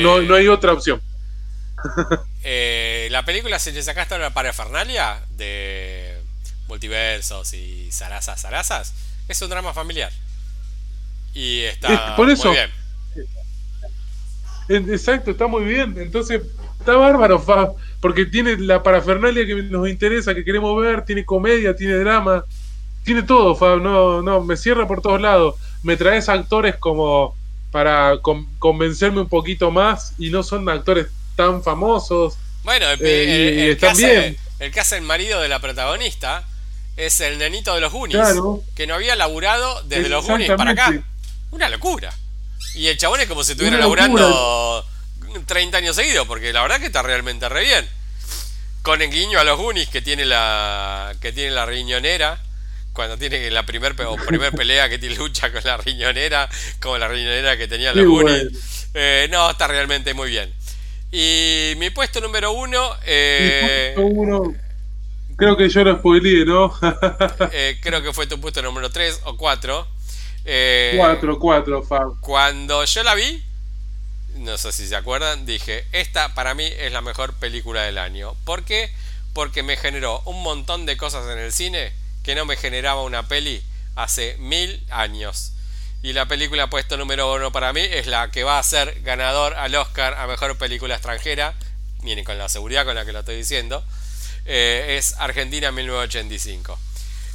no, 0.00 0.20
no, 0.20 0.34
hay 0.34 0.48
otra 0.48 0.72
opción. 0.72 1.00
Eh, 2.44 3.08
la 3.10 3.24
película, 3.24 3.58
si 3.58 3.72
le 3.72 3.82
sacaste 3.82 4.18
la 4.18 4.30
parafernalia 4.30 5.20
de 5.36 6.16
multiversos 6.66 7.52
y 7.52 7.90
zarazas, 7.92 8.40
zarazas, 8.40 8.94
es 9.28 9.42
un 9.42 9.50
drama 9.50 9.74
familiar. 9.74 10.12
Y 11.34 11.60
está 11.62 12.16
por 12.16 12.30
eso, 12.30 12.48
muy 12.48 12.56
bien 12.56 12.70
Exacto, 14.68 15.30
está 15.30 15.46
muy 15.46 15.64
bien. 15.64 15.94
Entonces, 15.98 16.42
está 16.78 16.96
bárbaro, 16.96 17.38
Fab, 17.38 17.74
porque 18.00 18.26
tiene 18.26 18.56
la 18.58 18.82
parafernalia 18.82 19.46
que 19.46 19.62
nos 19.62 19.88
interesa, 19.88 20.34
que 20.34 20.44
queremos 20.44 20.78
ver, 20.80 21.04
tiene 21.04 21.24
comedia, 21.24 21.74
tiene 21.74 21.94
drama, 21.94 22.44
tiene 23.04 23.22
todo, 23.22 23.54
Fab. 23.54 23.80
No, 23.80 24.22
no, 24.22 24.42
me 24.42 24.56
cierra 24.56 24.86
por 24.86 25.00
todos 25.00 25.20
lados. 25.20 25.54
Me 25.82 25.96
traes 25.96 26.28
actores 26.28 26.76
como 26.76 27.34
para 27.70 28.18
convencerme 28.58 29.20
un 29.20 29.28
poquito 29.28 29.70
más 29.70 30.14
y 30.18 30.30
no 30.30 30.42
son 30.42 30.68
actores 30.68 31.08
tan 31.38 31.62
famosos. 31.62 32.34
Bueno, 32.64 32.90
el, 32.90 32.98
eh, 33.00 33.76
que 33.78 33.86
hace, 33.86 34.36
el, 34.58 34.72
que 34.72 34.80
hace, 34.80 34.96
el 34.96 35.02
marido 35.02 35.40
de 35.40 35.46
la 35.46 35.60
protagonista 35.60 36.44
es 36.96 37.20
el 37.20 37.38
nenito 37.38 37.72
de 37.76 37.80
los 37.80 37.92
Goonies, 37.92 38.20
que 38.74 38.88
no 38.88 38.94
había 38.94 39.14
laburado 39.14 39.80
desde 39.84 40.08
los 40.08 40.26
Goonies 40.26 40.50
para 40.56 40.72
acá. 40.72 41.00
Una 41.52 41.68
locura. 41.68 42.12
Y 42.74 42.88
el 42.88 42.98
chabón 42.98 43.20
es 43.20 43.28
como 43.28 43.44
si 43.44 43.52
estuviera 43.52 43.78
laburando 43.78 44.84
30 45.46 45.78
años 45.78 45.94
seguidos, 45.94 46.26
porque 46.26 46.52
la 46.52 46.62
verdad 46.62 46.80
que 46.80 46.86
está 46.86 47.02
realmente 47.02 47.48
re 47.48 47.62
bien. 47.62 47.88
Con 48.82 49.00
el 49.00 49.10
guiño 49.10 49.38
a 49.38 49.44
los 49.44 49.56
Goonies 49.56 49.88
que 49.88 50.02
tiene 50.02 50.24
la 50.24 51.14
que 51.20 51.32
tiene 51.32 51.52
la 51.52 51.66
riñonera, 51.66 52.40
cuando 52.92 53.16
tiene 53.16 53.48
la 53.52 53.64
primer, 53.64 53.94
primer 53.94 54.50
pelea 54.52 54.88
que 54.88 54.98
tiene 54.98 55.14
lucha 55.14 55.52
con 55.52 55.62
la 55.62 55.76
riñonera, 55.76 56.48
como 56.80 56.98
la 56.98 57.06
riñonera 57.06 57.56
que 57.56 57.68
tenía 57.68 57.92
los 57.94 58.06
Goonies. 58.06 58.88
Eh, 58.94 59.28
no, 59.30 59.48
está 59.50 59.68
realmente 59.68 60.14
muy 60.14 60.30
bien. 60.30 60.57
Y 61.10 61.74
mi 61.78 61.90
puesto 61.90 62.20
número 62.20 62.52
uno... 62.52 62.90
Eh, 63.06 63.94
uno 63.96 64.54
creo 65.38 65.56
que 65.56 65.68
yo 65.68 65.84
lo 65.84 65.96
spoileé, 65.96 66.44
¿no? 66.44 66.74
eh, 67.52 67.78
creo 67.80 68.02
que 68.02 68.12
fue 68.12 68.26
tu 68.26 68.40
puesto 68.40 68.60
número 68.60 68.90
3 68.90 69.22
o 69.24 69.36
4. 69.36 69.86
4, 69.86 69.88
eh, 70.44 71.36
4, 71.38 71.82
Fab. 71.84 72.20
Cuando 72.20 72.84
yo 72.84 73.02
la 73.04 73.14
vi, 73.14 73.42
no 74.34 74.58
sé 74.58 74.72
si 74.72 74.86
se 74.86 74.96
acuerdan, 74.96 75.46
dije, 75.46 75.84
esta 75.92 76.34
para 76.34 76.54
mí 76.54 76.64
es 76.64 76.92
la 76.92 77.02
mejor 77.02 77.34
película 77.34 77.82
del 77.82 77.98
año. 77.98 78.34
¿Por 78.44 78.64
qué? 78.64 78.90
Porque 79.32 79.62
me 79.62 79.76
generó 79.76 80.22
un 80.24 80.42
montón 80.42 80.86
de 80.86 80.96
cosas 80.96 81.30
en 81.30 81.38
el 81.38 81.52
cine 81.52 81.92
que 82.24 82.34
no 82.34 82.44
me 82.44 82.56
generaba 82.56 83.02
una 83.02 83.28
peli 83.28 83.62
hace 83.94 84.36
mil 84.38 84.82
años. 84.90 85.52
Y 86.02 86.12
la 86.12 86.26
película 86.26 86.70
puesto 86.70 86.96
número 86.96 87.32
uno 87.32 87.50
para 87.50 87.72
mí 87.72 87.80
es 87.80 88.06
la 88.06 88.30
que 88.30 88.44
va 88.44 88.58
a 88.58 88.62
ser 88.62 89.02
ganador 89.02 89.54
al 89.54 89.74
Oscar 89.74 90.14
a 90.14 90.26
Mejor 90.28 90.56
Película 90.56 90.94
Extranjera. 90.94 91.54
Miren, 92.02 92.24
con 92.24 92.38
la 92.38 92.48
seguridad 92.48 92.84
con 92.84 92.94
la 92.94 93.04
que 93.04 93.12
lo 93.12 93.20
estoy 93.20 93.36
diciendo. 93.36 93.84
Eh, 94.44 94.96
es 94.96 95.14
Argentina 95.18 95.72
1985. 95.72 96.78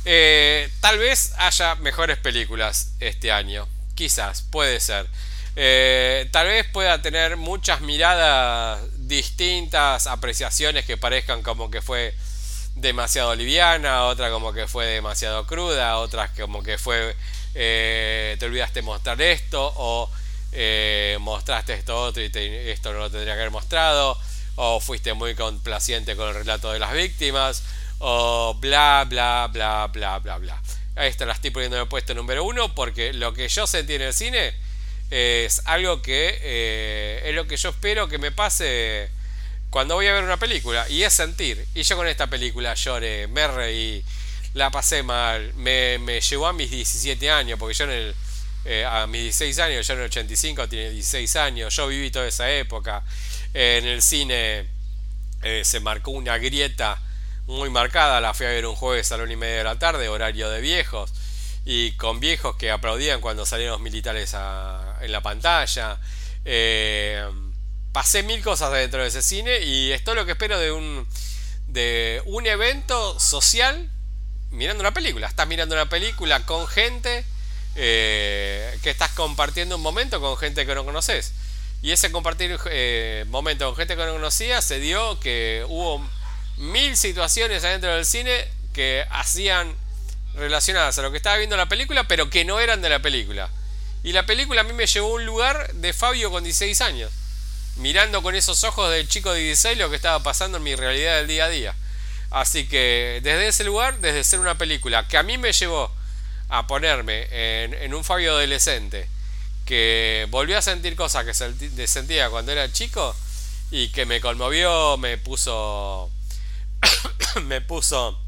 Eh, 0.05 0.69
tal 0.79 0.97
vez 0.97 1.33
haya 1.37 1.75
mejores 1.75 2.17
películas 2.17 2.93
este 3.01 3.31
año. 3.31 3.67
Quizás, 3.95 4.43
puede 4.43 4.79
ser. 4.79 5.07
Eh, 5.55 6.29
tal 6.31 6.47
vez 6.47 6.65
pueda 6.65 7.01
tener 7.01 7.35
muchas 7.35 7.81
miradas 7.81 8.81
distintas, 9.07 10.07
apreciaciones 10.07 10.85
que 10.85 10.97
parezcan 10.97 11.43
como 11.43 11.69
que 11.69 11.81
fue 11.81 12.15
demasiado 12.75 13.35
liviana, 13.35 14.05
otra 14.05 14.31
como 14.31 14.51
que 14.53 14.67
fue 14.67 14.87
demasiado 14.87 15.45
cruda, 15.45 15.97
otras 15.97 16.31
como 16.31 16.63
que 16.63 16.77
fue 16.77 17.15
eh, 17.55 18.35
te 18.39 18.45
olvidaste 18.45 18.81
mostrar 18.81 19.21
esto 19.21 19.73
o 19.75 20.09
mostraste 21.19 21.73
esto 21.73 21.99
otro 21.99 22.21
y 22.21 22.29
esto 22.69 22.93
no 22.93 22.99
lo 22.99 23.09
tendría 23.09 23.33
que 23.33 23.41
haber 23.41 23.51
mostrado 23.51 24.17
o 24.55 24.79
fuiste 24.79 25.13
muy 25.13 25.33
complaciente 25.35 26.15
con 26.15 26.29
el 26.29 26.35
relato 26.35 26.71
de 26.71 26.79
las 26.79 26.93
víctimas 26.93 27.63
o 27.99 28.55
bla, 28.59 29.05
bla, 29.07 29.49
bla, 29.51 29.87
bla, 29.87 30.19
bla, 30.19 30.37
bla. 30.37 30.61
Ahí 30.95 31.09
está, 31.09 31.25
la 31.25 31.33
estoy 31.33 31.49
poniendo 31.49 31.77
en 31.77 31.83
el 31.83 31.87
puesto 31.87 32.13
número 32.13 32.43
uno 32.43 32.75
porque 32.75 33.13
lo 33.13 33.33
que 33.33 33.47
yo 33.47 33.65
sentí 33.65 33.95
en 33.95 34.03
el 34.03 34.13
cine 34.13 34.53
es 35.09 35.61
algo 35.65 36.01
que 36.01 36.39
eh, 36.41 37.21
es 37.25 37.35
lo 37.35 37.47
que 37.47 37.57
yo 37.57 37.69
espero 37.69 38.07
que 38.07 38.17
me 38.17 38.31
pase 38.31 39.09
cuando 39.69 39.95
voy 39.95 40.07
a 40.07 40.13
ver 40.13 40.23
una 40.23 40.37
película 40.37 40.87
y 40.89 41.03
es 41.03 41.13
sentir. 41.13 41.65
Y 41.73 41.83
yo 41.83 41.95
con 41.95 42.07
esta 42.07 42.27
película 42.27 42.73
lloré, 42.75 43.27
me 43.27 43.47
reí, 43.47 44.03
la 44.53 44.69
pasé 44.71 45.03
mal, 45.03 45.53
me, 45.55 45.97
me 45.99 46.21
llevó 46.21 46.47
a 46.47 46.53
mis 46.53 46.69
17 46.69 47.31
años, 47.31 47.59
porque 47.59 47.73
yo 47.73 47.85
en 47.85 47.91
el, 47.91 48.15
eh, 48.65 48.85
a 48.85 49.07
mis 49.07 49.21
16 49.23 49.59
años, 49.59 49.87
yo 49.87 49.93
en 49.93 49.99
el 49.99 50.05
85 50.05 50.69
tiene 50.69 50.89
16 50.91 51.35
años, 51.35 51.75
yo 51.75 51.87
viví 51.87 52.11
toda 52.11 52.27
esa 52.27 52.51
época. 52.51 53.03
en 53.53 53.85
el 53.85 54.01
cine 54.01 54.67
eh, 55.43 55.63
se 55.65 55.79
marcó 55.79 56.11
una 56.11 56.37
grieta 56.37 56.99
muy 57.47 57.69
marcada. 57.69 58.21
La 58.21 58.33
fui 58.33 58.45
a 58.45 58.49
ver 58.49 58.65
un 58.65 58.75
jueves 58.75 59.11
a 59.11 59.17
la 59.17 59.23
una 59.23 59.33
y 59.33 59.35
media 59.35 59.57
de 59.57 59.63
la 59.65 59.79
tarde, 59.79 60.07
horario 60.09 60.49
de 60.49 60.61
viejos. 60.61 61.11
Y 61.65 61.91
con 61.93 62.19
viejos 62.19 62.55
que 62.55 62.71
aplaudían 62.71 63.21
cuando 63.21 63.45
salían 63.45 63.71
los 63.71 63.81
militares 63.81 64.33
en 64.33 65.11
la 65.11 65.21
pantalla. 65.21 65.99
Eh, 66.45 67.25
pasé 67.91 68.23
mil 68.23 68.41
cosas 68.41 68.71
dentro 68.71 69.01
de 69.01 69.07
ese 69.07 69.21
cine 69.21 69.59
y 69.59 69.91
esto 69.91 70.11
es 70.11 70.17
lo 70.17 70.25
que 70.25 70.31
espero 70.31 70.59
de 70.59 70.71
un, 70.71 71.07
de 71.67 72.21
un 72.25 72.47
evento 72.47 73.19
social 73.19 73.89
mirando 74.53 74.81
una 74.81 74.93
película. 74.93 75.27
Estás 75.27 75.47
mirando 75.47 75.75
una 75.75 75.89
película 75.89 76.45
con 76.45 76.67
gente 76.67 77.25
eh, 77.75 78.77
que 78.81 78.91
estás 78.91 79.11
compartiendo 79.11 79.75
un 79.75 79.81
momento 79.81 80.21
con 80.21 80.37
gente 80.37 80.65
que 80.65 80.75
no 80.75 80.85
conoces. 80.85 81.33
Y 81.81 81.91
ese 81.91 82.11
compartir 82.11 82.57
eh, 82.67 83.25
momento 83.27 83.65
con 83.65 83.75
gente 83.75 83.97
que 83.97 84.05
no 84.05 84.13
conocía 84.13 84.61
se 84.61 84.79
dio 84.79 85.19
que 85.19 85.65
hubo 85.67 86.07
mil 86.57 86.95
situaciones 86.95 87.63
adentro 87.63 87.93
del 87.93 88.05
cine 88.05 88.47
que 88.73 89.05
hacían 89.09 89.75
relacionadas 90.35 90.97
a 90.97 91.01
lo 91.01 91.11
que 91.11 91.17
estaba 91.17 91.37
viendo 91.37 91.57
la 91.57 91.67
película, 91.67 92.07
pero 92.07 92.29
que 92.29 92.45
no 92.45 92.59
eran 92.59 92.81
de 92.81 92.89
la 92.89 93.01
película. 93.01 93.49
Y 94.03 94.13
la 94.13 94.25
película 94.25 94.61
a 94.61 94.63
mí 94.63 94.73
me 94.73 94.87
llevó 94.87 95.09
a 95.09 95.15
un 95.15 95.25
lugar 95.25 95.73
de 95.73 95.93
Fabio 95.93 96.31
con 96.31 96.43
16 96.43 96.79
años, 96.81 97.11
mirando 97.77 98.21
con 98.21 98.35
esos 98.35 98.63
ojos 98.63 98.91
del 98.91 99.07
chico 99.07 99.33
de 99.33 99.41
16 99.41 99.77
lo 99.77 99.89
que 99.89 99.95
estaba 99.95 100.21
pasando 100.21 100.57
en 100.57 100.63
mi 100.63 100.75
realidad 100.75 101.17
del 101.17 101.27
día 101.27 101.45
a 101.45 101.49
día. 101.49 101.75
Así 102.33 102.67
que 102.67 103.19
desde 103.21 103.47
ese 103.47 103.63
lugar, 103.63 103.99
desde 103.99 104.23
ser 104.23 104.39
una 104.39 104.57
película 104.57 105.07
que 105.07 105.17
a 105.17 105.23
mí 105.23 105.37
me 105.37 105.53
llevó 105.53 105.91
a 106.49 106.65
ponerme 106.65 107.27
en, 107.31 107.93
un 107.93 108.03
Fabio 108.03 108.31
adolescente 108.31 109.07
que 109.65 110.25
volvió 110.31 110.57
a 110.57 110.63
sentir 110.63 110.95
cosas 110.95 111.25
que 111.25 111.87
sentía 111.87 112.31
cuando 112.31 112.51
era 112.51 112.73
chico 112.73 113.15
y 113.69 113.89
que 113.89 114.07
me 114.07 114.19
conmovió, 114.19 114.97
me 114.97 115.19
puso 115.19 116.09
me 117.43 117.61
puso 117.61 118.19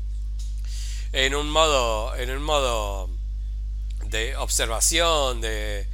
en 1.11 1.33
un 1.33 1.49
modo 1.49 2.15
en 2.15 2.29
un 2.29 2.43
modo 2.43 3.09
de 4.03 4.35
observación, 4.35 5.41
de, 5.41 5.87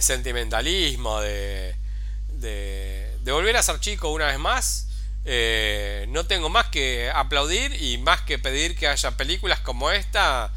sentimentalismo, 0.00 1.20
de, 1.20 1.76
de, 2.30 3.16
de, 3.20 3.32
volver 3.32 3.56
a 3.56 3.62
ser 3.62 3.78
chico 3.78 4.08
una 4.08 4.26
vez 4.26 4.40
más. 4.40 4.87
Eh, 5.30 6.06
no 6.08 6.24
tengo 6.24 6.48
más 6.48 6.68
que 6.68 7.10
aplaudir 7.14 7.82
y 7.82 7.98
más 7.98 8.22
que 8.22 8.38
pedir 8.38 8.74
que 8.74 8.88
haya 8.88 9.10
películas 9.10 9.60
como 9.60 9.90
esta 9.90 10.50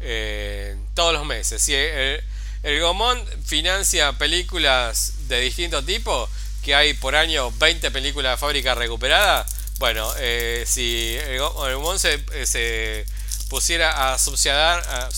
eh, 0.00 0.76
todos 0.94 1.12
los 1.12 1.24
meses. 1.24 1.62
Si 1.62 1.74
el, 1.74 2.20
el 2.64 2.80
Gomón 2.80 3.24
financia 3.44 4.12
películas 4.14 5.28
de 5.28 5.40
distinto 5.40 5.84
tipo, 5.84 6.28
que 6.64 6.74
hay 6.74 6.94
por 6.94 7.14
año 7.14 7.52
20 7.52 7.92
películas 7.92 8.32
de 8.32 8.36
fábrica 8.36 8.74
recuperadas, 8.74 9.54
bueno, 9.78 10.12
eh, 10.18 10.64
si 10.66 11.16
el, 11.16 11.38
Gomón 11.38 12.00
se, 12.00 12.24
eh, 12.32 12.46
se, 12.46 13.06
pusiera 13.48 14.12
a 14.12 14.18
subsidiar, 14.18 14.80
a 14.88 15.10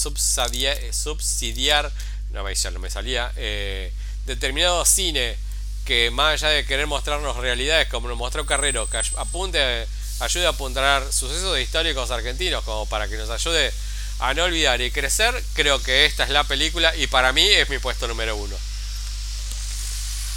subsidiar, 0.93 1.91
no 2.31 2.45
me 2.45 2.91
salía, 2.91 3.33
determinado 4.27 4.85
cine 4.85 5.39
que 5.89 6.11
más 6.11 6.35
allá 6.35 6.53
de 6.53 6.67
querer 6.67 6.87
mostrarnos 6.87 7.35
realidades 7.39 7.89
como 7.89 8.09
nos 8.09 8.19
mostró 8.19 8.45
Carrero, 8.45 8.91
que 8.91 9.01
apunte, 9.17 9.87
ayude 10.21 10.45
a 10.45 10.51
apuntar 10.51 11.03
sucesos 11.11 11.59
históricos 11.59 12.11
argentinos, 12.11 12.63
como 12.63 12.85
para 12.85 13.09
que 13.09 13.17
nos 13.17 13.31
ayude 13.31 13.73
a 14.21 14.35
no 14.35 14.45
olvidar 14.45 14.83
y 14.83 14.91
crecer, 14.91 15.33
creo 15.55 15.83
que 15.83 16.05
esta 16.05 16.25
es 16.25 16.29
la 16.29 16.45
película 16.45 16.95
y 16.95 17.07
para 17.07 17.33
mí 17.33 17.43
es 17.43 17.71
mi 17.71 17.79
puesto 17.79 18.07
número 18.07 18.37
uno. 18.37 18.55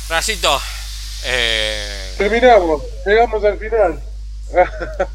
Racito. 0.07 0.61
Eh... 1.25 2.13
Terminamos, 2.17 2.83
llegamos 3.05 3.43
al 3.43 3.59
final. 3.59 4.01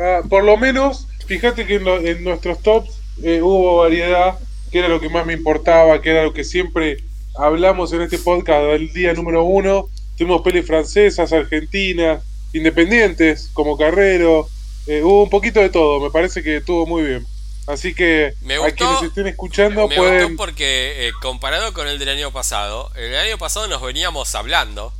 Ah, 0.00 0.22
por 0.28 0.42
lo 0.42 0.56
menos, 0.56 1.06
fíjate 1.26 1.66
que 1.66 1.74
en, 1.76 2.24
nuestros 2.24 2.60
tops 2.62 2.90
eh, 3.22 3.42
hubo 3.42 3.76
variedad, 3.76 4.38
que 4.72 4.78
era 4.78 4.88
lo 4.88 5.00
que 5.00 5.10
más 5.10 5.26
me 5.26 5.34
importaba, 5.34 6.00
que 6.00 6.10
era 6.10 6.24
lo 6.24 6.32
que 6.32 6.44
siempre 6.44 7.04
hablamos 7.36 7.92
en 7.92 8.02
este 8.02 8.18
podcast 8.18 8.62
del 8.64 8.92
día 8.92 9.12
número 9.14 9.44
uno. 9.44 9.88
Tuvimos 10.16 10.42
pelis 10.42 10.66
francesas, 10.66 11.32
argentinas, 11.32 12.22
independientes, 12.52 13.50
como 13.52 13.76
Carrero. 13.76 14.48
Eh, 14.86 15.02
hubo 15.02 15.24
un 15.24 15.30
poquito 15.30 15.60
de 15.60 15.70
todo, 15.70 16.00
me 16.00 16.10
parece 16.10 16.42
que 16.42 16.58
estuvo 16.58 16.86
muy 16.86 17.02
bien. 17.02 17.26
Así 17.66 17.94
que 17.94 18.34
me 18.42 18.56
a 18.56 18.72
quienes 18.72 19.02
estén 19.02 19.28
escuchando 19.28 19.86
me 19.86 19.96
pueden... 19.96 20.22
gustó 20.22 20.36
porque 20.36 21.08
eh, 21.08 21.12
comparado 21.22 21.72
con 21.72 21.86
el 21.86 21.98
del 21.98 22.08
año 22.08 22.32
pasado, 22.32 22.90
el 22.96 23.14
año 23.14 23.38
pasado 23.38 23.68
nos 23.68 23.80
veníamos 23.80 24.34
hablando 24.34 24.92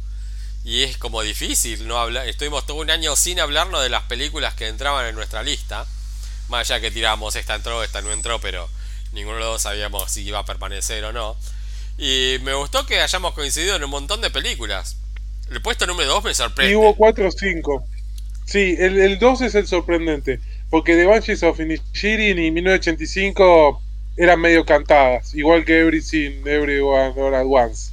y 0.64 0.84
es 0.84 0.96
como 0.96 1.22
difícil 1.22 1.88
no 1.88 1.98
hablar. 1.98 2.28
Estuvimos 2.28 2.64
todo 2.64 2.76
un 2.76 2.90
año 2.90 3.16
sin 3.16 3.40
hablarnos 3.40 3.82
de 3.82 3.88
las 3.88 4.04
películas 4.04 4.54
que 4.54 4.68
entraban 4.68 5.06
en 5.06 5.16
nuestra 5.16 5.42
lista. 5.42 5.86
Más 6.48 6.70
allá 6.70 6.80
que 6.80 6.92
tiramos 6.92 7.34
esta 7.34 7.56
entró, 7.56 7.82
esta 7.82 8.00
no 8.00 8.12
entró, 8.12 8.40
pero 8.40 8.68
ninguno 9.12 9.38
de 9.38 9.42
los 9.42 9.52
dos 9.54 9.62
sabíamos 9.62 10.10
si 10.10 10.22
iba 10.22 10.38
a 10.38 10.44
permanecer 10.44 11.04
o 11.04 11.12
no. 11.12 11.36
Y 11.98 12.36
me 12.42 12.54
gustó 12.54 12.86
que 12.86 13.00
hayamos 13.00 13.34
coincidido 13.34 13.76
en 13.76 13.84
un 13.84 13.90
montón 13.90 14.20
de 14.20 14.30
películas. 14.30 14.96
El 15.50 15.60
puesto 15.60 15.86
número 15.86 16.10
2 16.10 16.24
me 16.24 16.34
sorprende. 16.34 16.72
Y 16.72 16.76
hubo 16.76 16.96
4 16.96 17.28
o 17.28 17.30
5. 17.30 17.84
Sí, 18.46 18.76
el 18.78 19.18
2 19.18 19.40
es 19.42 19.54
el 19.54 19.66
sorprendente. 19.66 20.40
Porque 20.70 20.96
The 20.96 21.04
Banshees 21.04 21.42
of 21.42 21.60
Inisherin 21.60 22.38
y 22.38 22.50
1985 22.50 23.82
eran 24.16 24.40
medio 24.40 24.64
cantadas, 24.64 25.34
igual 25.34 25.64
que 25.64 25.78
Everything, 25.78 26.46
Everyone, 26.46 27.12
All 27.16 27.34
at 27.34 27.44
Once. 27.46 27.92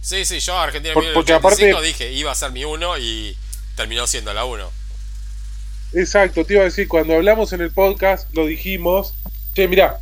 Sí, 0.00 0.24
sí, 0.24 0.38
yo 0.40 0.56
Argentina 0.58 0.94
Por, 0.94 1.04
1985 1.04 1.82
dije 1.82 2.12
iba 2.12 2.30
a 2.30 2.34
ser 2.34 2.52
mi 2.52 2.64
uno 2.64 2.98
y 2.98 3.36
terminó 3.76 4.06
siendo 4.06 4.32
la 4.34 4.44
uno. 4.44 4.70
Exacto, 5.92 6.44
te 6.44 6.54
iba 6.54 6.62
a 6.62 6.66
decir, 6.66 6.88
cuando 6.88 7.14
hablamos 7.14 7.52
en 7.52 7.60
el 7.60 7.70
podcast 7.70 8.28
lo 8.34 8.46
dijimos, 8.46 9.14
che, 9.54 9.68
mirá, 9.68 10.00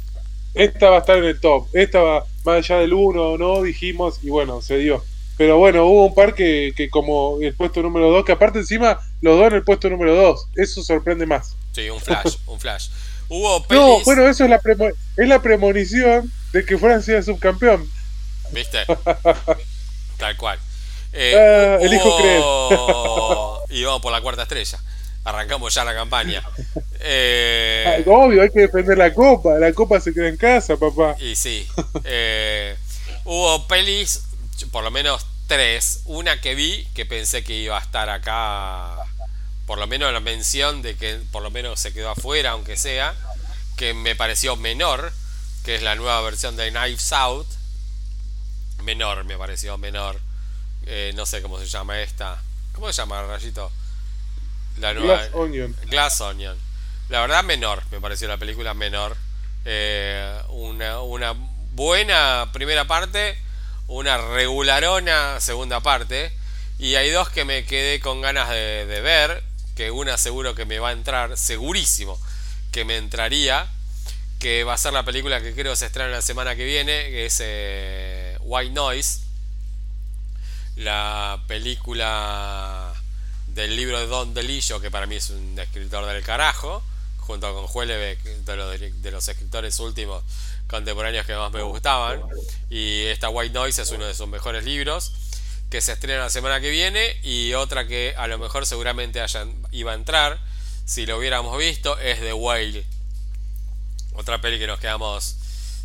esta 0.55 0.91
va 0.91 0.97
a 0.97 1.01
estar 1.01 1.19
en 1.19 1.25
el 1.25 1.41
top, 1.41 1.69
esta 1.73 2.01
va 2.01 2.25
más 2.45 2.57
allá 2.57 2.81
del 2.81 2.93
uno 2.93 3.31
o 3.31 3.39
no, 3.39 3.63
dijimos, 3.63 4.19
y 4.23 4.31
bueno, 4.31 4.61
se 4.63 4.79
dio. 4.79 5.05
Pero 5.37 5.59
bueno, 5.59 5.87
hubo 5.87 6.07
un 6.07 6.15
par 6.15 6.35
que, 6.35 6.73
que 6.77 6.91
como 6.91 7.39
el 7.41 7.55
puesto 7.55 7.83
número 7.83 8.11
2, 8.11 8.25
que 8.25 8.33
aparte 8.33 8.59
encima 8.59 9.01
los 9.21 9.39
dos 9.39 9.49
en 9.49 9.55
el 9.55 9.65
puesto 9.65 9.89
número 9.89 10.15
2, 10.15 10.49
eso 10.57 10.83
sorprende 10.83 11.27
más. 11.27 11.57
Sí, 11.73 11.89
un 11.89 12.01
flash, 12.01 12.37
un 12.47 12.61
flash. 12.61 12.89
Hubo 13.29 13.63
pelis... 13.67 13.83
No, 13.83 14.01
bueno, 14.05 14.29
eso 14.29 14.45
es 14.45 14.51
la, 14.51 14.61
es 15.17 15.29
la 15.29 15.41
premonición 15.41 16.31
de 16.53 16.65
que 16.65 16.77
Francia 16.77 17.23
subcampeón. 17.23 17.89
¿Viste? 18.51 18.85
Tal 20.19 20.37
cual. 20.37 20.59
Eh, 21.15 21.35
ah, 21.37 21.79
elijo 21.81 22.17
creer. 22.19 22.43
y 23.81 23.85
vamos 23.85 24.03
por 24.03 24.13
la 24.13 24.21
cuarta 24.21 24.43
estrella. 24.43 24.79
Arrancamos 25.25 25.75
ya 25.75 25.85
la 25.85 25.95
campaña. 25.95 26.43
Eh... 27.05 28.05
Ah, 28.07 28.11
obvio, 28.13 28.43
hay 28.43 28.51
que 28.51 28.61
defender 28.61 28.97
la 28.97 29.13
copa. 29.13 29.59
La 29.59 29.73
copa 29.73 29.99
se 29.99 30.15
queda 30.15 30.29
en 30.29 30.37
casa, 30.37 30.77
papá. 30.77 31.17
Y 31.19 31.35
sí. 31.35 31.67
Eh, 32.05 32.77
hubo 33.25 33.67
pelis, 33.67 34.23
por 34.71 34.85
lo 34.85 34.93
menos 34.93 35.27
tres. 35.49 36.03
Una 36.05 36.41
que 36.41 36.55
vi 36.55 36.87
que 36.95 37.05
pensé 37.05 37.43
que 37.43 37.55
iba 37.55 37.77
a 37.77 37.81
estar 37.81 38.09
acá 38.09 39.05
por 39.67 39.79
lo 39.79 39.87
menos 39.87 40.13
la 40.13 40.21
mención 40.21 40.83
de 40.83 40.97
que 40.97 41.19
por 41.31 41.43
lo 41.43 41.51
menos 41.51 41.81
se 41.81 41.93
quedó 41.93 42.11
afuera, 42.11 42.51
aunque 42.51 42.77
sea, 42.77 43.15
que 43.77 43.95
me 43.95 44.15
pareció 44.15 44.57
menor, 44.57 45.13
que 45.65 45.77
es 45.77 45.83
la 45.83 45.95
nueva 45.95 46.21
versión 46.21 46.57
de 46.57 46.71
Knives 46.71 47.13
Out. 47.13 47.47
Menor, 48.83 49.25
me 49.25 49.39
pareció 49.39 49.79
menor. 49.79 50.21
Eh, 50.85 51.13
no 51.15 51.27
sé 51.27 51.41
cómo 51.43 51.59
se 51.59 51.67
llama 51.67 52.01
esta. 52.01 52.43
¿Cómo 52.75 52.89
se 52.89 53.01
llama, 53.01 53.23
Rayito? 53.23 53.71
La 54.79 54.95
nueva. 54.95 55.17
Glass 55.17 55.31
Onion. 55.35 55.77
Glass 55.87 56.21
Onion. 56.21 56.59
La 57.09 57.21
verdad, 57.21 57.45
menor, 57.45 57.83
me 57.91 58.01
pareció 58.01 58.29
la 58.29 58.39
película 58.39 58.75
menor. 58.75 59.17
Eh, 59.65 60.41
una, 60.49 61.01
una 61.03 61.35
buena 61.73 62.51
primera 62.53 62.87
parte, 62.87 63.39
una 63.87 64.19
regularona 64.19 65.41
segunda 65.41 65.81
parte. 65.81 66.33
Y 66.79 66.95
hay 66.97 67.11
dos 67.11 67.29
que 67.29 67.45
me 67.45 67.65
quedé 67.65 68.01
con 68.01 68.21
ganas 68.21 68.49
de, 68.49 68.87
de 68.87 69.01
ver 69.01 69.43
que 69.77 69.91
una 69.91 70.19
seguro 70.19 70.55
que 70.55 70.65
me 70.65 70.79
va 70.79 70.91
a 70.91 70.93
entrar, 70.93 71.37
segurísimo 71.37 72.19
que 72.73 72.85
me 72.85 72.97
entraría, 72.97 73.69
que 74.39 74.65
va 74.65 74.75
a 74.75 74.79
ser 74.79 74.93
la 74.93 75.05
película 75.05 75.41
que 75.41 75.55
creo 75.55 75.77
se 75.77 75.87
estrena 75.87 76.09
la 76.09 76.23
semana 76.23 76.57
que 76.57 76.65
viene, 76.65 76.93
que 77.11 77.27
es 77.27 77.39
eh, 77.45 78.37
White 78.41 78.73
Noise, 78.73 79.21
la 80.77 81.43
película 81.47 82.92
del 83.55 83.77
libro 83.77 83.99
de 83.99 84.07
Don 84.07 84.35
DeLillo, 84.35 84.81
que 84.81 84.91
para 84.91 85.07
mí 85.07 85.17
es 85.17 85.31
un 85.31 85.59
escritor 85.59 86.07
del 86.07 86.23
carajo, 86.23 86.83
junto 87.19 87.53
con 87.55 87.67
Huelebeck, 87.73 88.23
de 88.23 88.57
los, 88.57 88.81
de 88.81 89.11
los 89.11 89.29
escritores 89.29 89.79
últimos 89.79 90.23
contemporáneos 90.67 91.27
que 91.27 91.35
más 91.35 91.53
me 91.53 91.63
gustaban, 91.63 92.23
y 92.71 93.03
esta 93.05 93.29
White 93.29 93.55
Noise 93.55 93.83
es 93.83 93.91
uno 93.91 94.07
de 94.07 94.15
sus 94.15 94.29
mejores 94.29 94.65
libros 94.65 95.13
que 95.73 95.81
se 95.81 95.93
estrena 95.93 96.21
la 96.21 96.29
semana 96.29 96.61
que 96.61 96.69
viene 96.69 97.17
y 97.23 97.55
otra 97.55 97.87
que 97.87 98.15
a 98.19 98.27
lo 98.27 98.37
mejor 98.37 98.67
seguramente 98.67 99.25
iba 99.71 99.93
a 99.93 99.95
entrar 99.95 100.39
si 100.85 101.07
lo 101.07 101.17
hubiéramos 101.17 101.57
visto 101.57 101.99
es 101.99 102.21
The 102.21 102.35
Whale. 102.35 102.85
Otra 104.13 104.39
peli 104.43 104.59
que 104.59 104.67
nos 104.67 104.79
quedamos 104.79 105.35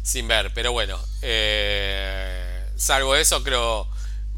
sin 0.03 0.27
ver. 0.27 0.53
Pero 0.53 0.73
bueno 0.73 0.99
eh, 1.21 2.69
salvo 2.75 3.15
eso 3.15 3.41
creo 3.43 3.87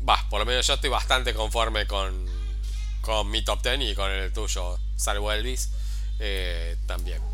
va 0.07 0.23
por 0.29 0.39
lo 0.39 0.45
menos 0.45 0.67
yo 0.67 0.75
estoy 0.75 0.91
bastante 0.91 1.33
conforme 1.33 1.87
con, 1.87 2.28
con 3.01 3.29
mi 3.31 3.43
top 3.43 3.61
10 3.63 3.91
y 3.91 3.95
con 3.95 4.11
el 4.11 4.31
tuyo 4.33 4.77
salvo 4.95 5.31
Elvis 5.31 5.71
eh, 6.19 6.77
también. 6.85 7.21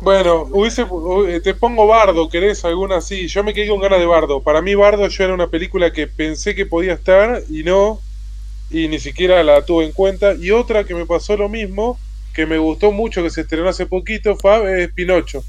Bueno, 0.00 0.46
hubiese, 0.52 0.84
hu- 0.84 1.42
te 1.42 1.54
pongo 1.54 1.86
Bardo, 1.86 2.28
¿querés 2.28 2.64
alguna 2.64 2.96
así? 2.98 3.28
Yo 3.28 3.42
me 3.42 3.54
quedé 3.54 3.68
con 3.68 3.80
ganas 3.80 3.98
de 3.98 4.06
Bardo. 4.06 4.42
Para 4.42 4.60
mí 4.62 4.74
Bardo 4.74 5.08
yo 5.08 5.24
era 5.24 5.34
una 5.34 5.48
película 5.48 5.92
que 5.92 6.06
pensé 6.06 6.54
que 6.54 6.66
podía 6.66 6.94
estar 6.94 7.42
y 7.48 7.62
no, 7.62 8.02
y 8.70 8.88
ni 8.88 8.98
siquiera 9.00 9.42
la 9.44 9.64
tuve 9.64 9.86
en 9.86 9.92
cuenta. 9.92 10.34
Y 10.34 10.50
otra 10.52 10.84
que 10.84 10.94
me 10.94 11.06
pasó 11.06 11.36
lo 11.36 11.48
mismo, 11.48 12.00
que 12.34 12.46
me 12.46 12.58
gustó 12.58 12.92
mucho, 12.92 13.22
que 13.22 13.30
se 13.30 13.42
estrenó 13.42 13.68
hace 13.70 13.86
poquito, 13.86 14.36
Fab, 14.36 14.66
es 14.68 14.92
Pinocho. 14.92 15.44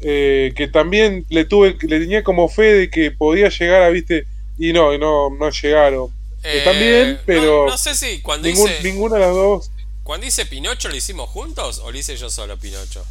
Eh, 0.00 0.52
que 0.56 0.68
también 0.68 1.26
le 1.28 1.44
tuve, 1.44 1.76
le 1.82 2.00
tenía 2.00 2.22
como 2.24 2.48
fe 2.48 2.74
de 2.74 2.90
que 2.90 3.10
podía 3.12 3.48
llegar 3.48 3.82
a, 3.82 3.90
viste, 3.90 4.26
y 4.58 4.72
no, 4.72 4.94
y 4.94 4.98
no, 4.98 5.30
no 5.30 5.50
llegaron. 5.50 6.08
Eh, 6.42 7.14
no- 7.16 7.20
pero 7.26 7.66
No, 7.66 7.76
sé 7.78 7.94
si 7.94 8.20
cuando 8.20 8.48
Ningún- 8.48 8.70
hice, 8.70 8.82
ninguna 8.82 9.16
de 9.16 9.20
las 9.22 9.34
dos. 9.34 9.70
cuando 10.04 10.26
hice 10.26 10.46
Pinocho 10.46 10.88
lo 10.88 10.96
hicimos 10.96 11.28
juntos 11.30 11.80
o 11.82 11.90
lo 11.90 11.98
hice 11.98 12.16
yo 12.16 12.30
solo 12.30 12.56
Pinocho. 12.58 13.04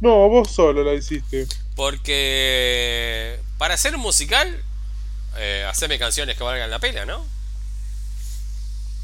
No, 0.00 0.28
vos 0.28 0.50
solo 0.50 0.82
la 0.82 0.94
hiciste. 0.94 1.46
Porque 1.76 3.38
para 3.58 3.74
hacer 3.74 3.94
un 3.94 4.00
musical, 4.00 4.62
eh, 5.38 5.64
hacerme 5.68 5.98
canciones 5.98 6.36
que 6.36 6.42
valgan 6.44 6.70
la 6.70 6.78
pena, 6.78 7.04
¿no? 7.04 7.24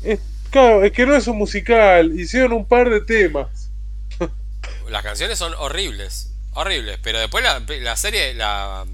Es, 0.03 0.19
claro, 0.51 0.85
es 0.85 0.93
que 0.93 1.07
no 1.07 1.15
es 1.15 1.27
un 1.27 1.39
musical, 1.39 2.19
hicieron 2.19 2.53
un 2.53 2.67
par 2.67 2.91
de 2.91 3.01
temas. 3.01 3.71
Las 4.89 5.03
canciones 5.03 5.39
son 5.39 5.55
horribles, 5.59 6.31
horribles, 6.53 6.99
pero 7.03 7.19
después 7.19 7.43
la, 7.45 7.61
la 7.81 7.97
serie, 7.97 8.35
la, 8.35 8.85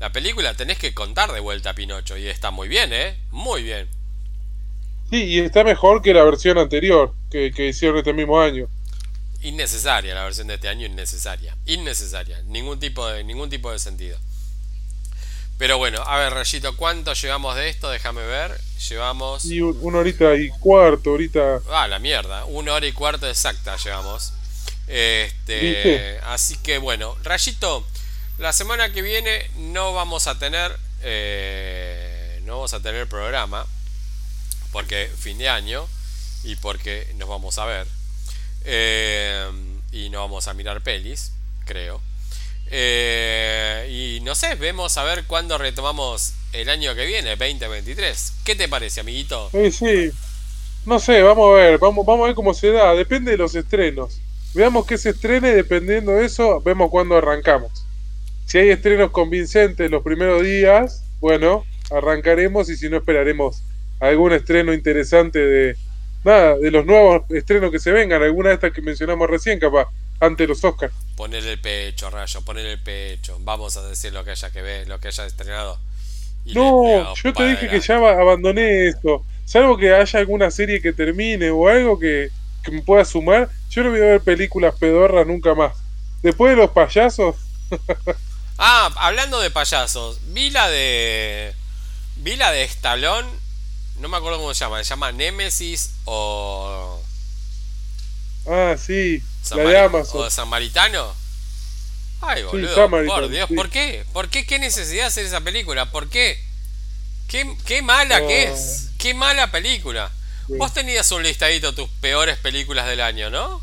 la 0.00 0.12
película 0.12 0.54
tenés 0.54 0.78
que 0.78 0.94
contar 0.94 1.32
de 1.32 1.40
vuelta 1.40 1.70
a 1.70 1.74
Pinocho 1.74 2.16
y 2.16 2.26
está 2.28 2.50
muy 2.50 2.68
bien, 2.68 2.92
¿eh? 2.92 3.16
Muy 3.30 3.62
bien. 3.62 3.88
Sí, 5.10 5.24
y 5.24 5.38
está 5.40 5.64
mejor 5.64 6.02
que 6.02 6.12
la 6.14 6.22
versión 6.22 6.58
anterior 6.58 7.14
que, 7.30 7.50
que 7.52 7.68
hicieron 7.68 7.98
este 7.98 8.12
mismo 8.12 8.40
año. 8.40 8.68
Innecesaria 9.40 10.14
la 10.14 10.24
versión 10.24 10.48
de 10.48 10.54
este 10.54 10.68
año, 10.68 10.86
innecesaria. 10.86 11.56
Innecesaria. 11.66 12.42
Ningún 12.46 12.78
tipo 12.78 13.06
de, 13.08 13.24
ningún 13.24 13.48
tipo 13.50 13.70
de 13.72 13.78
sentido. 13.78 14.18
Pero 15.56 15.78
bueno, 15.78 16.02
a 16.02 16.18
ver, 16.18 16.32
Rayito, 16.32 16.76
¿cuánto 16.76 17.14
llevamos 17.14 17.56
de 17.56 17.68
esto? 17.68 17.88
Déjame 17.90 18.24
ver. 18.24 18.60
Llevamos. 18.88 19.44
Y 19.44 19.60
un- 19.60 19.76
una 19.80 19.98
horita 19.98 20.34
y 20.36 20.48
cuarto, 20.50 21.10
ahorita. 21.10 21.60
Ah, 21.70 21.88
la 21.88 21.98
mierda. 21.98 22.44
Una 22.44 22.74
hora 22.74 22.86
y 22.86 22.92
cuarto 22.92 23.28
exacta 23.28 23.76
llevamos. 23.76 24.32
Este. 24.86 25.60
¿Viste? 25.60 26.18
Así 26.26 26.56
que 26.58 26.78
bueno, 26.78 27.16
Rayito, 27.24 27.84
la 28.38 28.52
semana 28.52 28.92
que 28.92 29.02
viene 29.02 29.50
no 29.56 29.92
vamos 29.92 30.26
a 30.26 30.38
tener. 30.38 30.76
eh, 31.02 32.40
no 32.44 32.54
vamos 32.54 32.72
a 32.74 32.80
tener 32.80 33.08
programa. 33.08 33.66
Porque 34.72 35.10
fin 35.18 35.38
de 35.38 35.48
año. 35.48 35.86
Y 36.44 36.56
porque 36.56 37.12
nos 37.16 37.28
vamos 37.28 37.58
a 37.58 37.64
ver. 37.66 37.86
Eh, 38.64 39.50
y 39.92 40.10
no 40.10 40.20
vamos 40.20 40.48
a 40.48 40.54
mirar 40.54 40.82
pelis, 40.82 41.32
creo. 41.64 42.00
Eh, 42.70 43.88
y 44.18 44.20
no 44.22 44.34
sé, 44.34 44.54
vemos 44.56 44.96
a 44.98 45.04
ver 45.04 45.24
cuándo 45.24 45.56
retomamos 45.58 46.34
el 46.52 46.68
año 46.68 46.94
que 46.94 47.06
viene, 47.06 47.30
2023. 47.36 48.34
¿Qué 48.44 48.54
te 48.56 48.68
parece, 48.68 49.00
amiguito? 49.00 49.50
Eh, 49.52 49.70
sí. 49.72 50.10
No 50.84 50.98
sé, 51.00 51.22
vamos 51.22 51.50
a 51.52 51.56
ver, 51.56 51.78
vamos, 51.78 52.04
vamos 52.06 52.24
a 52.24 52.26
ver 52.28 52.34
cómo 52.34 52.54
se 52.54 52.70
da. 52.70 52.94
Depende 52.94 53.32
de 53.32 53.36
los 53.38 53.54
estrenos. 53.54 54.20
Veamos 54.54 54.86
qué 54.86 54.96
se 54.98 55.10
estrene 55.10 55.50
dependiendo 55.54 56.12
de 56.12 56.26
eso, 56.26 56.60
vemos 56.62 56.90
cuándo 56.90 57.16
arrancamos. 57.16 57.87
Si 58.48 58.56
hay 58.56 58.70
estrenos 58.70 59.10
convincentes 59.10 59.90
los 59.90 60.02
primeros 60.02 60.42
días, 60.42 61.04
bueno, 61.20 61.66
arrancaremos 61.90 62.70
y 62.70 62.76
si 62.76 62.88
no 62.88 62.96
esperaremos 62.96 63.62
algún 64.00 64.32
estreno 64.32 64.72
interesante 64.72 65.38
de 65.38 65.76
nada, 66.24 66.56
de 66.56 66.70
los 66.70 66.86
nuevos 66.86 67.22
estrenos 67.30 67.70
que 67.70 67.78
se 67.78 67.92
vengan, 67.92 68.22
alguna 68.22 68.48
de 68.48 68.54
estas 68.54 68.72
que 68.72 68.80
mencionamos 68.80 69.28
recién, 69.28 69.58
capaz, 69.60 69.88
antes 70.18 70.38
de 70.44 70.48
los 70.48 70.64
Oscars. 70.64 70.94
Poner 71.14 71.44
el 71.46 71.60
pecho, 71.60 72.08
Rayo, 72.08 72.40
poner 72.40 72.64
el 72.64 72.78
pecho. 72.80 73.38
Vamos 73.42 73.76
a 73.76 73.86
decir 73.86 74.14
lo 74.14 74.24
que 74.24 74.30
haya 74.30 74.50
que 74.50 74.62
ver, 74.62 74.88
lo 74.88 74.98
que 74.98 75.08
haya 75.08 75.26
estrenado. 75.26 75.78
Y 76.46 76.54
No, 76.54 77.14
yo 77.14 77.34
te 77.34 77.46
dije 77.50 77.68
que 77.68 77.80
ya 77.80 77.98
ba- 77.98 78.18
abandoné 78.18 78.86
esto. 78.88 79.24
Salvo 79.44 79.76
que 79.76 79.92
haya 79.92 80.18
alguna 80.20 80.50
serie 80.50 80.80
que 80.80 80.94
termine 80.94 81.50
o 81.50 81.68
algo 81.68 81.98
que, 81.98 82.30
que 82.64 82.70
me 82.70 82.80
pueda 82.80 83.04
sumar, 83.04 83.50
yo 83.68 83.84
no 83.84 83.90
voy 83.90 84.00
a 84.00 84.04
ver 84.04 84.20
películas 84.22 84.74
pedorras 84.78 85.26
nunca 85.26 85.54
más. 85.54 85.76
Después 86.22 86.52
de 86.52 86.56
los 86.56 86.70
payasos, 86.70 87.36
Ah, 88.58 88.90
hablando 88.96 89.40
de 89.40 89.50
payasos, 89.50 90.18
vi 90.26 90.50
la 90.50 90.68
de. 90.68 91.54
Vi 92.16 92.36
la 92.36 92.50
de 92.50 92.64
Stallone. 92.64 93.28
No 94.00 94.08
me 94.08 94.16
acuerdo 94.16 94.38
cómo 94.38 94.52
se 94.52 94.60
llama. 94.60 94.82
Se 94.82 94.90
llama 94.90 95.12
Nemesis 95.12 95.90
o. 96.04 97.00
ah, 98.46 98.74
sí, 98.76 99.22
la 99.50 99.62
de 99.62 99.78
Amazon. 99.78 100.22
¿O 100.22 100.30
Samaritano? 100.30 101.14
Ay, 102.20 102.42
boludo, 102.42 102.90
por 103.06 103.28
Dios, 103.28 103.48
sí. 103.48 103.54
¿por 103.54 103.70
qué? 103.70 104.04
¿Por 104.12 104.28
qué? 104.28 104.44
¿Qué 104.44 104.58
necesidad 104.58 105.02
de 105.02 105.06
hacer 105.06 105.24
esa 105.24 105.40
película? 105.40 105.90
¿Por 105.92 106.08
qué? 106.08 106.42
¿Qué, 107.28 107.56
qué 107.64 107.80
mala 107.80 108.26
que 108.26 108.44
es? 108.44 108.88
¿Qué 108.98 109.14
mala 109.14 109.52
película? 109.52 110.10
Sí. 110.48 110.54
Vos 110.56 110.72
tenías 110.74 111.10
un 111.12 111.22
listadito 111.22 111.70
de 111.70 111.76
tus 111.76 111.88
peores 112.00 112.36
películas 112.38 112.86
del 112.86 113.02
año, 113.02 113.30
¿no? 113.30 113.62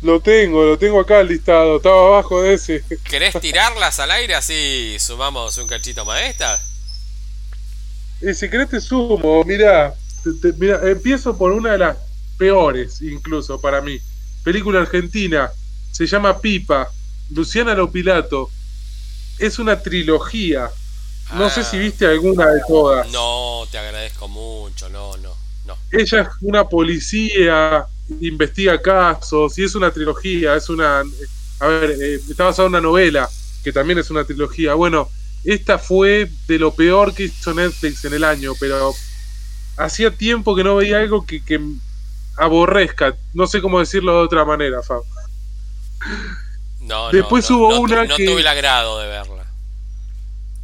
Lo 0.00 0.20
tengo, 0.20 0.64
lo 0.64 0.78
tengo 0.78 1.00
acá 1.00 1.22
listado, 1.24 1.78
estaba 1.78 2.06
abajo 2.06 2.42
de 2.42 2.54
ese. 2.54 2.84
¿Querés 3.04 3.38
tirarlas 3.40 3.98
al 3.98 4.10
aire 4.12 4.34
así 4.36 4.96
sumamos 5.00 5.58
un 5.58 5.66
cachito 5.66 6.04
maestra? 6.04 6.60
Y 8.20 8.32
si 8.34 8.48
querés 8.48 8.68
te 8.70 8.80
sumo, 8.80 9.42
mira, 9.44 9.94
mira, 10.56 10.80
empiezo 10.88 11.36
por 11.36 11.50
una 11.52 11.72
de 11.72 11.78
las 11.78 11.96
peores, 12.36 13.02
incluso 13.02 13.60
para 13.60 13.80
mí. 13.80 13.98
Película 14.44 14.80
argentina, 14.80 15.50
se 15.90 16.06
llama 16.06 16.38
Pipa, 16.40 16.88
Luciana 17.30 17.74
Lopilato. 17.74 18.50
Es 19.38 19.58
una 19.58 19.80
trilogía. 19.80 20.70
No 21.34 21.46
Ah. 21.46 21.50
sé 21.50 21.62
si 21.64 21.76
viste 21.78 22.06
alguna 22.06 22.46
de 22.46 22.60
todas. 22.66 23.08
No, 23.10 23.66
te 23.70 23.78
agradezco 23.78 24.28
mucho, 24.28 24.88
no, 24.88 25.16
no, 25.18 25.34
no. 25.66 25.76
Ella 25.92 26.22
es 26.22 26.28
una 26.40 26.68
policía, 26.68 27.86
investiga 28.20 28.80
casos 28.80 29.58
y 29.58 29.64
es 29.64 29.74
una 29.74 29.90
trilogía, 29.90 30.56
es 30.56 30.68
una... 30.68 31.02
A 31.60 31.66
ver, 31.66 31.90
eh, 32.00 32.14
está 32.28 32.44
basada 32.44 32.66
en 32.66 32.74
una 32.74 32.80
novela, 32.80 33.28
que 33.64 33.72
también 33.72 33.98
es 33.98 34.10
una 34.10 34.24
trilogía. 34.24 34.74
Bueno, 34.74 35.08
esta 35.44 35.78
fue 35.78 36.30
de 36.46 36.58
lo 36.58 36.72
peor 36.74 37.14
que 37.14 37.24
hizo 37.24 37.52
Netflix 37.54 38.04
en 38.04 38.14
el 38.14 38.24
año, 38.24 38.52
pero 38.60 38.94
hacía 39.76 40.10
tiempo 40.10 40.54
que 40.54 40.64
no 40.64 40.76
veía 40.76 40.98
algo 40.98 41.26
que, 41.26 41.44
que 41.44 41.60
aborrezca. 42.36 43.14
No 43.34 43.46
sé 43.46 43.60
cómo 43.60 43.80
decirlo 43.80 44.12
de 44.18 44.24
otra 44.24 44.44
manera, 44.44 44.82
Fab. 44.82 45.02
No, 46.80 47.10
Después 47.10 47.48
no, 47.50 47.56
no, 47.56 47.62
hubo 47.62 47.70
no 47.70 47.76
tu- 47.76 47.82
una 47.84 48.04
no 48.04 48.16
que- 48.16 48.26
tuve 48.26 48.40
el 48.40 48.46
agrado 48.46 49.00
de 49.00 49.08
verla. 49.08 49.44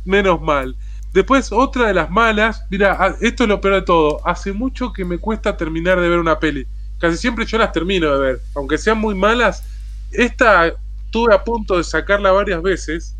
Menos 0.05 0.41
mal. 0.41 0.77
Después, 1.13 1.51
otra 1.53 1.87
de 1.89 1.95
las 1.95 2.11
malas. 2.11 2.63
Mira, 2.71 2.97
ah, 2.99 3.15
esto 3.21 3.45
es 3.45 3.49
lo 3.49 3.61
peor 3.61 3.75
de 3.75 3.83
todo. 3.83 4.21
Hace 4.27 4.53
mucho 4.53 4.93
que 4.93 5.05
me 5.05 5.19
cuesta 5.19 5.57
terminar 5.57 6.01
de 6.01 6.09
ver 6.09 6.19
una 6.19 6.39
peli. 6.39 6.67
Casi 6.99 7.17
siempre 7.17 7.45
yo 7.47 7.59
las 7.59 7.73
termino 7.73 8.13
de 8.13 8.19
ver. 8.19 8.41
Aunque 8.55 8.79
sean 8.79 8.99
muy 8.99 9.15
malas. 9.15 9.63
Esta 10.11 10.73
estuve 11.05 11.35
a 11.35 11.43
punto 11.43 11.77
de 11.77 11.85
sacarla 11.85 12.33
varias 12.33 12.63
veces. 12.63 13.15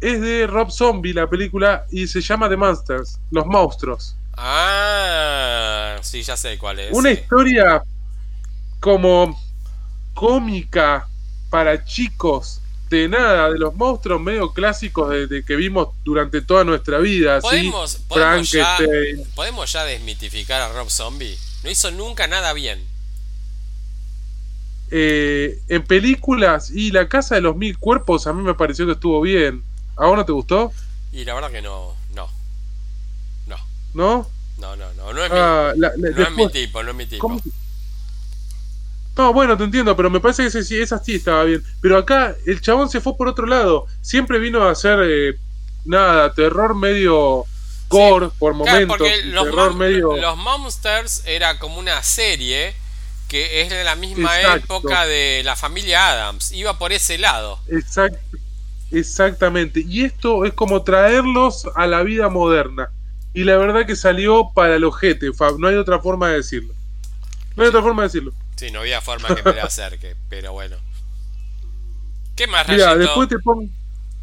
Es 0.00 0.20
de 0.20 0.46
Rob 0.46 0.70
Zombie, 0.70 1.14
la 1.14 1.28
película, 1.28 1.86
y 1.90 2.06
se 2.06 2.20
llama 2.20 2.48
The 2.48 2.56
Monsters, 2.56 3.18
Los 3.30 3.46
Monstruos. 3.46 4.14
Ah, 4.36 5.96
sí, 6.02 6.22
ya 6.22 6.36
sé 6.36 6.58
cuál 6.58 6.78
es. 6.78 6.92
Una 6.92 7.10
sí. 7.10 7.20
historia 7.20 7.82
como 8.80 9.40
cómica 10.12 11.08
para 11.48 11.84
chicos 11.84 12.60
de 12.90 13.08
nada, 13.08 13.50
de 13.50 13.58
los 13.58 13.74
monstruos 13.74 14.20
medio 14.20 14.52
clásicos 14.52 15.10
de, 15.10 15.26
de 15.26 15.44
que 15.44 15.56
vimos 15.56 15.88
durante 16.04 16.40
toda 16.40 16.64
nuestra 16.64 16.98
vida. 16.98 17.40
¿sí? 17.40 17.46
¿Podemos, 17.46 17.96
podemos, 18.08 18.50
ya. 18.50 18.78
¿Podemos 19.34 19.72
ya 19.72 19.84
desmitificar 19.84 20.62
a 20.62 20.72
Rob 20.72 20.90
Zombie? 20.90 21.36
No 21.64 21.70
hizo 21.70 21.90
nunca 21.90 22.26
nada 22.26 22.52
bien. 22.52 22.84
Eh, 24.90 25.58
en 25.68 25.82
películas 25.84 26.70
y 26.70 26.90
La 26.92 27.08
Casa 27.08 27.34
de 27.34 27.40
los 27.40 27.56
Mil 27.56 27.76
Cuerpos 27.78 28.26
a 28.26 28.32
mí 28.32 28.42
me 28.42 28.54
pareció 28.54 28.86
que 28.86 28.92
estuvo 28.92 29.20
bien. 29.20 29.62
¿A 29.96 30.06
vos 30.06 30.16
no 30.16 30.24
te 30.24 30.32
gustó? 30.32 30.72
Y 31.12 31.24
la 31.24 31.34
verdad 31.34 31.50
que 31.50 31.62
no, 31.62 31.94
no, 32.14 32.28
no, 33.46 33.56
¿No? 33.94 34.28
no, 34.58 34.76
no, 34.76 34.92
no, 34.94 35.12
no 35.12 35.24
es, 35.24 35.30
Ah, 35.32 35.72
la- 35.76 35.92
la- 35.96 36.12
mi, 36.12 36.22
es 36.22 36.30
mi 36.36 36.48
tipo, 36.50 36.82
no 36.82 36.90
es 36.90 36.96
mi 36.96 37.06
tipo. 37.06 37.20
¿Cómo? 37.20 37.40
No, 39.16 39.32
bueno, 39.32 39.56
te 39.56 39.64
entiendo, 39.64 39.96
pero 39.96 40.10
me 40.10 40.20
parece 40.20 40.42
que 40.50 40.58
ese 40.58 40.82
esa 40.82 40.98
sí 41.02 41.14
estaba 41.14 41.44
bien. 41.44 41.64
Pero 41.80 41.96
acá 41.96 42.34
el 42.44 42.60
chabón 42.60 42.90
se 42.90 43.00
fue 43.00 43.16
por 43.16 43.28
otro 43.28 43.46
lado. 43.46 43.86
Siempre 44.02 44.38
vino 44.38 44.62
a 44.62 44.72
hacer 44.72 44.98
eh, 45.04 45.38
nada, 45.86 46.34
terror 46.34 46.74
medio 46.74 47.46
gore 47.88 48.28
por 48.38 48.52
Claro, 48.52 48.56
momentos. 48.72 48.96
porque 48.98 49.18
y 49.20 49.22
los, 49.30 49.44
terror 49.44 49.70
Mon- 49.70 49.78
medio. 49.78 50.16
los 50.18 50.36
Monsters 50.36 51.22
era 51.24 51.58
como 51.58 51.78
una 51.78 52.02
serie 52.02 52.74
que 53.28 53.62
es 53.62 53.70
de 53.70 53.84
la 53.84 53.96
misma 53.96 54.40
Exacto. 54.40 54.76
época 54.76 55.06
de 55.06 55.42
la 55.44 55.56
familia 55.56 56.10
Adams. 56.10 56.52
Iba 56.52 56.78
por 56.78 56.92
ese 56.92 57.18
lado. 57.18 57.58
Exact- 57.68 58.18
exactamente. 58.90 59.84
Y 59.86 60.04
esto 60.04 60.44
es 60.44 60.52
como 60.52 60.82
traerlos 60.82 61.68
a 61.74 61.86
la 61.86 62.02
vida 62.02 62.28
moderna. 62.28 62.90
Y 63.34 63.44
la 63.44 63.56
verdad 63.56 63.84
que 63.86 63.96
salió 63.96 64.50
para 64.54 64.76
el 64.76 64.84
ojete, 64.84 65.32
Fab. 65.32 65.58
No 65.58 65.68
hay 65.68 65.74
otra 65.74 65.98
forma 66.00 66.30
de 66.30 66.36
decirlo. 66.36 66.72
No 67.56 67.62
hay 67.62 67.68
otra 67.68 67.82
forma 67.82 68.02
de 68.02 68.08
decirlo. 68.08 68.32
Sí, 68.56 68.70
no 68.70 68.80
había 68.80 69.00
forma 69.00 69.34
que 69.34 69.42
me 69.42 69.52
la 69.54 69.64
acerque, 69.64 70.14
pero 70.28 70.52
bueno. 70.52 70.76
¿Qué 72.34 72.46
más, 72.46 72.68
Mira, 72.68 72.94
después 72.96 73.28
te 73.28 73.38
pongo 73.38 73.68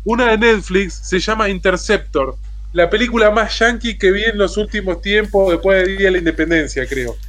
una 0.04 0.32
de 0.32 0.38
Netflix, 0.38 0.94
se 1.04 1.20
llama 1.20 1.50
Interceptor. 1.50 2.38
La 2.74 2.90
película 2.90 3.32
más 3.32 3.58
yankee 3.60 3.98
que 3.98 4.12
vi 4.12 4.24
en 4.24 4.38
los 4.38 4.58
últimos 4.58 5.02
tiempos, 5.02 5.52
después 5.52 5.86
del 5.86 5.98
Día 5.98 6.08
de 6.08 6.12
la 6.14 6.18
Independencia, 6.20 6.88
creo. 6.88 7.16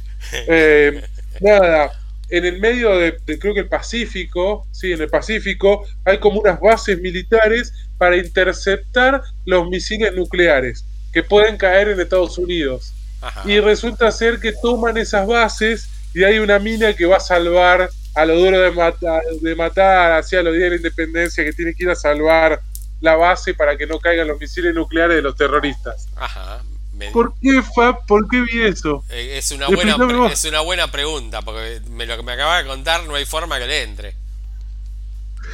Eh, 0.47 1.03
nada, 1.41 1.91
en 2.29 2.45
el 2.45 2.59
medio 2.59 2.97
de, 2.97 3.17
de, 3.25 3.39
creo 3.39 3.53
que 3.53 3.61
el 3.61 3.69
Pacífico, 3.69 4.67
sí, 4.71 4.91
en 4.91 5.01
el 5.01 5.09
Pacífico, 5.09 5.85
hay 6.03 6.19
como 6.19 6.39
unas 6.39 6.59
bases 6.59 6.99
militares 6.99 7.73
para 7.97 8.17
interceptar 8.17 9.21
los 9.45 9.67
misiles 9.69 10.13
nucleares 10.13 10.85
que 11.13 11.23
pueden 11.23 11.57
caer 11.57 11.89
en 11.89 11.99
Estados 11.99 12.37
Unidos. 12.37 12.93
Ajá. 13.21 13.49
Y 13.49 13.59
resulta 13.59 14.11
ser 14.11 14.39
que 14.39 14.51
toman 14.51 14.97
esas 14.97 15.25
bases 15.25 15.89
y 16.13 16.23
hay 16.23 16.39
una 16.39 16.59
mina 16.59 16.93
que 16.93 17.05
va 17.05 17.17
a 17.17 17.21
salvar 17.21 17.89
a 18.15 18.25
lo 18.25 18.35
duro 18.35 18.59
de 18.59 18.71
matar, 18.71 19.21
de 19.41 19.55
matar 19.55 20.13
hacia 20.13 20.41
los 20.41 20.53
días 20.53 20.65
de 20.65 20.69
la 20.71 20.75
independencia, 20.77 21.43
que 21.43 21.53
tiene 21.53 21.73
que 21.73 21.83
ir 21.83 21.89
a 21.89 21.95
salvar 21.95 22.61
la 23.01 23.15
base 23.15 23.53
para 23.53 23.77
que 23.77 23.85
no 23.85 23.99
caigan 23.99 24.27
los 24.27 24.39
misiles 24.39 24.73
nucleares 24.73 25.17
de 25.17 25.21
los 25.21 25.35
terroristas. 25.35 26.07
Ajá. 26.15 26.63
Me- 26.95 27.11
¿Por 27.11 27.33
qué, 27.41 27.61
Fab? 27.75 28.05
¿Por 28.05 28.27
qué 28.29 28.41
vi 28.41 28.61
eso? 28.61 29.03
eh, 29.09 29.37
es, 29.37 29.51
una 29.51 29.67
buena, 29.67 29.81
Explícame 29.81 30.07
pre- 30.07 30.17
vos. 30.17 30.31
es 30.31 30.45
una 30.45 30.61
buena 30.61 30.91
pregunta, 30.91 31.41
porque 31.41 31.81
me, 31.89 32.05
lo 32.05 32.15
que 32.17 32.23
me 32.23 32.31
acaba 32.31 32.57
de 32.59 32.65
contar 32.67 33.05
no 33.05 33.15
hay 33.15 33.25
forma 33.25 33.59
que 33.59 33.67
le 33.67 33.83
entre. 33.83 34.15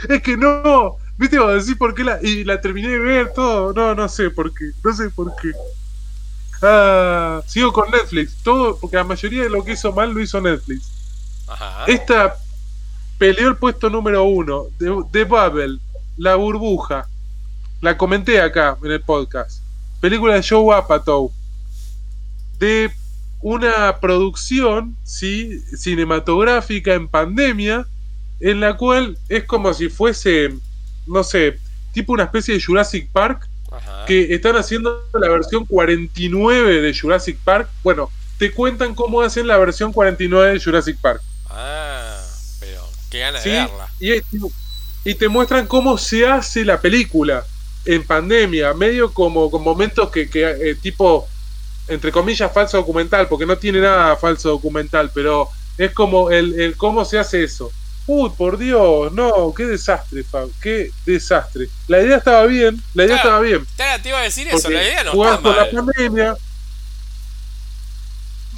Es 0.08 0.22
que 0.22 0.38
no, 0.38 0.98
viste, 1.18 1.40
vos 1.40 1.54
decís 1.66 1.78
por 1.78 1.94
qué 1.96 2.04
la. 2.04 2.20
Y 2.22 2.44
la 2.44 2.62
terminé 2.62 2.90
de 2.90 3.00
ver 3.00 3.34
todo. 3.34 3.74
No, 3.74 3.96
no 3.96 4.08
sé 4.08 4.30
por 4.30 4.54
qué. 4.54 4.72
No 4.84 4.94
sé 4.96 5.10
por 5.10 5.36
qué. 5.36 5.52
Ah, 6.62 7.42
sigo 7.48 7.74
con 7.74 7.90
Netflix. 7.90 8.36
Todo, 8.44 8.78
porque 8.80 8.98
la 8.98 9.04
mayoría 9.04 9.44
de 9.44 9.50
lo 9.50 9.64
que 9.66 9.74
hizo 9.74 9.92
mal 9.92 10.14
lo 10.14 10.22
hizo 10.22 10.40
Netflix. 10.40 10.92
Ajá. 11.48 11.86
Esta 11.88 12.36
peleó 13.18 13.50
el 13.50 13.58
puesto 13.58 13.90
número 13.90 14.24
uno 14.24 14.66
de, 14.80 15.04
de 15.12 15.24
Babel, 15.26 15.82
La 16.18 16.36
Burbuja. 16.36 17.08
La 17.82 17.98
comenté 17.98 18.40
acá 18.40 18.78
en 18.84 18.92
el 18.92 19.02
podcast. 19.02 19.61
Película 20.02 20.34
de 20.34 20.44
Joe 20.44 20.76
Apatow. 20.76 21.32
De 22.58 22.92
una 23.40 24.00
producción 24.00 24.98
¿sí? 25.04 25.62
cinematográfica 25.76 26.94
en 26.94 27.08
pandemia, 27.08 27.88
en 28.40 28.60
la 28.60 28.76
cual 28.76 29.18
es 29.30 29.46
como 29.46 29.74
si 29.74 29.90
fuese, 29.90 30.54
no 31.08 31.24
sé, 31.24 31.60
tipo 31.94 32.14
una 32.14 32.24
especie 32.24 32.56
de 32.56 32.62
Jurassic 32.62 33.10
Park, 33.12 33.48
Ajá. 33.72 34.06
que 34.06 34.34
están 34.34 34.56
haciendo 34.58 35.08
la 35.14 35.30
versión 35.30 35.66
49 35.66 36.82
de 36.82 37.00
Jurassic 37.00 37.38
Park. 37.38 37.70
Bueno, 37.84 38.10
te 38.38 38.52
cuentan 38.52 38.96
cómo 38.96 39.22
hacen 39.22 39.48
la 39.48 39.58
versión 39.58 39.94
49 39.94 40.54
de 40.54 40.60
Jurassic 40.60 40.98
Park. 41.00 41.22
Ah, 41.48 42.20
pero 42.60 42.82
qué 43.10 43.20
ganas 43.20 43.44
¿sí? 43.44 43.50
de 43.50 43.56
verla. 43.56 43.90
Y, 44.00 45.12
y 45.12 45.16
te 45.16 45.28
muestran 45.30 45.68
cómo 45.68 45.98
se 45.98 46.28
hace 46.28 46.66
la 46.66 46.82
película 46.82 47.46
en 47.86 48.04
pandemia, 48.06 48.74
medio 48.74 49.14
como 49.14 49.50
con 49.50 49.64
momentos 49.64 50.10
que, 50.12 50.30
que 50.30 50.44
eh, 50.50 50.76
tipo, 50.76 51.28
entre 51.88 52.12
comillas, 52.12 52.52
falso 52.54 52.78
documental, 52.78 53.28
porque 53.28 53.46
no 53.46 53.58
tiene 53.58 53.80
nada 53.82 54.16
falso 54.16 54.50
documental, 54.50 55.12
pero 55.14 55.50
es 55.78 55.92
como 55.92 56.30
el, 56.32 56.60
el 56.60 56.78
cómo 56.78 57.04
se 57.06 57.18
hace 57.20 57.44
eso. 57.44 57.72
Uy, 58.08 58.32
por 58.36 58.58
Dios, 58.58 59.12
no, 59.14 59.54
qué 59.56 59.66
desastre, 59.66 60.24
Fab, 60.24 60.50
qué 60.62 60.92
desastre. 61.06 61.70
La 61.88 62.02
idea 62.02 62.18
estaba 62.18 62.46
bien, 62.46 62.82
la 62.94 63.06
idea 63.06 63.16
Claro. 63.16 63.30
estaba 63.30 63.42
bien. 63.42 63.68
Claro, 63.76 64.04
te 64.04 64.10
iba 64.10 64.20
a 64.20 64.24
decir 64.24 64.48
eso, 64.48 64.70
la 64.70 64.84
idea 64.84 65.04
no 65.04 65.34
está 65.34 65.56
la 65.56 65.72
pandemia. 65.72 66.36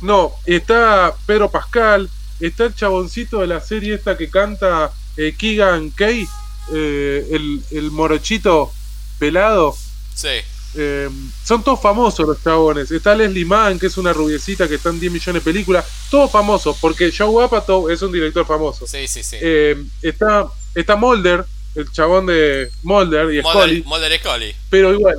No, 0.01 0.33
está 0.45 1.13
Pedro 1.25 1.49
Pascal, 1.49 2.09
está 2.39 2.65
el 2.65 2.75
chaboncito 2.75 3.39
de 3.39 3.47
la 3.47 3.61
serie 3.61 3.93
esta 3.95 4.17
que 4.17 4.29
canta 4.29 4.91
eh, 5.15 5.33
Keegan 5.37 5.91
Kay, 5.91 6.27
eh, 6.73 7.27
el, 7.31 7.63
el 7.71 7.91
morochito 7.91 8.71
pelado. 9.19 9.75
Sí. 10.13 10.29
Eh, 10.75 11.07
son 11.43 11.63
todos 11.63 11.79
famosos 11.79 12.27
los 12.27 12.43
chabones. 12.43 12.89
Está 12.91 13.13
Leslie 13.15 13.45
Mann, 13.45 13.77
que 13.79 13.87
es 13.87 13.97
una 13.97 14.11
rubiecita 14.11 14.67
que 14.67 14.75
está 14.75 14.89
en 14.89 14.99
10 14.99 15.11
millones 15.13 15.43
de 15.43 15.51
películas. 15.51 15.85
Todos 16.09 16.31
famosos, 16.31 16.77
porque 16.81 17.11
Joe 17.15 17.43
Apatow 17.45 17.89
es 17.89 18.01
un 18.01 18.11
director 18.11 18.45
famoso. 18.45 18.87
Sí, 18.87 19.07
sí, 19.07 19.21
sí. 19.23 19.37
Eh, 19.39 19.81
está, 20.01 20.47
está 20.73 20.95
Mulder, 20.95 21.45
el 21.75 21.91
chabón 21.91 22.25
de 22.25 22.69
Mulder 22.83 23.33
y 23.33 23.39
Scully 23.41 23.83
Mulder, 23.83 23.85
Mulder 23.85 24.19
Scully. 24.19 24.55
pero 24.69 24.93
igual. 24.93 25.15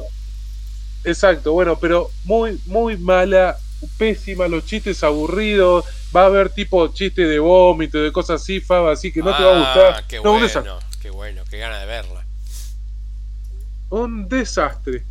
Exacto, 1.04 1.52
bueno, 1.52 1.78
pero 1.78 2.10
muy, 2.24 2.58
muy 2.66 2.96
mala, 2.96 3.58
pésima, 3.98 4.48
los 4.48 4.64
chistes 4.64 5.02
aburridos. 5.04 5.84
Va 6.16 6.22
a 6.22 6.26
haber 6.26 6.48
tipo 6.48 6.86
chistes 6.88 7.28
de 7.28 7.38
vómito, 7.38 7.98
de 7.98 8.10
cosas 8.12 8.40
así, 8.40 8.60
Fab, 8.60 8.88
así 8.88 9.12
que 9.12 9.20
no 9.20 9.36
te 9.36 9.42
va 9.42 9.50
a 9.50 9.54
Ah, 9.54 9.58
gustar. 9.74 10.06
Qué 10.06 10.16
No, 10.16 10.32
bueno, 10.32 10.78
qué 11.02 11.10
bueno, 11.10 11.42
qué 11.50 11.58
ganas 11.58 11.80
de 11.80 11.86
verla. 11.86 12.23
Un 14.02 14.28
desastre. 14.28 15.04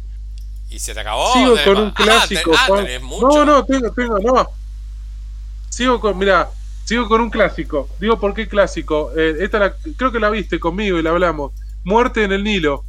¿Y 0.70 0.80
se 0.80 0.94
te 0.94 1.00
acabó? 1.02 1.32
Sigo 1.34 1.50
¿Tenés 1.56 1.66
con 1.66 1.78
un 1.84 1.92
clásico. 1.92 2.52
Ah, 2.54 2.66
te- 2.68 2.74
ah, 2.74 2.76
Fab. 2.78 2.86
tenés 2.86 3.02
mucho. 3.02 3.28
no, 3.28 3.46
no, 3.46 3.66
tengo, 3.66 3.92
tengo, 3.92 4.20
no. 4.20 4.50
Sigo 5.70 6.00
con, 6.00 6.18
mira, 6.18 6.50
sigo 6.86 7.08
con 7.08 7.22
un 7.22 7.30
clásico. 7.30 7.90
Digo, 8.00 8.20
¿por 8.20 8.34
qué 8.34 8.48
clásico? 8.48 9.12
Eh, 9.16 9.38
esta 9.42 9.60
la, 9.60 9.76
creo 9.98 10.12
que 10.12 10.20
la 10.20 10.30
viste 10.30 10.60
conmigo 10.60 10.98
y 11.00 11.04
la 11.04 11.12
hablamos. 11.12 11.52
Muerte 11.84 12.24
en 12.24 12.32
el 12.32 12.44
Nilo. 12.44 12.84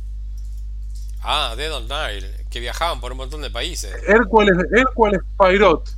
Ah, 1.23 1.55
Dead 1.57 1.73
on 1.75 1.85
Nile, 1.89 2.31
que 2.51 2.61
viajaban 2.61 3.01
por 3.01 3.13
un 3.13 3.19
montón 3.19 3.41
de 3.43 3.51
países. 3.51 3.93
Hércules, 4.07 4.55
Hércules 4.73 5.21
Poirot. 5.37 5.89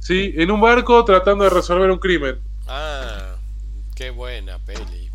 ¿Sí? 0.00 0.32
En 0.36 0.50
un 0.50 0.60
barco 0.60 1.04
tratando 1.04 1.44
de 1.44 1.50
resolver 1.50 1.90
un 1.90 1.98
crimen. 1.98 2.38
Ah, 2.68 3.34
qué 3.94 4.10
buena 4.10 4.58
peli. 4.58 5.10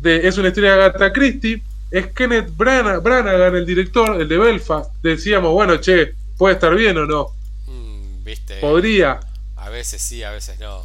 de- 0.00 0.28
es 0.28 0.38
una 0.38 0.48
historia 0.48 0.76
de 0.76 0.84
Agatha 0.84 1.12
Christie. 1.12 1.62
Es 1.96 2.08
Kenneth 2.12 2.54
Branagh, 2.54 3.02
Branagh, 3.02 3.54
el 3.54 3.64
director, 3.64 4.20
el 4.20 4.28
de 4.28 4.36
Belfast. 4.36 4.92
Decíamos, 5.02 5.52
bueno, 5.52 5.76
che, 5.80 6.14
¿puede 6.36 6.54
estar 6.54 6.74
bien 6.74 6.98
o 6.98 7.06
no? 7.06 7.28
Mm, 7.66 8.22
Viste, 8.22 8.60
Podría. 8.60 9.20
a 9.56 9.70
veces 9.70 10.02
sí, 10.02 10.22
a 10.22 10.30
veces 10.30 10.58
no. 10.60 10.82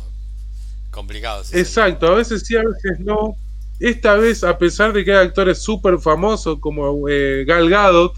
Complicado. 0.89 1.41
ese 1.41 1.59
Exacto, 1.59 2.07
a 2.07 2.15
veces 2.15 2.43
sí, 2.45 2.55
a 2.55 2.63
veces 2.63 2.99
no. 2.99 3.35
Esta 3.79 4.15
vez, 4.15 4.43
a 4.45 4.57
pesar 4.57 4.93
de 4.93 5.03
que 5.03 5.11
hay 5.11 5.25
actores 5.27 5.61
súper 5.61 5.97
famosos 5.99 6.59
como 6.59 7.09
eh, 7.09 7.43
Gal 7.45 7.69
Gadot, 7.69 8.15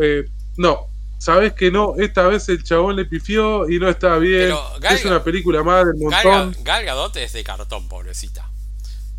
eh, 0.00 0.24
no. 0.56 0.86
Sabes 1.18 1.52
que 1.54 1.70
no, 1.70 1.96
esta 1.98 2.26
vez 2.28 2.48
el 2.48 2.62
chabón 2.62 2.96
le 2.96 3.04
pifió 3.04 3.68
y 3.68 3.78
no 3.78 3.88
está 3.90 4.16
bien. 4.18 4.42
Pero 4.48 4.62
Gal 4.80 4.94
es 4.94 5.04
una 5.04 5.22
película 5.22 5.62
más 5.62 5.84
del 5.86 5.96
montón. 5.96 6.54
Ga- 6.54 6.62
Gal 6.62 6.84
Gadot 6.84 7.16
es 7.16 7.32
de 7.34 7.44
cartón, 7.44 7.88
pobrecita. 7.88 8.45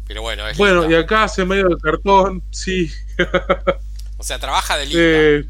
Pero 0.07 0.21
bueno, 0.21 0.47
es 0.47 0.57
Bueno, 0.57 0.89
y 0.89 0.95
acá 0.95 1.25
hace 1.25 1.45
medio 1.45 1.67
de 1.67 1.77
cartón, 1.77 2.41
sí. 2.51 2.91
O 4.17 4.23
sea, 4.23 4.39
trabaja 4.39 4.77
de 4.77 4.85
linda. 4.85 5.01
Eh, 5.03 5.45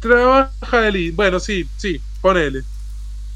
trabaja 0.00 0.80
de 0.80 0.92
linda. 0.92 1.16
Bueno, 1.16 1.40
sí, 1.40 1.68
sí, 1.76 2.00
ponele. 2.20 2.62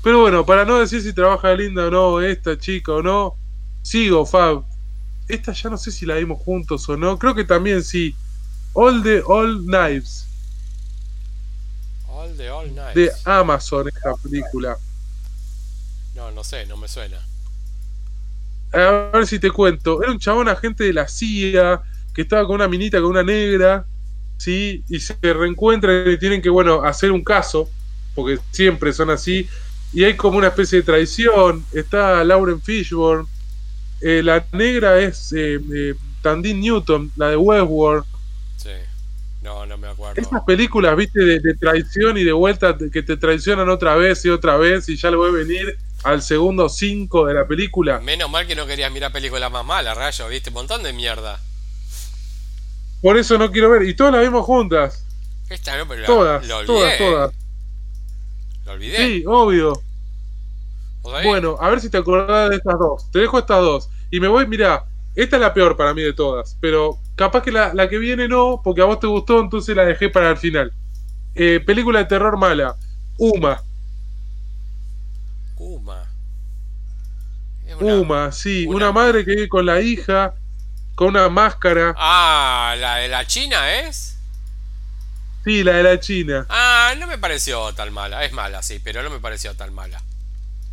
Pero 0.03 0.21
bueno, 0.21 0.45
para 0.45 0.65
no 0.65 0.79
decir 0.79 1.03
si 1.03 1.13
trabaja 1.13 1.49
de 1.49 1.59
linda 1.59 1.87
o 1.87 1.91
no, 1.91 2.21
esta 2.21 2.59
chica 2.59 2.93
o 2.93 3.03
no, 3.03 3.37
sigo, 3.83 4.27
Fab. 4.27 4.65
Esta 5.29 5.53
ya 5.53 5.71
no 5.71 5.79
sé 5.79 5.93
si 5.93 6.07
la 6.07 6.17
vimos 6.17 6.41
juntos 6.41 6.89
o 6.89 6.97
no. 6.97 7.19
Creo 7.19 7.35
que 7.35 7.45
también 7.45 7.85
sí. 7.85 8.17
All 8.73 9.03
the 9.03 9.23
All 9.27 9.65
Knives 9.65 10.27
All 12.21 12.37
the 12.37 12.51
All 12.51 12.75
Night. 12.75 12.95
de 12.95 13.11
Amazon, 13.25 13.89
esta 13.89 14.15
película. 14.17 14.77
No, 16.15 16.31
no 16.31 16.45
sé, 16.45 16.67
no 16.67 16.77
me 16.77 16.87
suena. 16.87 17.19
A 18.73 19.11
ver 19.13 19.27
si 19.27 19.39
te 19.39 19.51
cuento. 19.51 20.03
Era 20.03 20.13
un 20.13 20.19
chabón 20.19 20.49
agente 20.49 20.85
de 20.85 20.93
la 20.93 21.09
CIA 21.09 21.83
que 22.15 22.23
estaba 22.23 22.47
con 22.47 22.57
una 22.57 22.69
minita, 22.69 23.01
con 23.01 23.11
una 23.11 23.23
negra, 23.23 23.85
¿sí? 24.37 24.83
Y 24.89 25.01
se 25.01 25.17
reencuentran 25.23 26.09
y 26.11 26.19
tienen 26.19 26.41
que, 26.41 26.51
bueno, 26.51 26.83
hacer 26.83 27.11
un 27.11 27.25
caso, 27.25 27.69
porque 28.15 28.39
siempre 28.51 28.93
son 28.93 29.11
así. 29.11 29.49
Y 29.93 30.05
hay 30.05 30.15
como 30.15 30.39
una 30.39 30.49
especie 30.49 30.79
de 30.79 30.85
traición. 30.85 31.65
Está 31.73 32.23
Lauren 32.23 32.61
Fishburne. 32.61 33.27
Eh, 34.01 34.23
la 34.23 34.45
negra 34.53 34.99
es 34.99 35.33
eh, 35.33 35.61
eh, 35.75 35.95
Tandine 36.23 36.61
Newton, 36.61 37.11
la 37.17 37.29
de 37.31 37.37
Westworld. 37.37 38.05
Sí. 38.57 38.71
No, 39.43 39.67
no 39.67 39.77
me 39.79 39.89
acuerdo. 39.89 40.21
Esas 40.21 40.43
películas, 40.45 40.97
viste, 40.97 41.21
de, 41.21 41.41
de 41.41 41.55
traición 41.55 42.17
y 42.19 42.25
de 42.25 42.33
vuelta, 42.33 42.77
que 42.93 43.03
te 43.03 43.17
traicionan 43.17 43.69
otra 43.69 43.97
vez 43.97 44.25
y 44.25 44.29
otra 44.29 44.57
vez 44.57 44.89
y 44.89 44.97
ya 44.97 45.11
lo 45.11 45.19
voy 45.19 45.31
a 45.31 45.45
venir 45.45 45.77
al 46.03 46.23
segundo 46.23 46.69
cinco 46.69 47.27
de 47.27 47.35
la 47.35 47.47
película. 47.47 48.01
Menos 48.01 48.31
mal 48.31 48.47
que 48.47 48.55
no 48.55 48.67
querías 48.67 48.91
mirar 48.93 49.13
películas 49.13 49.51
más 49.51 49.65
malas, 49.65 49.97
rayo, 49.97 50.29
viste, 50.29 50.51
un 50.51 50.55
montón 50.55 50.83
de 50.83 50.93
mierda. 50.93 51.41
Por 53.03 53.17
eso 53.17 53.39
no 53.39 53.51
quiero 53.51 53.71
ver. 53.71 53.83
Y 53.83 53.95
todas 53.95 54.13
las 54.13 54.23
vimos 54.23 54.45
juntas. 54.45 55.07
Esta 55.49 55.77
no, 55.79 55.89
pero 55.89 56.05
Todas, 56.05 56.47
lo 56.47 56.65
todas, 56.65 56.99
todas. 56.99 57.35
Lo 58.67 58.73
olvidé. 58.73 58.97
Sí, 58.99 59.25
obvio. 59.27 59.83
Bueno, 61.03 61.57
a 61.59 61.71
ver 61.71 61.81
si 61.81 61.89
te 61.89 61.99
acordás 61.99 62.51
de 62.51 62.57
estas 62.57 62.79
dos. 62.79 63.11
Te 63.11 63.21
dejo 63.21 63.39
estas 63.39 63.61
dos. 63.61 63.89
Y 64.11 64.21
me 64.21 64.29
voy, 64.29 64.47
mira, 64.47 64.85
esta 65.15 65.37
es 65.37 65.43
la 65.43 65.55
peor 65.55 65.77
para 65.77 65.95
mí 65.95 66.03
de 66.03 66.13
todas. 66.13 66.57
Pero 66.61 66.99
capaz 67.17 67.43
que 67.43 67.51
la, 67.51 67.73
la 67.75 67.89
que 67.89 67.99
viene 67.99 68.29
no, 68.29 68.61
porque 68.63 68.83
a 68.83 68.85
vos 68.85 69.01
te 69.01 69.07
gustó, 69.07 69.41
entonces 69.41 69.75
la 69.75 69.85
dejé 69.85 70.11
para 70.11 70.31
el 70.31 70.37
final. 70.37 70.73
Eh, 71.35 71.61
película 71.65 72.01
de 72.01 72.05
terror 72.05 72.37
mala. 72.37 72.77
Uma. 73.17 73.63
Uma. 75.61 76.07
Uma, 77.81 78.33
sí. 78.33 78.67
Una... 78.67 78.93
madre 78.93 79.27
que 79.27 79.33
vive 79.33 79.49
con 79.49 79.67
la 79.67 79.83
hija, 79.83 80.35
con 80.95 81.09
una 81.09 81.29
máscara. 81.29 81.95
Ah, 81.99 82.75
¿la 82.79 82.97
de 82.97 83.09
la 83.09 83.27
China 83.27 83.81
es? 83.81 84.17
Sí, 85.45 85.63
la 85.63 85.75
de 85.75 85.83
la 85.83 86.01
China. 86.01 86.47
Ah, 86.49 86.95
no 86.99 87.07
me 87.07 87.19
pareció 87.19 87.75
tan 87.75 87.93
mala. 87.93 88.25
Es 88.25 88.33
mala, 88.33 88.63
sí, 88.63 88.81
pero 88.83 89.03
no 89.03 89.11
me 89.11 89.21
pareció 89.21 89.55
tan 89.55 89.75
mala. 89.75 90.03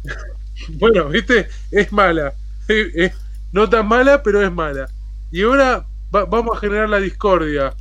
bueno, 0.69 1.09
viste, 1.09 1.49
es 1.69 1.91
mala. 1.91 2.33
no 3.51 3.69
tan 3.69 3.87
mala, 3.89 4.23
pero 4.23 4.41
es 4.41 4.51
mala. 4.51 4.87
Y 5.31 5.41
ahora 5.41 5.85
vamos 6.11 6.55
a 6.55 6.59
generar 6.61 6.87
la 6.87 7.01
discordia. 7.01 7.73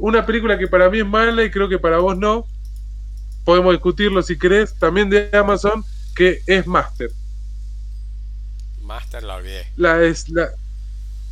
Una 0.00 0.26
película 0.26 0.58
que 0.58 0.66
para 0.66 0.90
mí 0.90 0.98
es 0.98 1.06
mala 1.06 1.44
y 1.44 1.50
creo 1.52 1.68
que 1.68 1.78
para 1.78 1.98
vos 1.98 2.18
no. 2.18 2.44
Podemos 3.44 3.72
discutirlo 3.72 4.20
si 4.22 4.36
querés. 4.36 4.74
También 4.74 5.08
de 5.10 5.30
Amazon, 5.32 5.84
que 6.20 6.42
es 6.46 6.66
Master. 6.66 7.10
Master 8.82 9.22
la 9.22 9.36
olvidé. 9.36 9.66
La 9.78 10.02
es 10.02 10.28
la 10.28 10.50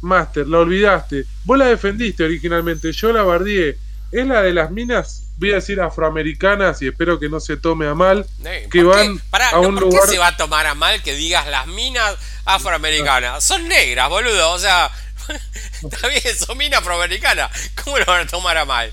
Master, 0.00 0.46
la 0.46 0.60
olvidaste. 0.60 1.26
Vos 1.44 1.58
la 1.58 1.66
defendiste 1.66 2.24
originalmente, 2.24 2.90
yo 2.92 3.12
la 3.12 3.22
bardié. 3.22 3.76
Es 4.10 4.26
la 4.26 4.40
de 4.40 4.54
las 4.54 4.70
minas, 4.70 5.24
voy 5.36 5.52
a 5.52 5.56
decir 5.56 5.78
afroamericanas 5.78 6.80
y 6.80 6.86
espero 6.86 7.20
que 7.20 7.28
no 7.28 7.38
se 7.38 7.58
tome 7.58 7.86
a 7.86 7.94
mal, 7.94 8.24
que 8.70 8.82
van 8.82 9.20
a 9.30 9.60
un 9.60 9.74
¿por 9.74 9.90
qué 9.90 9.98
se 10.06 10.16
va 10.16 10.28
a 10.28 10.36
tomar 10.38 10.66
a 10.66 10.74
mal 10.74 11.02
que 11.02 11.14
digas 11.14 11.46
las 11.48 11.66
minas 11.66 12.16
afroamericanas? 12.46 13.44
Son 13.44 13.68
negras, 13.68 14.08
boludo, 14.08 14.52
o 14.52 14.58
sea, 14.58 14.90
está 15.82 16.08
bien, 16.08 16.22
son 16.34 16.56
minas 16.56 16.80
afroamericanas, 16.80 17.50
¿cómo 17.84 17.98
lo 17.98 18.06
van 18.06 18.22
a 18.22 18.26
tomar 18.26 18.56
a 18.56 18.64
mal? 18.64 18.90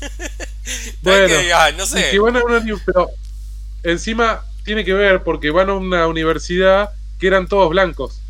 bueno, 1.02 1.36
no 1.76 1.86
sé. 1.86 2.10
Que 2.10 2.18
van 2.18 2.36
a 2.36 2.42
una, 2.42 2.60
pero 2.84 3.08
encima 3.84 4.42
tiene 4.68 4.84
que 4.84 4.92
ver 4.92 5.22
porque 5.22 5.50
van 5.50 5.70
a 5.70 5.72
una 5.72 6.06
universidad 6.06 6.90
que 7.18 7.26
eran 7.26 7.48
todos 7.48 7.70
blancos. 7.70 8.20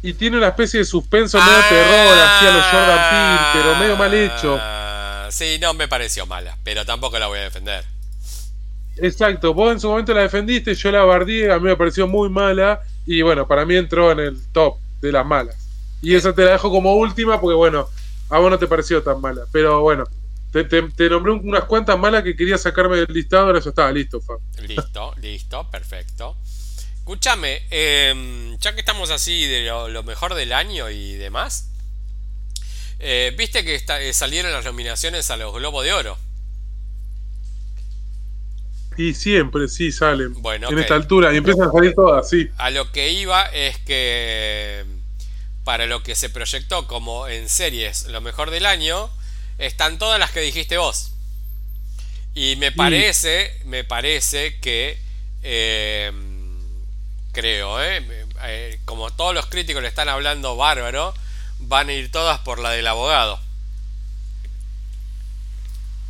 Y 0.00 0.14
tiene 0.14 0.38
una 0.38 0.48
especie 0.48 0.80
de 0.80 0.86
suspenso 0.86 1.38
medio 1.38 1.52
ah, 1.52 1.68
terror, 1.68 2.18
así 2.18 2.46
a 2.46 2.56
los 2.56 2.64
Jordan 2.64 3.10
Peele, 3.10 3.50
pero 3.52 3.78
medio 3.78 3.96
mal 3.96 4.14
hecho. 4.14 4.58
Sí, 5.30 5.58
no 5.60 5.74
me 5.74 5.86
pareció 5.86 6.24
mala, 6.24 6.56
pero 6.64 6.86
tampoco 6.86 7.18
la 7.18 7.26
voy 7.26 7.40
a 7.40 7.42
defender. 7.42 7.84
Exacto, 8.96 9.52
vos 9.52 9.70
en 9.72 9.80
su 9.80 9.88
momento 9.88 10.14
la 10.14 10.22
defendiste, 10.22 10.74
yo 10.74 10.90
la 10.90 11.04
bardí, 11.04 11.44
a 11.44 11.58
mí 11.58 11.64
me 11.64 11.76
pareció 11.76 12.08
muy 12.08 12.30
mala, 12.30 12.80
y 13.04 13.20
bueno, 13.20 13.46
para 13.46 13.66
mí 13.66 13.76
entró 13.76 14.12
en 14.12 14.20
el 14.20 14.42
top 14.50 14.78
de 15.02 15.12
las 15.12 15.26
malas. 15.26 15.56
Y 16.00 16.14
esa 16.14 16.34
te 16.34 16.42
la 16.46 16.52
dejo 16.52 16.70
como 16.70 16.94
última 16.94 17.38
porque 17.38 17.54
bueno, 17.54 17.86
a 18.30 18.38
vos 18.38 18.50
no 18.50 18.58
te 18.58 18.66
pareció 18.66 19.02
tan 19.02 19.20
mala, 19.20 19.42
pero 19.52 19.82
bueno, 19.82 20.04
te, 20.52 20.64
te, 20.64 21.08
nombré 21.08 21.32
unas 21.32 21.64
cuantas 21.64 21.98
malas 21.98 22.22
que 22.22 22.36
quería 22.36 22.58
sacarme 22.58 22.96
del 22.96 23.06
listado, 23.08 23.46
ahora 23.46 23.58
eso 23.58 23.70
estaba 23.70 23.90
listo, 23.90 24.20
Fab. 24.20 24.38
Listo, 24.60 25.14
listo, 25.20 25.70
perfecto. 25.70 26.36
Escúchame, 26.96 27.62
em, 27.70 28.58
ya 28.58 28.74
que 28.74 28.80
estamos 28.80 29.10
así 29.10 29.46
de 29.46 29.64
lo, 29.64 30.02
mejor 30.02 30.34
del 30.34 30.52
año 30.52 30.90
y 30.90 31.14
demás, 31.14 31.70
eh, 32.98 33.34
viste 33.36 33.64
que 33.64 33.74
eh, 33.76 34.12
salieron 34.12 34.52
las 34.52 34.64
nominaciones 34.64 35.30
a 35.30 35.38
los 35.38 35.54
Globos 35.54 35.84
de 35.84 35.94
Oro. 35.94 36.18
Y 38.98 39.14
siempre, 39.14 39.68
sí, 39.68 39.90
salen. 39.90 40.34
Bueno, 40.42 40.68
en 40.68 40.78
esta 40.78 40.94
altura, 40.94 41.32
y 41.32 41.38
empiezan 41.38 41.68
a 41.68 41.72
salir 41.72 41.94
todas, 41.94 42.28
sí. 42.28 42.50
A 42.58 42.70
lo 42.70 42.92
que 42.92 43.10
iba 43.10 43.46
es 43.46 43.78
que 43.78 44.84
para 45.64 45.86
lo 45.86 46.02
que 46.02 46.14
se 46.14 46.28
proyectó 46.28 46.86
como 46.86 47.26
en 47.26 47.48
series 47.48 48.06
lo 48.08 48.20
mejor 48.20 48.50
del 48.50 48.66
año, 48.66 49.10
están 49.62 49.98
todas 49.98 50.18
las 50.18 50.30
que 50.30 50.40
dijiste 50.40 50.76
vos. 50.76 51.12
Y 52.34 52.56
me 52.56 52.72
parece, 52.72 53.60
me 53.64 53.84
parece 53.84 54.58
que 54.60 54.98
eh, 55.42 56.12
creo, 57.32 57.82
¿eh? 57.82 58.26
¿eh? 58.44 58.80
Como 58.84 59.10
todos 59.10 59.34
los 59.34 59.46
críticos 59.46 59.82
le 59.82 59.88
están 59.88 60.08
hablando 60.08 60.56
bárbaro, 60.56 61.14
van 61.60 61.88
a 61.88 61.92
ir 61.92 62.10
todas 62.10 62.40
por 62.40 62.58
la 62.58 62.70
del 62.70 62.86
abogado. 62.86 63.38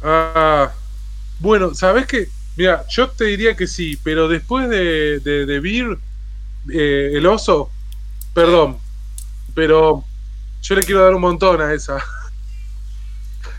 Ah, 0.03 0.73
bueno, 1.39 1.75
¿sabes 1.75 2.07
qué? 2.07 2.29
Mira, 2.57 2.85
yo 2.89 3.11
te 3.11 3.25
diría 3.25 3.57
que 3.57 3.67
sí, 3.67 3.99
pero 4.03 4.29
después 4.29 4.69
de, 4.69 5.21
de, 5.21 5.47
de 5.47 5.61
Beer, 5.61 5.99
eh, 6.73 7.13
el 7.15 7.27
oso, 7.27 7.71
perdón, 8.35 8.79
pero 9.55 10.05
yo 10.63 10.75
le 10.75 10.83
quiero 10.83 11.03
dar 11.03 11.15
un 11.15 11.21
montón 11.21 11.61
a 11.61 11.73
esa. 11.73 12.03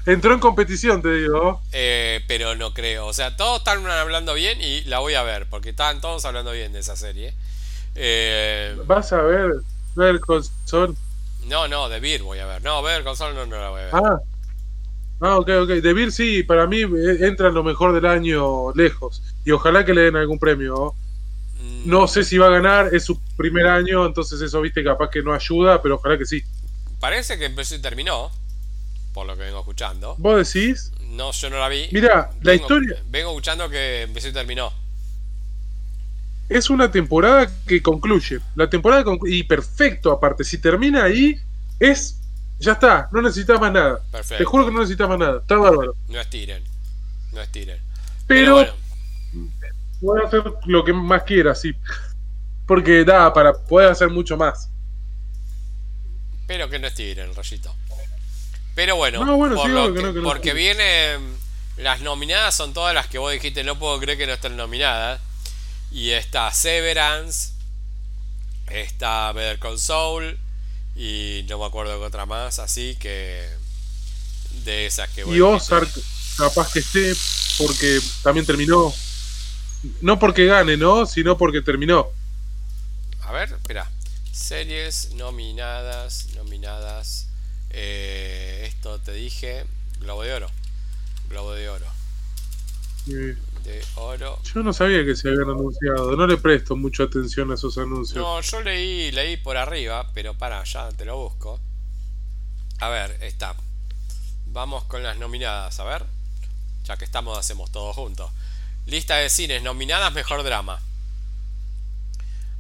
Entró 0.05 0.33
en 0.33 0.39
competición, 0.39 1.01
te 1.01 1.13
digo. 1.13 1.61
Eh, 1.71 2.21
pero 2.27 2.55
no 2.55 2.73
creo. 2.73 3.07
O 3.07 3.13
sea, 3.13 3.37
todos 3.37 3.59
están 3.59 3.85
hablando 3.87 4.33
bien 4.33 4.61
y 4.61 4.81
la 4.81 4.99
voy 4.99 5.15
a 5.15 5.23
ver, 5.23 5.47
porque 5.49 5.69
están 5.69 6.01
todos 6.01 6.25
hablando 6.25 6.51
bien 6.51 6.73
de 6.73 6.79
esa 6.79 6.95
serie. 6.95 7.33
Eh, 7.95 8.75
¿Vas 8.85 9.13
a 9.13 9.21
ver 9.21 9.53
ver 9.95 10.19
Sol? 10.65 10.95
No, 11.45 11.67
no, 11.67 11.89
de 11.89 11.99
Beer 11.99 12.23
voy 12.23 12.39
a 12.39 12.45
ver. 12.45 12.63
No, 12.63 12.81
ver 12.81 13.03
Sol 13.15 13.35
no, 13.35 13.45
no 13.45 13.57
la 13.57 13.69
voy 13.69 13.81
a 13.81 13.85
ver. 13.85 13.95
Ah. 13.95 14.19
Ah, 15.21 15.37
ok, 15.37 15.49
ok. 15.61 15.69
De 15.69 15.93
Beer 15.93 16.11
sí, 16.11 16.43
para 16.43 16.67
mí 16.67 16.81
eh, 16.81 17.17
entra 17.21 17.47
en 17.47 17.53
lo 17.53 17.63
mejor 17.63 17.93
del 17.93 18.05
año 18.05 18.73
lejos. 18.73 19.21
Y 19.45 19.51
ojalá 19.51 19.85
que 19.85 19.93
le 19.93 20.01
den 20.01 20.15
algún 20.15 20.39
premio. 20.39 20.95
Mm. 21.59 21.89
No 21.89 22.07
sé 22.07 22.23
si 22.23 22.37
va 22.37 22.47
a 22.47 22.51
ganar, 22.51 22.93
es 22.93 23.05
su 23.05 23.17
primer 23.37 23.67
año, 23.67 24.05
entonces 24.05 24.41
eso, 24.41 24.59
viste, 24.59 24.83
capaz 24.83 25.09
que 25.09 25.21
no 25.21 25.33
ayuda, 25.33 25.81
pero 25.81 25.95
ojalá 25.95 26.17
que 26.17 26.25
sí. 26.25 26.43
Parece 26.99 27.37
que 27.37 27.45
empezó 27.45 27.75
y 27.75 27.79
terminó, 27.79 28.31
por 29.13 29.25
lo 29.25 29.35
que 29.35 29.43
vengo 29.43 29.59
escuchando. 29.59 30.15
¿Vos 30.17 30.53
decís? 30.53 30.91
No, 31.09 31.31
yo 31.31 31.49
no 31.49 31.59
la 31.59 31.69
vi. 31.69 31.87
Mira, 31.91 32.31
la 32.41 32.55
historia. 32.55 32.97
Vengo 33.07 33.29
escuchando 33.29 33.69
que 33.69 34.03
empezó 34.03 34.27
y 34.29 34.33
terminó 34.33 34.73
es 36.49 36.69
una 36.69 36.91
temporada 36.91 37.49
que 37.65 37.81
concluye. 37.81 38.39
La 38.55 38.69
temporada 38.69 39.03
y 39.25 39.43
perfecto 39.43 40.11
aparte. 40.11 40.43
Si 40.43 40.57
termina 40.57 41.03
ahí, 41.03 41.39
es. 41.79 42.19
Ya 42.59 42.73
está, 42.73 43.09
no 43.11 43.21
necesitas 43.21 43.59
más 43.59 43.73
nada. 43.73 44.01
Te 44.37 44.45
juro 44.45 44.65
que 44.65 44.71
no 44.71 44.79
necesitas 44.79 45.09
más 45.09 45.17
nada. 45.17 45.39
Está 45.39 45.57
bárbaro. 45.57 45.95
No 46.07 46.19
estiren. 46.19 46.63
No 47.31 47.41
estiren. 47.41 47.79
Pero. 48.27 48.67
Pero 49.99 50.23
a 50.23 50.27
hacer 50.27 50.43
lo 50.65 50.83
que 50.83 50.93
más 50.93 51.23
quieras, 51.23 51.61
sí. 51.61 51.73
Porque 52.67 53.03
da 53.03 53.33
para 53.33 53.53
poder 53.53 53.91
hacer 53.91 54.09
mucho 54.09 54.37
más. 54.37 54.69
Pero 56.45 56.69
que 56.69 56.77
no 56.77 56.87
estiren, 56.87 57.33
rayito. 57.33 57.73
Pero 58.75 58.95
bueno, 58.95 59.25
porque 60.23 60.53
vienen. 60.53 61.41
Las 61.77 62.01
nominadas 62.01 62.53
son 62.55 62.71
todas 62.73 62.93
las 62.93 63.07
que 63.07 63.17
vos 63.17 63.31
dijiste, 63.31 63.63
no 63.63 63.79
puedo 63.79 63.99
creer 63.99 64.17
que 64.17 64.27
no 64.27 64.33
estén 64.33 64.55
nominadas. 64.55 65.19
Y 65.91 66.11
está 66.11 66.51
Severance, 66.51 67.51
está 68.67 69.31
Better 69.31 69.59
Saul 69.79 70.37
y 70.95 71.45
no 71.49 71.59
me 71.59 71.65
acuerdo 71.65 71.99
de 71.99 72.05
otra 72.05 72.25
más, 72.25 72.59
así 72.59 72.95
que 72.99 73.47
de 74.63 74.85
esas 74.85 75.09
que 75.09 75.23
voy 75.23 75.37
Y 75.37 75.41
Ozark 75.41 75.89
capaz 76.37 76.71
que 76.71 76.79
esté 76.79 77.13
porque 77.57 77.99
también 78.21 78.45
terminó. 78.45 78.93
No 80.01 80.17
porque 80.17 80.45
gane, 80.45 80.77
¿no? 80.77 81.05
Sino 81.05 81.37
porque 81.37 81.61
terminó. 81.61 82.07
A 83.21 83.31
ver, 83.31 83.51
espera. 83.51 83.89
Series 84.31 85.11
nominadas, 85.13 86.27
nominadas. 86.35 87.27
Eh, 87.69 88.62
esto 88.83 88.99
te 88.99 89.13
dije. 89.13 89.65
Globo 90.01 90.23
de 90.23 90.33
Oro. 90.33 90.49
Globo 91.29 91.53
de 91.53 91.69
Oro 91.69 91.85
de 93.05 93.83
oro. 93.95 94.39
Yo 94.43 94.63
no 94.63 94.71
sabía 94.71 95.03
que 95.05 95.15
se 95.15 95.27
habían 95.27 95.49
anunciado, 95.49 96.15
no 96.15 96.25
le 96.25 96.37
presto 96.37 96.75
mucha 96.77 97.03
atención 97.03 97.51
a 97.51 97.55
esos 97.55 97.77
anuncios. 97.77 98.17
No, 98.17 98.39
yo 98.39 98.61
leí, 98.61 99.11
leí 99.11 99.35
por 99.37 99.57
arriba, 99.57 100.09
pero 100.13 100.33
para, 100.33 100.63
ya 100.63 100.89
te 100.91 101.03
lo 101.03 101.17
busco. 101.17 101.59
A 102.79 102.89
ver, 102.89 103.17
está. 103.21 103.55
Vamos 104.47 104.85
con 104.85 105.03
las 105.03 105.17
nominadas, 105.17 105.79
a 105.79 105.83
ver. 105.83 106.05
Ya 106.85 106.95
que 106.95 107.05
estamos, 107.05 107.37
hacemos 107.37 107.71
todo 107.71 107.93
juntos. 107.93 108.31
Lista 108.85 109.15
de 109.17 109.29
cines 109.29 109.63
nominadas, 109.63 110.13
mejor 110.13 110.43
drama. 110.43 110.79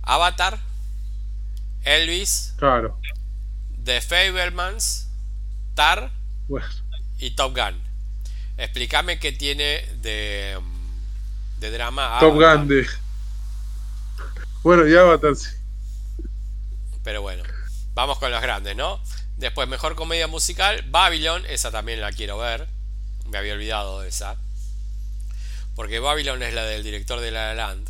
Avatar, 0.03 0.59
Elvis, 1.83 2.53
claro. 2.57 2.97
The 3.83 4.01
Fablemans, 4.01 5.02
Tar 5.75 6.11
y 7.19 7.31
Top 7.31 7.55
Gun. 7.55 7.81
Explícame 8.57 9.19
qué 9.19 9.31
tiene 9.31 9.85
de 10.01 10.59
de 11.63 11.71
drama. 11.71 12.17
Top 12.19 12.35
Gun 12.35 12.67
de. 12.67 12.87
Bueno, 14.63 14.87
ya 14.87 15.03
va 15.03 15.35
sí. 15.35 15.49
Pero 17.03 17.21
bueno, 17.21 17.43
vamos 17.93 18.19
con 18.19 18.31
los 18.31 18.41
grandes, 18.41 18.75
¿no? 18.75 19.01
Después, 19.37 19.67
mejor 19.67 19.95
comedia 19.95 20.27
musical, 20.27 20.83
Babylon, 20.89 21.43
esa 21.47 21.71
también 21.71 21.99
la 22.01 22.11
quiero 22.11 22.37
ver. 22.37 22.67
Me 23.27 23.37
había 23.37 23.53
olvidado 23.53 24.01
de 24.01 24.09
esa. 24.09 24.37
Porque 25.75 25.99
Babylon 25.99 26.43
es 26.43 26.53
la 26.53 26.63
del 26.63 26.83
director 26.83 27.19
de 27.19 27.31
La 27.31 27.53
La 27.53 27.55
Land. 27.55 27.89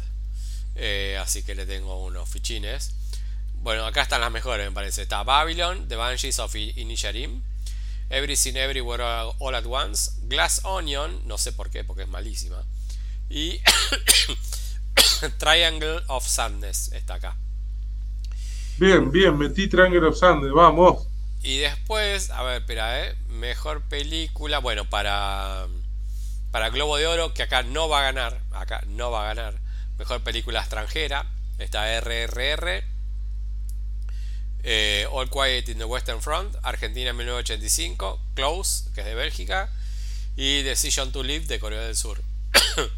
Eh, 0.76 1.20
así 1.22 1.44
que 1.44 1.54
le 1.54 1.66
tengo 1.66 2.04
unos 2.04 2.30
fichines. 2.30 2.94
Bueno, 3.56 3.86
acá 3.86 4.02
están 4.02 4.22
las 4.22 4.32
mejores, 4.32 4.68
me 4.68 4.74
parece. 4.74 5.04
Está 5.04 5.24
Babylon, 5.24 5.88
The 5.88 5.96
Banshees 5.96 6.40
of 6.40 6.56
Inisherim, 6.56 7.42
Everything 8.10 8.56
Everywhere 8.56 9.04
All 9.40 9.56
at 9.56 9.66
Once, 9.66 10.12
Glass 10.28 10.62
Onion, 10.64 11.22
no 11.28 11.38
sé 11.38 11.52
por 11.52 11.70
qué, 11.70 11.84
porque 11.84 12.04
es 12.04 12.10
malísima. 12.10 12.64
Y 13.30 13.60
Triangle 15.38 16.02
of 16.08 16.28
Sadness 16.28 16.92
está 16.94 17.16
acá. 17.16 17.36
Bien, 18.78 19.12
bien, 19.12 19.38
metí 19.38 19.68
Triangle 19.68 20.08
of 20.08 20.18
Sadness, 20.18 20.52
vamos. 20.52 21.08
Y 21.42 21.58
después, 21.58 22.30
a 22.30 22.42
ver, 22.44 22.62
espera, 22.62 23.06
¿eh? 23.06 23.16
Mejor 23.30 23.82
película, 23.82 24.60
bueno, 24.60 24.90
para, 24.90 25.68
para 26.52 26.70
Globo 26.70 26.98
de 26.98 27.08
Oro, 27.08 27.34
que 27.34 27.44
acá 27.44 27.64
no 27.64 27.90
va 27.90 28.00
a 28.00 28.04
ganar, 28.04 28.40
acá 28.52 28.82
no 28.88 29.12
va 29.12 29.24
a 29.24 29.34
ganar. 29.34 29.56
Mejor 29.98 30.22
película 30.22 30.62
extranjera, 30.62 31.26
está 31.60 32.00
RRR. 32.00 32.93
Eh, 34.64 35.06
All 35.12 35.30
Quiet 35.30 35.68
in 35.70 35.78
the 35.78 35.86
Western 35.86 36.22
Front, 36.22 36.56
Argentina 36.64 37.12
1985, 37.12 38.20
Close, 38.34 38.86
que 38.96 39.02
es 39.02 39.08
de 39.08 39.14
Bélgica, 39.14 39.70
y 40.38 40.62
Decision 40.64 41.12
to 41.12 41.22
Live 41.22 41.48
de 41.48 41.60
Corea 41.60 41.82
del 41.82 41.96
Sur. 41.96 42.22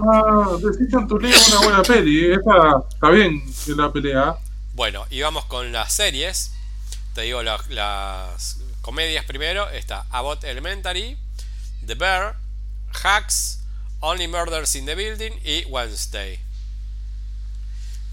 ah, 0.00 0.56
Decision 0.60 1.06
to 1.06 1.18
Live 1.18 1.36
es 1.36 1.48
una 1.48 1.60
buena 1.60 1.82
peli, 1.82 2.32
está, 2.32 2.82
está 2.92 3.10
bien 3.10 3.42
en 3.68 3.76
la 3.76 3.92
pelea. 3.92 4.36
Bueno, 4.74 5.06
y 5.10 5.20
vamos 5.20 5.44
con 5.44 5.70
las 5.70 5.92
series. 5.92 6.52
Te 7.14 7.22
digo 7.22 7.42
las 7.42 8.58
comedias 8.80 9.24
primero. 9.24 9.68
Está 9.70 10.06
Abbott 10.10 10.44
Elementary, 10.44 11.18
The 11.86 11.94
Bear, 11.94 12.36
Hacks, 13.04 13.60
Only 14.00 14.26
Murders 14.26 14.74
in 14.74 14.86
the 14.86 14.94
Building 14.94 15.32
y 15.44 15.64
Wednesday. 15.68 16.40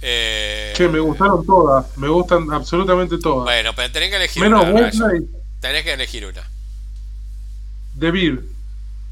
Eh, 0.01 0.73
che, 0.75 0.87
me 0.87 0.99
gustaron 0.99 1.45
todas. 1.45 1.97
Me 1.97 2.07
gustan 2.07 2.51
absolutamente 2.51 3.17
todas. 3.17 3.43
Bueno, 3.43 3.73
pero 3.75 3.91
tenés 3.91 4.09
que 4.09 4.15
elegir 4.15 4.43
Menos 4.43 4.63
una. 4.63 4.71
Wednesday. 4.71 5.27
Tenés 5.59 5.83
que 5.83 5.93
elegir 5.93 6.25
una. 6.25 6.43
The 7.99 8.11
Bear. 8.11 8.39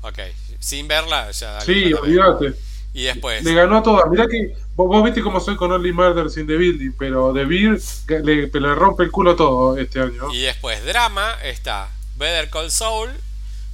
Ok, 0.02 0.20
sin 0.60 0.88
verla 0.88 1.32
ya. 1.32 1.60
Sí, 1.62 1.94
olvídate. 1.94 2.54
Y 2.94 3.04
después. 3.04 3.44
Le 3.44 3.54
ganó 3.54 3.78
a 3.78 3.84
todas. 3.84 4.10
Mirá 4.10 4.28
que 4.28 4.56
vos, 4.76 5.04
viste 5.04 5.22
cómo 5.22 5.40
soy 5.40 5.56
con 5.56 5.72
Only 5.72 5.92
Murders 5.92 6.38
in 6.38 6.48
the 6.48 6.56
Building, 6.56 6.94
pero 6.98 7.34
The 7.34 7.46
Beer 7.46 7.80
le, 8.24 8.48
le 8.48 8.76
rompe 8.76 9.04
el 9.04 9.12
culo 9.12 9.36
todo 9.36 9.78
este 9.78 10.00
año. 10.00 10.32
Y 10.32 10.42
después, 10.42 10.84
drama, 10.86 11.36
está 11.44 11.90
Better 12.16 12.50
Call 12.50 12.72
Saul, 12.72 13.12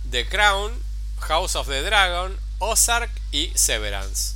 The 0.10 0.26
Crown, 0.26 0.72
House 1.20 1.56
of 1.56 1.68
the 1.68 1.82
Dragon, 1.82 2.36
Ozark 2.60 3.12
y 3.32 3.52
Severance. 3.56 4.36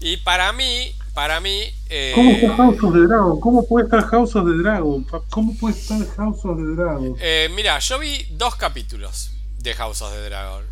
Y 0.00 0.18
para 0.18 0.52
mí, 0.52 0.94
para 1.14 1.40
mí. 1.40 1.62
Eh... 1.88 2.12
¿Cómo 2.14 2.30
está 2.30 2.56
House 2.56 2.82
of 2.82 2.94
the 2.94 3.00
Dragon? 3.00 3.40
¿Cómo 3.40 3.66
puede 3.66 3.84
estar 3.84 4.02
House 4.08 4.36
of 4.36 4.46
the 4.46 4.56
Dragon? 4.62 5.06
¿Cómo 5.28 5.54
puede 5.56 5.78
estar 5.78 5.98
House 6.16 6.44
of 6.44 6.56
the 6.56 6.74
Dragon? 6.74 7.16
Eh, 7.20 7.50
mira, 7.54 7.78
yo 7.78 7.98
vi 7.98 8.26
dos 8.32 8.56
capítulos 8.56 9.32
de 9.58 9.74
House 9.74 10.02
of 10.02 10.12
the 10.12 10.20
Dragon. 10.28 10.64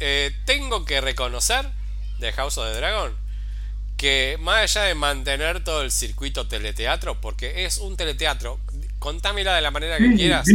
Eh, 0.00 0.32
tengo 0.44 0.84
que 0.84 1.00
reconocer 1.00 1.68
de 2.18 2.32
House 2.32 2.58
of 2.58 2.72
the 2.72 2.76
Dragon, 2.76 3.14
que 3.96 4.36
más 4.40 4.62
allá 4.62 4.82
de 4.82 4.94
mantener 4.94 5.62
todo 5.62 5.82
el 5.82 5.90
circuito 5.90 6.48
teleteatro, 6.48 7.20
porque 7.20 7.64
es 7.64 7.78
un 7.78 7.96
teleteatro, 7.96 8.58
contámela 8.98 9.54
de 9.54 9.60
la 9.60 9.70
manera 9.70 9.98
que 9.98 10.14
quieras, 10.14 10.46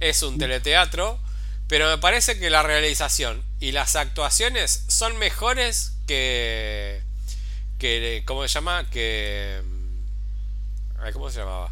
es 0.00 0.22
un 0.22 0.38
teleteatro, 0.38 1.18
pero 1.68 1.88
me 1.88 1.98
parece 1.98 2.38
que 2.38 2.50
la 2.50 2.62
realización 2.62 3.42
y 3.60 3.72
las 3.72 3.96
actuaciones 3.96 4.84
son 4.88 5.16
mejores 5.18 5.96
que, 6.06 7.02
que 7.84 8.22
¿cómo 8.24 8.48
se 8.48 8.54
llama? 8.54 8.88
Que, 8.88 9.60
¿cómo 11.12 11.28
se 11.28 11.40
llamaba? 11.40 11.70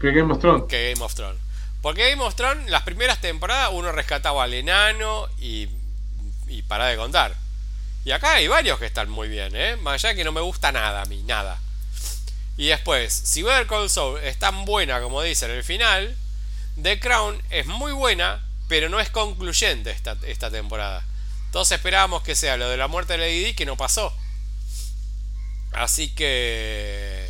Que 0.00 0.12
Game 0.12 0.32
of 0.32 0.38
Thrones. 0.38 0.64
Que 0.68 0.92
Game 0.92 1.04
of 1.04 1.14
Thrones. 1.16 1.40
Porque 1.82 2.10
Game 2.10 2.22
of 2.22 2.36
Thrones, 2.36 2.70
las 2.70 2.82
primeras 2.82 3.20
temporadas, 3.20 3.70
uno 3.72 3.90
rescataba 3.90 4.44
al 4.44 4.54
enano 4.54 5.26
y 5.40 5.68
y 6.46 6.62
para 6.62 6.86
de 6.86 6.96
contar. 6.96 7.34
Y 8.04 8.12
acá 8.12 8.34
hay 8.34 8.46
varios 8.46 8.78
que 8.78 8.86
están 8.86 9.10
muy 9.10 9.28
bien, 9.28 9.56
¿eh? 9.56 9.74
Más 9.76 10.04
allá 10.04 10.14
que 10.14 10.22
no 10.22 10.30
me 10.30 10.40
gusta 10.40 10.70
nada 10.70 11.02
a 11.02 11.06
mí, 11.06 11.22
nada. 11.24 11.58
Y 12.56 12.68
después, 12.68 13.12
si 13.12 13.42
Better 13.42 13.66
Call 13.66 13.90
Saul 13.90 14.20
es 14.20 14.38
tan 14.38 14.64
buena 14.64 15.00
como 15.00 15.22
dice 15.22 15.46
en 15.46 15.52
el 15.52 15.64
final, 15.64 16.16
The 16.80 17.00
Crown 17.00 17.42
es 17.50 17.66
muy 17.66 17.90
buena, 17.90 18.44
pero 18.68 18.88
no 18.88 19.00
es 19.00 19.10
concluyente 19.10 19.90
esta, 19.90 20.16
esta 20.24 20.52
temporada. 20.52 21.04
Todos 21.50 21.72
esperábamos 21.72 22.22
que 22.22 22.34
sea 22.34 22.56
lo 22.56 22.68
de 22.68 22.76
la 22.76 22.88
muerte 22.88 23.14
de 23.14 23.18
Lady 23.18 23.44
Di, 23.44 23.54
que 23.54 23.66
no 23.66 23.76
pasó. 23.76 24.12
Así 25.72 26.14
que 26.14 27.28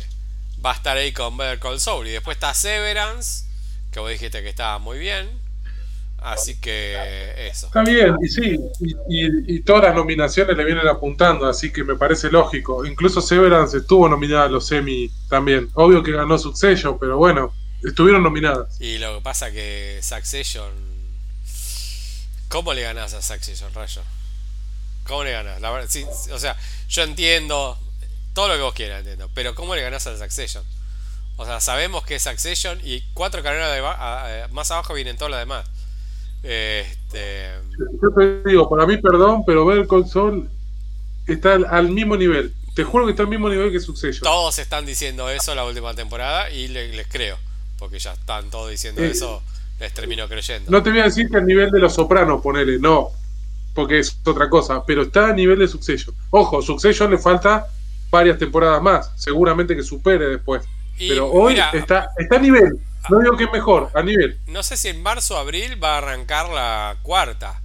va 0.63 0.71
a 0.71 0.75
estar 0.75 0.97
ahí 0.97 1.11
con 1.11 1.37
Better 1.37 1.59
Call 1.59 1.79
Saul. 1.79 2.07
Y 2.07 2.11
después 2.11 2.37
está 2.37 2.53
Severance, 2.53 3.45
que 3.91 3.99
vos 3.99 4.09
dijiste 4.09 4.41
que 4.41 4.49
estaba 4.49 4.77
muy 4.79 4.99
bien. 4.99 5.41
Así 6.19 6.61
que 6.61 7.47
eso. 7.47 7.65
Está 7.65 7.83
bien, 7.83 8.15
y 8.21 8.27
sí, 8.27 8.59
y, 9.09 9.59
todas 9.61 9.85
las 9.85 9.95
nominaciones 9.95 10.55
le 10.55 10.63
vienen 10.63 10.87
apuntando, 10.87 11.47
así 11.47 11.73
que 11.73 11.83
me 11.83 11.95
parece 11.95 12.29
lógico. 12.29 12.85
Incluso 12.85 13.21
Severance 13.21 13.77
estuvo 13.77 14.07
nominada 14.07 14.43
a 14.43 14.49
los 14.49 14.67
semi 14.67 15.11
también. 15.29 15.69
Obvio 15.73 16.03
que 16.03 16.11
ganó 16.11 16.37
Succession, 16.37 16.99
pero 16.99 17.17
bueno, 17.17 17.51
estuvieron 17.83 18.21
nominadas. 18.21 18.79
Y 18.79 18.99
lo 18.99 19.15
que 19.15 19.21
pasa 19.21 19.51
que 19.51 19.99
Succession. 20.03 20.90
¿Cómo 22.51 22.73
le 22.73 22.81
ganas 22.81 23.13
a 23.13 23.21
Succession, 23.21 23.73
Rayo? 23.73 24.01
¿Cómo 25.07 25.23
le 25.23 25.31
ganas? 25.31 25.61
La 25.61 25.71
verdad, 25.71 25.87
sí, 25.89 26.05
o 26.31 26.37
sea, 26.37 26.57
yo 26.89 27.03
entiendo 27.03 27.77
todo 28.33 28.49
lo 28.49 28.55
que 28.55 28.61
vos 28.61 28.73
quieras, 28.73 28.99
entiendo, 28.99 29.29
pero 29.33 29.55
¿cómo 29.55 29.73
le 29.73 29.81
ganas 29.81 30.05
a 30.05 30.17
Succession? 30.17 30.63
O 31.37 31.45
sea, 31.45 31.61
sabemos 31.61 32.03
que 32.03 32.15
es 32.15 32.23
Succession 32.23 32.77
y 32.83 33.01
cuatro 33.13 33.41
carreras 33.41 33.73
de, 33.73 34.53
más 34.53 34.69
abajo 34.69 34.93
vienen 34.93 35.15
todas 35.15 35.31
las 35.31 35.39
demás. 35.39 35.65
Este... 36.43 37.51
Yo 38.01 38.09
te 38.17 38.49
digo, 38.49 38.69
para 38.69 38.85
mí, 38.85 38.97
perdón, 38.97 39.43
pero 39.45 39.65
ver 39.65 39.87
console 39.87 40.43
está 41.27 41.53
al, 41.53 41.89
mismo 41.89 42.17
nivel. 42.17 42.53
Te 42.75 42.83
juro 42.83 43.05
que 43.05 43.11
está 43.11 43.23
al 43.23 43.29
mismo 43.29 43.49
nivel 43.49 43.71
que 43.71 43.79
Succession. 43.79 44.23
Todos 44.23 44.59
están 44.59 44.85
diciendo 44.85 45.29
eso 45.29 45.55
la 45.55 45.63
última 45.63 45.93
temporada 45.93 46.49
y 46.51 46.67
les, 46.67 47.07
creo. 47.07 47.37
Porque 47.79 47.97
ya 47.97 48.11
están 48.11 48.49
todos 48.49 48.69
diciendo 48.69 49.01
eh, 49.01 49.11
eso, 49.11 49.41
les 49.81 49.93
termino 49.93 50.27
creyendo. 50.29 50.71
No 50.71 50.81
te 50.81 50.91
voy 50.91 50.99
a 50.99 51.05
decir 51.05 51.29
que 51.29 51.37
al 51.37 51.45
nivel 51.45 51.71
de 51.71 51.79
los 51.79 51.93
sopranos, 51.93 52.41
ponele, 52.41 52.79
no. 52.79 53.09
Porque 53.73 53.99
es 53.99 54.17
otra 54.23 54.49
cosa. 54.49 54.85
Pero 54.85 55.01
está 55.03 55.29
a 55.29 55.33
nivel 55.33 55.59
de 55.59 55.67
Succession. 55.67 56.15
Ojo, 56.29 56.61
Succession 56.61 57.11
le 57.11 57.17
falta 57.17 57.67
varias 58.09 58.37
temporadas 58.37 58.81
más. 58.81 59.11
Seguramente 59.15 59.75
que 59.75 59.83
supere 59.83 60.27
después. 60.27 60.63
pero 60.97 61.29
hoy 61.31 61.59
está, 61.73 62.11
está 62.17 62.35
a 62.35 62.39
nivel. 62.39 62.79
No 63.09 63.19
digo 63.19 63.35
que 63.35 63.45
es 63.45 63.51
mejor, 63.51 63.89
a 63.95 64.03
nivel. 64.03 64.37
No 64.45 64.61
sé 64.61 64.77
si 64.77 64.89
en 64.89 65.01
marzo 65.01 65.35
o 65.35 65.37
abril 65.37 65.83
va 65.83 65.95
a 65.95 65.97
arrancar 65.97 66.49
la 66.49 66.97
cuarta. 67.01 67.59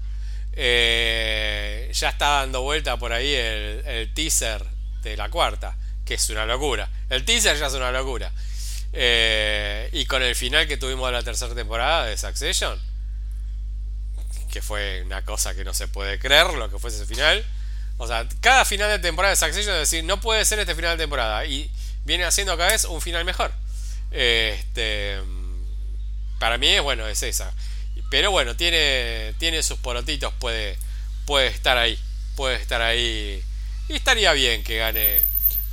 Eh, 0.55 1.91
ya 1.93 2.09
está 2.09 2.41
dando 2.41 2.63
vuelta 2.63 2.97
por 2.97 3.13
ahí 3.13 3.35
el, 3.35 4.11
teaser 4.15 4.65
de 5.03 5.17
la 5.19 5.29
cuarta, 5.29 5.77
que 6.07 6.15
es 6.15 6.31
una 6.31 6.47
locura. 6.47 6.89
El 7.11 7.25
teaser 7.27 7.59
ya 7.59 7.67
es 7.67 7.75
una 7.75 7.93
locura. 7.93 8.33
Eh, 8.99 9.91
y 9.93 10.07
con 10.07 10.23
el 10.23 10.35
final 10.35 10.67
que 10.67 10.79
tuvimos 10.79 11.07
de 11.09 11.13
la 11.13 11.23
tercera 11.23 11.55
temporada 11.55 12.07
de 12.07 12.17
Succession, 12.17 12.81
que 14.51 14.63
fue 14.63 15.03
una 15.03 15.23
cosa 15.23 15.55
que 15.55 15.65
no 15.65 15.75
se 15.75 15.87
puede 15.87 16.19
creer 16.19 16.55
lo 16.55 16.71
que 16.71 16.79
fue 16.79 16.89
ese 16.89 17.05
final. 17.05 17.45
O 17.99 18.07
sea, 18.07 18.27
cada 18.41 18.65
final 18.65 18.89
de 18.89 18.99
temporada 18.99 19.35
de 19.35 19.37
Succession 19.37 19.75
es 19.75 19.81
decir, 19.81 20.03
no 20.05 20.19
puede 20.19 20.47
ser 20.47 20.61
este 20.61 20.75
final 20.75 20.97
de 20.97 21.05
temporada. 21.05 21.45
Y 21.45 21.71
viene 22.07 22.25
haciendo 22.25 22.57
cada 22.57 22.71
vez 22.71 22.87
un 22.87 23.03
final 23.03 23.27
mejor. 23.27 23.53
Este, 24.11 25.21
para 26.39 26.57
mí 26.57 26.69
es 26.69 26.81
bueno, 26.81 27.07
es 27.07 27.23
esa. 27.23 27.53
Pero 28.09 28.31
bueno, 28.31 28.57
tiene, 28.57 29.35
tiene 29.39 29.63
sus 29.63 29.79
porotitos, 29.79 30.33
puede, 30.39 30.79
puede 31.27 31.49
estar 31.49 31.77
ahí. 31.77 31.99
Puede 32.35 32.57
estar 32.57 32.81
ahí. 32.81 33.45
Y 33.91 33.95
estaría 33.95 34.33
bien 34.33 34.65
que 34.65 34.79
gane 34.79 35.23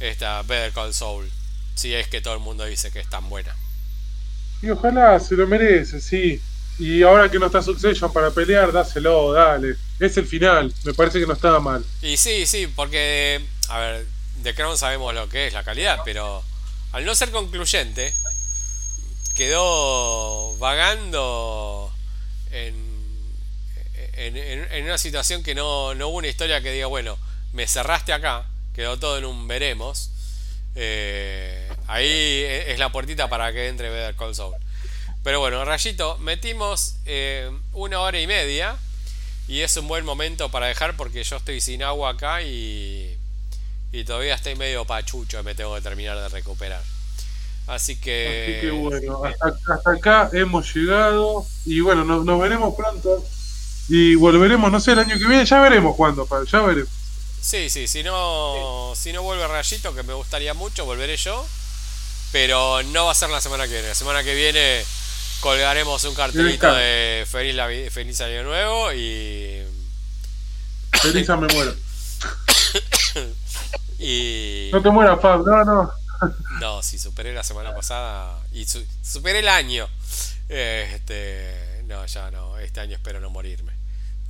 esta 0.01 0.41
Better 0.41 0.73
Call 0.73 0.93
Saul. 0.93 1.31
Si 1.75 1.93
es 1.93 2.07
que 2.07 2.21
todo 2.21 2.33
el 2.33 2.39
mundo 2.39 2.65
dice 2.65 2.91
que 2.91 2.99
es 2.99 3.09
tan 3.09 3.29
buena. 3.29 3.55
Y 4.61 4.69
ojalá 4.69 5.19
se 5.19 5.35
lo 5.35 5.47
merece, 5.47 5.99
sí. 5.99 6.41
Y 6.79 7.03
ahora 7.03 7.29
que 7.29 7.37
no 7.37 7.47
está 7.47 7.61
Succession 7.61 8.11
para 8.11 8.31
pelear, 8.31 8.71
dáselo, 8.71 9.33
dale. 9.33 9.75
Es 9.99 10.17
el 10.17 10.25
final, 10.25 10.73
me 10.83 10.93
parece 10.93 11.19
que 11.19 11.27
no 11.27 11.33
estaba 11.33 11.59
mal. 11.59 11.85
Y 12.01 12.17
sí, 12.17 12.45
sí, 12.45 12.67
porque, 12.67 13.41
a 13.69 13.79
ver, 13.79 14.05
de 14.41 14.55
Crown 14.55 14.77
sabemos 14.77 15.13
lo 15.13 15.29
que 15.29 15.47
es 15.47 15.53
la 15.53 15.63
calidad, 15.63 15.99
pero 16.05 16.43
al 16.93 17.05
no 17.05 17.15
ser 17.15 17.31
concluyente, 17.31 18.13
quedó 19.35 20.55
vagando 20.57 21.93
en, 22.51 22.75
en, 24.13 24.83
una 24.85 24.97
situación 24.97 25.43
que 25.43 25.55
no, 25.55 25.95
no, 25.95 26.09
hubo 26.09 26.17
una 26.17 26.27
historia 26.27 26.61
que 26.61 26.71
diga, 26.71 26.87
bueno, 26.87 27.17
me 27.51 27.67
cerraste 27.67 28.13
acá, 28.13 28.45
quedó 28.75 28.97
todo 28.97 29.17
en 29.17 29.25
un 29.25 29.47
veremos. 29.47 30.11
Eh, 30.75 31.69
ahí 31.87 32.43
es 32.67 32.79
la 32.79 32.91
puertita 32.91 33.29
para 33.29 33.53
que 33.53 33.67
entre 33.67 33.89
Better 33.89 34.15
Call 34.15 34.35
Saul. 34.35 34.55
Pero 35.23 35.39
bueno, 35.39 35.63
Rayito, 35.63 36.17
metimos 36.17 36.95
eh, 37.05 37.49
una 37.71 38.01
hora 38.01 38.19
y 38.19 38.27
media 38.27 38.75
y 39.47 39.61
es 39.61 39.75
un 39.77 39.87
buen 39.87 40.03
momento 40.03 40.49
para 40.49 40.67
dejar 40.67 40.97
porque 40.97 41.23
yo 41.23 41.37
estoy 41.37 41.61
sin 41.61 41.81
agua 41.81 42.11
acá 42.11 42.41
y, 42.41 43.17
todavía 44.05 44.35
estoy 44.35 44.55
medio 44.55 44.85
pachucho 44.85 45.39
y 45.39 45.43
me 45.43 45.55
tengo 45.55 45.75
que 45.75 45.81
terminar 45.81 46.17
de 46.17 46.27
recuperar. 46.27 46.81
Así 47.67 47.95
que... 47.95 48.69
Bueno, 48.73 49.21
hasta, 49.23 49.91
acá 49.91 50.29
hemos 50.33 50.73
llegado 50.75 51.45
y 51.65 51.79
bueno, 51.79 52.03
nos, 52.03 52.39
veremos 52.41 52.75
pronto 52.75 53.23
Y 53.87 54.15
volveremos, 54.15 54.69
no 54.69 54.81
sé, 54.81 54.91
el 54.91 54.99
año 54.99 55.17
que 55.17 55.25
viene, 55.25 55.45
ya 55.45 55.61
veremos 55.61 55.95
cuándo, 55.95 56.27
ya 56.45 56.61
veremos. 56.61 57.02
Sí, 57.43 57.69
sí, 57.69 57.89
si 57.89 58.03
no, 58.03 58.93
si 58.95 59.11
no 59.11 59.21
vuelve 59.21 59.45
Rayito, 59.45 59.93
que 59.93 60.01
me 60.03 60.13
gustaría 60.13 60.53
mucho, 60.53 60.85
volveré 60.85 61.17
yo. 61.17 61.45
Pero 62.31 62.81
no 62.83 63.05
va 63.05 63.11
a 63.11 63.15
ser 63.15 63.29
la 63.29 63.41
semana 63.41 63.65
que 63.65 63.73
viene. 63.73 63.89
La 63.89 63.95
semana 63.95 64.23
que 64.23 64.33
viene 64.33 64.85
colgaremos 65.41 66.01
un 66.05 66.15
cartelito 66.15 66.73
de 66.73 67.27
feliz, 67.29 67.53
la, 67.53 67.67
feliz 67.91 68.21
año 68.21 68.43
nuevo 68.43 68.93
y... 68.93 69.61
Feliz 70.93 71.27
me 71.27 71.47
muero. 71.47 71.75
y... 73.99 74.69
No 74.71 74.81
te 74.81 74.89
mueras, 74.89 75.19
Fab, 75.21 75.45
no, 75.45 75.65
no. 75.65 75.91
no, 76.61 76.81
si 76.81 76.97
superé 76.97 77.33
la 77.33 77.43
semana 77.43 77.75
pasada 77.75 78.39
y 78.53 78.65
superé 78.65 79.39
el 79.39 79.49
año. 79.49 79.89
Este, 80.47 81.83
no, 81.87 82.05
ya 82.05 82.31
no, 82.31 82.57
este 82.57 82.79
año 82.79 82.95
espero 82.95 83.19
no 83.19 83.29
morirme. 83.29 83.72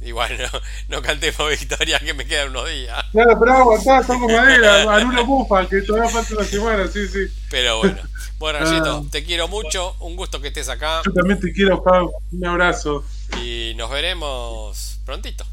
Igual 0.05 0.37
no, 0.37 0.61
no 0.97 1.01
cantemos 1.01 1.49
victoria 1.49 1.99
que 1.99 2.13
me 2.13 2.25
quedan 2.25 2.49
unos 2.49 2.69
días. 2.69 3.03
Claro, 3.11 3.39
pero 3.39 3.53
aguantá, 3.53 4.03
somos 4.03 4.31
madera, 4.31 4.85
una 5.05 5.21
bufa, 5.21 5.67
que 5.67 5.81
todavía 5.81 6.09
falta 6.09 6.33
una 6.35 6.43
semana, 6.45 6.87
sí, 6.87 7.07
sí. 7.07 7.27
Pero 7.49 7.79
bueno. 7.79 7.97
Bueno, 8.39 8.59
Rayito, 8.59 9.05
te 9.09 9.23
quiero 9.23 9.47
mucho, 9.47 9.95
un 10.01 10.17
gusto 10.17 10.41
que 10.41 10.49
estés 10.49 10.67
acá. 10.67 11.01
Yo 11.05 11.13
también 11.13 11.39
te 11.39 11.53
quiero, 11.53 11.81
Pau, 11.81 12.11
un 12.31 12.45
abrazo. 12.45 13.05
Y 13.41 13.73
nos 13.77 13.89
veremos 13.89 14.99
prontito. 15.05 15.45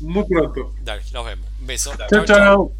Muy 0.00 0.24
pronto. 0.24 0.72
Dale, 0.80 1.02
nos 1.12 1.26
vemos. 1.26 1.46
Un 1.60 1.66
beso. 1.66 1.92
chao. 2.08 2.24
chao. 2.24 2.72